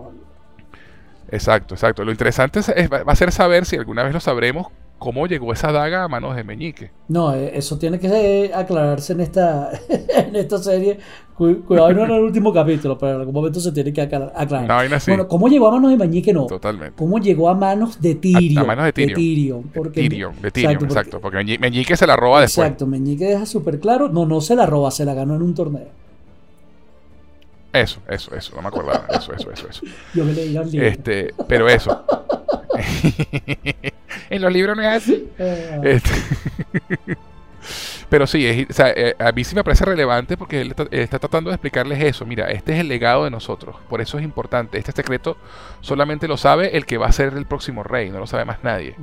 Exacto, 1.30 1.74
exacto. 1.74 2.04
Lo 2.04 2.10
interesante 2.10 2.58
es- 2.60 2.68
va 2.90 3.04
a 3.06 3.16
ser 3.16 3.30
saber 3.30 3.64
si 3.64 3.76
alguna 3.76 4.02
vez 4.02 4.12
lo 4.12 4.18
sabremos 4.20 4.66
cómo 5.02 5.26
llegó 5.26 5.52
esa 5.52 5.72
daga 5.72 6.04
a 6.04 6.08
manos 6.08 6.36
de 6.36 6.44
Meñique. 6.44 6.92
No, 7.08 7.34
eh, 7.34 7.50
eso 7.54 7.76
tiene 7.76 7.98
que 7.98 8.06
eh, 8.06 8.54
aclararse 8.54 9.14
en 9.14 9.20
esta, 9.20 9.72
en 10.16 10.36
esta 10.36 10.58
serie. 10.58 10.98
Cu- 11.42 11.64
Cuidado, 11.64 11.92
no 11.92 12.04
en 12.04 12.10
el 12.12 12.20
último 12.20 12.52
capítulo, 12.52 12.96
pero 12.96 13.14
en 13.14 13.18
algún 13.20 13.34
momento 13.34 13.58
se 13.58 13.72
tiene 13.72 13.92
que 13.92 14.00
aclar- 14.02 14.32
aclarar. 14.36 14.64
Una 14.66 14.74
vaina 14.76 14.96
así. 14.96 15.10
Bueno, 15.10 15.26
¿cómo 15.26 15.48
llegó 15.48 15.66
a 15.68 15.72
manos 15.72 15.90
de 15.90 15.96
Meñique? 15.96 16.32
No. 16.32 16.46
Totalmente. 16.46 16.94
¿Cómo 16.96 17.18
llegó 17.18 17.48
a 17.48 17.54
manos 17.54 18.00
de 18.00 18.14
Tyrion? 18.14 18.58
A- 18.58 18.60
a 18.60 18.64
manos 18.64 18.84
de 18.84 18.92
Tyrion. 18.92 19.62
porque- 19.74 20.02
Tyrion, 20.08 20.40
de 20.40 20.50
Tyrion, 20.52 20.74
porque- 20.74 20.86
exacto. 20.94 21.20
Porque 21.20 21.38
Meñi- 21.38 21.58
Meñique 21.58 21.96
se 21.96 22.06
la 22.06 22.14
roba 22.14 22.40
después. 22.42 22.64
Exacto, 22.66 22.86
Meñique 22.86 23.24
deja 23.24 23.44
súper 23.46 23.80
claro. 23.80 24.08
No, 24.08 24.24
no 24.24 24.40
se 24.40 24.54
la 24.54 24.66
roba, 24.66 24.90
se 24.92 25.04
la 25.04 25.14
ganó 25.14 25.34
en 25.34 25.42
un 25.42 25.54
torneo. 25.54 25.88
Eso, 27.72 28.00
eso, 28.08 28.34
eso. 28.36 28.54
No 28.54 28.62
me 28.62 28.68
acordaba. 28.68 29.06
Eso, 29.08 29.32
eso, 29.34 29.50
eso, 29.50 29.66
eso. 29.68 29.82
Yo 30.14 30.24
me 30.24 30.32
leí 30.32 30.56
el 30.56 30.70
libro. 30.70 30.86
Este, 30.86 31.34
pero 31.48 31.68
eso. 31.68 32.04
en 34.30 34.42
los 34.42 34.52
libros 34.52 34.76
no 34.76 34.82
es 34.82 34.88
así. 34.88 35.26
Eh, 35.38 35.80
Este, 35.82 36.10
Pero 38.12 38.26
sí, 38.26 38.46
es- 38.46 38.68
o 38.68 38.72
sea, 38.74 38.90
eh, 38.94 39.16
a 39.18 39.32
mí 39.32 39.42
sí 39.42 39.54
me 39.54 39.64
parece 39.64 39.86
relevante 39.86 40.36
porque 40.36 40.60
él 40.60 40.68
está, 40.68 40.82
él 40.82 41.00
está 41.00 41.18
tratando 41.18 41.48
de 41.48 41.54
explicarles 41.54 41.98
eso. 42.04 42.26
Mira, 42.26 42.50
este 42.50 42.74
es 42.74 42.80
el 42.80 42.88
legado 42.88 43.24
de 43.24 43.30
nosotros. 43.30 43.76
Por 43.88 44.02
eso 44.02 44.18
es 44.18 44.24
importante. 44.24 44.76
Este 44.76 44.92
secreto 44.92 45.38
solamente 45.80 46.28
lo 46.28 46.36
sabe 46.36 46.76
el 46.76 46.84
que 46.84 46.98
va 46.98 47.06
a 47.06 47.12
ser 47.12 47.32
el 47.32 47.46
próximo 47.46 47.82
rey. 47.82 48.10
No 48.10 48.18
lo 48.18 48.26
sabe 48.26 48.44
más 48.44 48.62
nadie. 48.62 48.96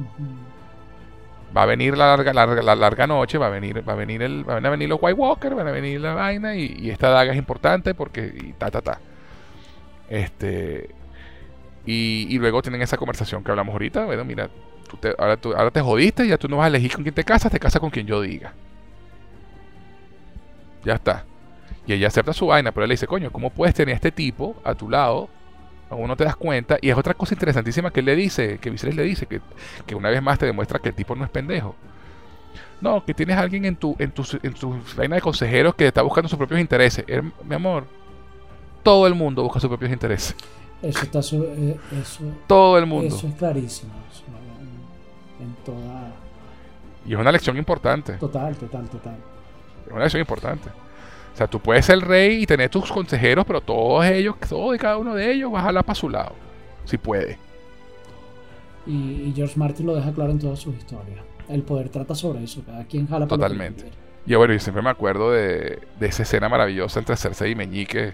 Va 1.55 1.63
a 1.63 1.65
venir 1.65 1.97
la 1.97 2.05
larga, 2.15 2.31
larga- 2.31 2.61
la 2.61 2.75
larga 2.75 3.07
noche, 3.07 3.39
va 3.39 3.47
a 3.47 3.49
venir, 3.49 3.81
va 3.87 3.93
a 3.93 3.95
venir 3.95 4.21
el, 4.21 4.43
van 4.43 4.63
a 4.63 4.69
venir 4.69 4.87
los 4.87 4.99
White 5.01 5.15
Walker, 5.19 5.55
van 5.55 5.67
a 5.67 5.71
venir 5.71 5.99
la 5.99 6.13
vaina 6.13 6.55
y, 6.55 6.77
y 6.79 6.91
esta 6.91 7.09
daga 7.09 7.31
es 7.31 7.37
importante 7.39 7.95
porque 7.95 8.31
y 8.39 8.53
ta 8.53 8.69
ta 8.69 8.81
ta. 8.83 8.99
Este 10.09 10.89
y, 11.85 12.27
y 12.29 12.37
luego 12.39 12.61
tienen 12.61 12.81
esa 12.81 12.97
conversación 12.97 13.43
que 13.43 13.51
hablamos 13.51 13.73
ahorita. 13.73 14.05
Bueno, 14.05 14.23
mira, 14.25 14.49
tú 14.89 14.97
te- 14.97 15.15
ahora, 15.17 15.37
tú, 15.37 15.53
ahora 15.53 15.71
te 15.71 15.81
jodiste, 15.81 16.27
ya 16.27 16.37
tú 16.37 16.47
no 16.47 16.57
vas 16.57 16.65
a 16.65 16.67
elegir 16.67 16.93
con 16.93 17.03
quién 17.03 17.15
te 17.15 17.23
casas, 17.23 17.51
te 17.51 17.59
casas 17.59 17.79
con 17.79 17.89
quien 17.89 18.05
yo 18.05 18.21
diga. 18.21 18.53
Ya 20.83 20.93
está. 20.95 21.25
Y 21.85 21.93
ella 21.93 22.07
acepta 22.07 22.33
su 22.33 22.47
vaina, 22.47 22.71
pero 22.71 22.83
él 22.83 22.89
le 22.89 22.93
dice, 22.93 23.07
coño, 23.07 23.31
¿cómo 23.31 23.49
puedes 23.49 23.73
tener 23.75 23.93
a 23.93 23.95
este 23.95 24.11
tipo 24.11 24.55
a 24.63 24.75
tu 24.75 24.89
lado? 24.89 25.27
Aún 25.89 26.07
no 26.07 26.15
te 26.15 26.23
das 26.23 26.35
cuenta. 26.35 26.77
Y 26.81 26.89
es 26.89 26.97
otra 26.97 27.13
cosa 27.15 27.33
interesantísima 27.33 27.91
que 27.91 28.01
él 28.01 28.05
le 28.05 28.15
dice, 28.15 28.59
que 28.59 28.69
Viserys 28.69 28.95
le 28.95 29.03
dice, 29.03 29.25
que, 29.25 29.41
que 29.87 29.95
una 29.95 30.09
vez 30.09 30.21
más 30.21 30.37
te 30.37 30.45
demuestra 30.45 30.77
que 30.79 30.89
el 30.89 30.95
tipo 30.95 31.15
no 31.15 31.23
es 31.23 31.29
pendejo. 31.31 31.75
No, 32.79 33.03
que 33.03 33.13
tienes 33.13 33.35
a 33.37 33.41
alguien 33.41 33.65
en 33.65 33.75
tu, 33.75 33.95
en 33.99 34.11
tu, 34.11 34.23
en 34.43 34.53
tu 34.53 34.79
vaina 34.95 35.15
de 35.15 35.21
consejeros 35.21 35.73
que 35.75 35.87
está 35.87 36.01
buscando 36.03 36.29
sus 36.29 36.37
propios 36.37 36.59
intereses. 36.61 37.03
Mi 37.43 37.55
amor, 37.55 37.85
todo 38.83 39.07
el 39.07 39.15
mundo 39.15 39.43
busca 39.43 39.59
sus 39.59 39.67
propios 39.67 39.91
intereses. 39.91 40.35
Eso 40.81 41.01
está 41.01 41.21
su- 41.21 41.43
eh, 41.43 41.77
eso, 41.99 42.23
Todo 42.47 42.77
el 42.77 42.85
mundo. 42.85 43.13
eso 43.13 43.27
es 43.27 43.33
clarísimo. 43.35 43.91
eso, 44.11 44.23
en, 45.39 45.45
en 45.47 45.53
toda. 45.65 46.11
Y 47.05 47.13
es 47.13 47.19
una 47.19 47.31
lección 47.31 47.57
importante. 47.57 48.13
Total, 48.13 48.55
total, 48.55 48.87
total. 48.89 49.17
Es 49.89 49.93
una 49.93 50.03
lección 50.03 50.21
importante. 50.21 50.69
O 51.33 51.37
sea, 51.39 51.47
tú 51.47 51.59
puedes 51.59 51.85
ser 51.85 51.99
rey 51.99 52.43
y 52.43 52.45
tener 52.45 52.69
tus 52.69 52.91
consejeros, 52.91 53.45
pero 53.45 53.61
todos 53.61 54.05
ellos, 54.05 54.35
todo 54.47 54.73
y 54.73 54.77
cada 54.77 54.97
uno 54.97 55.15
de 55.15 55.31
ellos, 55.31 55.51
vas 55.51 55.61
a 55.61 55.65
jalar 55.67 55.83
para 55.85 55.95
su 55.95 56.09
lado. 56.09 56.33
Si 56.85 56.97
puede. 56.97 57.37
Y, 58.85 59.31
George 59.35 59.57
Martin 59.57 59.85
lo 59.85 59.95
deja 59.95 60.11
claro 60.11 60.31
en 60.31 60.39
todas 60.39 60.59
sus 60.59 60.75
historias. 60.75 61.19
El 61.47 61.63
poder 61.63 61.89
trata 61.89 62.15
sobre 62.15 62.43
eso. 62.43 62.63
Cada 62.65 62.83
quien 62.85 63.07
jala 63.07 63.27
para 63.27 63.37
lo 63.37 63.47
que 63.47 63.57
Totalmente. 63.57 63.91
Y 64.25 64.35
bueno, 64.35 64.53
yo 64.53 64.59
siempre 64.59 64.81
me 64.83 64.89
acuerdo 64.89 65.31
de, 65.31 65.79
de 65.99 66.07
esa 66.07 66.23
escena 66.23 66.49
maravillosa 66.49 66.99
entre 66.99 67.15
Cersei 67.15 67.51
y 67.51 67.55
Meñique 67.55 68.13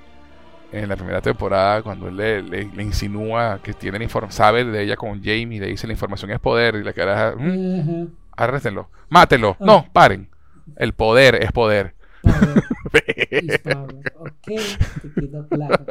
en 0.71 0.89
la 0.89 0.95
primera 0.95 1.21
temporada, 1.21 1.82
cuando 1.82 2.07
él 2.07 2.17
le, 2.17 2.41
le- 2.41 2.65
le 2.73 2.84
insinúa 2.84 3.59
que 3.63 3.73
tiene 3.73 3.99
la 3.99 4.05
inform- 4.05 4.30
sabe 4.32 4.63
de 4.65 4.84
ella 4.84 4.95
con 4.97 5.21
Jamie, 5.23 5.59
le 5.59 5.67
dice 5.67 5.88
la 5.88 5.93
información 5.93 6.32
es 6.32 6.39
poder, 6.39 6.76
y 6.76 6.84
la 6.84 6.91
cara, 6.91 7.34
mm, 7.38 8.07
arréstenlo, 8.36 8.89
mátenlo, 9.09 9.55
Ah. 9.59 9.63
no, 9.65 9.86
paren. 9.93 10.28
El 10.76 10.93
poder 10.93 11.36
es 11.36 11.51
poder. 11.51 11.93
Power. 12.22 12.63
Ok, 14.18 14.47
te 15.01 15.22
quedó 15.22 15.47
claro. 15.47 15.86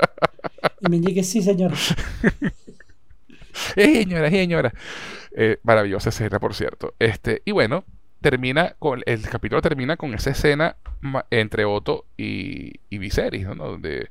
Y 0.81 0.89
Meñique, 0.89 1.23
sí, 1.23 1.43
señor. 1.43 1.73
Eh, 3.77 4.03
señora, 4.03 4.27
eh, 4.27 4.31
señora. 4.31 4.75
Eh, 5.33 5.59
maravillosa 5.63 6.09
escena, 6.09 6.41
por 6.41 6.55
cierto. 6.55 6.95
Este, 6.99 7.41
y 7.45 7.53
bueno, 7.53 7.85
termina 8.21 8.75
con 8.79 9.03
el 9.07 9.23
capítulo 9.29 9.63
termina 9.63 9.97
con 9.97 10.15
esa 10.15 10.31
escena 10.31 10.77
entre 11.31 11.65
Otto 11.65 12.07
y, 12.17 12.81
y 12.91 12.99
Viserys, 12.99 13.47
¿no? 13.47 13.55
Donde, 13.55 14.11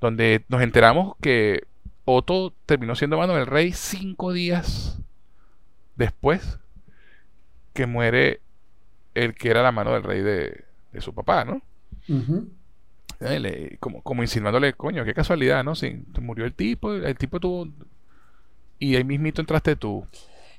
donde 0.00 0.44
nos 0.48 0.62
enteramos 0.62 1.16
que 1.20 1.64
Otto 2.04 2.54
terminó 2.66 2.94
siendo 2.94 3.18
mano 3.18 3.34
del 3.34 3.46
rey 3.46 3.72
cinco 3.72 4.32
días 4.32 4.98
después 5.96 6.58
que 7.72 7.86
muere 7.86 8.40
el 9.24 9.34
que 9.34 9.50
era 9.50 9.62
la 9.62 9.72
mano 9.72 9.92
del 9.92 10.02
rey 10.02 10.22
de, 10.22 10.64
de 10.92 11.00
su 11.00 11.14
papá, 11.14 11.44
¿no? 11.44 11.62
Eh, 13.20 13.38
le- 13.38 13.76
como, 13.80 14.02
como 14.02 14.22
insinuándole, 14.22 14.72
coño, 14.74 15.04
qué 15.04 15.12
casualidad, 15.14 15.62
¿no? 15.62 15.74
Sí, 15.74 16.02
murió 16.20 16.44
el 16.46 16.54
tipo, 16.54 16.92
el 16.94 17.16
tipo 17.18 17.38
tuvo... 17.38 17.68
Y 18.78 18.96
ahí 18.96 19.04
mismito 19.04 19.42
entraste 19.42 19.76
tú. 19.76 20.04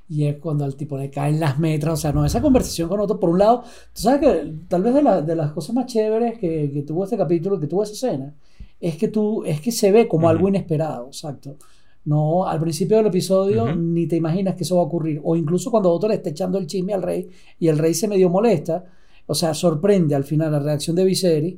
Y 0.07 0.25
es 0.27 0.37
cuando 0.37 0.65
al 0.65 0.75
tipo 0.75 0.97
le 0.97 1.09
caen 1.09 1.39
las 1.39 1.57
metras. 1.57 1.93
O 1.93 1.97
sea, 1.97 2.11
no, 2.11 2.25
esa 2.25 2.41
conversación 2.41 2.87
con 2.89 2.99
otro, 2.99 3.19
por 3.19 3.29
un 3.29 3.39
lado, 3.39 3.63
tú 3.93 4.01
sabes 4.01 4.19
que 4.21 4.53
tal 4.67 4.83
vez 4.83 4.93
de, 4.93 5.01
la- 5.01 5.21
de 5.21 5.35
las 5.35 5.51
cosas 5.53 5.73
más 5.75 5.87
chéveres 5.87 6.37
que, 6.37 6.69
que 6.71 6.83
tuvo 6.83 7.03
este 7.05 7.17
capítulo, 7.17 7.59
que 7.59 7.67
tuvo 7.67 7.83
esa 7.83 7.93
escena, 7.93 8.33
es 8.79 8.97
que 8.97 9.07
tú, 9.07 9.43
es 9.45 9.61
que 9.61 9.71
se 9.71 9.91
ve 9.91 10.07
como 10.07 10.29
algo 10.29 10.49
inesperado, 10.49 11.07
exacto. 11.07 11.57
No, 12.05 12.47
al 12.47 12.59
principio 12.59 12.97
del 12.97 13.07
episodio 13.07 13.75
ni 13.75 14.07
te 14.07 14.15
imaginas 14.15 14.55
que 14.55 14.63
eso 14.63 14.75
va 14.77 14.81
a 14.81 14.85
ocurrir. 14.85 15.21
O 15.23 15.35
incluso 15.35 15.69
cuando 15.69 15.91
Otto 15.91 16.07
le 16.07 16.15
está 16.15 16.29
echando 16.31 16.57
el 16.57 16.65
chisme 16.67 16.93
al 16.93 17.01
rey 17.03 17.29
y 17.59 17.67
el 17.67 17.77
rey 17.77 17.93
se 17.93 18.07
medio 18.07 18.29
molesta, 18.29 18.83
o 19.27 19.35
sea, 19.35 19.53
sorprende 19.53 20.15
al 20.15 20.23
final 20.23 20.51
la 20.51 20.59
reacción 20.59 20.95
de 20.95 21.05
Viserys 21.05 21.55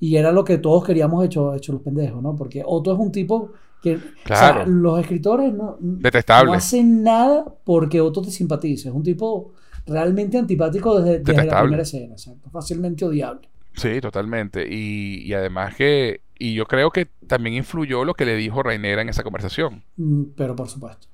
y 0.00 0.16
era 0.16 0.32
lo 0.32 0.44
que 0.44 0.58
todos 0.58 0.82
queríamos 0.84 1.24
hecho, 1.24 1.54
hecho 1.54 1.72
los 1.72 1.82
pendejos, 1.82 2.22
¿no? 2.22 2.34
Porque 2.34 2.62
Otto 2.64 2.92
es 2.92 2.98
un 2.98 3.12
tipo 3.12 3.50
que, 3.82 3.96
o 3.96 3.98
sea, 3.98 4.52
Claro. 4.54 4.66
los 4.70 4.98
escritores 5.00 5.52
no, 5.52 5.76
Detestable. 5.78 6.50
no 6.52 6.56
hacen 6.56 7.02
nada 7.02 7.44
porque 7.64 8.00
Otto 8.00 8.22
te 8.22 8.30
simpatice. 8.30 8.88
Es 8.88 8.94
un 8.94 9.02
tipo 9.02 9.52
realmente 9.86 10.38
antipático 10.38 11.00
desde, 11.00 11.18
desde 11.20 11.44
la 11.44 11.60
primera 11.62 11.82
escena. 11.82 12.14
Fácilmente 12.50 13.04
odiable. 13.04 13.48
Sí, 13.74 14.00
totalmente. 14.00 14.66
Y, 14.68 15.22
y 15.24 15.32
además 15.34 15.74
que, 15.76 16.20
y 16.42 16.54
yo 16.54 16.66
creo 16.66 16.90
que 16.90 17.06
también 17.28 17.56
influyó 17.56 18.04
lo 18.04 18.14
que 18.14 18.24
le 18.26 18.36
dijo 18.36 18.62
Reinera 18.62 19.02
en 19.02 19.08
esa 19.08 19.22
conversación. 19.22 19.84
Mm, 19.96 20.34
Pero 20.36 20.54
por 20.56 20.68
supuesto. 20.68 21.08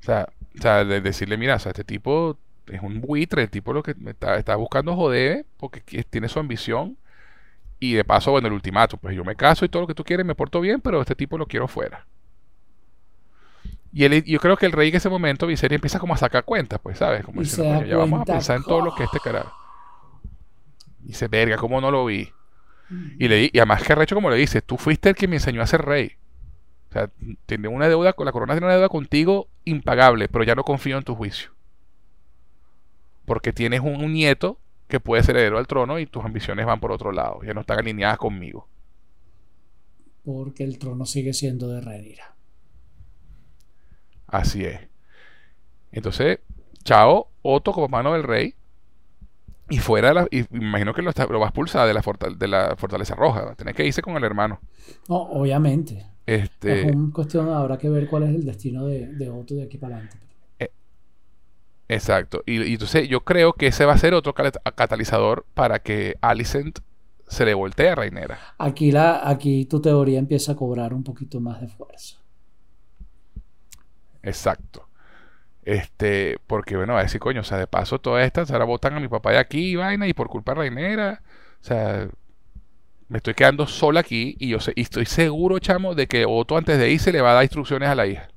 O 0.00 0.04
sea, 0.04 0.28
o 0.58 0.62
sea, 0.62 0.84
de 0.84 1.00
decirle, 1.00 1.36
mira, 1.36 1.56
o 1.56 1.58
sea, 1.58 1.70
este 1.70 1.84
tipo 1.84 2.38
es 2.66 2.80
un 2.82 3.00
buitre, 3.00 3.42
el 3.42 3.50
tipo 3.50 3.72
lo 3.72 3.82
que 3.82 3.94
me 3.94 4.12
está, 4.12 4.36
está 4.36 4.56
buscando 4.56 4.94
joder 4.96 5.46
porque 5.56 5.80
tiene 6.04 6.28
su 6.28 6.38
ambición. 6.38 6.96
Y 7.80 7.94
de 7.94 8.04
paso, 8.04 8.32
bueno, 8.32 8.48
el 8.48 8.54
ultimato, 8.54 8.98
pues 8.98 9.16
yo 9.16 9.24
me 9.24 9.36
caso 9.36 9.64
y 9.64 9.68
todo 9.70 9.82
lo 9.82 9.88
que 9.88 9.94
tú 9.94 10.04
quieres, 10.04 10.26
me 10.26 10.34
porto 10.36 10.60
bien, 10.60 10.80
pero 10.80 11.00
este 11.02 11.16
tipo 11.16 11.38
lo 11.38 11.46
quiero 11.46 11.68
fuera. 11.68 12.06
Y 13.92 14.04
él, 14.04 14.22
yo 14.24 14.40
creo 14.40 14.56
que 14.56 14.66
el 14.66 14.72
rey 14.72 14.88
en 14.90 14.96
ese 14.96 15.08
momento, 15.08 15.46
Viserys, 15.46 15.76
empieza 15.76 15.98
como 15.98 16.14
a 16.14 16.18
sacar 16.18 16.44
cuentas, 16.44 16.80
pues, 16.82 16.98
¿sabes? 16.98 17.24
Como 17.24 17.40
diciendo, 17.40 17.64
se 17.64 17.64
da 17.64 17.82
"Coño, 17.82 17.86
ya 17.86 17.96
vamos 17.96 18.20
a 18.20 18.26
pensar 18.26 18.56
en 18.56 18.64
todo 18.64 18.80
lo 18.82 18.92
que 18.94 19.04
este 19.04 19.20
carajo. 19.20 19.56
Y 21.02 21.08
dice, 21.08 21.28
verga, 21.28 21.56
¿cómo 21.56 21.80
no 21.80 21.90
lo 21.90 22.04
vi? 22.04 22.30
Y, 23.18 23.28
le, 23.28 23.36
di- 23.36 23.50
y 23.52 23.58
además 23.58 23.82
que 23.82 23.92
arrecho 23.92 24.14
como 24.14 24.30
le 24.30 24.36
dice, 24.36 24.62
tú 24.62 24.76
fuiste 24.78 25.10
el 25.10 25.14
que 25.16 25.28
me 25.28 25.36
enseñó 25.36 25.62
a 25.62 25.66
ser 25.66 25.82
rey. 25.82 26.12
O 26.90 26.94
sea, 26.94 27.10
tiene 27.46 27.68
una 27.68 27.88
deuda, 27.88 28.14
con 28.14 28.26
la 28.26 28.32
corona 28.32 28.54
tiene 28.54 28.66
una 28.66 28.74
deuda 28.76 28.88
contigo 28.90 29.48
impagable, 29.64 30.28
pero 30.28 30.44
ya 30.44 30.54
no 30.56 30.64
confío 30.64 30.98
en 30.98 31.04
tu 31.04 31.14
juicio. 31.16 31.50
Porque 33.26 33.52
tienes 33.52 33.80
un, 33.80 33.96
un 34.02 34.14
nieto 34.14 34.58
que 34.88 35.00
puede 35.00 35.22
ser 35.22 35.36
heredero 35.36 35.58
al 35.58 35.66
trono 35.66 35.98
y 35.98 36.06
tus 36.06 36.24
ambiciones 36.24 36.64
van 36.64 36.80
por 36.80 36.92
otro 36.92 37.12
lado, 37.12 37.40
ya 37.42 37.52
no 37.54 37.60
están 37.60 37.78
alineadas 37.78 38.16
conmigo. 38.18 38.68
Porque 40.24 40.62
el 40.62 40.78
trono 40.78 41.06
sigue 41.06 41.32
siendo 41.32 41.68
de 41.70 41.80
Rhaenyra. 41.80 42.36
Así 44.28 44.64
es. 44.64 44.80
Entonces, 45.92 46.40
chao, 46.84 47.30
Otto 47.42 47.72
como 47.72 47.88
mano 47.88 48.12
del 48.14 48.24
rey. 48.24 48.55
Y 49.68 49.78
fuera 49.78 50.08
de 50.08 50.14
la, 50.14 50.28
y 50.30 50.44
imagino 50.56 50.94
que 50.94 51.02
lo, 51.02 51.10
está- 51.10 51.26
lo 51.26 51.40
va 51.40 51.46
a 51.46 51.48
expulsar 51.48 51.86
de 51.88 51.94
la, 51.94 52.02
fortal- 52.02 52.38
de 52.38 52.48
la 52.48 52.76
fortaleza 52.76 53.14
roja. 53.16 53.54
Tener 53.56 53.74
que 53.74 53.84
irse 53.86 54.02
con 54.02 54.16
el 54.16 54.24
hermano. 54.24 54.60
No, 55.08 55.16
obviamente. 55.16 56.06
Este, 56.26 56.82
Es 56.82 56.94
una 56.94 57.12
cuestión, 57.12 57.48
habrá 57.48 57.76
que 57.78 57.88
ver 57.88 58.06
cuál 58.08 58.24
es 58.24 58.30
el 58.30 58.44
destino 58.44 58.86
de, 58.86 59.08
de 59.08 59.30
Otto 59.30 59.54
de 59.54 59.64
aquí 59.64 59.78
para 59.78 59.96
adelante. 59.96 60.18
Exacto. 61.88 62.42
Y, 62.46 62.62
y 62.64 62.72
entonces 62.72 63.08
yo 63.08 63.20
creo 63.24 63.52
que 63.52 63.68
ese 63.68 63.84
va 63.84 63.92
a 63.94 63.98
ser 63.98 64.14
otro 64.14 64.34
cat- 64.34 64.56
catalizador 64.74 65.46
para 65.54 65.78
que 65.80 66.16
Alicent 66.20 66.80
se 67.28 67.44
le 67.44 67.54
voltee 67.54 67.90
a 67.90 67.94
Reinera. 67.94 68.38
Aquí, 68.58 68.90
la, 68.92 69.28
aquí 69.28 69.64
tu 69.66 69.80
teoría 69.80 70.18
empieza 70.18 70.52
a 70.52 70.56
cobrar 70.56 70.92
un 70.94 71.04
poquito 71.04 71.40
más 71.40 71.60
de 71.60 71.68
fuerza. 71.68 72.16
Exacto. 74.22 74.85
Este, 75.66 76.38
porque 76.46 76.76
bueno, 76.76 76.92
va 76.92 77.00
a 77.00 77.02
decir, 77.02 77.20
coño, 77.20 77.40
o 77.40 77.44
sea, 77.44 77.58
de 77.58 77.66
paso 77.66 77.98
todas 77.98 78.24
estas 78.24 78.52
ahora 78.52 78.64
votan 78.64 78.94
a 78.94 79.00
mi 79.00 79.08
papá 79.08 79.32
de 79.32 79.38
aquí 79.38 79.72
y 79.72 79.74
vaina, 79.74 80.06
y 80.06 80.14
por 80.14 80.28
culpa 80.28 80.52
de 80.52 80.60
Reinera, 80.60 81.22
o 81.60 81.64
sea, 81.64 82.08
me 83.08 83.16
estoy 83.16 83.34
quedando 83.34 83.66
sola 83.66 83.98
aquí 83.98 84.36
y 84.38 84.50
yo 84.50 84.60
sé, 84.60 84.72
y 84.76 84.82
estoy 84.82 85.06
seguro, 85.06 85.58
chamo, 85.58 85.96
de 85.96 86.06
que 86.06 86.24
Otto 86.24 86.56
antes 86.56 86.78
de 86.78 86.92
irse 86.92 87.10
le 87.10 87.20
va 87.20 87.32
a 87.32 87.34
dar 87.34 87.42
instrucciones 87.42 87.88
a 87.88 87.96
la 87.96 88.06
hija. 88.06 88.28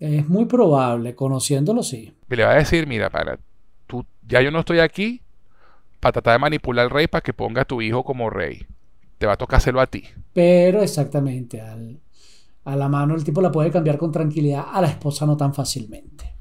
Es 0.00 0.28
muy 0.28 0.46
probable, 0.46 1.14
conociéndolo, 1.14 1.84
sí. 1.84 2.12
Y 2.28 2.34
le 2.34 2.44
va 2.44 2.50
a 2.50 2.56
decir, 2.56 2.88
mira, 2.88 3.10
para, 3.10 3.38
tú, 3.86 4.04
ya 4.26 4.42
yo 4.42 4.50
no 4.50 4.58
estoy 4.58 4.80
aquí 4.80 5.22
para 6.00 6.14
tratar 6.14 6.32
de 6.32 6.38
manipular 6.40 6.86
al 6.86 6.90
rey 6.90 7.06
para 7.06 7.22
que 7.22 7.32
ponga 7.32 7.62
a 7.62 7.64
tu 7.64 7.80
hijo 7.80 8.02
como 8.02 8.28
rey. 8.28 8.66
Te 9.18 9.26
va 9.26 9.34
a 9.34 9.36
tocar 9.36 9.58
hacerlo 9.58 9.80
a 9.80 9.86
ti. 9.86 10.02
Pero 10.32 10.82
exactamente, 10.82 11.60
al, 11.60 12.00
a 12.64 12.74
la 12.74 12.88
mano 12.88 13.14
el 13.14 13.22
tipo 13.22 13.40
la 13.40 13.52
puede 13.52 13.70
cambiar 13.70 13.98
con 13.98 14.10
tranquilidad, 14.10 14.64
a 14.72 14.80
la 14.80 14.88
esposa 14.88 15.26
no 15.26 15.36
tan 15.36 15.54
fácilmente. 15.54 16.31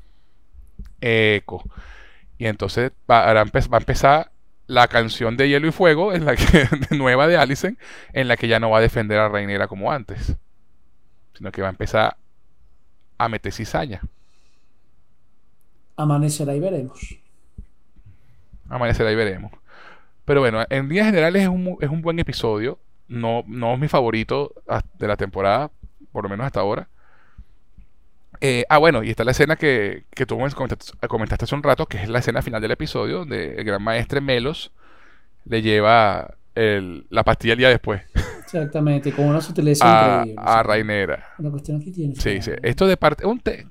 Eco. 1.02 1.64
Y 2.38 2.48
entonces 2.48 2.92
va, 3.10 3.28
ahora 3.28 3.46
empe- 3.46 3.72
va 3.72 3.78
a 3.78 3.82
empezar 3.82 4.32
la 4.68 4.88
canción 4.88 5.38
de 5.38 5.50
Hielo 5.50 5.68
y 5.68 5.72
Fuego, 5.72 6.14
en 6.14 6.26
la 6.26 6.36
que, 6.36 6.68
nueva 6.96 7.28
de 7.28 7.38
Allison, 7.38 7.78
en 8.14 8.28
la 8.28 8.38
que 8.38 8.48
ya 8.48 8.60
no 8.60 8.70
va 8.72 8.80
a 8.80 8.82
defender 8.82 9.20
a 9.20 9.30
Reinera 9.30 9.68
como 9.68 9.92
antes, 9.92 10.38
sino 11.34 11.52
que 11.52 11.62
va 11.62 11.70
a 11.70 11.72
empezar 11.72 12.18
a 13.18 13.30
meter 13.30 13.54
cizaña. 13.54 14.02
Amanecerá 15.96 16.54
y 16.56 16.60
veremos. 16.60 17.00
Amanecerá 18.70 19.12
y 19.12 19.16
veremos. 19.16 19.52
Pero 20.26 20.42
bueno, 20.42 20.64
en 20.70 20.90
líneas 20.90 21.08
generales 21.08 21.44
es 21.44 21.50
un, 21.50 21.78
es 21.82 21.90
un 21.90 22.02
buen 22.02 22.20
episodio. 22.20 22.80
No, 23.08 23.44
no 23.48 23.74
es 23.74 23.80
mi 23.80 23.88
favorito 23.90 24.54
de 25.00 25.08
la 25.08 25.18
temporada, 25.18 25.72
por 26.12 26.24
lo 26.24 26.30
menos 26.30 26.46
hasta 26.48 26.62
ahora. 26.62 26.90
Eh, 28.42 28.66
ah, 28.70 28.80
bueno, 28.80 29.04
y 29.04 29.10
está 29.12 29.24
la 29.24 29.32
escena 29.32 29.56
que, 29.56 30.06
que 30.16 30.26
tú 30.26 30.36
comentaste, 30.56 31.08
comentaste 31.08 31.46
hace 31.46 31.56
un 31.56 31.62
rato, 31.64 31.86
que 31.86 32.02
es 32.02 32.10
la 32.10 32.20
escena 32.20 32.42
final 32.42 32.62
del 32.62 32.72
episodio, 32.72 33.20
donde 33.20 33.54
el 33.56 33.64
gran 33.64 33.84
maestre 33.84 34.20
Melos 34.20 34.72
le 35.46 35.62
lleva 35.62 36.36
el- 36.56 37.06
la 37.10 37.24
pastilla 37.24 37.54
el 37.54 37.60
día 37.60 37.70
después 37.70 38.02
Exactamente, 38.44 39.12
con 39.14 39.26
una 39.26 39.40
sutileza 39.42 39.86
a, 40.20 40.22
increíble. 40.22 40.44
a. 40.46 40.64
Rainera. 40.64 41.26
La 41.38 41.50
cuestión 41.52 41.80
aquí 41.80 41.92
tiene. 41.92 42.16
Sí, 42.16 42.42
sí. 42.42 42.52
Esto 42.64 42.86
de 42.88 42.98
parte. 42.98 43.26
Un 43.26 43.40
té. 43.40 43.66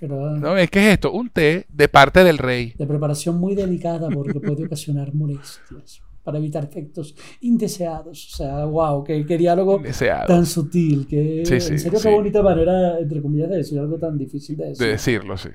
Pero, 0.00 0.26
ah, 0.26 0.30
¿No? 0.38 0.54
¿Qué 0.54 0.86
es 0.88 0.92
esto? 0.94 1.12
Un 1.12 1.28
té 1.28 1.66
de 1.68 1.88
parte 1.88 2.24
del 2.24 2.38
rey. 2.38 2.72
de 2.78 2.86
preparación 2.86 3.38
muy 3.38 3.54
delicada 3.54 4.08
porque 4.08 4.40
puede 4.40 4.64
ocasionar 4.64 5.12
molestias 5.12 6.00
para 6.22 6.38
evitar 6.38 6.64
efectos 6.64 7.14
indeseados. 7.40 8.32
O 8.32 8.36
sea, 8.36 8.64
wow, 8.64 9.02
qué, 9.04 9.24
qué 9.26 9.36
diálogo 9.38 9.78
Deseado. 9.78 10.26
tan 10.26 10.46
sutil. 10.46 11.06
Que, 11.06 11.42
Sí, 11.44 11.60
sí, 11.60 11.72
en 11.72 11.78
serio, 11.78 11.98
sí. 11.98 12.08
qué 12.08 12.14
bonita 12.14 12.42
manera, 12.42 12.98
entre 12.98 13.20
comillas, 13.22 13.50
de 13.50 13.56
decir 13.56 13.78
algo 13.78 13.98
tan 13.98 14.16
difícil 14.18 14.56
de 14.56 14.66
decir. 14.68 14.86
De 14.86 14.92
decirlo, 14.92 15.36
sí. 15.36 15.48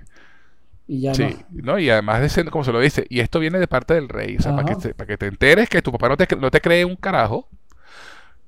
y 0.87 1.01
ya 1.01 1.13
Sí, 1.13 1.27
no. 1.51 1.73
¿no? 1.73 1.79
Y 1.79 1.89
además 1.89 2.21
de 2.21 2.29
ser, 2.29 2.49
como 2.49 2.63
se 2.63 2.71
lo 2.71 2.79
dice, 2.79 3.05
y 3.09 3.19
esto 3.21 3.39
viene 3.39 3.59
de 3.59 3.67
parte 3.67 3.93
del 3.93 4.09
rey, 4.09 4.37
o 4.37 4.41
sea, 4.41 4.55
para 4.55 4.65
que, 4.67 4.75
te, 4.75 4.93
para 4.93 5.07
que 5.07 5.17
te 5.17 5.27
enteres 5.27 5.69
que 5.69 5.81
tu 5.81 5.91
papá 5.91 6.09
no 6.09 6.17
te, 6.17 6.27
no 6.35 6.51
te 6.51 6.61
cree 6.61 6.85
un 6.85 6.95
carajo, 6.95 7.47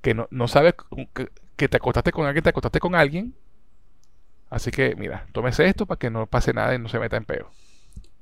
que 0.02 0.14
no, 0.14 0.28
no 0.32 0.48
sabe 0.48 0.74
que, 1.14 1.30
que 1.56 1.68
te 1.68 1.78
acostaste 1.78 2.12
con 2.12 2.26
alguien, 2.26 2.44
te 2.44 2.50
acostaste 2.50 2.80
con 2.80 2.96
alguien. 2.96 3.34
Así 4.50 4.72
que, 4.72 4.96
mira, 4.96 5.28
tómese 5.32 5.66
esto 5.68 5.86
para 5.86 6.00
que 6.00 6.10
no 6.10 6.26
pase 6.26 6.54
nada 6.54 6.74
y 6.74 6.80
no 6.80 6.90
se 6.90 6.98
meta 7.00 7.18
en 7.18 7.26
peo. 7.26 7.52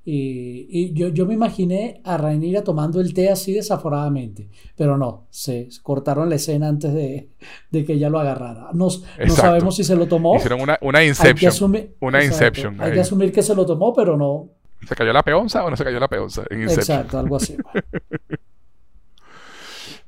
Y, 0.10 0.68
y 0.70 0.94
yo, 0.94 1.10
yo 1.10 1.26
me 1.26 1.34
imaginé 1.34 2.00
a 2.06 2.16
Rhaenyra 2.16 2.64
tomando 2.64 3.02
el 3.02 3.14
té 3.14 3.30
así 3.30 3.52
desaforadamente, 3.52 4.48
pero 4.78 4.98
no, 4.98 5.28
se 5.32 5.68
cortaron 5.84 6.30
la 6.30 6.36
escena 6.36 6.70
antes 6.70 6.94
de, 6.94 7.28
de 7.72 7.84
que 7.84 7.92
ella 7.92 8.10
lo 8.10 8.18
agarrara. 8.18 8.70
No, 8.74 8.90
sabemos 8.90 9.76
si 9.76 9.84
se 9.84 9.98
lo 9.98 10.08
tomó. 10.08 10.38
Hicieron 10.38 10.62
una, 10.62 10.78
una 10.80 11.00
Hay 11.00 11.08
que 11.08 11.10
Inception. 11.10 11.50
asumir, 11.50 11.96
Una 12.00 12.20
exacto, 12.24 12.46
Inception 12.62 12.80
Hay 12.82 12.88
ahí. 12.88 12.94
que 12.94 13.00
asumir 13.02 13.34
que 13.34 13.44
se 13.44 13.54
lo 13.54 13.66
tomó, 13.66 13.94
pero 13.94 14.16
no. 14.16 14.48
¿Se 14.88 14.96
cayó 14.96 15.12
la 15.12 15.24
peonza 15.24 15.66
o 15.66 15.70
no 15.70 15.76
se 15.76 15.84
cayó 15.84 16.00
la 16.00 16.08
peonza? 16.08 16.44
En 16.52 16.62
Inception. 16.62 17.00
Exacto, 17.00 17.20
algo 17.20 17.36
así. 17.36 17.58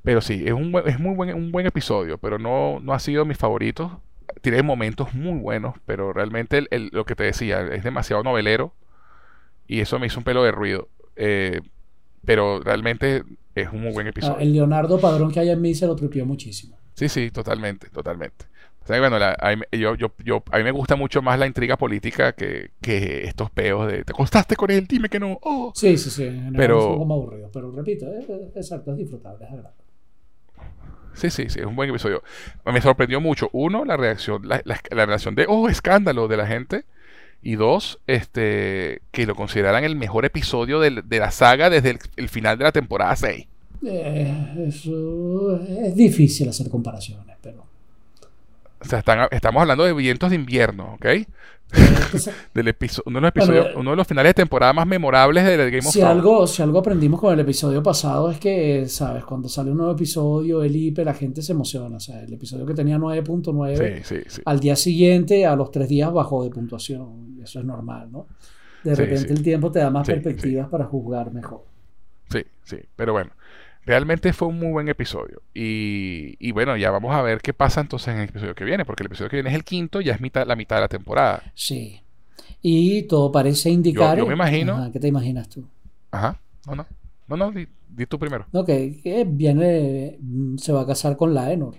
Pero 0.01 0.21
sí, 0.21 0.43
es 0.45 0.53
un, 0.53 0.71
buen- 0.71 0.87
es 0.87 0.99
muy 0.99 1.13
buen, 1.13 1.33
un 1.35 1.51
buen 1.51 1.65
episodio, 1.65 2.17
pero 2.17 2.39
no, 2.39 2.79
no 2.79 2.93
ha 2.93 2.99
sido 2.99 3.25
mi 3.25 3.35
favorito. 3.35 4.01
Tiene 4.41 4.63
momentos 4.63 5.13
muy 5.13 5.37
buenos, 5.39 5.75
pero 5.85 6.13
realmente 6.13 6.57
el- 6.59 6.67
el- 6.71 6.89
lo 6.93 7.05
que 7.05 7.15
te 7.15 7.23
decía, 7.25 7.61
es 7.67 7.83
demasiado 7.83 8.23
novelero 8.23 8.73
y 9.69 9.79
eso 9.79 9.97
me 9.99 10.07
hizo 10.07 10.19
un 10.19 10.25
pelo 10.25 10.43
de 10.43 10.51
ruido. 10.51 10.89
Eh, 11.15 11.61
pero 12.25 12.59
realmente 12.59 13.23
es 13.55 13.69
un 13.71 13.81
muy 13.81 13.93
buen 13.93 14.07
Ah, 14.07 14.09
episodio. 14.09 14.39
el 14.39 14.51
Leonardo 14.51 14.99
Padrón 14.99 15.31
que 15.31 15.39
hay 15.39 15.49
en 15.49 15.61
mí 15.61 15.73
se 15.73 15.87
lo 15.87 15.95
tripió 15.95 16.25
muchísimo. 16.25 16.77
Sí, 16.95 17.07
sí, 17.07 17.31
totalmente, 17.31 17.89
totalmente. 17.89 18.45
O 18.83 18.85
sea, 18.87 18.99
bueno, 18.99 19.19
la- 19.19 19.37
a, 19.39 19.55
mí, 19.55 19.61
yo, 19.71 19.95
yo, 19.95 20.11
yo- 20.23 20.43
a 20.51 20.57
mí 20.57 20.63
me 20.63 20.71
gusta 20.71 20.95
mucho 20.95 21.21
más 21.21 21.37
la 21.39 21.45
intriga 21.47 21.77
política 21.77 22.33
que, 22.33 22.71
que 22.81 23.23
estos 23.25 23.51
peos 23.51 23.87
de 23.91 24.03
¿te 24.03 24.11
acostaste 24.11 24.55
con 24.55 24.71
él? 24.71 24.87
Dime 24.87 25.07
que 25.09 25.19
no. 25.19 25.37
Oh. 25.43 25.71
Sí, 25.75 25.97
sí, 25.97 26.09
sí. 26.09 26.23
En 26.23 26.53
Pero- 26.53 26.79
es 26.79 26.85
un 26.85 26.93
poco 26.93 27.05
más 27.05 27.15
aburrido, 27.17 27.49
pero 27.53 27.71
repito, 27.71 28.07
es, 28.13 28.27
es- 28.29 28.55
exacto, 28.55 28.91
es 28.91 28.97
disfrutable, 28.97 29.45
es 29.45 29.51
agradable. 29.51 29.77
Sí, 31.13 31.29
sí, 31.29 31.49
sí, 31.49 31.59
es 31.59 31.65
un 31.65 31.75
buen 31.75 31.89
episodio. 31.89 32.23
Me 32.65 32.81
sorprendió 32.81 33.19
mucho, 33.19 33.49
uno, 33.51 33.83
la 33.83 33.97
reacción, 33.97 34.47
la, 34.47 34.61
la- 34.63 34.79
la 34.91 35.05
reacción 35.05 35.35
de, 35.35 35.45
oh, 35.49 35.67
escándalo 35.69 36.27
de 36.27 36.37
la 36.37 36.47
gente. 36.47 36.85
Y 37.41 37.55
dos, 37.55 37.99
este, 38.07 39.01
que 39.11 39.25
lo 39.25 39.33
consideraran 39.35 39.83
el 39.85 39.95
mejor 39.95 40.25
episodio 40.25 40.79
del- 40.79 41.07
de 41.07 41.19
la 41.19 41.31
saga 41.31 41.69
desde 41.69 41.97
el, 42.17 42.29
final 42.29 42.57
de 42.57 42.65
la 42.65 42.71
temporada 42.71 43.15
6. 43.15 43.47
Eh, 43.85 44.33
es 44.67 45.95
difícil 45.95 46.49
hacer 46.49 46.69
comparaciones, 46.69 47.37
pero. 47.41 47.68
O 48.81 48.85
sea, 48.85 48.99
están- 48.99 49.27
estamos 49.31 49.61
hablando 49.61 49.83
de 49.83 49.93
vientos 49.93 50.29
de 50.29 50.35
invierno, 50.35 50.93
¿ok? 50.95 51.05
Entonces, 51.71 52.33
Del 52.53 52.67
episo- 52.67 53.03
uno, 53.05 53.17
de 53.17 53.21
los 53.21 53.29
episodios, 53.29 53.63
Bueno, 53.65 53.79
uno 53.81 53.89
de 53.91 53.95
los 53.97 54.07
finales 54.07 54.29
de 54.31 54.33
temporada 54.33 54.73
más 54.73 54.87
memorables 54.87 55.43
de 55.45 55.55
Game 55.57 55.79
of 55.79 55.85
si, 55.93 55.99
Thrones. 55.99 56.15
algo, 56.17 56.47
si 56.47 56.61
algo 56.63 56.79
aprendimos 56.79 57.19
con 57.19 57.31
el 57.33 57.39
episodio 57.41 57.83
pasado 57.83 58.31
es 58.31 58.39
que, 58.39 58.87
¿sabes? 58.87 59.23
Cuando 59.25 59.47
sale 59.49 59.69
un 59.71 59.77
nuevo 59.77 59.91
episodio, 59.93 60.63
el 60.63 60.75
IP, 60.75 60.99
la 61.05 61.13
gente 61.13 61.41
se 61.43 61.51
emociona. 61.51 61.97
O 61.97 61.99
sea, 61.99 62.21
el 62.21 62.33
episodio 62.33 62.65
que 62.65 62.73
tenía 62.73 62.97
9.9 62.97 64.01
Sí, 64.01 64.15
sí, 64.15 64.23
sí. 64.27 64.41
al 64.45 64.59
día 64.59 64.75
siguiente, 64.75 65.45
a 65.45 65.55
los 65.55 65.69
tres 65.71 65.87
días, 65.87 66.11
bajó 66.11 66.43
de 66.43 66.49
puntuación. 66.49 67.37
Eso 67.43 67.59
es 67.59 67.65
normal, 67.65 68.11
¿no? 68.11 68.25
De 68.83 68.95
repente 68.95 69.33
el 69.33 69.43
tiempo 69.43 69.71
te 69.71 69.79
da 69.79 69.89
más 69.91 70.07
perspectivas 70.07 70.67
para 70.69 70.85
juzgar 70.85 71.31
mejor. 71.33 71.63
Sí, 72.31 72.43
sí, 72.63 72.77
pero 72.95 73.11
bueno, 73.13 73.31
realmente 73.85 74.33
fue 74.33 74.47
un 74.47 74.59
muy 74.59 74.71
buen 74.71 74.87
episodio. 74.89 75.41
Y, 75.53 76.35
y 76.39 76.51
bueno, 76.51 76.77
ya 76.77 76.91
vamos 76.91 77.13
a 77.15 77.21
ver 77.21 77.41
qué 77.41 77.53
pasa 77.53 77.81
entonces 77.81 78.09
en 78.13 78.21
el 78.21 78.29
episodio 78.29 78.55
que 78.55 78.63
viene, 78.65 78.85
porque 78.85 79.03
el 79.03 79.07
episodio 79.07 79.29
que 79.29 79.37
viene 79.37 79.49
es 79.49 79.55
el 79.55 79.63
quinto, 79.63 80.01
ya 80.01 80.13
es 80.13 80.21
mitad, 80.21 80.45
la 80.45 80.55
mitad 80.55 80.75
de 80.77 80.81
la 80.81 80.87
temporada. 80.87 81.43
Sí. 81.55 82.01
Y 82.61 83.03
todo 83.03 83.31
parece 83.31 83.69
indicar. 83.69 84.17
yo 84.17 84.25
me 84.25 84.33
imagino- 84.33 84.73
Ajá, 84.75 84.91
¿Qué 84.91 84.99
te 84.99 85.07
imaginas 85.07 85.47
tú? 85.49 85.63
Ajá, 86.11 86.39
no, 86.67 86.75
no, 86.75 86.85
no, 87.27 87.37
no, 87.37 87.51
di, 87.51 87.67
di 87.87 88.05
tú 88.05 88.19
primero. 88.19 88.45
No, 88.51 88.65
que, 88.65 88.99
que 89.01 89.23
viene, 89.25 90.17
mm, 90.19 90.57
se 90.57 90.71
va 90.73 90.81
a 90.81 90.85
casar 90.87 91.15
con 91.15 91.33
Laenor. 91.33 91.75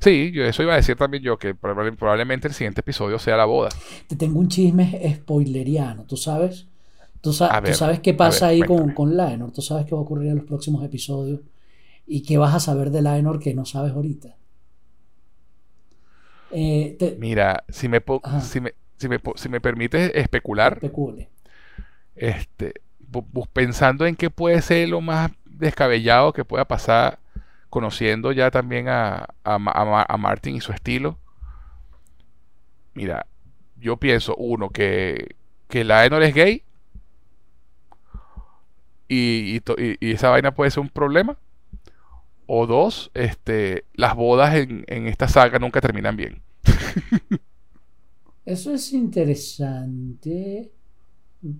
Sí, 0.00 0.30
yo 0.32 0.44
eso 0.44 0.62
iba 0.62 0.74
a 0.74 0.76
decir 0.76 0.96
también 0.96 1.22
yo, 1.24 1.38
que 1.38 1.54
probable- 1.56 1.96
probablemente 1.96 2.46
el 2.46 2.54
siguiente 2.54 2.80
episodio 2.82 3.18
sea 3.18 3.36
la 3.36 3.44
boda. 3.46 3.68
Te 4.06 4.14
tengo 4.16 4.38
un 4.38 4.48
chisme 4.48 5.12
spoileriano, 5.16 6.04
¿tú 6.04 6.16
sabes? 6.16 6.68
¿Tú, 7.22 7.32
sa- 7.32 7.60
sabes 7.74 8.00
qué 8.00 8.12
pasa 8.14 8.48
ver, 8.48 8.48
ahí 8.48 8.64
con, 8.66 8.92
con 8.92 9.16
Laenor? 9.16 9.52
¿Tú 9.52 9.62
sabes 9.62 9.86
qué 9.86 9.92
va 9.94 10.00
a 10.00 10.04
ocurrir 10.04 10.30
en 10.30 10.36
los 10.38 10.44
próximos 10.46 10.84
episodios? 10.84 11.40
¿Y 12.06 12.22
qué 12.22 12.38
vas 12.38 12.54
a 12.54 12.60
saber 12.60 12.90
de 12.90 13.02
Laenor 13.02 13.40
que 13.40 13.54
no 13.54 13.64
sabes 13.66 13.92
ahorita? 13.94 14.36
Eh, 16.50 16.96
te, 16.98 17.08
Mira, 17.16 17.64
si 17.68 17.88
me, 17.88 18.02
si 18.38 18.60
me, 18.60 18.74
si 18.96 19.08
me, 19.08 19.18
si 19.36 19.48
me 19.48 19.60
permites 19.60 20.12
especular, 20.14 20.82
especule. 20.82 21.28
este, 22.14 22.74
pensando 23.52 24.06
en 24.06 24.16
qué 24.16 24.30
puede 24.30 24.62
ser 24.62 24.88
lo 24.88 25.00
más 25.00 25.30
descabellado 25.44 26.32
que 26.32 26.44
pueda 26.44 26.64
pasar, 26.66 27.18
conociendo 27.70 28.32
ya 28.32 28.50
también 28.50 28.88
a, 28.88 29.28
a, 29.44 29.54
a 29.56 30.06
a 30.08 30.16
Martin 30.16 30.56
y 30.56 30.60
su 30.60 30.72
estilo. 30.72 31.18
Mira, 32.94 33.26
yo 33.76 33.96
pienso, 33.96 34.34
uno, 34.36 34.70
que, 34.70 35.36
que 35.68 35.84
Laenor 35.84 36.22
es 36.22 36.34
gay 36.34 36.64
y, 39.12 40.10
esa 40.12 40.30
vaina 40.30 40.54
puede 40.54 40.70
ser 40.70 40.80
un 40.80 40.88
problema. 40.88 41.38
O 42.46 42.66
dos, 42.66 43.10
este, 43.14 43.84
las 43.94 44.14
bodas 44.14 44.54
en, 44.56 44.84
en 44.88 45.06
esta 45.06 45.28
saga 45.28 45.58
nunca 45.58 45.80
terminan 45.80 46.16
bien. 46.16 46.42
Eso 48.44 48.74
es 48.74 48.92
interesante, 48.92 50.72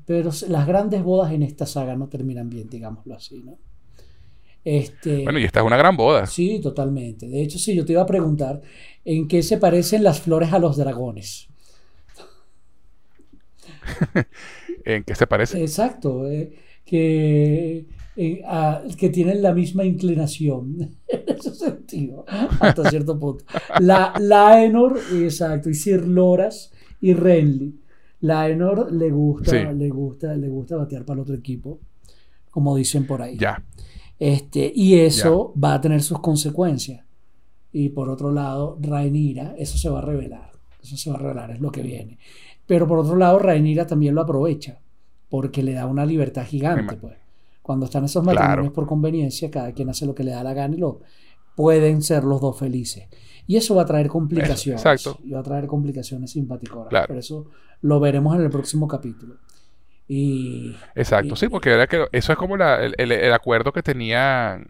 pero 0.05 0.31
las 0.49 0.67
grandes 0.67 1.03
bodas 1.03 1.33
en 1.33 1.43
esta 1.43 1.65
saga 1.67 1.95
no 1.95 2.09
terminan 2.09 2.51
bien, 2.51 2.69
digámoslo 2.69 3.15
así, 3.15 3.43
¿no? 3.43 3.59
Este, 4.65 5.25
Bueno, 5.25 5.39
y 5.39 5.45
esta 5.45 5.61
es 5.61 5.67
una 5.67 5.77
gran 5.77 5.97
boda. 5.97 6.27
Sí, 6.27 6.61
totalmente. 6.61 7.29
De 7.29 7.43
hecho, 7.43 7.59
sí, 7.59 7.75
yo 7.75 7.85
te 7.85 7.93
iba 7.93 8.03
a 8.03 8.07
preguntar 8.07 8.61
en 9.05 9.27
qué 9.27 9.43
se 9.43 9.59
parecen 9.59 10.05
las 10.05 10.21
flores 10.21 10.53
a 10.53 10.59
los 10.59 10.77
dragones. 10.77 11.49
¿En 14.85 15.05
qué 15.05 15.15
se 15.15 15.27
parece? 15.27 15.61
Exacto, 15.61 16.29
eh, 16.31 16.53
que, 16.85 17.87
eh, 18.17 18.43
a- 18.47 18.83
que 18.99 19.09
tienen 19.09 19.43
la 19.43 19.53
misma 19.55 19.85
inclinación 19.85 20.77
en 21.09 21.23
ese 21.37 21.55
sentido, 21.55 22.25
hasta 22.61 22.89
cierto 22.91 23.19
punto. 23.19 23.45
La, 23.81 24.13
Laenor, 24.21 24.99
exacto, 25.15 25.71
y 25.71 25.75
Sir 25.75 26.07
Loras 26.07 26.73
y 27.01 27.15
Renly. 27.15 27.79
Laenor 28.21 28.93
le 28.93 29.11
gusta, 29.11 29.51
Sí. 29.51 29.75
le 29.77 29.89
gusta, 29.89 30.35
le 30.37 30.49
gusta 30.49 30.77
batear 30.77 31.05
para 31.05 31.17
el 31.19 31.23
otro 31.23 31.35
equipo, 31.35 31.81
como 32.51 32.77
dicen 32.77 33.07
por 33.07 33.21
ahí. 33.23 33.37
Ya. 33.37 33.65
Este, 34.19 34.71
y 34.75 34.95
eso 34.95 35.53
va 35.63 35.75
a 35.75 35.81
tener 35.81 36.03
sus 36.03 36.21
consecuencias. 36.21 37.05
Y 37.73 37.89
por 37.89 38.09
otro 38.11 38.31
lado, 38.31 38.79
Rhaenyra, 38.81 39.55
eso 39.59 39.77
se 39.79 39.89
va 39.89 39.99
a 39.99 40.03
revelar. 40.03 40.53
Eso 40.81 40.97
se 40.97 41.11
va 41.11 41.17
a 41.17 41.19
revelar, 41.21 41.51
es 41.53 41.61
lo 41.61 41.73
que 41.73 41.83
viene. 41.83 42.19
Pero 42.67 42.87
por 42.87 42.99
otro 42.99 43.17
lado, 43.17 43.39
Rhaenyra 43.41 43.87
también 43.87 44.15
lo 44.15 44.21
aprovecha, 44.21 44.79
porque 45.33 45.63
le 45.63 45.73
da 45.73 45.87
una 45.87 46.05
libertad 46.05 46.45
gigante, 46.45 46.95
pues. 46.97 47.17
Cuando 47.63 47.87
están 47.87 48.05
esos 48.05 48.23
matrimonios 48.23 48.71
por 48.75 48.87
conveniencia, 48.87 49.51
cada 49.51 49.73
quien 49.73 49.89
hace 49.89 50.05
lo 50.05 50.15
que 50.15 50.25
le 50.25 50.33
da 50.33 50.45
la 50.45 50.53
gana 50.53 50.75
y 50.75 50.79
lo 50.79 51.01
pueden 51.57 52.03
ser 52.03 52.23
los 52.23 52.39
dos 52.39 52.59
felices. 52.59 53.09
Y 53.47 53.57
eso 53.57 53.75
va 53.75 53.81
a 53.81 53.87
traer 53.87 54.09
complicaciones. 54.09 54.83
exacto. 54.85 55.19
Y 55.25 55.31
va 55.31 55.41
a 55.41 55.43
traer 55.43 55.67
complicaciones 55.67 56.33
simpáticas. 56.33 56.87
Claro. 56.91 57.07
Por 57.07 57.17
eso 57.17 57.47
lo 57.81 57.99
veremos 57.99 58.37
en 58.37 58.43
el 58.43 58.51
próximo 58.51 58.87
capítulo. 58.87 59.37
Y, 60.07 60.77
exacto, 60.95 61.35
sí, 61.35 61.49
porque 61.49 61.71
era 61.71 61.87
que 61.87 62.05
eso 62.13 62.33
es 62.33 62.39
como 62.39 62.57
el, 62.57 63.33
acuerdo 63.33 63.73
que 63.73 63.83
tenían 63.83 64.67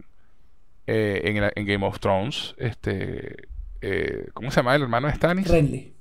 eh, 0.87 1.51
en, 1.57 1.65
Game 1.65 1.85
of 1.85 1.99
Thrones. 1.99 2.55
Este, 2.57 3.49
eh, 3.81 4.29
¿Cómo 4.33 4.49
se 4.49 4.61
llama 4.61 4.77
el 4.77 4.83
hermano 4.83 5.07
de 5.07 5.15
Stannis? 5.15 5.45
Renly. 5.49 5.93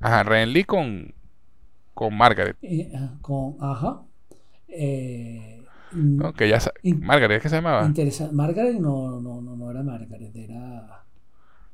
Ajá, 0.00 0.24
Renly 0.24 0.64
con, 0.64 1.14
con 2.00 2.16
Margaret. 2.16 2.56
Ah, 2.94 3.10
con, 3.20 3.56
ajá. 3.60 4.00
Eh, 4.68 5.62
no, 5.92 6.32
que 6.32 6.48
ya 6.48 6.58
Margaret, 6.82 7.42
¿qué 7.42 7.50
se 7.50 7.56
llamaba? 7.56 7.92
Margaret 8.32 8.80
no, 8.80 9.20
no, 9.20 9.42
no, 9.42 9.54
no 9.54 9.70
era 9.70 9.82
Margaret, 9.82 10.34
era. 10.34 11.04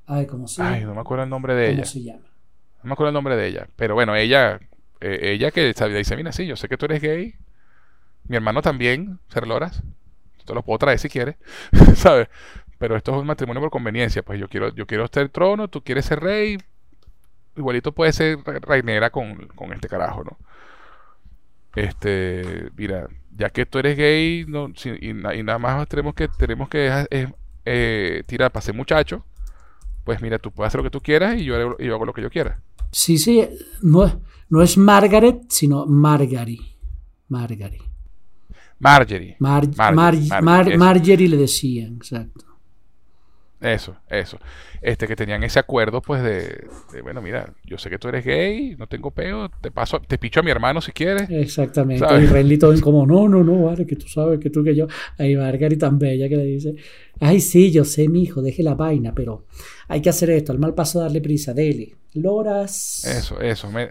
Ay, 0.04 0.26
¿cómo 0.26 0.48
se 0.48 0.64
llama? 0.64 0.74
Ay, 0.74 0.84
no 0.84 0.96
me 0.96 1.00
acuerdo 1.00 1.22
el 1.22 1.30
nombre 1.30 1.54
de 1.54 1.66
ella. 1.66 1.76
¿Cómo 1.76 1.86
se 1.86 2.02
llama? 2.02 2.26
No 2.82 2.88
me 2.88 2.92
acuerdo 2.94 3.10
el 3.10 3.14
nombre 3.14 3.36
de 3.36 3.46
ella. 3.46 3.68
Pero 3.76 3.94
bueno, 3.94 4.16
ella, 4.16 4.58
eh, 5.00 5.20
ella 5.22 5.52
que 5.52 5.72
dice, 5.72 6.16
mira, 6.16 6.32
sí, 6.32 6.44
yo 6.44 6.56
sé 6.56 6.68
que 6.68 6.76
tú 6.76 6.86
eres 6.86 7.00
gay. 7.00 7.36
Mi 8.26 8.34
hermano 8.34 8.62
también, 8.62 9.20
Ser 9.28 9.46
Loras. 9.46 9.84
Te 10.44 10.54
lo 10.54 10.64
puedo 10.64 10.80
traer 10.80 10.98
si 10.98 11.08
quieres. 11.08 11.36
¿Sabes? 11.94 12.26
Pero 12.78 12.96
esto 12.96 13.14
es 13.14 13.20
un 13.20 13.28
matrimonio 13.28 13.60
por 13.60 13.70
conveniencia. 13.70 14.24
Pues 14.24 14.40
yo 14.40 14.48
quiero, 14.48 14.74
yo 14.74 14.88
quiero 14.88 15.04
estar 15.04 15.22
el 15.22 15.30
trono, 15.30 15.68
tú 15.68 15.84
quieres 15.84 16.04
ser 16.04 16.18
rey. 16.18 16.58
Igualito 17.56 17.92
puede 17.92 18.12
ser 18.12 18.38
reinera 18.62 19.10
con, 19.10 19.46
con 19.48 19.72
este 19.72 19.88
carajo, 19.88 20.24
¿no? 20.24 20.38
Este, 21.74 22.70
mira, 22.76 23.06
ya 23.36 23.50
que 23.50 23.66
tú 23.66 23.78
eres 23.78 23.96
gay 23.98 24.46
no, 24.48 24.72
y, 25.00 25.12
nada 25.12 25.58
más 25.58 25.86
tenemos 25.88 26.14
que 26.14 26.26
tenemos 26.28 26.70
que 26.70 27.06
eh, 27.64 28.22
tirar 28.26 28.50
para 28.50 28.62
ser 28.62 28.74
muchacho, 28.74 29.24
pues 30.04 30.22
mira, 30.22 30.38
tú 30.38 30.50
puedes 30.52 30.68
hacer 30.68 30.78
lo 30.78 30.84
que 30.84 30.90
tú 30.90 31.00
quieras 31.00 31.36
y 31.36 31.44
yo, 31.44 31.54
hago 31.54 32.04
lo 32.06 32.14
que 32.14 32.22
yo 32.22 32.30
quiera. 32.30 32.62
Sí, 32.92 33.18
sí, 33.18 33.46
no, 33.82 34.22
no 34.48 34.62
es 34.62 34.78
Margaret, 34.78 35.42
sino 35.48 35.84
Margary. 35.84 36.60
Margary. 37.28 37.82
Marjorie. 38.78 39.36
Marjorie 40.78 41.28
le 41.28 41.36
decían, 41.36 41.96
exacto. 41.96 42.45
Eso, 43.60 43.96
eso. 44.10 44.38
Este, 44.82 45.08
que 45.08 45.16
tenían 45.16 45.42
ese 45.42 45.58
acuerdo, 45.58 46.02
pues, 46.02 46.22
de, 46.22 46.66
bueno, 47.02 47.22
mira, 47.22 47.54
yo 47.64 47.78
sé 47.78 47.88
que 47.88 47.98
tú 47.98 48.08
eres 48.08 48.24
gay, 48.24 48.76
no 48.76 48.86
tengo 48.86 49.10
peo, 49.10 49.48
te 49.48 49.70
paso, 49.70 50.00
te 50.00 50.18
picho 50.18 50.40
a 50.40 50.42
mi 50.42 50.50
hermano 50.50 50.80
si 50.82 50.92
quieres. 50.92 51.28
Exactamente. 51.30 52.04
Y 52.20 52.26
Renly 52.26 52.58
todo 52.58 52.78
como, 52.82 53.06
no, 53.06 53.28
no, 53.28 53.42
no, 53.42 53.64
vale, 53.64 53.86
que 53.86 53.96
tú 53.96 54.08
sabes, 54.08 54.38
que 54.40 54.50
tú, 54.50 54.62
que 54.62 54.74
yo. 54.74 54.86
Ahí 55.18 55.34
Margaret 55.36 55.78
tan 55.78 55.98
bella 55.98 56.28
que 56.28 56.36
le 56.36 56.44
dice, 56.44 56.74
ay, 57.20 57.40
sí, 57.40 57.70
yo 57.72 57.84
sé, 57.84 58.08
mi 58.08 58.24
hijo, 58.24 58.42
deje 58.42 58.62
la 58.62 58.74
vaina, 58.74 59.12
pero 59.14 59.46
hay 59.88 60.02
que 60.02 60.10
hacer 60.10 60.30
esto, 60.30 60.52
al 60.52 60.58
mal 60.58 60.74
paso 60.74 61.00
darle 61.00 61.22
prisa, 61.22 61.54
dele. 61.54 61.94
Loras. 62.12 63.04
Eso, 63.04 63.40
eso. 63.40 63.70
Me, 63.70 63.90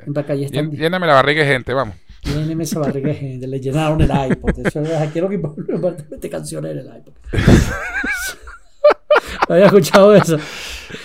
lléname 0.72 1.08
la 1.08 1.14
barriga 1.14 1.44
de 1.44 1.52
gente, 1.52 1.74
vamos. 1.74 1.96
Lléneme 2.24 2.64
esa 2.64 2.80
barriga 2.80 3.10
de 3.10 3.16
gente, 3.16 3.48
le 3.48 3.60
llenaron 3.60 4.02
el 4.02 4.10
iPod. 4.10 4.60
Eso, 4.66 4.82
quiero 5.12 5.30
que 5.30 5.38
mete 6.10 6.30
canciones 6.30 6.72
en 6.72 6.78
el 6.80 6.88
iPod. 6.88 7.14
había 9.50 9.66
escuchado 9.66 10.16
eso. 10.16 10.38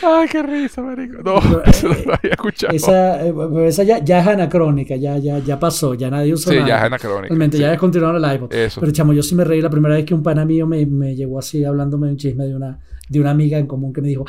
Ay, 0.03 0.29
qué 0.29 0.43
risa, 0.43 0.83
marico. 0.83 1.23
No, 1.23 1.39
eso 1.65 1.89
no 1.89 1.95
lo 1.95 2.15
había 2.15 2.33
escuchado. 2.33 2.75
Esa, 2.75 3.27
eh, 3.27 3.35
esa 3.67 3.83
ya, 3.83 3.99
ya, 3.99 4.21
es 4.21 4.27
anacrónica, 4.27 4.97
ya, 4.97 5.19
ya, 5.19 5.39
ya 5.39 5.59
pasó, 5.59 5.95
ya 5.95 6.11
nadie 6.11 6.33
usa 6.33 6.53
Sí, 6.53 6.59
ya 6.67 6.79
es 6.79 6.85
anacrónica. 6.85 7.29
Realmente, 7.29 7.59
ya 7.59 7.71
descontinuaron 7.71 8.25
el 8.25 8.35
iPod. 8.35 8.53
Eso. 8.53 8.81
Pero 8.81 8.93
chamo, 8.93 9.13
yo 9.13 9.23
sí 9.23 9.35
me 9.35 9.45
reí 9.45 9.61
la 9.61 9.71
primera 9.71 9.95
vez 9.95 10.05
que 10.05 10.15
un 10.15 10.23
pana 10.23 10.45
mío 10.45 10.67
me, 10.67 10.85
me 10.87 11.15
llegó 11.15 11.39
así 11.39 11.65
hablándome 11.65 12.07
de 12.07 12.13
un 12.13 12.19
chisme 12.19 12.47
de 12.47 12.57
una, 12.57 12.79
de 13.09 13.21
una 13.21 13.31
amiga 13.31 13.59
en 13.59 13.67
común 13.67 13.93
que 13.93 14.01
me 14.01 14.09
dijo, 14.09 14.25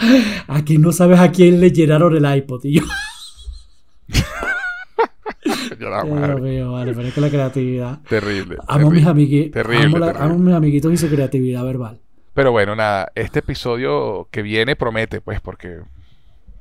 aquí 0.48 0.78
no 0.78 0.92
sabes 0.92 1.20
a 1.20 1.32
quién 1.32 1.60
le 1.60 1.72
llenaron 1.72 2.16
el 2.16 2.38
iPod. 2.38 2.66
Y 2.66 2.80
yo... 2.80 2.84
Dios 5.80 6.42
mío, 6.42 6.74
vale, 6.74 6.94
pero 6.94 7.08
es 7.08 7.14
que 7.14 7.22
la 7.22 7.30
creatividad. 7.30 8.00
Terrible. 8.08 8.58
Amo, 8.68 8.90
terrible, 8.90 9.00
mis, 9.00 9.08
amigui 9.08 9.50
terrible, 9.50 10.10
amo, 10.10 10.20
amo 10.20 10.38
mis 10.38 10.54
amiguitos 10.54 10.94
y 10.94 10.98
su 10.98 11.10
creatividad 11.10 11.64
verbal. 11.64 12.00
Pero 12.34 12.52
bueno, 12.52 12.76
nada, 12.76 13.12
este 13.16 13.40
episodio 13.40 14.28
que 14.32 14.42
viene 14.42 14.76
promete, 14.76 15.22
pues, 15.22 15.42
porque 15.42 15.82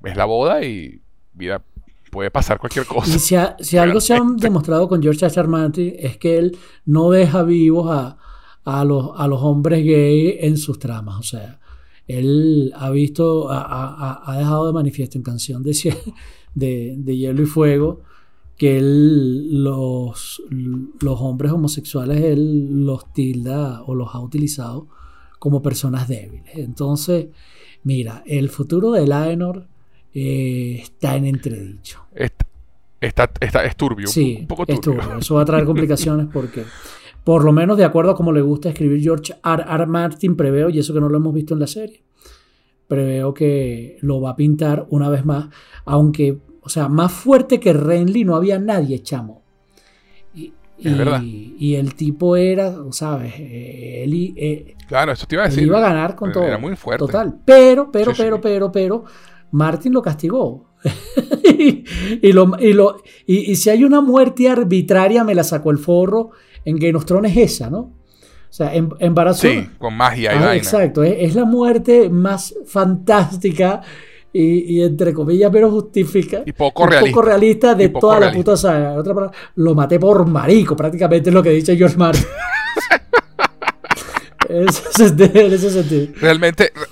es 0.04 0.16
la 0.16 0.24
boda 0.24 0.64
y, 0.64 1.00
mira, 1.34 1.62
puede 2.10 2.30
pasar 2.30 2.58
cualquier 2.58 2.86
cosa. 2.86 3.14
Y 3.14 3.18
si, 3.64 3.76
algo 3.76 4.00
se 4.00 4.14
ha 4.14 4.20
demostrado 4.36 4.88
con 4.88 5.02
George 5.02 5.24
R. 5.24 5.48
Martin 5.48 5.94
es 5.96 6.16
que 6.16 6.38
él 6.38 6.58
no 6.84 7.10
deja 7.10 7.44
vivos 7.44 7.88
a, 7.90 8.18
a, 8.64 8.84
los, 8.84 9.12
a 9.16 9.28
los 9.28 9.40
hombres 9.42 9.84
gay 9.84 10.38
en 10.40 10.56
sus 10.56 10.78
tramas. 10.78 11.18
O 11.18 11.22
sea, 11.22 11.60
él 12.08 12.72
ha 12.76 12.90
visto, 12.90 13.50
ha, 13.50 14.22
ha, 14.24 14.38
dejado 14.38 14.66
de 14.66 14.72
manifiesto 14.72 15.18
en 15.18 15.22
canción 15.22 15.62
de, 15.62 15.96
de, 16.54 16.94
de 16.98 17.16
Hielo 17.16 17.42
y 17.42 17.46
Fuego 17.46 18.02
que 18.56 18.76
él, 18.76 19.64
los, 19.64 20.42
los 20.50 21.20
hombres 21.20 21.50
homosexuales, 21.50 22.22
él 22.22 22.84
los 22.84 23.10
tilda 23.14 23.82
o 23.84 23.94
los 23.94 24.14
ha 24.14 24.20
utilizado 24.20 24.88
como 25.40 25.62
personas 25.62 26.06
débiles. 26.06 26.54
Entonces, 26.54 27.28
mira, 27.82 28.22
el 28.26 28.50
futuro 28.50 28.92
de 28.92 29.06
Laenor 29.06 29.66
eh, 30.14 30.78
está 30.82 31.16
en 31.16 31.24
entredicho. 31.24 32.04
Está, 33.00 33.30
está, 33.40 33.64
es 33.64 33.74
turbio. 33.74 34.06
Sí, 34.06 34.36
un 34.40 34.46
poco 34.46 34.66
turbio. 34.66 35.18
Eso 35.18 35.34
va 35.36 35.42
a 35.42 35.46
traer 35.46 35.64
complicaciones 35.64 36.26
porque, 36.32 36.64
por 37.24 37.42
lo 37.42 37.52
menos 37.52 37.78
de 37.78 37.84
acuerdo 37.84 38.12
a 38.12 38.14
como 38.14 38.32
le 38.32 38.42
gusta 38.42 38.68
escribir 38.68 39.00
George 39.02 39.32
R. 39.42 39.64
R. 39.66 39.86
Martin, 39.86 40.36
preveo, 40.36 40.68
y 40.68 40.78
eso 40.78 40.92
que 40.92 41.00
no 41.00 41.08
lo 41.08 41.16
hemos 41.16 41.32
visto 41.32 41.54
en 41.54 41.60
la 41.60 41.66
serie, 41.66 42.02
preveo 42.86 43.32
que 43.32 43.96
lo 44.02 44.20
va 44.20 44.30
a 44.30 44.36
pintar 44.36 44.86
una 44.90 45.08
vez 45.08 45.24
más, 45.24 45.48
aunque, 45.86 46.38
o 46.60 46.68
sea, 46.68 46.88
más 46.88 47.12
fuerte 47.12 47.58
que 47.58 47.72
Renly 47.72 48.24
no 48.24 48.36
había 48.36 48.58
nadie, 48.58 49.02
chamo. 49.02 49.39
Y, 50.82 51.74
el 51.74 51.94
tipo 51.94 52.36
era, 52.36 52.74
¿sabes? 52.90 53.34
Él, 53.38 54.34
eh, 54.36 54.76
claro, 54.86 55.12
eso 55.12 55.26
te 55.26 55.36
iba 55.36 55.44
a 55.44 55.48
decir. 55.48 55.64
iba 55.64 55.78
a 55.78 55.82
ganar 55.82 56.16
con 56.16 56.32
todo. 56.32 56.44
Era 56.44 56.58
muy 56.58 56.74
fuerte. 56.76 57.04
Total. 57.04 57.34
Pero, 57.44 57.90
pero, 57.90 58.12
pero, 58.16 58.40
pero, 58.40 58.72
pero, 58.72 59.04
Martin 59.50 59.92
lo 59.92 60.02
castigó. 60.02 60.70
y, 62.22 62.32
lo, 62.32 62.58
y, 62.58 62.72
lo, 62.72 63.02
y, 63.26 63.54
si 63.56 63.70
hay 63.70 63.84
una 63.84 64.00
muerte 64.00 64.48
arbitraria, 64.48 65.24
me 65.24 65.34
la 65.34 65.44
sacó 65.44 65.70
el 65.70 65.78
forro. 65.78 66.30
En 66.64 66.76
Game 66.76 66.96
of 66.96 67.04
Thrones 67.04 67.36
es 67.36 67.54
esa, 67.54 67.70
¿no? 67.70 67.78
O 67.78 68.52
sea, 68.52 68.74
en, 68.74 68.90
embarazo. 68.98 69.46
Sí, 69.46 69.68
con 69.78 69.94
magia 69.94 70.34
y 70.34 70.38
ah, 70.38 70.56
Exacto, 70.56 71.02
es, 71.04 71.14
es, 71.18 71.34
la 71.34 71.44
muerte 71.44 72.10
más 72.10 72.54
fantástica 72.66 73.82
y, 74.32 74.82
entre 74.82 75.12
comillas, 75.12 75.50
pero 75.52 75.70
justifica. 75.70 76.42
Y 76.46 76.52
poco 76.52 76.86
realista. 76.86 77.10
Poco 77.10 77.26
realista 77.26 77.74
de 77.74 77.88
toda 77.88 78.20
la 78.20 78.32
puta 78.32 78.56
saga. 78.56 78.92
Otra 78.92 79.14
palabra, 79.14 79.36
lo 79.56 79.74
maté 79.74 79.98
por 79.98 80.24
marico, 80.26 80.76
prácticamente 80.76 81.30
es 81.30 81.34
lo 81.34 81.42
que 81.42 81.50
dice 81.50 81.76
George 81.76 81.96
Martin. 81.96 82.24
en 84.48 84.68
ese 84.68 85.70
sentido. 85.70 86.12
Realmente. 86.20 86.72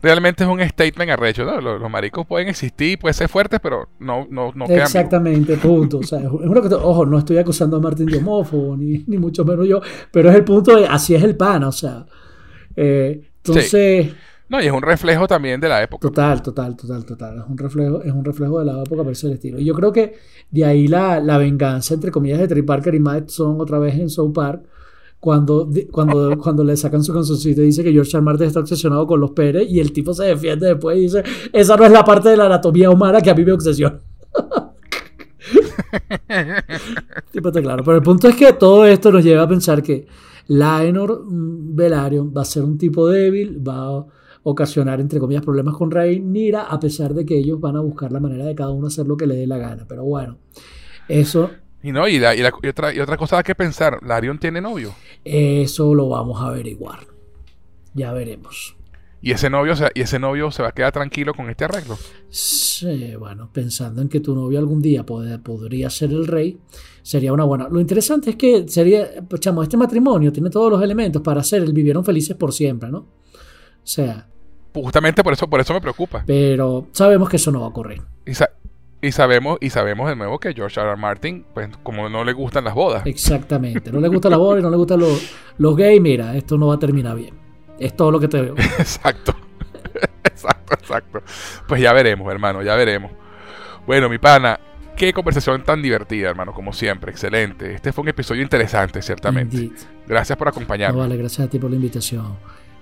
realmente 0.00 0.44
es 0.44 0.50
un 0.50 0.60
statement 0.60 1.10
arrecho, 1.10 1.44
¿no? 1.44 1.60
Los, 1.60 1.90
maricos 1.90 2.26
pueden 2.26 2.48
existir, 2.48 2.98
pueden 2.98 3.14
ser 3.14 3.28
fuertes, 3.28 3.58
pero 3.60 3.88
no, 3.98 4.26
no, 4.30 4.52
no 4.54 4.66
quedan 4.66 4.82
Exactamente, 4.82 5.56
punto. 5.56 5.98
O 5.98 6.02
sea, 6.02 6.20
es 6.20 6.26
uno 6.26 6.62
que, 6.62 6.74
ojo, 6.74 7.04
no 7.04 7.18
estoy 7.18 7.38
acusando 7.38 7.78
a 7.78 7.80
Martín 7.80 8.06
de 8.06 8.18
homófobo, 8.18 8.76
ni, 8.76 9.04
ni 9.06 9.18
mucho 9.18 9.44
menos 9.44 9.66
yo, 9.66 9.80
pero 10.12 10.30
es 10.30 10.36
el 10.36 10.44
punto 10.44 10.76
de 10.76 10.86
así 10.86 11.14
es 11.14 11.22
el 11.22 11.36
pan, 11.36 11.64
o 11.64 11.72
sea. 11.72 12.06
Eh, 12.76 13.22
entonces. 13.38 14.12
No, 14.48 14.62
y 14.62 14.66
es 14.66 14.72
un 14.72 14.80
reflejo 14.80 15.26
también 15.26 15.60
de 15.60 15.68
la 15.68 15.82
época. 15.82 16.08
Total, 16.08 16.42
total, 16.42 16.74
total, 16.74 17.04
total. 17.04 17.38
Es 17.38 17.44
un 17.48 17.58
reflejo, 17.58 18.02
es 18.02 18.12
un 18.12 18.24
reflejo 18.24 18.58
de 18.60 18.64
la 18.64 18.82
época, 18.82 19.02
pero 19.02 19.10
es 19.10 19.24
el 19.24 19.32
estilo. 19.32 19.58
Y 19.58 19.64
yo 19.64 19.74
creo 19.74 19.92
que 19.92 20.14
de 20.50 20.64
ahí 20.64 20.88
la, 20.88 21.20
la 21.20 21.36
venganza, 21.36 21.94
entre 21.94 22.10
comillas, 22.10 22.38
de 22.38 22.48
Trey 22.48 22.62
Parker 22.62 22.94
y 22.94 23.00
Matt 23.00 23.28
son 23.28 23.60
otra 23.60 23.78
vez 23.78 23.98
en 23.98 24.08
South 24.08 24.32
Park. 24.32 24.62
Cuando, 25.20 25.68
cuando, 25.90 26.38
cuando 26.42 26.64
le 26.64 26.76
sacan 26.76 27.02
su 27.02 27.12
cancioncito 27.12 27.60
y 27.60 27.66
dice 27.66 27.84
que 27.84 27.92
George 27.92 28.16
R. 28.16 28.22
Martin 28.22 28.46
está 28.46 28.60
obsesionado 28.60 29.06
con 29.06 29.20
los 29.20 29.32
Pérez 29.32 29.68
y 29.68 29.80
el 29.80 29.92
tipo 29.92 30.14
se 30.14 30.24
defiende 30.24 30.68
después 30.68 30.96
y 30.96 31.02
dice, 31.02 31.22
esa 31.52 31.76
no 31.76 31.84
es 31.84 31.92
la 31.92 32.04
parte 32.04 32.30
de 32.30 32.36
la 32.36 32.46
anatomía 32.46 32.88
humana 32.88 33.20
que 33.20 33.30
a 33.30 33.34
mí 33.34 33.44
me 33.44 33.52
obsesiona. 33.52 33.98
tipo 37.32 37.48
está 37.48 37.60
claro. 37.60 37.84
Pero 37.84 37.96
el 37.96 38.02
punto 38.02 38.28
es 38.28 38.36
que 38.36 38.54
todo 38.54 38.86
esto 38.86 39.12
nos 39.12 39.22
lleva 39.22 39.42
a 39.42 39.48
pensar 39.48 39.82
que 39.82 40.06
Laenor 40.46 41.22
Velaryon 41.26 42.32
va 42.34 42.42
a 42.42 42.46
ser 42.46 42.64
un 42.64 42.78
tipo 42.78 43.08
débil, 43.08 43.60
va 43.66 43.98
a 43.98 44.06
ocasionar, 44.42 45.00
entre 45.00 45.20
comillas, 45.20 45.44
problemas 45.44 45.76
con 45.76 45.90
Rhaenyra, 45.90 46.62
a 46.62 46.80
pesar 46.80 47.14
de 47.14 47.24
que 47.24 47.38
ellos 47.38 47.60
van 47.60 47.76
a 47.76 47.80
buscar 47.80 48.12
la 48.12 48.20
manera 48.20 48.44
de 48.44 48.54
cada 48.54 48.70
uno 48.70 48.86
hacer 48.86 49.06
lo 49.06 49.16
que 49.16 49.26
le 49.26 49.34
dé 49.34 49.46
la 49.46 49.58
gana. 49.58 49.84
Pero 49.88 50.04
bueno, 50.04 50.38
eso... 51.08 51.50
Y 51.82 51.92
no, 51.92 52.08
y, 52.08 52.20
otra, 52.68 52.92
y 52.92 52.98
otra 52.98 53.16
cosa 53.16 53.42
que 53.44 53.54
pensar, 53.54 54.00
¿Larion 54.02 54.38
tiene 54.38 54.60
novio? 54.60 54.94
Eso 55.24 55.94
lo 55.94 56.08
vamos 56.08 56.42
a 56.42 56.48
averiguar. 56.48 57.00
Ya 57.94 58.12
veremos. 58.12 58.76
Y 59.20 59.32
ese 59.32 59.50
novio, 59.50 59.74
y 59.94 60.00
ese 60.00 60.18
novio 60.18 60.50
se 60.50 60.62
va 60.62 60.68
a 60.68 60.72
quedar 60.72 60.92
tranquilo 60.92 61.34
con 61.34 61.50
este 61.50 61.64
arreglo. 61.64 61.96
Sí, 62.30 63.16
bueno, 63.16 63.50
pensando 63.52 64.00
en 64.00 64.08
que 64.08 64.20
tu 64.20 64.34
novio 64.34 64.58
algún 64.58 64.80
día 64.80 65.04
podría 65.04 65.90
ser 65.90 66.10
el 66.10 66.26
rey, 66.26 66.58
sería 67.02 67.32
una 67.32 67.44
buena. 67.44 67.68
Lo 67.68 67.80
interesante 67.80 68.30
es 68.30 68.36
que 68.36 68.68
sería, 68.68 69.08
pues, 69.28 69.40
chamo, 69.40 69.62
este 69.62 69.76
matrimonio 69.76 70.32
tiene 70.32 70.50
todos 70.50 70.70
los 70.70 70.82
elementos 70.82 71.20
para 71.22 71.42
ser 71.42 71.62
el 71.62 71.72
vivieron 71.72 72.04
felices 72.04 72.36
por 72.36 72.52
siempre, 72.52 72.90
¿no? 72.90 73.06
O 73.88 73.90
sea. 73.90 74.26
Justamente 74.74 75.24
por 75.24 75.32
eso, 75.32 75.48
por 75.48 75.60
eso 75.60 75.72
me 75.72 75.80
preocupa. 75.80 76.22
Pero 76.26 76.88
sabemos 76.92 77.30
que 77.30 77.36
eso 77.36 77.50
no 77.50 77.60
va 77.60 77.66
a 77.66 77.68
ocurrir. 77.70 78.02
Y, 79.00 79.12
sabemos, 79.12 79.56
y 79.62 79.70
sabemos 79.70 80.10
de 80.10 80.14
nuevo 80.14 80.38
que 80.38 80.52
George 80.52 80.78
R. 80.78 80.90
R. 80.90 80.98
Martin, 80.98 81.46
pues 81.54 81.70
como 81.82 82.10
no 82.10 82.22
le 82.22 82.34
gustan 82.34 82.64
las 82.64 82.74
bodas. 82.74 83.06
Exactamente. 83.06 83.90
No 83.90 83.98
le 83.98 84.08
gusta 84.08 84.28
la 84.28 84.36
boda 84.36 84.60
y 84.60 84.62
no 84.62 84.68
le 84.68 84.76
gustan 84.76 85.00
los, 85.00 85.32
los 85.56 85.74
gays, 85.74 86.02
mira, 86.02 86.36
esto 86.36 86.58
no 86.58 86.66
va 86.66 86.74
a 86.74 86.78
terminar 86.78 87.16
bien. 87.16 87.34
Es 87.78 87.96
todo 87.96 88.10
lo 88.10 88.20
que 88.20 88.28
te 88.28 88.42
veo. 88.42 88.54
exacto. 88.78 89.34
exacto, 90.24 90.74
exacto. 90.74 91.22
Pues 91.66 91.80
ya 91.80 91.94
veremos, 91.94 92.30
hermano, 92.30 92.62
ya 92.62 92.74
veremos. 92.74 93.10
Bueno, 93.86 94.10
mi 94.10 94.18
pana, 94.18 94.60
qué 94.96 95.14
conversación 95.14 95.64
tan 95.64 95.80
divertida, 95.80 96.28
hermano, 96.28 96.52
como 96.52 96.74
siempre. 96.74 97.10
Excelente. 97.10 97.74
Este 97.74 97.90
fue 97.90 98.02
un 98.02 98.08
episodio 98.08 98.42
interesante, 98.42 99.00
ciertamente. 99.00 99.70
Gracias 100.06 100.36
por 100.36 100.48
acompañarnos. 100.48 101.00
vale, 101.00 101.16
gracias 101.16 101.46
a 101.48 101.50
ti 101.50 101.58
por 101.58 101.70
la 101.70 101.76
invitación. 101.76 102.36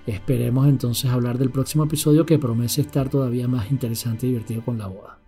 Esperemos 0.07 0.67
entonces 0.67 1.11
hablar 1.11 1.37
del 1.37 1.51
próximo 1.51 1.83
episodio 1.83 2.25
que 2.25 2.39
promete 2.39 2.79
estar 2.79 3.09
todavía 3.09 3.49
más 3.49 3.69
interesante 3.69 4.25
y 4.25 4.29
divertido 4.29 4.63
con 4.63 4.77
la 4.77 4.87
boda. 4.87 5.19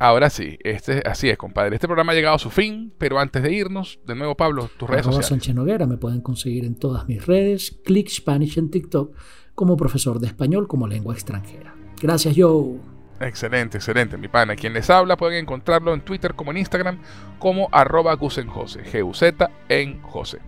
Ahora 0.00 0.28
sí, 0.28 0.58
este, 0.64 1.02
así 1.06 1.28
es, 1.28 1.38
compadre. 1.38 1.76
Este 1.76 1.86
programa 1.86 2.12
ha 2.12 2.14
llegado 2.16 2.34
a 2.34 2.40
su 2.40 2.50
fin, 2.50 2.92
pero 2.98 3.18
antes 3.18 3.42
de 3.42 3.52
irnos, 3.52 4.00
de 4.06 4.16
nuevo, 4.16 4.36
Pablo, 4.36 4.68
tus 4.76 4.90
redes 4.90 5.04
sociales. 5.04 5.26
Sánchez 5.28 5.54
Noguera, 5.54 5.86
me 5.86 5.96
pueden 5.96 6.20
conseguir 6.20 6.64
en 6.64 6.74
todas 6.74 7.06
mis 7.06 7.24
redes, 7.26 7.80
Click 7.84 8.08
Spanish 8.08 8.58
en 8.58 8.70
TikTok, 8.70 9.14
como 9.54 9.76
profesor 9.76 10.18
de 10.18 10.26
español 10.28 10.66
como 10.66 10.88
lengua 10.88 11.14
extranjera. 11.14 11.74
Gracias, 12.00 12.34
Joe. 12.36 12.78
Excelente, 13.20 13.78
excelente, 13.78 14.16
mi 14.16 14.28
pana. 14.28 14.56
Quien 14.56 14.72
les 14.72 14.90
habla 14.90 15.16
pueden 15.16 15.38
encontrarlo 15.38 15.94
en 15.94 16.00
Twitter 16.00 16.34
como 16.34 16.50
en 16.52 16.58
Instagram 16.58 17.00
como 17.38 17.68
arroba 17.72 18.14
gusenjose, 18.14 18.84
G-U-Z 18.84 19.50
en 19.68 20.00
Jose. 20.02 20.38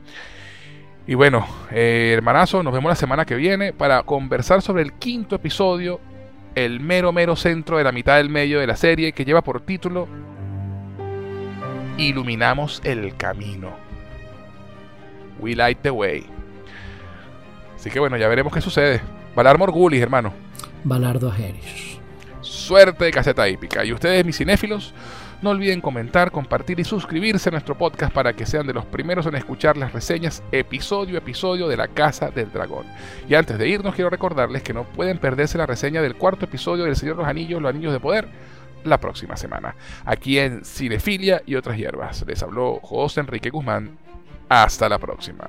Y 1.11 1.17
bueno, 1.17 1.45
eh, 1.73 2.13
hermanazo, 2.17 2.63
nos 2.63 2.73
vemos 2.73 2.89
la 2.89 2.95
semana 2.95 3.25
que 3.25 3.35
viene 3.35 3.73
para 3.73 4.05
conversar 4.05 4.63
sobre 4.63 4.85
el 4.85 4.93
quinto 4.93 5.35
episodio 5.35 6.01
el 6.55 6.79
mero 6.79 7.11
mero 7.11 7.35
centro 7.35 7.79
de 7.79 7.83
la 7.83 7.91
mitad 7.91 8.19
del 8.19 8.29
medio 8.29 8.61
de 8.61 8.69
la 8.69 8.77
serie 8.77 9.11
que 9.11 9.25
lleva 9.25 9.43
por 9.43 9.61
título 9.61 10.07
Iluminamos 11.99 12.81
el 12.85 13.17
camino. 13.17 13.73
We 15.41 15.57
light 15.57 15.79
the 15.83 15.91
way. 15.91 16.25
Así 17.75 17.91
que 17.91 17.99
bueno, 17.99 18.17
ya 18.17 18.29
veremos 18.29 18.53
qué 18.53 18.61
sucede. 18.61 19.01
Valar 19.35 19.59
Morgulis, 19.59 20.01
hermano. 20.01 20.33
Valardo 20.85 21.29
Ageris. 21.29 21.99
Suerte 22.41 23.07
de 23.07 23.11
caseta 23.11 23.49
hípica. 23.49 23.85
Y 23.85 23.93
ustedes, 23.93 24.25
mis 24.25 24.39
cinéfilos, 24.39 24.95
no 25.43 25.51
olviden 25.51 25.81
comentar, 25.81 26.31
compartir 26.31 26.81
y 26.81 26.85
suscribirse 26.85 27.49
a 27.49 27.53
nuestro 27.53 27.77
podcast 27.77 28.13
para 28.13 28.35
que 28.35 28.47
sean 28.47 28.67
de 28.67 28.75
los 28.75 28.85
primeros 28.85 29.27
en 29.27 29.37
escuchar 29.37 29.77
las 29.77 29.93
reseñas 29.93 30.43
episodio 30.53 31.17
a 31.17 31.19
episodio 31.19 31.69
de 31.69 31.77
La 31.77 31.89
Casa 31.89 32.31
del 32.31 32.53
Dragón. 32.53 32.87
Y 33.29 33.35
antes 33.35 33.59
de 33.59 33.69
irnos 33.69 33.95
quiero 33.95 34.11
recordarles 34.11 34.63
que 34.63 34.75
no 34.75 34.85
pueden 34.85 35.19
perderse 35.19 35.59
la 35.59 35.67
reseña 35.67 36.03
del 36.03 36.17
cuarto 36.17 36.45
episodio 36.45 36.85
del 36.85 36.97
Señor 36.97 37.17
de 37.17 37.23
los 37.23 37.31
Anillos, 37.31 37.63
Los 37.63 37.71
Anillos 37.71 37.93
de 37.93 38.01
Poder, 38.01 38.29
la 38.85 38.99
próxima 38.99 39.37
semana, 39.37 39.75
aquí 40.05 40.39
en 40.39 40.65
Cinefilia 40.65 41.43
y 41.47 41.55
otras 41.55 41.77
hierbas. 41.77 42.25
Les 42.27 42.43
habló 42.43 42.81
José 42.83 43.21
Enrique 43.21 43.51
Guzmán. 43.51 43.99
Hasta 44.49 44.89
la 44.89 44.99
próxima. 44.99 45.47